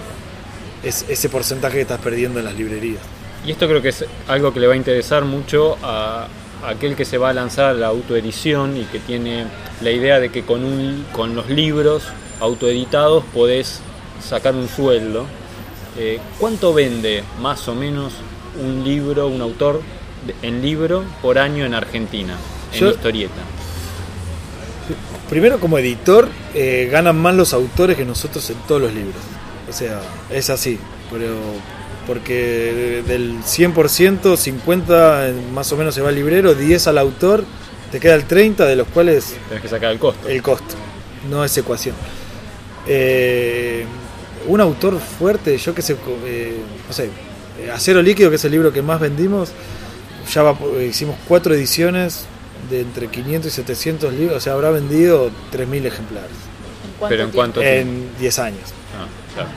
es- 0.82 1.04
ese 1.08 1.28
porcentaje 1.28 1.76
que 1.76 1.82
estás 1.82 2.00
perdiendo 2.00 2.38
en 2.38 2.44
las 2.46 2.54
librerías. 2.54 3.02
Y 3.46 3.52
esto 3.52 3.66
creo 3.66 3.80
que 3.82 3.88
es 3.90 4.04
algo 4.28 4.52
que 4.52 4.60
le 4.60 4.66
va 4.66 4.74
a 4.74 4.76
interesar 4.76 5.24
mucho 5.24 5.76
a 5.82 6.28
a 6.62 6.68
aquel 6.72 6.94
que 6.94 7.06
se 7.06 7.16
va 7.16 7.30
a 7.30 7.32
lanzar 7.32 7.64
a 7.64 7.72
la 7.72 7.86
autoedición 7.86 8.76
y 8.76 8.82
que 8.84 8.98
tiene 8.98 9.46
la 9.80 9.90
idea 9.92 10.20
de 10.20 10.28
que 10.28 10.42
con, 10.42 10.62
un, 10.62 11.06
con 11.10 11.34
los 11.34 11.48
libros 11.48 12.02
autoeditados 12.38 13.24
podés 13.32 13.80
sacar 14.22 14.54
un 14.54 14.68
sueldo. 14.68 15.24
Eh, 15.98 16.18
¿Cuánto 16.38 16.72
vende 16.72 17.22
más 17.40 17.66
o 17.68 17.74
menos 17.74 18.12
un 18.62 18.84
libro, 18.84 19.28
un 19.28 19.40
autor 19.40 19.82
en 20.42 20.62
libro 20.62 21.02
por 21.22 21.38
año 21.38 21.64
en 21.64 21.74
Argentina, 21.74 22.36
en 22.72 22.80
Yo- 22.80 22.90
historieta? 22.90 23.40
Primero, 25.28 25.60
como 25.60 25.78
editor, 25.78 26.28
eh, 26.54 26.88
ganan 26.90 27.16
más 27.18 27.34
los 27.34 27.52
autores 27.52 27.96
que 27.96 28.04
nosotros 28.04 28.48
en 28.50 28.56
todos 28.66 28.80
los 28.82 28.92
libros. 28.92 29.14
O 29.68 29.72
sea, 29.72 30.00
es 30.30 30.50
así. 30.50 30.78
Pero 31.12 31.34
porque 32.06 33.02
del 33.06 33.36
100%, 33.44 34.36
50 34.36 35.28
en- 35.28 35.52
más 35.54 35.70
o 35.72 35.76
menos 35.76 35.94
se 35.94 36.00
va 36.00 36.08
al 36.08 36.14
librero, 36.16 36.54
10 36.54 36.86
al 36.88 36.98
autor, 36.98 37.44
te 37.92 38.00
queda 38.00 38.14
el 38.14 38.24
30, 38.24 38.64
de 38.66 38.74
los 38.76 38.88
cuales 38.88 39.36
Tenés 39.48 39.62
que 39.62 39.68
sacar 39.68 39.92
el 39.92 39.98
costo. 40.00 40.28
el 40.28 40.42
costo, 40.42 40.74
no 41.28 41.44
es 41.44 41.56
ecuación. 41.56 41.94
Eh, 42.88 43.84
un 44.46 44.60
autor 44.60 44.98
fuerte, 44.98 45.56
yo 45.58 45.74
que 45.74 45.82
sé, 45.82 45.96
eh, 46.26 46.56
no 46.86 46.92
sé, 46.92 47.10
eh, 47.60 47.70
Acero 47.70 48.00
Líquido, 48.02 48.30
que 48.30 48.36
es 48.36 48.44
el 48.44 48.52
libro 48.52 48.72
que 48.72 48.82
más 48.82 49.00
vendimos, 49.00 49.50
ya 50.32 50.42
va 50.42 50.54
por- 50.58 50.80
hicimos 50.82 51.16
cuatro 51.28 51.54
ediciones 51.54 52.24
de 52.70 52.80
entre 52.80 53.08
500 53.08 53.50
y 53.52 53.54
700 53.54 54.12
libros, 54.14 54.36
o 54.36 54.40
sea, 54.40 54.52
habrá 54.54 54.70
vendido 54.70 55.30
3.000 55.50 55.86
ejemplares 55.86 56.30
¿En 56.30 56.98
cuánto 56.98 57.08
Pero 57.08 57.22
en 57.24 57.30
cuánto 57.30 57.60
tiempo. 57.60 57.78
en 57.80 58.08
10 58.20 58.38
años. 58.38 58.60
Ah, 58.96 59.06
claro. 59.34 59.48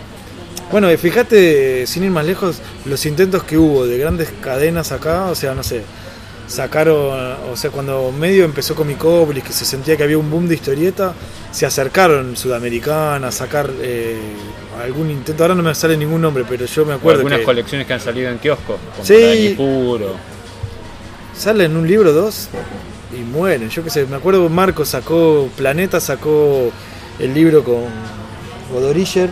Bueno, 0.71 0.89
fíjate, 0.97 1.85
sin 1.85 2.03
ir 2.05 2.09
más 2.11 2.25
lejos, 2.25 2.57
los 2.85 3.05
intentos 3.05 3.43
que 3.43 3.57
hubo 3.57 3.85
de 3.85 3.97
grandes 3.97 4.29
cadenas 4.41 4.91
acá, 4.91 5.25
o 5.25 5.35
sea, 5.35 5.53
no 5.53 5.61
sé, 5.63 5.81
sacaron, 6.47 7.35
o 7.51 7.55
sea, 7.55 7.69
cuando 7.71 8.11
medio 8.11 8.45
empezó 8.45 8.75
Comicópolis, 8.75 9.43
que 9.43 9.53
se 9.53 9.65
sentía 9.65 9.95
que 9.97 10.03
había 10.03 10.17
un 10.17 10.29
boom 10.29 10.47
de 10.47 10.55
historieta, 10.55 11.13
se 11.51 11.65
acercaron 11.65 12.35
Sudamericana 12.37 13.27
a 13.27 13.31
sacar 13.31 13.69
eh, 13.81 14.17
algún 14.83 15.09
intento, 15.09 15.43
ahora 15.43 15.55
no 15.55 15.63
me 15.63 15.73
sale 15.73 15.95
ningún 15.97 16.21
nombre, 16.21 16.43
pero 16.47 16.65
yo 16.65 16.85
me 16.85 16.93
O 16.93 16.97
acuerdo 16.97 17.19
algunas 17.19 17.39
que 17.39 17.45
colecciones 17.45 17.87
que 17.87 17.93
han 17.93 17.99
salido 18.01 18.29
en 18.29 18.37
kioscos, 18.39 18.77
como 18.95 19.05
Sí. 19.05 19.53
Puro. 19.57 20.15
salen 21.37 21.75
un 21.75 21.87
libro 21.87 22.13
dos 22.13 22.47
y 23.17 23.21
mueren, 23.21 23.69
yo 23.69 23.83
qué 23.83 23.89
sé, 23.89 24.05
me 24.05 24.15
acuerdo 24.15 24.47
Marco 24.49 24.85
sacó, 24.85 25.49
Planeta 25.55 25.99
sacó 25.99 26.71
el 27.19 27.33
libro 27.33 27.63
con 27.63 27.85
Godorischer, 28.71 29.29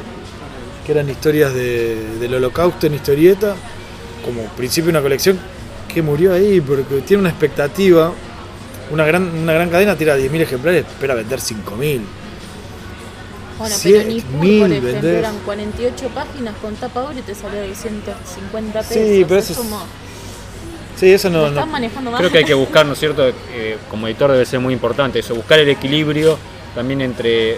que 0.86 0.92
eran 0.94 1.10
historias 1.10 1.54
de- 1.54 2.18
del 2.20 2.34
holocausto 2.36 2.88
en 2.88 2.96
historieta, 2.96 3.56
como 4.26 4.44
principio 4.56 4.86
de 4.86 4.98
una 4.98 5.02
colección 5.02 5.40
que 5.92 6.02
murió 6.02 6.34
ahí 6.34 6.62
porque 6.62 7.02
tiene 7.02 7.22
una 7.22 7.30
expectativa. 7.30 8.12
Una 8.92 9.06
gran, 9.06 9.24
una 9.24 9.54
gran 9.54 9.70
cadena 9.70 9.96
tira 9.96 10.18
10.000 10.18 10.42
ejemplares, 10.42 10.86
espera 10.86 11.16
vender 11.16 11.40
5.000. 11.40 12.02
Bueno, 13.58 13.76
Cien 13.76 14.02
pero 14.02 14.10
Nippur, 14.16 14.40
mil 14.42 14.60
por 14.60 14.72
ejemplo, 14.72 14.92
vendés. 14.94 15.20
eran 15.20 15.36
48 15.46 16.08
páginas 16.10 16.56
con 16.62 16.76
tapa 16.76 17.02
dura 17.02 17.20
y 17.20 17.22
te 17.22 17.36
salió 17.36 17.62
de 17.62 17.76
150 17.76 18.80
pesos. 18.80 18.94
Sí, 18.94 19.26
pero 19.28 19.40
es 19.40 19.50
eso 19.50 19.62
es- 19.62 19.68
como. 19.68 19.80
Sí, 20.98 21.12
eso 21.14 21.30
no. 21.30 21.50
no- 21.52 21.66
manejando. 21.68 22.12
Creo 22.14 22.32
que 22.32 22.40
hay 22.40 22.44
que 22.44 22.54
buscar, 22.56 22.86
¿no 22.86 22.94
es 22.94 23.00
cierto? 23.00 23.28
Eh, 23.54 23.78
como 23.90 24.08
editor 24.08 24.32
debe 24.32 24.46
ser 24.46 24.60
muy 24.60 24.74
importante 24.74 25.20
eso, 25.20 25.36
buscar 25.36 25.60
el 25.60 25.70
equilibrio 25.70 26.38
también 26.74 27.02
entre 27.02 27.52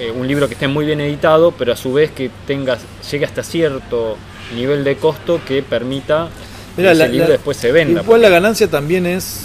eh, 0.00 0.10
un 0.14 0.26
libro 0.26 0.48
que 0.48 0.54
esté 0.54 0.66
muy 0.68 0.84
bien 0.86 1.00
editado, 1.00 1.52
pero 1.52 1.72
a 1.72 1.76
su 1.76 1.92
vez 1.92 2.10
que 2.10 2.30
tenga, 2.46 2.76
llegue 3.10 3.24
hasta 3.24 3.42
cierto 3.44 4.16
nivel 4.54 4.82
de 4.84 4.96
costo 4.96 5.40
que 5.46 5.62
permita 5.62 6.28
Mira, 6.76 6.92
ese 6.92 6.98
la- 7.00 7.08
libro 7.08 7.26
la- 7.26 7.32
después 7.32 7.56
se 7.56 7.72
venda. 7.72 8.02
Igual 8.02 8.20
la 8.22 8.28
ganancia 8.28 8.68
también 8.68 9.06
es. 9.06 9.40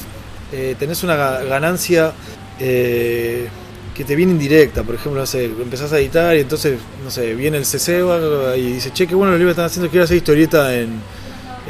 eh, 0.51 0.75
tenés 0.79 1.03
una 1.03 1.15
ga- 1.15 1.47
ganancia 1.47 2.11
eh, 2.59 3.47
que 3.95 4.03
te 4.03 4.15
viene 4.15 4.31
indirecta. 4.31 4.83
Por 4.83 4.95
ejemplo, 4.95 5.19
no 5.21 5.27
sé, 5.27 5.45
empezás 5.45 5.93
a 5.93 5.99
editar 5.99 6.35
y 6.35 6.39
entonces, 6.39 6.79
no 7.03 7.11
sé, 7.11 7.35
viene 7.35 7.57
el 7.57 7.65
CCEBA 7.65 8.57
y 8.57 8.73
dice, 8.73 8.91
che, 8.91 9.05
qué 9.07 9.13
bueno 9.15 9.31
los 9.31 9.39
libros 9.39 9.53
están 9.53 9.65
haciendo, 9.65 9.89
quiero 9.89 10.05
hacer 10.05 10.17
historieta 10.17 10.75
en. 10.75 11.01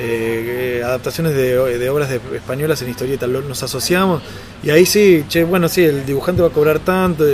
eh, 0.02 0.82
adaptaciones 0.86 1.34
de, 1.36 1.78
de 1.78 1.90
obras 1.90 2.10
de- 2.10 2.22
españolas 2.36 2.82
en 2.82 2.90
historieta, 2.90 3.28
nos 3.28 3.62
asociamos 3.64 4.22
y 4.64 4.70
ahí 4.70 4.86
sí, 4.86 5.26
che, 5.28 5.44
bueno, 5.44 5.68
sí, 5.68 5.84
el 5.84 6.06
dibujante 6.06 6.42
va 6.42 6.48
a 6.48 6.52
cobrar 6.52 6.80
tanto. 6.80 7.26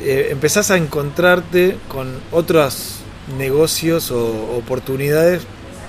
empezás 0.00 0.70
a 0.70 0.76
encontrarte 0.76 1.76
con 1.88 2.08
otros 2.30 3.00
negocios 3.36 4.10
o 4.12 4.56
oportunidades 4.56 5.42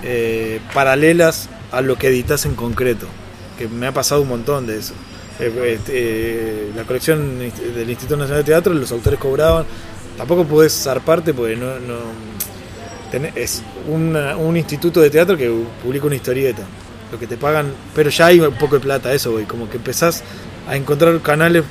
eh, 0.03 0.59
paralelas 0.73 1.49
a 1.71 1.81
lo 1.81 1.97
que 1.97 2.07
editas 2.07 2.45
en 2.45 2.55
concreto. 2.55 3.07
Que 3.57 3.67
me 3.67 3.87
ha 3.87 3.91
pasado 3.91 4.21
un 4.21 4.29
montón 4.29 4.67
de 4.67 4.79
eso. 4.79 4.93
Eh, 5.39 5.79
eh, 5.87 6.71
la 6.75 6.83
colección 6.83 7.39
del 7.39 7.89
Instituto 7.89 8.17
Nacional 8.17 8.43
de 8.43 8.51
Teatro, 8.51 8.73
los 8.73 8.91
autores 8.91 9.19
cobraban. 9.19 9.65
Tampoco 10.17 10.45
podés 10.45 10.73
zarparte 10.73 11.33
porque 11.33 11.55
no, 11.55 11.69
es 13.35 13.63
un 13.87 14.57
instituto 14.57 15.01
de 15.01 15.09
teatro 15.09 15.37
que 15.37 15.49
publica 15.81 16.07
una 16.07 16.15
historieta. 16.15 16.63
Lo 17.11 17.17
que 17.17 17.25
te 17.25 17.37
pagan, 17.37 17.73
pero 17.95 18.09
ya 18.09 18.27
hay 18.27 18.39
un 18.39 18.53
poco 18.53 18.75
de 18.75 18.81
plata, 18.81 19.13
eso. 19.13 19.39
Como 19.47 19.69
que 19.69 19.77
empezás 19.77 20.23
a 20.67 20.75
encontrar 20.75 21.19
canales 21.21 21.63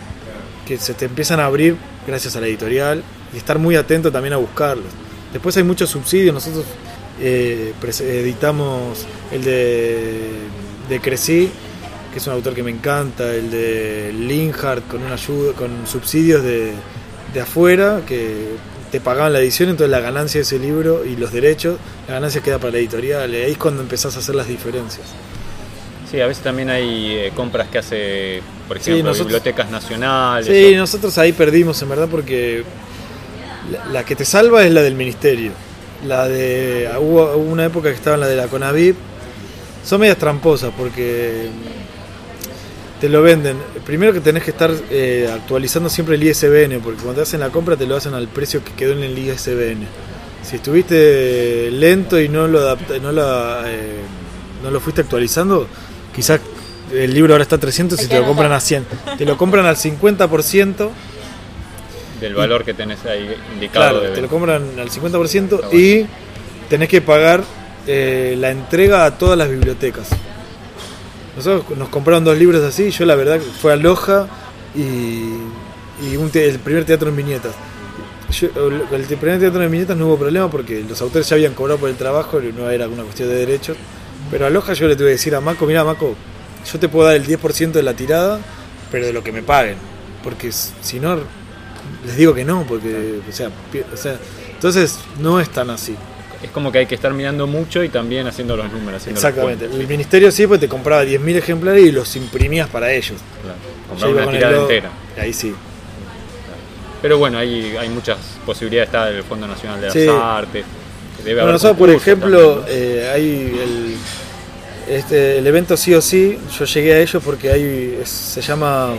que 0.66 0.78
se 0.78 0.94
te 0.94 1.04
empiezan 1.04 1.40
a 1.40 1.46
abrir 1.46 1.76
gracias 2.06 2.36
a 2.36 2.40
la 2.40 2.46
editorial 2.46 3.02
y 3.32 3.36
estar 3.36 3.58
muy 3.58 3.76
atento 3.76 4.10
también 4.10 4.32
a 4.32 4.36
buscarlos. 4.38 4.86
Después 5.32 5.56
hay 5.56 5.62
muchos 5.62 5.90
subsidios, 5.90 6.34
nosotros 6.34 6.64
eh, 7.20 7.72
editamos 8.00 9.06
el 9.32 9.44
de, 9.44 10.30
de 10.88 11.00
Crecí, 11.00 11.50
que 12.12 12.18
es 12.18 12.26
un 12.26 12.32
autor 12.34 12.54
que 12.54 12.62
me 12.62 12.70
encanta, 12.70 13.34
el 13.34 13.50
de 13.50 14.12
Linhart 14.16 14.86
con 14.88 15.02
una 15.02 15.14
ayuda, 15.14 15.52
con 15.52 15.86
subsidios 15.86 16.42
de, 16.42 16.72
de 17.34 17.40
afuera 17.40 18.00
que 18.06 18.48
te 18.90 19.00
pagaban 19.00 19.32
la 19.34 19.40
edición, 19.40 19.68
entonces 19.68 19.90
la 19.90 20.00
ganancia 20.00 20.38
de 20.38 20.42
ese 20.42 20.58
libro 20.58 21.04
y 21.04 21.16
los 21.16 21.30
derechos, 21.32 21.76
la 22.06 22.14
ganancia 22.14 22.40
queda 22.40 22.58
para 22.58 22.72
la 22.72 22.78
editorial, 22.78 23.30
y 23.34 23.36
ahí 23.36 23.52
es 23.52 23.58
cuando 23.58 23.82
empezás 23.82 24.16
a 24.16 24.20
hacer 24.20 24.34
las 24.34 24.48
diferencias. 24.48 25.06
Sí, 26.10 26.18
a 26.22 26.26
veces 26.26 26.42
también 26.42 26.70
hay 26.70 27.12
eh, 27.12 27.32
compras 27.34 27.68
que 27.68 27.76
hace, 27.78 28.40
por 28.66 28.78
Sí, 28.78 28.92
ejemplo, 28.92 29.10
nosotros- 29.10 29.26
bibliotecas 29.26 29.70
nacionales. 29.70 30.46
Sí, 30.46 30.74
o- 30.74 30.78
nosotros 30.78 31.18
ahí 31.18 31.32
perdimos 31.32 31.82
en 31.82 31.88
verdad 31.90 32.08
porque 32.10 32.62
la, 33.70 33.84
la 33.92 34.04
que 34.06 34.16
te 34.16 34.24
salva 34.24 34.64
es 34.64 34.72
la 34.72 34.80
del 34.80 34.94
ministerio. 34.94 35.52
La 36.06 36.28
de 36.28 36.88
hubo, 37.00 37.36
una 37.36 37.66
época 37.66 37.88
que 37.88 37.96
estaba 37.96 38.14
en 38.14 38.20
la 38.20 38.26
de 38.28 38.36
la 38.36 38.46
Conavip. 38.46 38.96
Son 39.84 40.00
medias 40.00 40.18
tramposas 40.18 40.72
porque 40.76 41.48
te 43.00 43.08
lo 43.08 43.22
venden. 43.22 43.56
Primero 43.84 44.12
que 44.12 44.20
tenés 44.20 44.42
que 44.42 44.50
estar 44.50 44.70
eh, 44.90 45.28
actualizando 45.32 45.88
siempre 45.88 46.16
el 46.16 46.22
ISBN 46.22 46.80
porque 46.82 47.02
cuando 47.02 47.14
te 47.14 47.22
hacen 47.22 47.40
la 47.40 47.50
compra 47.50 47.76
te 47.76 47.86
lo 47.86 47.96
hacen 47.96 48.14
al 48.14 48.28
precio 48.28 48.62
que 48.64 48.72
quedó 48.72 48.92
en 48.92 49.02
el 49.02 49.18
ISBN. 49.18 49.86
Si 50.42 50.56
estuviste 50.56 51.70
lento 51.70 52.20
y 52.20 52.28
no 52.28 52.46
lo 52.46 52.60
adapta, 52.60 52.98
no 52.98 53.12
la, 53.12 53.64
eh, 53.66 53.98
no 54.62 54.70
lo 54.70 54.80
fuiste 54.80 55.02
actualizando, 55.02 55.66
quizás 56.14 56.40
el 56.92 57.12
libro 57.12 57.34
ahora 57.34 57.42
está 57.42 57.56
a 57.56 57.60
300 57.60 58.02
y 58.02 58.06
te 58.06 58.18
lo 58.18 58.26
compran 58.26 58.52
a 58.52 58.60
100. 58.60 58.86
Te 59.18 59.24
lo 59.24 59.36
compran 59.36 59.66
al 59.66 59.76
50%, 59.76 60.90
del 62.20 62.34
valor 62.34 62.64
que 62.64 62.74
tenés 62.74 63.04
ahí 63.06 63.34
indicado. 63.54 64.00
claro, 64.00 64.14
te 64.14 64.20
lo 64.22 64.28
compran 64.28 64.62
al 64.78 64.90
50% 64.90 65.42
Está 65.54 65.56
bueno. 65.68 65.70
y 65.72 66.06
tenés 66.68 66.88
que 66.88 67.00
pagar 67.00 67.42
eh, 67.86 68.36
la 68.38 68.50
entrega 68.50 69.04
a 69.04 69.16
todas 69.18 69.38
las 69.38 69.48
bibliotecas. 69.48 70.08
Nosotros 71.36 71.78
nos 71.78 71.88
compraron 71.88 72.24
dos 72.24 72.36
libros 72.36 72.62
así, 72.64 72.90
yo 72.90 73.04
la 73.06 73.14
verdad 73.14 73.38
fue 73.60 73.72
a 73.72 73.76
Loja 73.76 74.26
y, 74.74 74.80
y 76.06 76.16
un 76.16 76.30
te- 76.30 76.48
el 76.48 76.58
primer 76.58 76.84
teatro 76.84 77.08
en 77.08 77.16
viñetas. 77.16 77.52
Yo- 78.32 78.48
el 78.92 79.02
primer 79.16 79.38
teatro 79.38 79.62
en 79.62 79.70
viñetas 79.70 79.96
no 79.96 80.06
hubo 80.06 80.18
problema 80.18 80.50
porque 80.50 80.84
los 80.88 81.00
autores 81.00 81.28
ya 81.28 81.36
habían 81.36 81.54
cobrado 81.54 81.78
por 81.78 81.88
el 81.88 81.96
trabajo, 81.96 82.40
no 82.40 82.68
era 82.70 82.88
una 82.88 83.04
cuestión 83.04 83.28
de 83.28 83.36
derechos. 83.36 83.76
Pero 84.30 84.46
a 84.46 84.50
Loja 84.50 84.72
yo 84.74 84.88
le 84.88 84.96
tuve 84.96 85.06
que 85.06 85.12
decir 85.12 85.34
a 85.36 85.40
Maco, 85.40 85.64
mira 85.64 85.84
Maco, 85.84 86.14
yo 86.70 86.78
te 86.80 86.88
puedo 86.88 87.06
dar 87.06 87.16
el 87.16 87.24
10% 87.24 87.70
de 87.72 87.82
la 87.84 87.94
tirada, 87.94 88.40
pero 88.90 89.06
de 89.06 89.12
lo 89.12 89.22
que 89.22 89.30
me 89.32 89.42
paguen. 89.42 89.76
Porque 90.24 90.50
si 90.52 90.98
no, 90.98 91.20
les 92.06 92.16
digo 92.16 92.34
que 92.34 92.44
no, 92.44 92.64
porque, 92.68 93.18
o 93.28 93.32
sea, 93.32 93.48
o 93.92 93.96
sea, 93.96 94.16
entonces 94.52 94.98
no 95.20 95.40
es 95.40 95.48
tan 95.50 95.70
así. 95.70 95.94
Es 96.42 96.50
como 96.50 96.70
que 96.70 96.78
hay 96.78 96.86
que 96.86 96.94
estar 96.94 97.12
mirando 97.12 97.46
mucho 97.48 97.82
y 97.82 97.88
también 97.88 98.26
haciendo 98.28 98.56
los 98.56 98.70
números. 98.72 99.00
Haciendo 99.02 99.20
las 99.20 99.30
Exactamente. 99.30 99.64
El 99.64 99.88
ministerio 99.88 100.30
sí, 100.30 100.46
pues 100.46 100.60
te 100.60 100.68
compraba 100.68 101.02
10.000 101.04 101.36
ejemplares 101.36 101.84
y 101.84 101.90
los 101.90 102.14
imprimías 102.14 102.68
para 102.68 102.92
ellos. 102.92 103.18
Claro, 103.42 104.10
iba 104.12 104.22
una 104.22 104.30
tirada 104.32 104.52
logo- 104.54 104.70
entera. 104.70 104.90
Ahí 105.20 105.32
sí. 105.32 105.52
Pero 107.02 107.18
bueno, 107.18 107.38
hay, 107.38 107.76
hay 107.76 107.88
muchas 107.88 108.18
posibilidades. 108.46 108.88
Está 108.88 109.08
el 109.08 109.22
Fondo 109.24 109.46
Nacional 109.48 109.80
de 109.80 109.86
las 109.86 109.92
Sí. 109.94 110.06
Artes. 110.08 110.64
que 111.16 111.22
Debe 111.24 111.40
Bueno, 111.40 111.52
nosotros, 111.54 111.76
por 111.78 111.90
ejemplo, 111.90 112.64
eh, 112.68 113.10
hay 113.12 113.60
el, 113.60 113.96
este, 114.94 115.38
el 115.38 115.46
evento 115.48 115.76
sí 115.76 115.92
o 115.94 116.00
sí, 116.00 116.38
yo 116.56 116.64
llegué 116.64 116.92
a 116.94 117.00
ello 117.00 117.20
porque 117.20 117.50
hay, 117.50 117.98
es- 118.00 118.08
se 118.08 118.40
llama, 118.40 118.94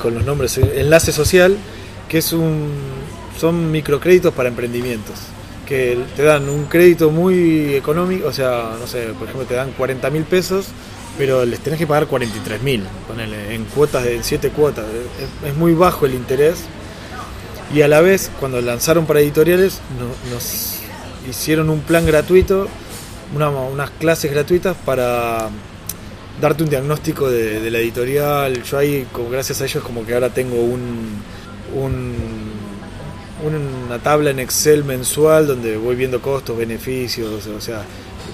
con 0.00 0.14
los 0.14 0.24
nombres, 0.24 0.56
eh, 0.58 0.80
Enlace 0.80 1.12
Social, 1.12 1.56
que 2.08 2.18
es 2.18 2.32
un, 2.32 2.70
son 3.38 3.70
microcréditos 3.70 4.32
para 4.34 4.48
emprendimientos, 4.48 5.14
que 5.66 5.98
te 6.16 6.22
dan 6.22 6.48
un 6.48 6.64
crédito 6.66 7.10
muy 7.10 7.74
económico, 7.74 8.28
o 8.28 8.32
sea, 8.32 8.76
no 8.78 8.86
sé, 8.86 9.06
por 9.18 9.28
ejemplo, 9.28 9.46
te 9.46 9.54
dan 9.54 9.72
40 9.72 10.10
mil 10.10 10.24
pesos, 10.24 10.66
pero 11.18 11.44
les 11.44 11.60
tenés 11.60 11.78
que 11.78 11.86
pagar 11.86 12.06
43 12.06 12.62
mil, 12.62 12.84
en 13.50 13.64
cuotas 13.66 14.04
de 14.04 14.22
7 14.22 14.50
cuotas, 14.50 14.84
es- 15.46 15.54
muy 15.56 15.74
bajo 15.74 16.06
el 16.06 16.14
interés. 16.14 16.64
Y 17.74 17.82
a 17.82 17.88
la 17.88 18.00
vez, 18.00 18.30
cuando 18.38 18.60
lanzaron 18.60 19.06
para 19.06 19.20
editoriales, 19.20 19.80
no- 19.98 20.34
nos 20.34 20.76
hicieron 21.28 21.70
un 21.70 21.80
plan 21.80 22.04
gratuito, 22.06 22.68
una- 23.34 23.48
unas 23.50 23.90
clases 23.90 24.30
gratuitas 24.30 24.76
para 24.84 25.48
darte 26.40 26.62
un 26.64 26.70
diagnóstico 26.70 27.30
de, 27.30 27.70
la 27.70 27.78
editorial. 27.78 28.62
Yo 28.62 28.78
ahí, 28.78 29.06
como, 29.12 29.30
gracias 29.30 29.60
a 29.60 29.64
ellos, 29.64 29.82
como 29.84 30.04
que 30.04 30.14
ahora 30.14 30.30
tengo 30.30 30.56
un, 30.56 31.20
un- 31.74 32.16
una 33.44 33.98
tabla 33.98 34.30
en 34.30 34.38
Excel 34.38 34.84
mensual 34.84 35.46
donde 35.48 35.76
voy 35.76 35.96
viendo 35.96 36.20
costos, 36.22 36.56
beneficios, 36.56 37.46
o 37.46 37.60
sea, 37.60 37.82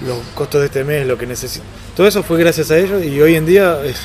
los 0.05 0.17
costos 0.35 0.61
de 0.61 0.67
este 0.67 0.83
mes, 0.83 1.07
lo 1.07 1.17
que 1.17 1.25
necesito. 1.25 1.65
Todo 1.95 2.07
eso 2.07 2.21
fue 2.21 2.37
gracias 2.39 2.69
a 2.71 2.77
ellos 2.77 3.03
y 3.03 3.19
hoy 3.19 3.35
en 3.35 3.45
día 3.45 3.83
es- 3.83 3.97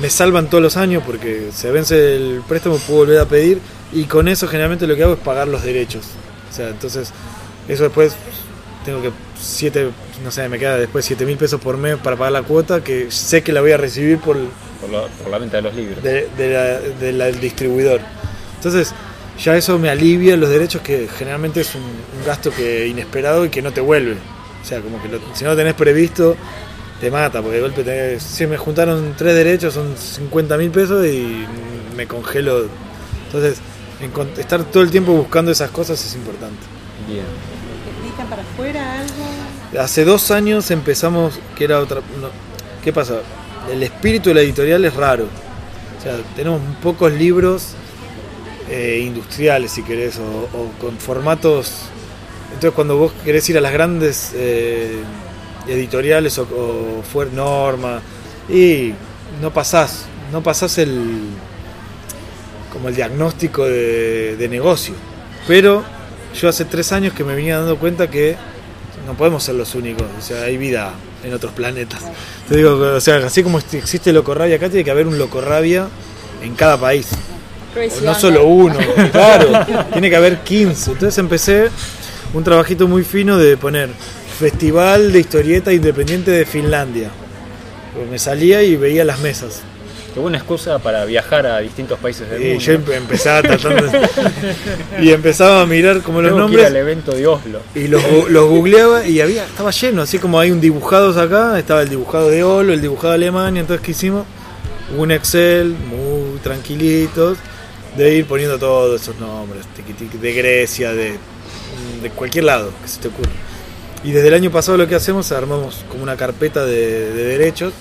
me 0.00 0.10
salvan 0.10 0.48
todos 0.50 0.62
los 0.62 0.76
años 0.76 1.02
porque 1.04 1.48
se 1.54 1.70
vence 1.70 2.16
el 2.16 2.42
préstamo, 2.46 2.76
puedo 2.76 3.00
volver 3.00 3.18
a 3.20 3.24
pedir 3.24 3.58
y 3.92 4.04
con 4.04 4.28
eso 4.28 4.46
generalmente 4.46 4.86
lo 4.86 4.94
que 4.96 5.02
hago 5.02 5.14
es 5.14 5.18
pagar 5.20 5.48
los 5.48 5.62
derechos. 5.62 6.04
O 6.50 6.54
sea, 6.54 6.68
entonces 6.68 7.10
eso 7.66 7.84
después 7.84 8.12
tengo 8.84 9.00
que 9.02 9.10
siete, 9.40 9.88
no 10.24 10.30
sé, 10.30 10.48
me 10.48 10.58
queda 10.58 10.76
después 10.76 11.04
7 11.04 11.24
mil 11.26 11.36
pesos 11.36 11.60
por 11.60 11.76
mes 11.76 11.96
para 11.96 12.16
pagar 12.16 12.32
la 12.32 12.42
cuota 12.42 12.82
que 12.82 13.10
sé 13.10 13.42
que 13.42 13.52
la 13.52 13.60
voy 13.60 13.72
a 13.72 13.76
recibir 13.76 14.18
por, 14.18 14.36
Por, 14.80 14.90
la- 14.90 15.06
por 15.06 15.30
la 15.30 15.38
venta 15.38 15.56
de 15.58 15.62
los 15.62 15.74
libros. 15.74 16.02
de, 16.02 16.28
de 16.36 16.50
la- 16.52 16.80
de 16.80 17.12
la- 17.12 17.24
del 17.26 17.40
distribuidor. 17.40 18.00
Entonces, 18.56 18.92
ya 19.42 19.56
eso 19.56 19.78
me 19.78 19.88
alivia 19.90 20.36
los 20.36 20.50
derechos 20.50 20.82
que 20.82 21.08
generalmente 21.16 21.60
es 21.60 21.74
un, 21.74 21.82
un 21.82 22.26
gasto 22.26 22.50
que 22.50 22.86
inesperado 22.88 23.44
y 23.44 23.48
que 23.50 23.62
no 23.62 23.72
te 23.72 23.80
vuelve. 23.80 24.16
O 24.62 24.66
sea, 24.66 24.80
como 24.80 25.00
que 25.02 25.08
lo- 25.08 25.20
si 25.34 25.44
no 25.44 25.50
lo 25.50 25.56
tenés 25.56 25.74
previsto, 25.74 26.36
te 27.00 27.10
mata, 27.10 27.40
porque 27.40 27.56
de 27.56 27.62
golpe 27.62 27.84
tenés, 27.84 28.22
si 28.22 28.46
me 28.48 28.56
juntaron 28.56 29.14
tres 29.16 29.34
derechos, 29.36 29.72
son 29.74 29.96
50 29.96 30.56
mil 30.56 30.70
pesos 30.70 31.06
y 31.06 31.44
me 31.96 32.06
congelo. 32.08 32.66
Entonces, 33.26 33.58
estar 34.38 34.64
todo 34.64 34.82
el 34.82 34.90
tiempo 34.90 35.12
buscando 35.12 35.52
esas 35.52 35.70
cosas 35.70 36.04
es 36.04 36.14
importante. 36.16 36.56
Bien. 37.06 37.22
¿Editan 38.02 38.26
para 38.28 38.42
afuera 38.42 38.94
algo? 39.00 39.14
Hace 39.76 40.04
dos 40.04 40.30
años 40.30 40.70
empezamos, 40.70 41.38
que 41.56 41.64
era 41.64 41.80
otra... 41.80 42.00
¿Qué 42.82 42.92
pasa? 42.92 43.20
El 43.70 43.82
espíritu 43.82 44.30
de 44.30 44.36
la 44.36 44.40
editorial 44.40 44.84
es 44.84 44.94
raro. 44.94 45.24
O 45.24 46.02
sea, 46.02 46.16
tenemos 46.36 46.60
pocos 46.82 47.12
libros 47.12 47.74
eh, 48.70 49.02
industriales, 49.04 49.72
si 49.72 49.82
querés, 49.82 50.18
o, 50.18 50.70
con 50.80 50.96
formatos... 50.96 51.72
Entonces 52.48 52.72
cuando 52.72 52.96
vos 52.96 53.12
querés 53.24 53.46
ir 53.50 53.58
a 53.58 53.60
las 53.60 53.72
grandes 53.72 54.32
eh, 54.34 55.02
editoriales 55.68 56.38
o, 56.38 56.44
o 56.44 57.24
Norma, 57.26 58.00
y 58.48 58.94
no 59.42 59.52
pasás, 59.52 60.06
no 60.32 60.42
pasás 60.42 60.78
el 60.78 61.20
como 62.72 62.88
el 62.88 62.96
diagnóstico 62.96 63.66
de, 63.66 64.36
de 64.36 64.48
negocio. 64.48 64.94
Pero 65.46 65.84
yo 66.40 66.48
hace 66.48 66.64
tres 66.64 66.90
años 66.92 67.12
que 67.12 67.22
me 67.22 67.34
venía 67.34 67.58
dando 67.58 67.76
cuenta 67.76 68.08
que 68.08 68.36
no 69.08 69.14
podemos 69.14 69.42
ser 69.42 69.54
los 69.54 69.74
únicos, 69.74 70.04
o 70.18 70.20
sea, 70.20 70.42
hay 70.42 70.58
vida 70.58 70.92
en 71.24 71.32
otros 71.32 71.54
planetas. 71.54 72.00
Te 72.46 72.58
digo, 72.58 72.72
o 72.72 73.00
sea, 73.00 73.16
así 73.16 73.42
como 73.42 73.58
existe 73.58 74.12
Locorrabia 74.12 74.56
acá, 74.56 74.68
tiene 74.68 74.84
que 74.84 74.90
haber 74.90 75.06
un 75.06 75.16
Locorrabia 75.16 75.88
en 76.42 76.54
cada 76.54 76.78
país. 76.78 77.08
Crazy 77.72 78.04
No 78.04 78.14
solo 78.14 78.44
uno, 78.44 78.76
claro, 79.12 79.64
tiene 79.92 80.10
que 80.10 80.16
haber 80.16 80.40
15. 80.40 80.90
Entonces 80.92 81.16
empecé 81.16 81.70
un 82.34 82.44
trabajito 82.44 82.86
muy 82.86 83.02
fino 83.02 83.38
de 83.38 83.56
poner 83.56 83.88
Festival 84.38 85.10
de 85.10 85.20
Historieta 85.20 85.72
Independiente 85.72 86.30
de 86.30 86.44
Finlandia. 86.44 87.08
Pues 87.94 88.10
me 88.10 88.18
salía 88.18 88.62
y 88.62 88.76
veía 88.76 89.06
las 89.06 89.20
mesas. 89.20 89.62
Qué 90.18 90.22
buena 90.22 90.38
excusa 90.38 90.80
para 90.80 91.04
viajar 91.04 91.46
a 91.46 91.60
distintos 91.60 91.96
países 92.00 92.28
del 92.28 92.42
Y 92.42 92.48
mundo. 92.48 92.60
yo 92.64 92.72
empe- 92.72 92.96
empezaba 92.96 93.40
tratando 93.40 93.86
de- 93.86 94.08
y 95.00 95.12
empezaba 95.12 95.62
a 95.62 95.66
mirar 95.66 96.00
como 96.02 96.20
los 96.20 96.32
Tengo 96.34 96.48
que 96.48 96.54
ir 96.54 96.58
al 96.58 96.64
nombres 96.72 96.82
evento 96.82 97.12
de 97.12 97.26
Oslo. 97.28 97.60
y 97.76 97.86
los, 97.86 98.02
los 98.28 98.48
googleaba 98.48 99.06
y 99.06 99.20
había 99.20 99.44
estaba 99.44 99.70
lleno, 99.70 100.02
así 100.02 100.18
como 100.18 100.40
hay 100.40 100.50
un 100.50 100.60
dibujados 100.60 101.16
acá, 101.16 101.56
estaba 101.56 101.82
el 101.82 101.88
dibujado 101.88 102.30
de 102.30 102.42
Olo, 102.42 102.72
el 102.72 102.80
dibujado 102.80 103.10
de 103.10 103.14
Alemania, 103.14 103.60
entonces 103.60 103.84
¿qué 103.86 103.92
hicimos? 103.92 104.24
Un 104.96 105.12
Excel 105.12 105.68
muy 105.88 106.40
tranquilitos 106.42 107.38
de 107.96 108.14
ir 108.16 108.26
poniendo 108.26 108.58
todos 108.58 109.00
esos 109.00 109.20
nombres, 109.20 109.66
de 110.20 110.32
Grecia, 110.32 110.90
de, 110.94 111.12
de 112.02 112.10
cualquier 112.10 112.42
lado 112.42 112.72
que 112.82 112.88
se 112.88 112.98
te 112.98 113.06
ocurra. 113.06 113.30
Y 114.02 114.10
desde 114.10 114.26
el 114.26 114.34
año 114.34 114.50
pasado 114.50 114.76
lo 114.78 114.88
que 114.88 114.96
hacemos, 114.96 115.30
armamos 115.30 115.84
como 115.88 116.02
una 116.02 116.16
carpeta 116.16 116.64
de, 116.66 117.12
de 117.12 117.24
derechos 117.24 117.72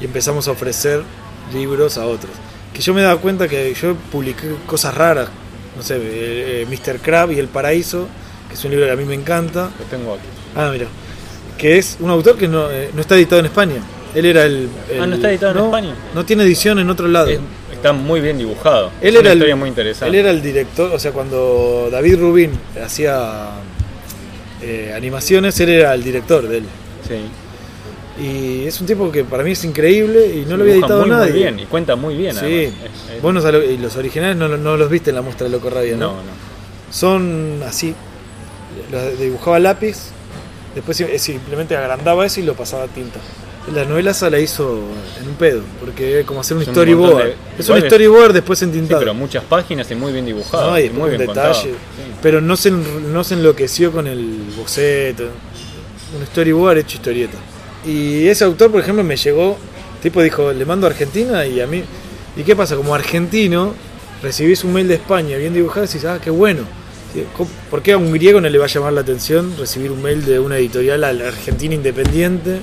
y 0.00 0.04
empezamos 0.04 0.46
a 0.46 0.52
ofrecer 0.52 1.02
libros 1.52 1.98
a 1.98 2.06
otros. 2.06 2.32
Que 2.72 2.80
yo 2.80 2.94
me 2.94 3.02
daba 3.02 3.20
cuenta 3.20 3.48
que 3.48 3.74
yo 3.74 3.94
publiqué 4.10 4.48
cosas 4.66 4.94
raras, 4.94 5.28
no 5.76 5.82
sé, 5.82 5.96
eh, 5.96 6.62
eh, 6.62 6.66
Mr. 6.68 6.98
Crab 7.00 7.30
y 7.32 7.38
El 7.38 7.48
Paraíso, 7.48 8.08
que 8.48 8.54
es 8.54 8.64
un 8.64 8.70
libro 8.70 8.86
que 8.86 8.92
a 8.92 8.96
mí 8.96 9.04
me 9.04 9.14
encanta. 9.14 9.70
Lo 9.78 9.84
tengo 9.86 10.14
aquí. 10.14 10.22
Ah, 10.56 10.70
mira. 10.72 10.86
Que 11.58 11.78
es 11.78 11.96
un 12.00 12.10
autor 12.10 12.36
que 12.36 12.48
no, 12.48 12.70
eh, 12.70 12.90
no 12.94 13.00
está 13.00 13.14
editado 13.16 13.40
en 13.40 13.46
España. 13.46 13.76
Él 14.14 14.26
era 14.26 14.44
el. 14.44 14.68
Ah, 15.00 15.06
¿no 15.06 15.14
está 15.14 15.30
editado 15.30 15.58
en 15.58 15.64
España? 15.66 15.94
No 16.14 16.24
tiene 16.24 16.42
edición 16.44 16.78
en 16.78 16.90
otro 16.90 17.08
lado. 17.08 17.28
Es- 17.28 17.40
está 17.72 17.92
muy 17.92 18.20
bien 18.20 18.38
dibujado. 18.38 18.90
Él 19.00 19.14
es 19.16 19.20
una 19.20 19.32
era, 19.32 19.44
el, 19.44 19.56
muy 19.56 19.68
interesante. 19.68 20.06
él 20.08 20.14
era 20.14 20.30
el 20.30 20.40
director, 20.40 20.92
o 20.94 20.98
sea, 20.98 21.10
cuando 21.12 21.88
David 21.90 22.16
Rubin 22.20 22.50
hacía 22.84 23.48
eh, 24.62 24.92
animaciones, 24.94 25.58
él 25.60 25.70
era 25.70 25.94
el 25.94 26.04
director 26.04 26.46
de 26.46 26.58
él. 26.58 26.64
Sí. 27.08 27.14
Y 28.22 28.66
es 28.66 28.80
un 28.80 28.86
tipo 28.86 29.10
que 29.10 29.24
para 29.24 29.42
mí 29.42 29.50
es 29.52 29.64
increíble 29.64 30.26
y 30.26 30.44
no 30.48 30.56
lo 30.56 30.62
había 30.62 30.74
editado 30.74 31.00
muy, 31.00 31.10
nadie. 31.10 31.30
Muy 31.32 31.40
bien, 31.40 31.58
y 31.60 31.64
cuenta 31.66 31.96
muy 31.96 32.16
bien. 32.16 32.36
Sí. 32.36 32.44
Es- 32.46 32.72
es- 33.16 33.22
Vos 33.22 33.34
no 33.34 33.40
sabés- 33.40 33.70
y 33.72 33.78
los 33.78 33.96
originales 33.96 34.36
no, 34.36 34.48
no 34.48 34.76
los 34.76 34.88
viste 34.90 35.10
en 35.10 35.16
la 35.16 35.22
muestra 35.22 35.46
de 35.46 35.52
Loco 35.52 35.70
Radio, 35.70 35.96
¿no? 35.96 36.12
no, 36.12 36.16
no. 36.16 36.32
Son 36.90 37.60
así. 37.66 37.94
Los 38.90 39.18
dibujaba 39.18 39.58
lápiz, 39.58 39.96
después 40.74 40.96
sim- 40.96 41.08
simplemente 41.18 41.76
agrandaba 41.76 42.24
eso 42.26 42.40
y 42.40 42.44
lo 42.44 42.54
pasaba 42.54 42.84
a 42.84 42.88
tinta. 42.88 43.18
La 43.74 43.84
novela 43.84 44.10
esa 44.10 44.28
la 44.28 44.40
hizo 44.40 44.80
en 45.20 45.28
un 45.28 45.34
pedo, 45.36 45.62
porque 45.80 46.20
es 46.20 46.26
como 46.26 46.40
hacer 46.40 46.56
un 46.56 46.62
Es 46.62 46.68
un 46.68 46.74
storyboard. 46.74 47.24
de- 47.24 47.34
es 47.58 47.68
un 47.68 47.80
storyboard 47.80 48.32
después 48.34 48.60
en 48.62 48.72
Sí, 48.72 48.94
pero 48.98 49.14
muchas 49.14 49.44
páginas 49.44 49.88
y 49.90 49.94
muy 49.94 50.12
bien 50.12 50.26
dibujado. 50.26 50.70
No, 50.70 50.78
y 50.80 50.90
muy 50.90 51.10
bien 51.10 51.20
detalle. 51.26 51.54
Sí. 51.62 51.70
Pero 52.20 52.40
no 52.40 52.56
se, 52.56 52.70
no 52.72 53.22
se 53.24 53.34
enloqueció 53.34 53.92
con 53.92 54.06
el 54.06 54.42
boceto. 54.56 55.24
Un 56.18 56.26
storyboard 56.26 56.78
hecho 56.78 56.96
historieta. 56.96 57.38
Y 57.84 58.26
ese 58.28 58.44
autor, 58.44 58.70
por 58.70 58.80
ejemplo, 58.80 59.02
me 59.04 59.16
llegó. 59.16 59.56
Tipo 60.02 60.22
dijo, 60.22 60.52
le 60.52 60.64
mando 60.64 60.86
a 60.86 60.90
Argentina 60.90 61.46
y 61.46 61.60
a 61.60 61.66
mí. 61.66 61.82
¿Y 62.36 62.42
qué 62.42 62.56
pasa? 62.56 62.76
Como 62.76 62.94
argentino, 62.94 63.74
recibís 64.22 64.64
un 64.64 64.72
mail 64.72 64.88
de 64.88 64.94
España 64.94 65.36
bien 65.36 65.54
dibujado 65.54 65.84
y 65.84 65.86
decís, 65.88 66.04
ah, 66.04 66.18
qué 66.22 66.30
bueno. 66.30 66.62
¿Cómo- 67.36 67.50
¿Por 67.70 67.82
qué 67.82 67.92
a 67.92 67.98
un 67.98 68.10
griego 68.12 68.40
no 68.40 68.48
le 68.48 68.58
va 68.58 68.64
a 68.64 68.68
llamar 68.68 68.92
la 68.94 69.02
atención 69.02 69.54
recibir 69.58 69.92
un 69.92 70.00
mail 70.02 70.24
de 70.24 70.38
una 70.38 70.56
editorial 70.56 71.04
al 71.04 71.20
Argentina 71.20 71.74
independiente? 71.74 72.60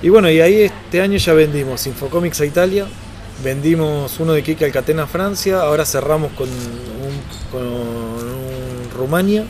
Y 0.00 0.08
bueno, 0.08 0.30
y 0.30 0.40
ahí 0.40 0.62
este 0.62 1.00
año 1.00 1.18
ya 1.18 1.32
vendimos 1.32 1.86
Infocomics 1.86 2.40
a 2.40 2.44
Italia, 2.46 2.86
vendimos 3.42 4.18
uno 4.20 4.32
de 4.32 4.42
Kike 4.42 4.64
Alcatena 4.64 5.04
a 5.04 5.06
Francia, 5.06 5.60
ahora 5.60 5.84
cerramos 5.84 6.32
con 6.32 6.48
un, 6.48 7.50
con 7.50 7.62
un 7.66 8.90
Rumania. 8.96 9.44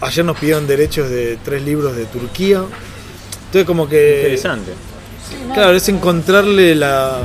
Ayer 0.00 0.24
nos 0.24 0.38
pidieron 0.38 0.66
derechos 0.66 1.10
de 1.10 1.38
tres 1.44 1.62
libros 1.62 1.96
de 1.96 2.04
Turquía. 2.04 2.62
Entonces 3.48 3.66
como 3.66 3.88
que... 3.88 4.18
Interesante. 4.22 4.72
Claro, 5.54 5.72
es 5.72 5.88
encontrarle 5.88 6.74
la... 6.74 7.18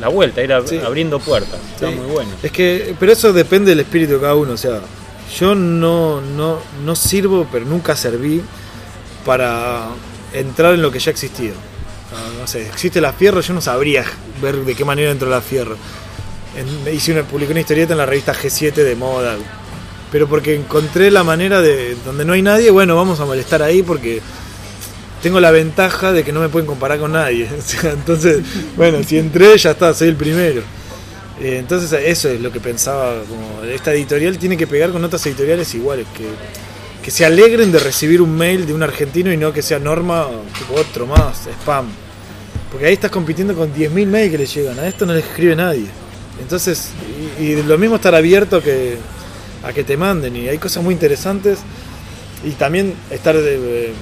La 0.00 0.08
vuelta, 0.08 0.42
ir 0.42 0.52
Sí. 0.66 0.78
abriendo 0.84 1.18
puertas. 1.18 1.58
Está 1.74 1.88
Sí. 1.90 1.94
muy 1.96 2.06
bueno. 2.06 2.30
Es 2.42 2.52
que, 2.52 2.94
pero 3.00 3.12
eso 3.12 3.32
depende 3.32 3.70
del 3.70 3.80
espíritu 3.80 4.14
de 4.14 4.20
cada 4.20 4.34
uno. 4.36 4.52
O 4.52 4.56
sea, 4.56 4.80
yo 5.38 5.54
no, 5.56 6.20
no, 6.20 6.58
no 6.84 6.94
sirvo, 6.96 7.46
pero 7.50 7.64
nunca 7.66 7.96
serví 7.96 8.40
para 9.26 9.88
entrar 10.32 10.74
en 10.74 10.82
lo 10.82 10.90
que 10.92 10.98
ya 11.00 11.10
existía. 11.10 11.50
No, 11.50 12.40
no 12.40 12.46
sé, 12.46 12.66
existe 12.66 13.00
la 13.00 13.12
Fierro, 13.12 13.40
yo 13.40 13.52
no 13.54 13.60
sabría 13.60 14.04
ver 14.40 14.56
de 14.64 14.74
qué 14.74 14.84
manera 14.84 15.10
entró 15.10 15.28
la 15.28 15.40
Fierro. 15.40 15.76
En- 16.56 16.94
hice 16.94 17.12
una, 17.12 17.22
publiqué 17.24 17.50
una 17.52 17.60
historieta 17.60 17.92
en 17.92 17.98
la 17.98 18.06
revista 18.06 18.32
G7 18.34 18.72
de 18.72 18.94
moda. 18.94 19.36
Pero 20.10 20.26
porque 20.28 20.54
encontré 20.54 21.10
la 21.10 21.22
manera 21.24 21.60
de 21.60 21.96
donde 22.06 22.24
no 22.24 22.32
hay 22.32 22.40
nadie, 22.42 22.70
bueno, 22.70 22.96
vamos 22.96 23.20
a 23.20 23.26
molestar 23.26 23.62
ahí 23.62 23.82
porque 23.82 24.22
tengo 25.22 25.40
la 25.40 25.50
ventaja 25.50 26.12
de 26.12 26.24
que 26.24 26.32
no 26.32 26.40
me 26.40 26.48
pueden 26.48 26.66
comparar 26.66 26.98
con 26.98 27.12
nadie. 27.12 27.48
Entonces, 27.82 28.42
bueno, 28.76 29.02
si 29.02 29.18
entré 29.18 29.56
ya 29.58 29.72
está, 29.72 29.94
soy 29.94 30.08
el 30.08 30.16
primero. 30.16 30.62
Eh, 31.40 31.58
entonces 31.58 31.92
eso 32.04 32.28
es 32.28 32.40
lo 32.40 32.50
que 32.50 32.58
pensaba, 32.58 33.22
como 33.28 33.62
esta 33.62 33.92
editorial 33.92 34.38
tiene 34.38 34.56
que 34.56 34.66
pegar 34.66 34.90
con 34.90 35.04
otras 35.04 35.24
editoriales 35.26 35.72
iguales, 35.72 36.04
que, 36.16 36.24
que 37.00 37.10
se 37.12 37.24
alegren 37.24 37.70
de 37.70 37.78
recibir 37.78 38.20
un 38.20 38.36
mail 38.36 38.66
de 38.66 38.74
un 38.74 38.82
argentino 38.82 39.32
y 39.32 39.36
no 39.36 39.52
que 39.52 39.62
sea 39.62 39.78
norma 39.78 40.26
o 40.26 40.42
otro 40.74 41.06
más, 41.06 41.46
spam. 41.62 41.86
Porque 42.72 42.86
ahí 42.86 42.92
estás 42.94 43.10
compitiendo 43.10 43.54
con 43.54 43.72
10.000 43.72 44.06
mails 44.06 44.30
que 44.32 44.38
le 44.38 44.46
llegan, 44.46 44.78
a 44.80 44.88
esto 44.88 45.06
no 45.06 45.14
le 45.14 45.20
escribe 45.20 45.54
nadie. 45.54 45.86
Entonces, 46.40 46.90
y, 47.38 47.54
lo 47.62 47.78
mismo 47.78 47.96
estar 47.96 48.14
abierto 48.14 48.60
que, 48.60 48.96
a 49.62 49.72
que 49.72 49.84
te 49.84 49.96
manden, 49.96 50.34
y 50.36 50.48
hay 50.48 50.58
cosas 50.58 50.82
muy 50.82 50.92
interesantes, 50.92 51.60
y 52.44 52.50
también 52.50 52.94
estar 53.10 53.36
de, 53.36 53.58
de 53.58 53.92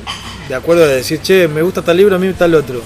acuerdo 0.54 0.86
de 0.86 0.96
decir, 0.96 1.20
che, 1.20 1.48
me 1.48 1.62
gusta 1.62 1.82
tal 1.82 1.96
libro, 1.96 2.16
a 2.16 2.18
mí 2.18 2.32
tal 2.32 2.54
otro. 2.54 2.80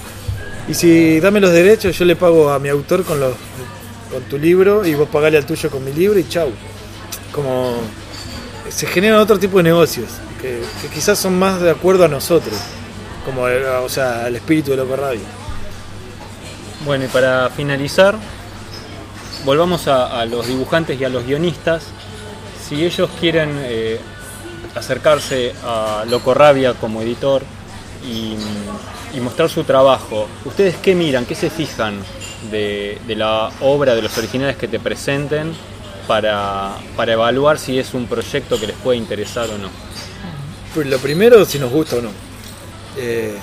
Y 0.69 0.74
si 0.74 1.20
dame 1.20 1.41
los 1.41 1.53
derechos, 1.53 1.99
yo 1.99 2.05
le 2.05 2.16
pago 2.16 2.51
a 2.51 2.59
mi 2.59 2.69
autor 2.69 3.05
con 3.05 3.20
los 3.20 3.35
con 4.11 4.23
tu 4.24 4.39
libro 4.39 4.85
y 4.85 4.95
vos 4.95 5.09
pagale 5.09 5.37
al 5.37 5.47
tuyo 5.47 5.70
con 5.70 5.85
mi 5.85 5.93
libro 5.93 6.19
y 6.19 6.28
chau. 6.28 6.51
Como 7.32 7.77
se 8.69 8.87
generan 8.87 9.20
otro 9.20 9.39
tipo 9.39 9.59
de 9.59 9.65
negocios 9.65 10.09
que, 10.41 10.61
quizás 10.93 11.19
son 11.19 11.39
más 11.39 11.61
de 11.61 11.70
acuerdo 11.70 12.05
a 12.05 12.09
nosotros, 12.09 12.59
como 13.24 13.49
eh, 13.49 13.65
o 13.66 13.89
sea, 13.89 14.24
al 14.24 14.37
espíritu 14.37 14.73
de 14.73 14.78
Loco 14.78 14.97
Radio. 14.97 15.20
Bueno, 16.85 17.05
y 17.05 17.09
para 17.09 17.51
finalizar, 17.51 18.16
volvamos 19.45 19.87
a, 19.87 20.20
a 20.20 20.24
los 20.24 20.47
dibujantes 20.47 21.01
y 21.01 21.05
a 21.05 21.09
los 21.09 21.27
guionistas. 21.27 21.85
Si 22.66 22.85
ellos 22.85 23.11
quieren 23.20 23.51
eh, 23.62 24.01
acercarse 24.74 25.52
a 25.64 26.05
Loco 26.09 26.34
Rabia 26.34 26.74
como 26.74 27.02
editor 27.02 27.42
y, 28.06 28.36
mostrar 29.20 29.51
su 29.51 29.64
trabajo, 29.64 30.28
¿ustedes 30.44 30.76
qué 30.76 30.94
miran, 30.94 31.26
qué 31.26 31.34
se 31.34 31.51
fijan 31.51 32.01
de, 32.51 32.98
la 33.09 33.51
obra, 33.60 33.94
de 33.94 34.02
los 34.02 34.16
originales 34.16 34.56
que 34.56 34.68
te 34.68 34.78
presenten 34.78 35.52
para, 36.06 36.76
para 36.97 37.12
evaluar 37.12 37.59
si 37.59 37.78
es 37.78 37.92
un 37.92 38.06
proyecto 38.06 38.59
que 38.59 38.68
les 38.68 38.76
puede 38.76 38.98
interesar 38.98 39.51
o 39.51 39.59
no? 39.59 39.68
Pues 40.74 40.86
lo 40.86 40.98
primero, 40.98 41.44
si 41.44 41.59
nos 41.59 41.70
gusta 41.70 41.97
o 41.97 42.02
no. 42.02 42.10
Eh, 42.97 43.36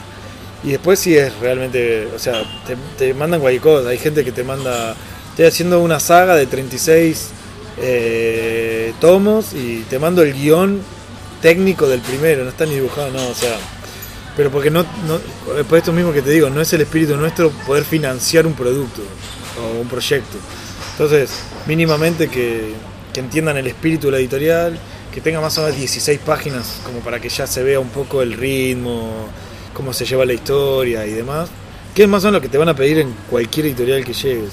y 0.64 0.72
después 0.72 1.00
si 1.00 1.16
es 1.16 1.38
realmente, 1.40 2.08
o 2.16 2.18
sea, 2.18 2.44
te, 2.66 2.78
te 2.98 3.14
mandan 3.14 3.42
cualquier 3.42 3.62
cosa. 3.62 3.90
Hay 3.90 3.98
gente 3.98 4.24
que 4.24 4.32
te 4.32 4.44
manda, 4.44 4.96
estoy 5.30 5.46
haciendo 5.46 5.82
una 5.82 6.00
saga 6.00 6.36
de 6.36 6.48
36 6.48 7.30
eh, 7.80 8.94
tomos 9.00 9.54
y 9.54 9.82
te 9.90 10.00
mando 10.00 10.24
el 10.24 10.34
guion 10.34 10.82
técnico 11.42 11.88
del 11.88 12.02
primero, 12.02 12.44
no 12.44 12.50
está 12.50 12.66
ni 12.66 12.76
dibujado, 12.76 13.12
no, 13.12 13.28
o 13.28 13.34
sea, 13.34 13.58
pero 14.36 14.52
porque 14.52 14.70
no, 14.70 14.84
no 15.08 15.20
por 15.68 15.78
esto 15.78 15.92
mismo 15.92 16.14
que 16.14 16.22
te 16.22 16.30
digo, 16.30 16.50
no 16.50 16.62
es 16.62 16.72
el 16.74 16.82
espíritu 16.82 17.16
nuestro 17.18 17.50
poder 17.66 17.84
financiar 17.84 18.46
un 18.46 18.54
producto 18.54 19.02
o 19.62 19.82
un 19.82 19.88
proyecto. 19.88 20.38
Entonces, 20.92 21.32
mínimamente 21.66 22.28
que, 22.28 22.74
que 23.14 23.20
entiendan 23.20 23.58
el 23.58 23.68
espíritu 23.68 24.08
de 24.08 24.12
la 24.12 24.18
editorial, 24.20 24.80
que 25.14 25.22
tenga 25.22 25.42
más 25.42 25.58
o 25.58 25.62
menos 25.62 25.76
16 25.78 26.20
páginas 26.20 26.82
como 26.86 27.00
para 27.00 27.20
que 27.20 27.30
ya 27.30 27.48
se 27.48 27.64
vea 27.64 27.80
un 27.80 27.90
poco 27.90 28.22
el 28.22 28.34
ritmo, 28.34 29.28
cómo 29.74 29.94
se 29.94 30.06
lleva 30.06 30.26
la 30.26 30.34
historia 30.34 31.06
y 31.06 31.14
demás, 31.14 31.50
que 31.96 32.04
es 32.04 32.10
más 32.10 32.24
o 32.24 32.28
menos 32.28 32.40
lo 32.40 32.42
que 32.42 32.50
te 32.50 32.58
van 32.58 32.70
a 32.70 32.76
pedir 32.76 33.00
en 33.00 33.14
cualquier 33.30 33.68
editorial 33.68 34.06
que 34.06 34.14
llegues. 34.14 34.52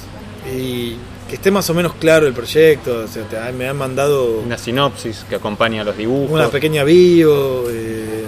Y 0.54 0.96
que 1.28 1.36
esté 1.36 1.50
más 1.50 1.68
o 1.70 1.74
menos 1.74 1.94
claro 1.94 2.26
el 2.26 2.34
proyecto, 2.34 3.04
o 3.04 3.08
sea, 3.08 3.22
te- 3.28 3.52
me 3.52 3.68
han 3.68 3.76
mandado 3.76 4.40
Una 4.40 4.58
sinopsis 4.58 5.24
que 5.28 5.36
acompaña 5.36 5.80
a 5.82 5.84
los 5.84 5.96
dibujos. 5.96 6.30
una 6.32 6.48
pequeña 6.48 6.84
bio, 6.84 7.64
eh, 7.70 8.24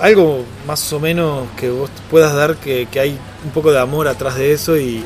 algo 0.00 0.44
más 0.66 0.92
o 0.92 1.00
menos 1.00 1.46
que 1.58 1.70
vos 1.70 1.90
puedas 2.10 2.34
dar 2.34 2.56
que, 2.56 2.88
que 2.90 3.00
hay 3.00 3.18
un 3.44 3.50
poco 3.52 3.72
de 3.72 3.78
amor 3.80 4.06
atrás 4.08 4.36
de 4.36 4.52
eso 4.52 4.76
y, 4.78 5.02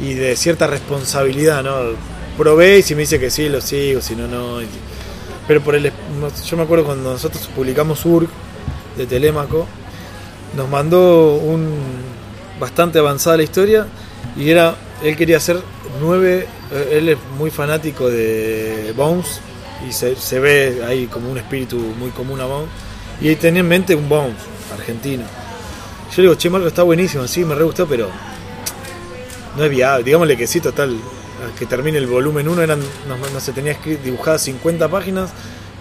y 0.00 0.14
de 0.14 0.34
cierta 0.36 0.66
responsabilidad, 0.66 1.62
¿no? 1.62 1.76
Probé 2.38 2.78
y 2.78 2.82
si 2.82 2.94
me 2.94 3.00
dice 3.02 3.18
que 3.18 3.30
sí, 3.30 3.48
lo 3.48 3.60
sigo, 3.60 4.00
si 4.00 4.14
no, 4.14 4.26
no. 4.28 4.58
Pero 5.48 5.60
por 5.62 5.74
el, 5.74 5.90
yo 6.44 6.56
me 6.56 6.62
acuerdo 6.64 6.84
cuando 6.84 7.12
nosotros 7.12 7.48
publicamos 7.54 8.04
URG 8.04 8.28
de 8.98 9.06
Telémaco, 9.06 9.66
nos 10.56 10.68
mandó 10.68 11.34
un 11.34 11.68
bastante 12.60 12.98
avanzada 12.98 13.36
la 13.38 13.42
historia 13.42 13.86
y 14.36 14.50
era, 14.50 14.74
él 15.02 15.16
quería 15.16 15.36
hacer 15.38 15.60
nueve, 16.00 16.46
eh, 16.72 16.98
él 16.98 17.08
es 17.08 17.18
muy 17.38 17.50
fanático 17.50 18.08
de 18.08 18.92
Bones 18.96 19.40
y 19.88 19.92
se, 19.92 20.16
se 20.16 20.40
ve 20.40 20.82
ahí 20.86 21.06
como 21.06 21.30
un 21.30 21.38
espíritu 21.38 21.76
muy 21.76 22.10
común 22.10 22.40
a 22.40 22.46
Bones 22.46 22.68
y 23.20 23.34
tenía 23.36 23.60
en 23.60 23.68
mente 23.68 23.94
un 23.94 24.08
Bones 24.08 24.36
argentino. 24.72 25.24
Yo 26.10 26.16
le 26.16 26.22
digo, 26.22 26.34
che 26.34 26.50
Marco, 26.50 26.68
está 26.68 26.82
buenísimo, 26.82 27.26
sí, 27.26 27.44
me 27.44 27.54
re 27.54 27.64
gustó, 27.64 27.86
pero 27.86 28.08
no 29.56 29.64
es 29.64 29.70
viable, 29.70 30.04
digámosle 30.04 30.36
que 30.36 30.46
sí, 30.46 30.60
total, 30.60 30.96
que 31.58 31.66
termine 31.66 31.98
el 31.98 32.06
volumen 32.06 32.48
1 32.48 32.62
eran, 32.62 32.80
no, 32.80 33.16
no 33.32 33.40
se 33.40 33.52
tenía 33.52 33.76
dibujadas 34.04 34.42
50 34.42 34.88
páginas 34.88 35.30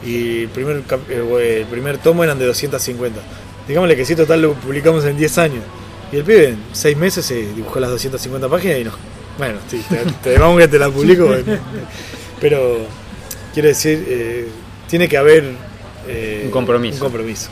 y 0.04 0.44
el 0.44 0.50
primer, 0.50 0.84
eh, 1.10 1.60
el 1.62 1.66
primer 1.68 1.98
tomo 1.98 2.24
eran 2.24 2.38
de 2.38 2.46
250. 2.46 3.20
Digámosle 3.68 3.96
que 3.96 4.06
sí, 4.06 4.16
total 4.16 4.42
lo 4.42 4.54
publicamos 4.54 5.06
en 5.06 5.18
10 5.18 5.38
años. 5.40 5.64
Y 6.12 6.18
el 6.18 6.24
pibe 6.24 6.50
en 6.50 6.64
6 6.72 6.98
meses 6.98 7.26
se 7.26 7.36
dibujó 7.54 7.80
las 7.80 7.90
250 7.90 8.48
páginas 8.48 8.80
y 8.80 8.84
nos... 8.84 8.94
Bueno, 9.38 9.60
sí, 9.68 9.84
te, 9.90 9.98
te 10.32 10.38
vamos 10.40 10.60
que 10.60 10.68
te 10.68 10.80
la 10.80 10.90
publico. 10.90 11.26
bueno. 11.28 11.44
Pero 12.40 12.78
quiero 13.53 13.70
decir, 13.70 14.03
eh, 14.07 14.48
tiene 14.90 15.07
que 15.07 15.18
haber... 15.18 15.52
eh, 16.07 16.44
Un 16.45 16.52
compromiso. 16.52 16.95
Un 16.98 17.12
compromiso. 17.12 17.49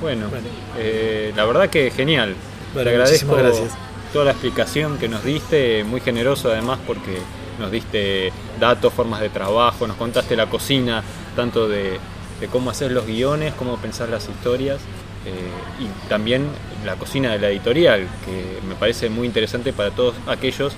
Bueno, 0.00 0.28
Bueno. 0.28 0.46
eh, 0.78 1.32
la 1.36 1.44
verdad 1.44 1.68
que 1.70 1.90
genial. 1.90 2.34
Bueno, 2.74 2.88
Te 2.90 2.96
agradezco 2.96 3.34
gracias. 3.36 3.70
toda 4.12 4.24
la 4.26 4.30
explicación 4.32 4.98
que 4.98 5.08
nos 5.08 5.22
diste, 5.24 5.84
muy 5.84 6.00
generoso 6.00 6.50
además 6.50 6.78
porque 6.86 7.18
nos 7.58 7.70
diste 7.70 8.32
datos, 8.58 8.92
formas 8.92 9.20
de 9.20 9.28
trabajo, 9.28 9.86
nos 9.86 9.96
contaste 9.96 10.34
la 10.36 10.46
cocina, 10.48 11.02
tanto 11.36 11.68
de, 11.68 11.98
de 12.40 12.46
cómo 12.50 12.70
hacer 12.70 12.90
los 12.92 13.06
guiones, 13.06 13.52
cómo 13.58 13.76
pensar 13.76 14.08
las 14.08 14.28
historias 14.28 14.78
eh, 15.26 15.84
y 15.84 16.08
también 16.08 16.46
la 16.84 16.96
cocina 16.96 17.30
de 17.32 17.38
la 17.38 17.50
editorial, 17.50 18.08
que 18.24 18.66
me 18.66 18.74
parece 18.74 19.08
muy 19.10 19.26
interesante 19.26 19.72
para 19.74 19.90
todos 19.90 20.14
aquellos 20.26 20.72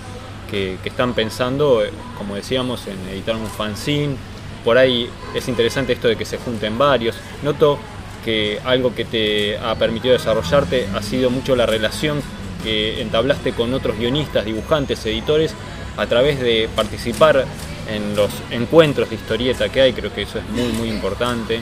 que, 0.51 0.79
que 0.83 0.89
están 0.89 1.15
pensando, 1.15 1.85
eh, 1.85 1.91
como 2.19 2.35
decíamos, 2.35 2.87
en 2.87 2.99
editar 3.09 3.37
un 3.37 3.47
fanzine. 3.47 4.17
Por 4.65 4.79
ahí 4.79 5.09
es 5.35 5.49
interesante 5.49 5.93
esto 5.93 6.09
de 6.09 6.17
que 6.17 6.25
se 6.25 6.39
junten 6.39 6.79
varios. 6.79 7.17
Noto 7.43 7.79
que 8.25 8.61
algo 8.65 8.95
que 8.95 9.05
te 9.05 9.59
ha 9.59 9.75
permitido 9.75 10.15
desarrollarte 10.15 10.89
ha 10.95 11.03
sido 11.03 11.31
mucho 11.31 11.55
la 11.55 11.67
relación 11.67 12.23
que 12.63 13.03
entablaste 13.03 13.53
con 13.53 13.75
otros 13.75 13.99
guionistas, 13.99 14.47
dibujantes, 14.47 15.05
editores, 15.05 15.55
a 15.97 16.07
través 16.07 16.41
de 16.41 16.69
participar 16.75 17.45
en 17.89 18.17
los 18.17 18.31
encuentros 18.51 19.11
de 19.11 19.17
historieta 19.17 19.69
que 19.69 19.83
hay, 19.83 19.93
creo 19.93 20.13
que 20.13 20.23
eso 20.23 20.39
es 20.39 20.49
muy 20.49 20.73
muy 20.73 20.89
importante. 20.89 21.61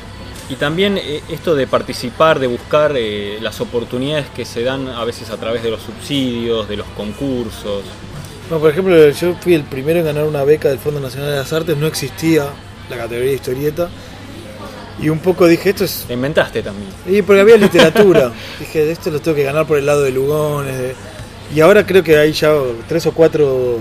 Y 0.48 0.56
también 0.56 0.98
eh, 0.98 1.22
esto 1.28 1.54
de 1.54 1.66
participar, 1.66 2.38
de 2.38 2.46
buscar 2.46 2.92
eh, 2.96 3.38
las 3.40 3.60
oportunidades 3.60 4.26
que 4.30 4.44
se 4.44 4.62
dan 4.62 4.88
a 4.88 5.04
veces 5.04 5.30
a 5.30 5.36
través 5.36 5.62
de 5.62 5.70
los 5.70 5.82
subsidios, 5.82 6.68
de 6.68 6.76
los 6.76 6.86
concursos. 6.88 7.82
No, 8.50 8.58
por 8.58 8.70
ejemplo, 8.70 9.08
yo 9.10 9.34
fui 9.40 9.54
el 9.54 9.62
primero 9.64 10.00
en 10.00 10.04
ganar 10.04 10.24
una 10.24 10.44
beca 10.44 10.68
del 10.68 10.78
Fondo 10.78 11.00
Nacional 11.00 11.30
de 11.30 11.36
las 11.36 11.52
Artes, 11.52 11.76
no 11.76 11.86
existía 11.86 12.46
la 12.90 12.96
categoría 12.96 13.30
de 13.30 13.36
historieta. 13.36 13.88
Y 15.00 15.08
un 15.08 15.20
poco 15.20 15.46
dije, 15.48 15.70
esto 15.70 15.84
es 15.84 16.04
Te 16.06 16.12
inventaste 16.14 16.62
también. 16.62 16.90
Y 17.06 17.22
porque 17.22 17.40
había 17.40 17.56
literatura. 17.56 18.30
Dije, 18.60 18.90
esto 18.90 19.10
lo 19.10 19.20
tengo 19.20 19.34
que 19.34 19.42
ganar 19.42 19.66
por 19.66 19.78
el 19.78 19.86
lado 19.86 20.02
de 20.02 20.12
Lugones. 20.12 20.76
de- 20.78 20.94
Y 21.54 21.60
ahora 21.60 21.84
creo 21.86 22.02
que 22.04 22.18
hay 22.18 22.32
ya 22.32 22.52
tres 22.86 23.06
o 23.06 23.12
cuatro 23.12 23.78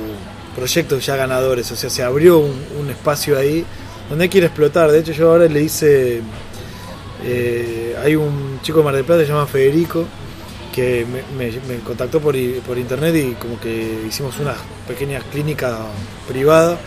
proyectos 0.56 1.06
ya 1.06 1.16
ganadores. 1.18 1.70
O 1.72 1.76
sea, 1.76 1.90
se 1.90 2.02
abrió 2.02 2.40
un, 2.40 2.54
un 2.80 2.90
espacio 2.90 3.38
ahí 3.38 3.66
donde 4.10 4.24
hay 4.24 4.30
que 4.30 4.38
ir 4.40 4.46
a 4.46 4.48
explotar. 4.48 4.90
De 4.90 5.00
hecho, 5.00 5.12
yo 5.12 5.32
ahora 5.32 5.46
le 5.48 5.62
hice. 5.62 6.22
eh, 7.24 7.96
hay 8.02 8.16
un 8.16 8.60
chico 8.64 8.80
de 8.80 8.86
Mar 8.86 8.96
del 8.96 9.04
Plata 9.04 9.22
que 9.22 9.28
se 9.28 9.34
llama 9.34 9.46
Federico 9.48 10.06
que 10.74 11.06
me, 11.06 11.52
me- 11.52 11.80
contactó 11.84 12.20
por, 12.20 12.36
por 12.66 12.78
internet 12.78 13.16
y 13.16 13.34
como 13.34 13.60
que 13.60 14.04
hicimos 14.08 14.40
una 14.40 14.56
pequeña 14.88 15.20
clínica 15.32 15.78
privada 16.28 16.78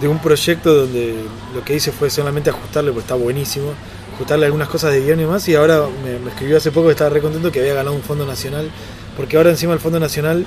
de 0.00 0.08
un 0.08 0.18
proyecto 0.18 0.74
donde 0.74 1.14
lo 1.54 1.62
que 1.64 1.74
hice 1.74 1.92
fue 1.92 2.08
solamente 2.10 2.50
ajustarle, 2.50 2.90
porque 2.90 3.04
está 3.04 3.14
buenísimo, 3.14 3.72
ajustarle 4.14 4.46
algunas 4.46 4.68
cosas 4.68 4.92
de 4.92 5.02
guion 5.02 5.20
y 5.20 5.24
más, 5.24 5.46
y 5.48 5.54
ahora 5.54 5.84
me, 6.02 6.28
escribió 6.30 6.56
hace 6.56 6.70
poco 6.70 6.86
que 6.86 6.92
estaba 6.92 7.10
re 7.10 7.20
contento 7.20 7.52
que 7.52 7.60
había 7.60 7.74
ganado 7.74 7.94
un 7.94 8.02
fondo 8.02 8.24
nacional, 8.26 8.70
porque 9.16 9.36
ahora 9.36 9.50
encima 9.50 9.74
el 9.74 9.80
fondo 9.80 10.00
nacional 10.00 10.46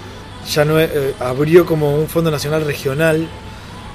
ya 0.51 0.65
no 0.65 0.79
eh, 0.79 1.13
abrió 1.19 1.65
como 1.65 1.95
un 1.95 2.07
fondo 2.07 2.31
nacional 2.31 2.65
regional, 2.65 3.27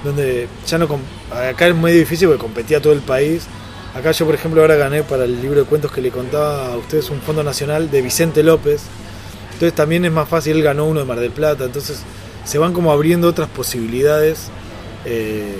donde 0.03 0.47
ya 0.65 0.77
no 0.77 0.87
acá 1.31 1.67
es 1.67 1.75
muy 1.75 1.91
difícil 1.91 2.27
porque 2.29 2.41
competía 2.41 2.81
todo 2.81 2.93
el 2.93 3.01
país, 3.01 3.43
Acá 3.99 4.11
yo, 4.13 4.25
por 4.25 4.33
ejemplo, 4.33 4.61
ahora 4.61 4.77
gané 4.77 5.03
para 5.03 5.25
el 5.25 5.41
libro 5.41 5.59
de 5.59 5.65
cuentos 5.65 5.91
que 5.91 5.99
le 5.99 6.09
contaba 6.09 6.71
a 6.71 6.77
ustedes 6.77 7.09
un 7.09 7.19
fondo 7.19 7.43
nacional 7.43 7.91
de 7.91 8.01
Vicente 8.01 8.43
López. 8.43 8.83
Entonces 9.51 9.73
también 9.73 10.05
es 10.05 10.11
más 10.11 10.29
fácil, 10.29 10.55
él 10.55 10.63
ganó 10.63 10.85
uno 10.85 11.01
de 11.01 11.05
Mar 11.05 11.19
del 11.19 11.31
Plata. 11.31 11.65
Entonces 11.65 11.99
se 12.45 12.57
van 12.57 12.71
como 12.71 12.93
abriendo 12.93 13.27
otras 13.27 13.49
posibilidades 13.49 14.51
eh, 15.03 15.53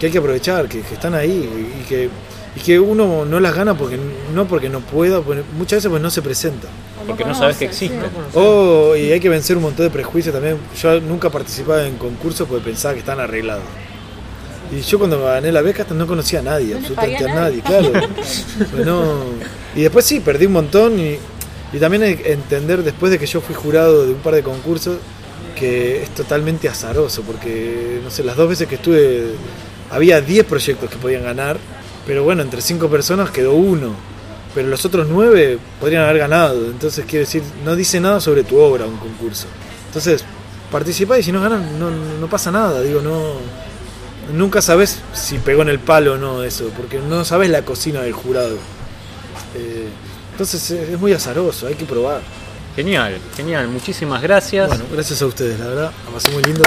que 0.00 0.06
hay 0.06 0.12
que 0.12 0.18
aprovechar, 0.18 0.68
que, 0.68 0.80
que 0.80 0.94
están 0.94 1.14
ahí 1.14 1.48
y 1.80 1.88
que, 1.88 2.10
y 2.56 2.60
que 2.60 2.80
uno 2.80 3.24
no 3.24 3.38
las 3.38 3.54
gana 3.54 3.78
porque 3.78 4.00
no 4.34 4.48
porque 4.48 4.68
no 4.68 4.80
pueda, 4.80 5.20
porque 5.20 5.44
muchas 5.56 5.76
veces 5.76 5.88
pues 5.88 6.02
no 6.02 6.10
se 6.10 6.22
presenta. 6.22 6.66
Porque 7.06 7.24
no 7.24 7.36
sabes 7.36 7.56
que 7.56 7.66
conoces, 7.66 7.78
sí. 7.78 7.84
existe. 7.86 8.18
Oh, 8.34 8.96
y 8.96 9.12
hay 9.12 9.20
que 9.20 9.28
vencer 9.28 9.56
un 9.56 9.62
montón 9.62 9.86
de 9.86 9.90
prejuicios 9.90 10.34
también. 10.34 10.58
Yo 10.82 11.00
nunca 11.00 11.30
participaba 11.30 11.86
en 11.86 11.98
concursos 11.98 12.48
porque 12.48 12.64
pensaba 12.64 12.94
que 12.94 13.00
estaban 13.00 13.22
arreglados. 13.22 13.62
Y 14.72 14.80
yo 14.80 14.98
cuando 14.98 15.22
gané 15.24 15.52
la 15.52 15.62
beca 15.62 15.86
no 15.94 16.06
conocía 16.06 16.40
a 16.40 16.42
nadie, 16.42 16.72
No 16.74 16.78
absolutamente 16.78 17.24
a 17.24 17.34
nadie, 17.34 17.60
claro. 17.62 17.92
Pues 18.72 18.84
no- 18.86 19.24
Y 19.74 19.82
después 19.82 20.04
sí, 20.04 20.20
perdí 20.20 20.46
un 20.46 20.52
montón 20.52 20.98
y, 20.98 21.16
y 21.72 21.78
también 21.78 22.02
hay 22.02 22.16
que 22.16 22.32
entender 22.32 22.82
después 22.82 23.12
de 23.12 23.18
que 23.18 23.26
yo 23.26 23.40
fui 23.40 23.54
jurado 23.54 24.04
de 24.06 24.12
un 24.12 24.18
par 24.20 24.34
de 24.34 24.42
concursos 24.42 24.96
que 25.54 26.02
es 26.02 26.10
totalmente 26.10 26.68
azaroso 26.68 27.22
porque, 27.22 28.00
no 28.02 28.10
sé, 28.10 28.22
las 28.24 28.36
dos 28.36 28.48
veces 28.48 28.66
que 28.68 28.74
estuve 28.74 29.32
había 29.90 30.20
10 30.20 30.44
proyectos 30.46 30.90
que 30.90 30.96
podían 30.96 31.22
ganar, 31.22 31.56
pero 32.06 32.24
bueno, 32.24 32.42
entre 32.42 32.60
5 32.60 32.88
personas 32.88 33.30
quedó 33.30 33.52
uno. 33.54 33.94
Pero 34.54 34.68
los 34.68 34.84
otros 34.86 35.06
9 35.08 35.58
podrían 35.78 36.02
haber 36.04 36.16
ganado. 36.18 36.64
Entonces, 36.66 37.04
quiere 37.04 37.26
decir, 37.26 37.42
no 37.64 37.76
dice 37.76 38.00
nada 38.00 38.20
sobre 38.22 38.42
tu 38.42 38.58
obra 38.58 38.86
un 38.86 38.96
concurso. 38.96 39.46
Entonces, 39.88 40.24
participa 40.72 41.18
y 41.18 41.22
si 41.22 41.30
no 41.30 41.42
ganan, 41.42 41.78
no, 41.78 41.90
no 41.90 42.26
pasa 42.26 42.50
nada. 42.50 42.80
Digo, 42.80 43.02
no. 43.02 43.34
Nunca 44.32 44.60
sabes 44.60 45.00
si 45.12 45.38
pegó 45.38 45.62
en 45.62 45.68
el 45.68 45.78
palo 45.78 46.14
o 46.14 46.16
no 46.16 46.42
eso, 46.42 46.70
porque 46.76 46.98
no 46.98 47.24
sabes 47.24 47.50
la 47.50 47.62
cocina 47.62 48.02
del 48.02 48.12
jurado. 48.12 48.56
Eh, 49.54 49.88
entonces, 50.32 50.70
es 50.70 50.90
es 50.90 51.00
muy 51.00 51.12
azaroso, 51.12 51.66
hay 51.66 51.74
que 51.74 51.84
probar. 51.84 52.20
Genial, 52.76 53.18
genial. 53.34 53.68
Muchísimas 53.68 54.20
gracias. 54.20 54.68
Bueno, 54.68 54.84
gracias 54.92 55.22
a 55.22 55.26
ustedes, 55.26 55.58
la 55.58 55.66
verdad. 55.66 55.92
La 56.04 56.10
pasé 56.12 56.30
muy 56.30 56.42
lindo. 56.42 56.62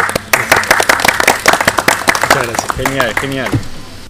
Muchas 2.22 2.48
gracias. 2.48 2.76
Genial, 2.77 3.14
genial. 3.22 3.49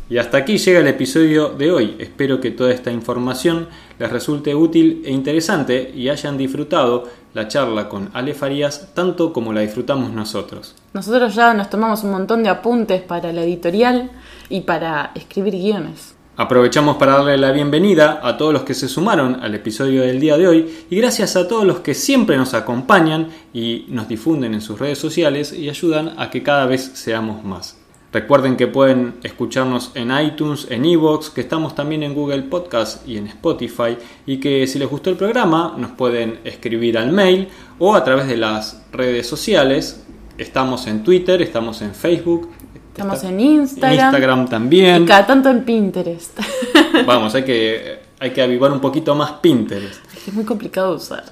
Y 0.10 0.18
hasta 0.18 0.38
aquí 0.38 0.58
llega 0.58 0.80
el 0.80 0.88
episodio 0.88 1.50
de 1.50 1.72
hoy. 1.72 1.98
Espero 2.00 2.40
que 2.40 2.52
toda 2.52 2.72
esta 2.72 2.90
información 2.90 3.68
les 4.00 4.12
resulte 4.12 4.56
útil 4.56 5.04
e 5.06 5.12
interesante 5.12 5.92
y 5.94 6.10
hayan 6.10 6.38
disfrutado 6.38 7.04
la 7.34 7.48
charla 7.48 7.88
con 7.88 8.10
Ale 8.14 8.34
Farías 8.34 8.94
tanto 8.96 9.32
como 9.32 9.54
la 9.54 9.62
disfrutamos 9.62 10.12
nosotros. 10.12 10.76
Nosotros 10.94 11.36
ya 11.36 11.54
nos 11.54 11.70
tomamos 11.70 12.04
un 12.04 12.12
montón 12.12 12.42
de 12.42 12.50
apuntes 12.50 13.02
para 13.02 13.32
la 13.32 13.44
editorial 13.44 14.10
y 14.50 14.62
para 14.62 15.12
escribir 15.14 15.54
guiones. 15.54 16.16
Aprovechamos 16.38 16.96
para 16.96 17.18
darle 17.18 17.38
la 17.38 17.52
bienvenida 17.52 18.22
a 18.24 18.38
todos 18.38 18.54
los 18.54 18.64
que 18.64 18.74
se 18.74 18.88
sumaron 18.88 19.44
al 19.44 19.56
episodio 19.56 20.04
del 20.04 20.22
día 20.22 20.38
de 20.38 20.48
hoy 20.48 20.86
y 20.90 20.96
gracias 20.96 21.36
a 21.36 21.50
todos 21.50 21.66
los 21.66 21.82
que 21.82 21.94
siempre 21.94 22.38
nos 22.38 22.54
acompañan 22.54 23.28
y 23.54 23.86
nos 23.90 24.08
difunden 24.08 24.54
en 24.54 24.62
sus 24.62 24.80
redes 24.80 24.98
sociales 24.98 25.52
y 25.52 25.70
ayudan 25.70 26.14
a 26.18 26.30
que 26.30 26.42
cada 26.42 26.66
vez 26.66 26.92
seamos 26.94 27.44
más. 27.44 27.79
Recuerden 28.12 28.58
que 28.58 28.66
pueden 28.66 29.16
escucharnos 29.24 29.92
en 29.94 30.10
iTunes, 30.20 30.66
en 30.72 30.84
Evox, 30.84 31.30
que 31.30 31.42
estamos 31.42 31.76
también 31.76 32.02
en 32.02 32.16
Google 32.16 32.42
Podcast 32.44 33.08
y 33.08 33.18
en 33.18 33.28
Spotify 33.28 33.98
y 34.26 34.38
que 34.40 34.66
si 34.66 34.80
les 34.80 34.90
gustó 34.90 35.12
el 35.12 35.16
programa 35.16 35.76
nos 35.78 35.92
pueden 35.92 36.40
escribir 36.44 36.98
al 36.98 37.12
mail 37.12 37.50
o 37.78 37.94
a 37.94 38.04
través 38.04 38.28
de 38.28 38.38
las 38.38 38.82
redes 38.92 39.28
sociales. 39.28 40.04
Estamos 40.40 40.88
en 40.88 41.04
Twitter, 41.04 41.40
estamos 41.44 41.84
en 41.84 41.94
Facebook. 41.94 42.50
Estamos 42.94 43.18
está- 43.18 43.30
en 43.30 43.40
Instagram. 43.42 44.06
Instagram 44.08 44.50
también. 44.50 45.04
Y 45.04 45.06
cada 45.06 45.28
tanto 45.28 45.50
en 45.52 45.64
Pinterest. 45.64 46.40
Vamos, 47.06 47.36
hay 47.36 47.44
que, 47.44 48.00
hay 48.20 48.32
que 48.32 48.42
avivar 48.42 48.72
un 48.72 48.80
poquito 48.82 49.14
más 49.14 49.34
Pinterest. 49.34 50.00
es 50.28 50.34
muy 50.34 50.46
complicado 50.46 50.92
de 50.92 50.96
usar. 50.96 51.26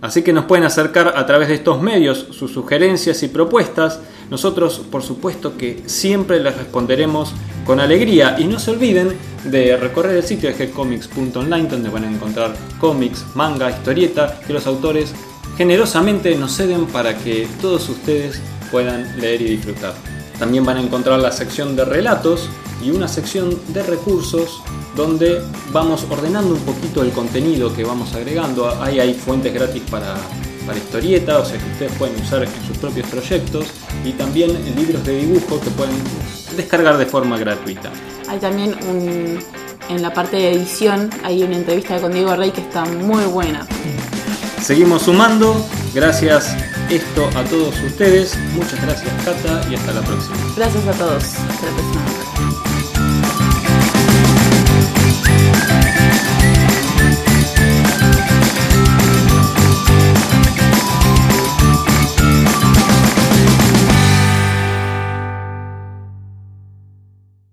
Así 0.00 0.22
que 0.22 0.32
nos 0.32 0.44
pueden 0.44 0.64
acercar 0.64 1.14
a 1.16 1.24
través 1.26 1.48
de 1.48 1.54
estos 1.54 1.80
medios 1.80 2.26
sus 2.32 2.52
sugerencias 2.52 3.22
y 3.22 3.28
propuestas. 3.28 4.00
Nosotros, 4.30 4.82
por 4.90 5.02
supuesto, 5.02 5.56
que 5.56 5.82
siempre 5.86 6.40
les 6.40 6.56
responderemos 6.56 7.32
con 7.66 7.80
alegría. 7.80 8.36
Y 8.38 8.44
no 8.44 8.58
se 8.58 8.70
olviden 8.70 9.12
de 9.44 9.76
recorrer 9.76 10.16
el 10.16 10.22
sitio 10.22 10.52
de 10.52 10.66
gcomics.online 10.66 11.68
donde 11.68 11.90
van 11.90 12.04
a 12.04 12.10
encontrar 12.10 12.54
cómics, 12.80 13.24
manga, 13.34 13.70
historieta 13.70 14.40
que 14.46 14.52
los 14.52 14.66
autores 14.66 15.12
generosamente 15.56 16.34
nos 16.36 16.56
ceden 16.56 16.86
para 16.86 17.16
que 17.16 17.46
todos 17.60 17.88
ustedes 17.88 18.40
puedan 18.70 19.20
leer 19.20 19.42
y 19.42 19.56
disfrutar. 19.56 19.94
También 20.38 20.64
van 20.64 20.76
a 20.76 20.82
encontrar 20.82 21.18
la 21.18 21.32
sección 21.32 21.76
de 21.76 21.84
relatos 21.84 22.48
y 22.84 22.90
una 22.90 23.08
sección 23.08 23.58
de 23.68 23.82
recursos 23.82 24.62
donde 24.94 25.40
vamos 25.72 26.06
ordenando 26.10 26.54
un 26.54 26.60
poquito 26.60 27.02
el 27.02 27.10
contenido 27.10 27.72
que 27.74 27.84
vamos 27.84 28.14
agregando. 28.14 28.68
Ahí 28.82 29.00
hay 29.00 29.14
fuentes 29.14 29.54
gratis 29.54 29.82
para, 29.90 30.14
para 30.66 30.78
historieta, 30.78 31.38
o 31.38 31.44
sea 31.44 31.58
que 31.58 31.70
ustedes 31.72 31.92
pueden 31.92 32.20
usar 32.20 32.42
en 32.42 32.50
sus 32.66 32.76
propios 32.76 33.08
proyectos 33.08 33.66
y 34.06 34.12
también 34.12 34.52
libros 34.76 35.04
de 35.04 35.18
dibujo 35.18 35.60
que 35.60 35.70
pueden 35.70 35.96
descargar 36.56 36.96
de 36.96 37.06
forma 37.06 37.36
gratuita. 37.38 37.90
Hay 38.28 38.38
también 38.38 38.76
un, 38.88 39.38
en 39.88 40.02
la 40.02 40.14
parte 40.14 40.36
de 40.36 40.52
edición, 40.52 41.10
hay 41.24 41.42
una 41.42 41.56
entrevista 41.56 42.00
con 42.00 42.12
Diego 42.12 42.34
Rey 42.36 42.52
que 42.52 42.60
está 42.60 42.84
muy 42.84 43.24
buena. 43.24 43.66
Seguimos 44.62 45.02
sumando, 45.02 45.54
gracias 45.92 46.56
esto 46.88 47.28
a 47.36 47.42
todos 47.44 47.74
ustedes, 47.80 48.38
muchas 48.54 48.80
gracias 48.80 49.12
Cata 49.24 49.68
y 49.70 49.74
hasta 49.74 49.92
la 49.92 50.02
próxima. 50.02 50.36
Gracias 50.56 50.86
a 50.86 50.92
todos. 50.92 51.24
Hasta 51.24 51.66
la 51.66 51.72
próxima. 51.72 52.65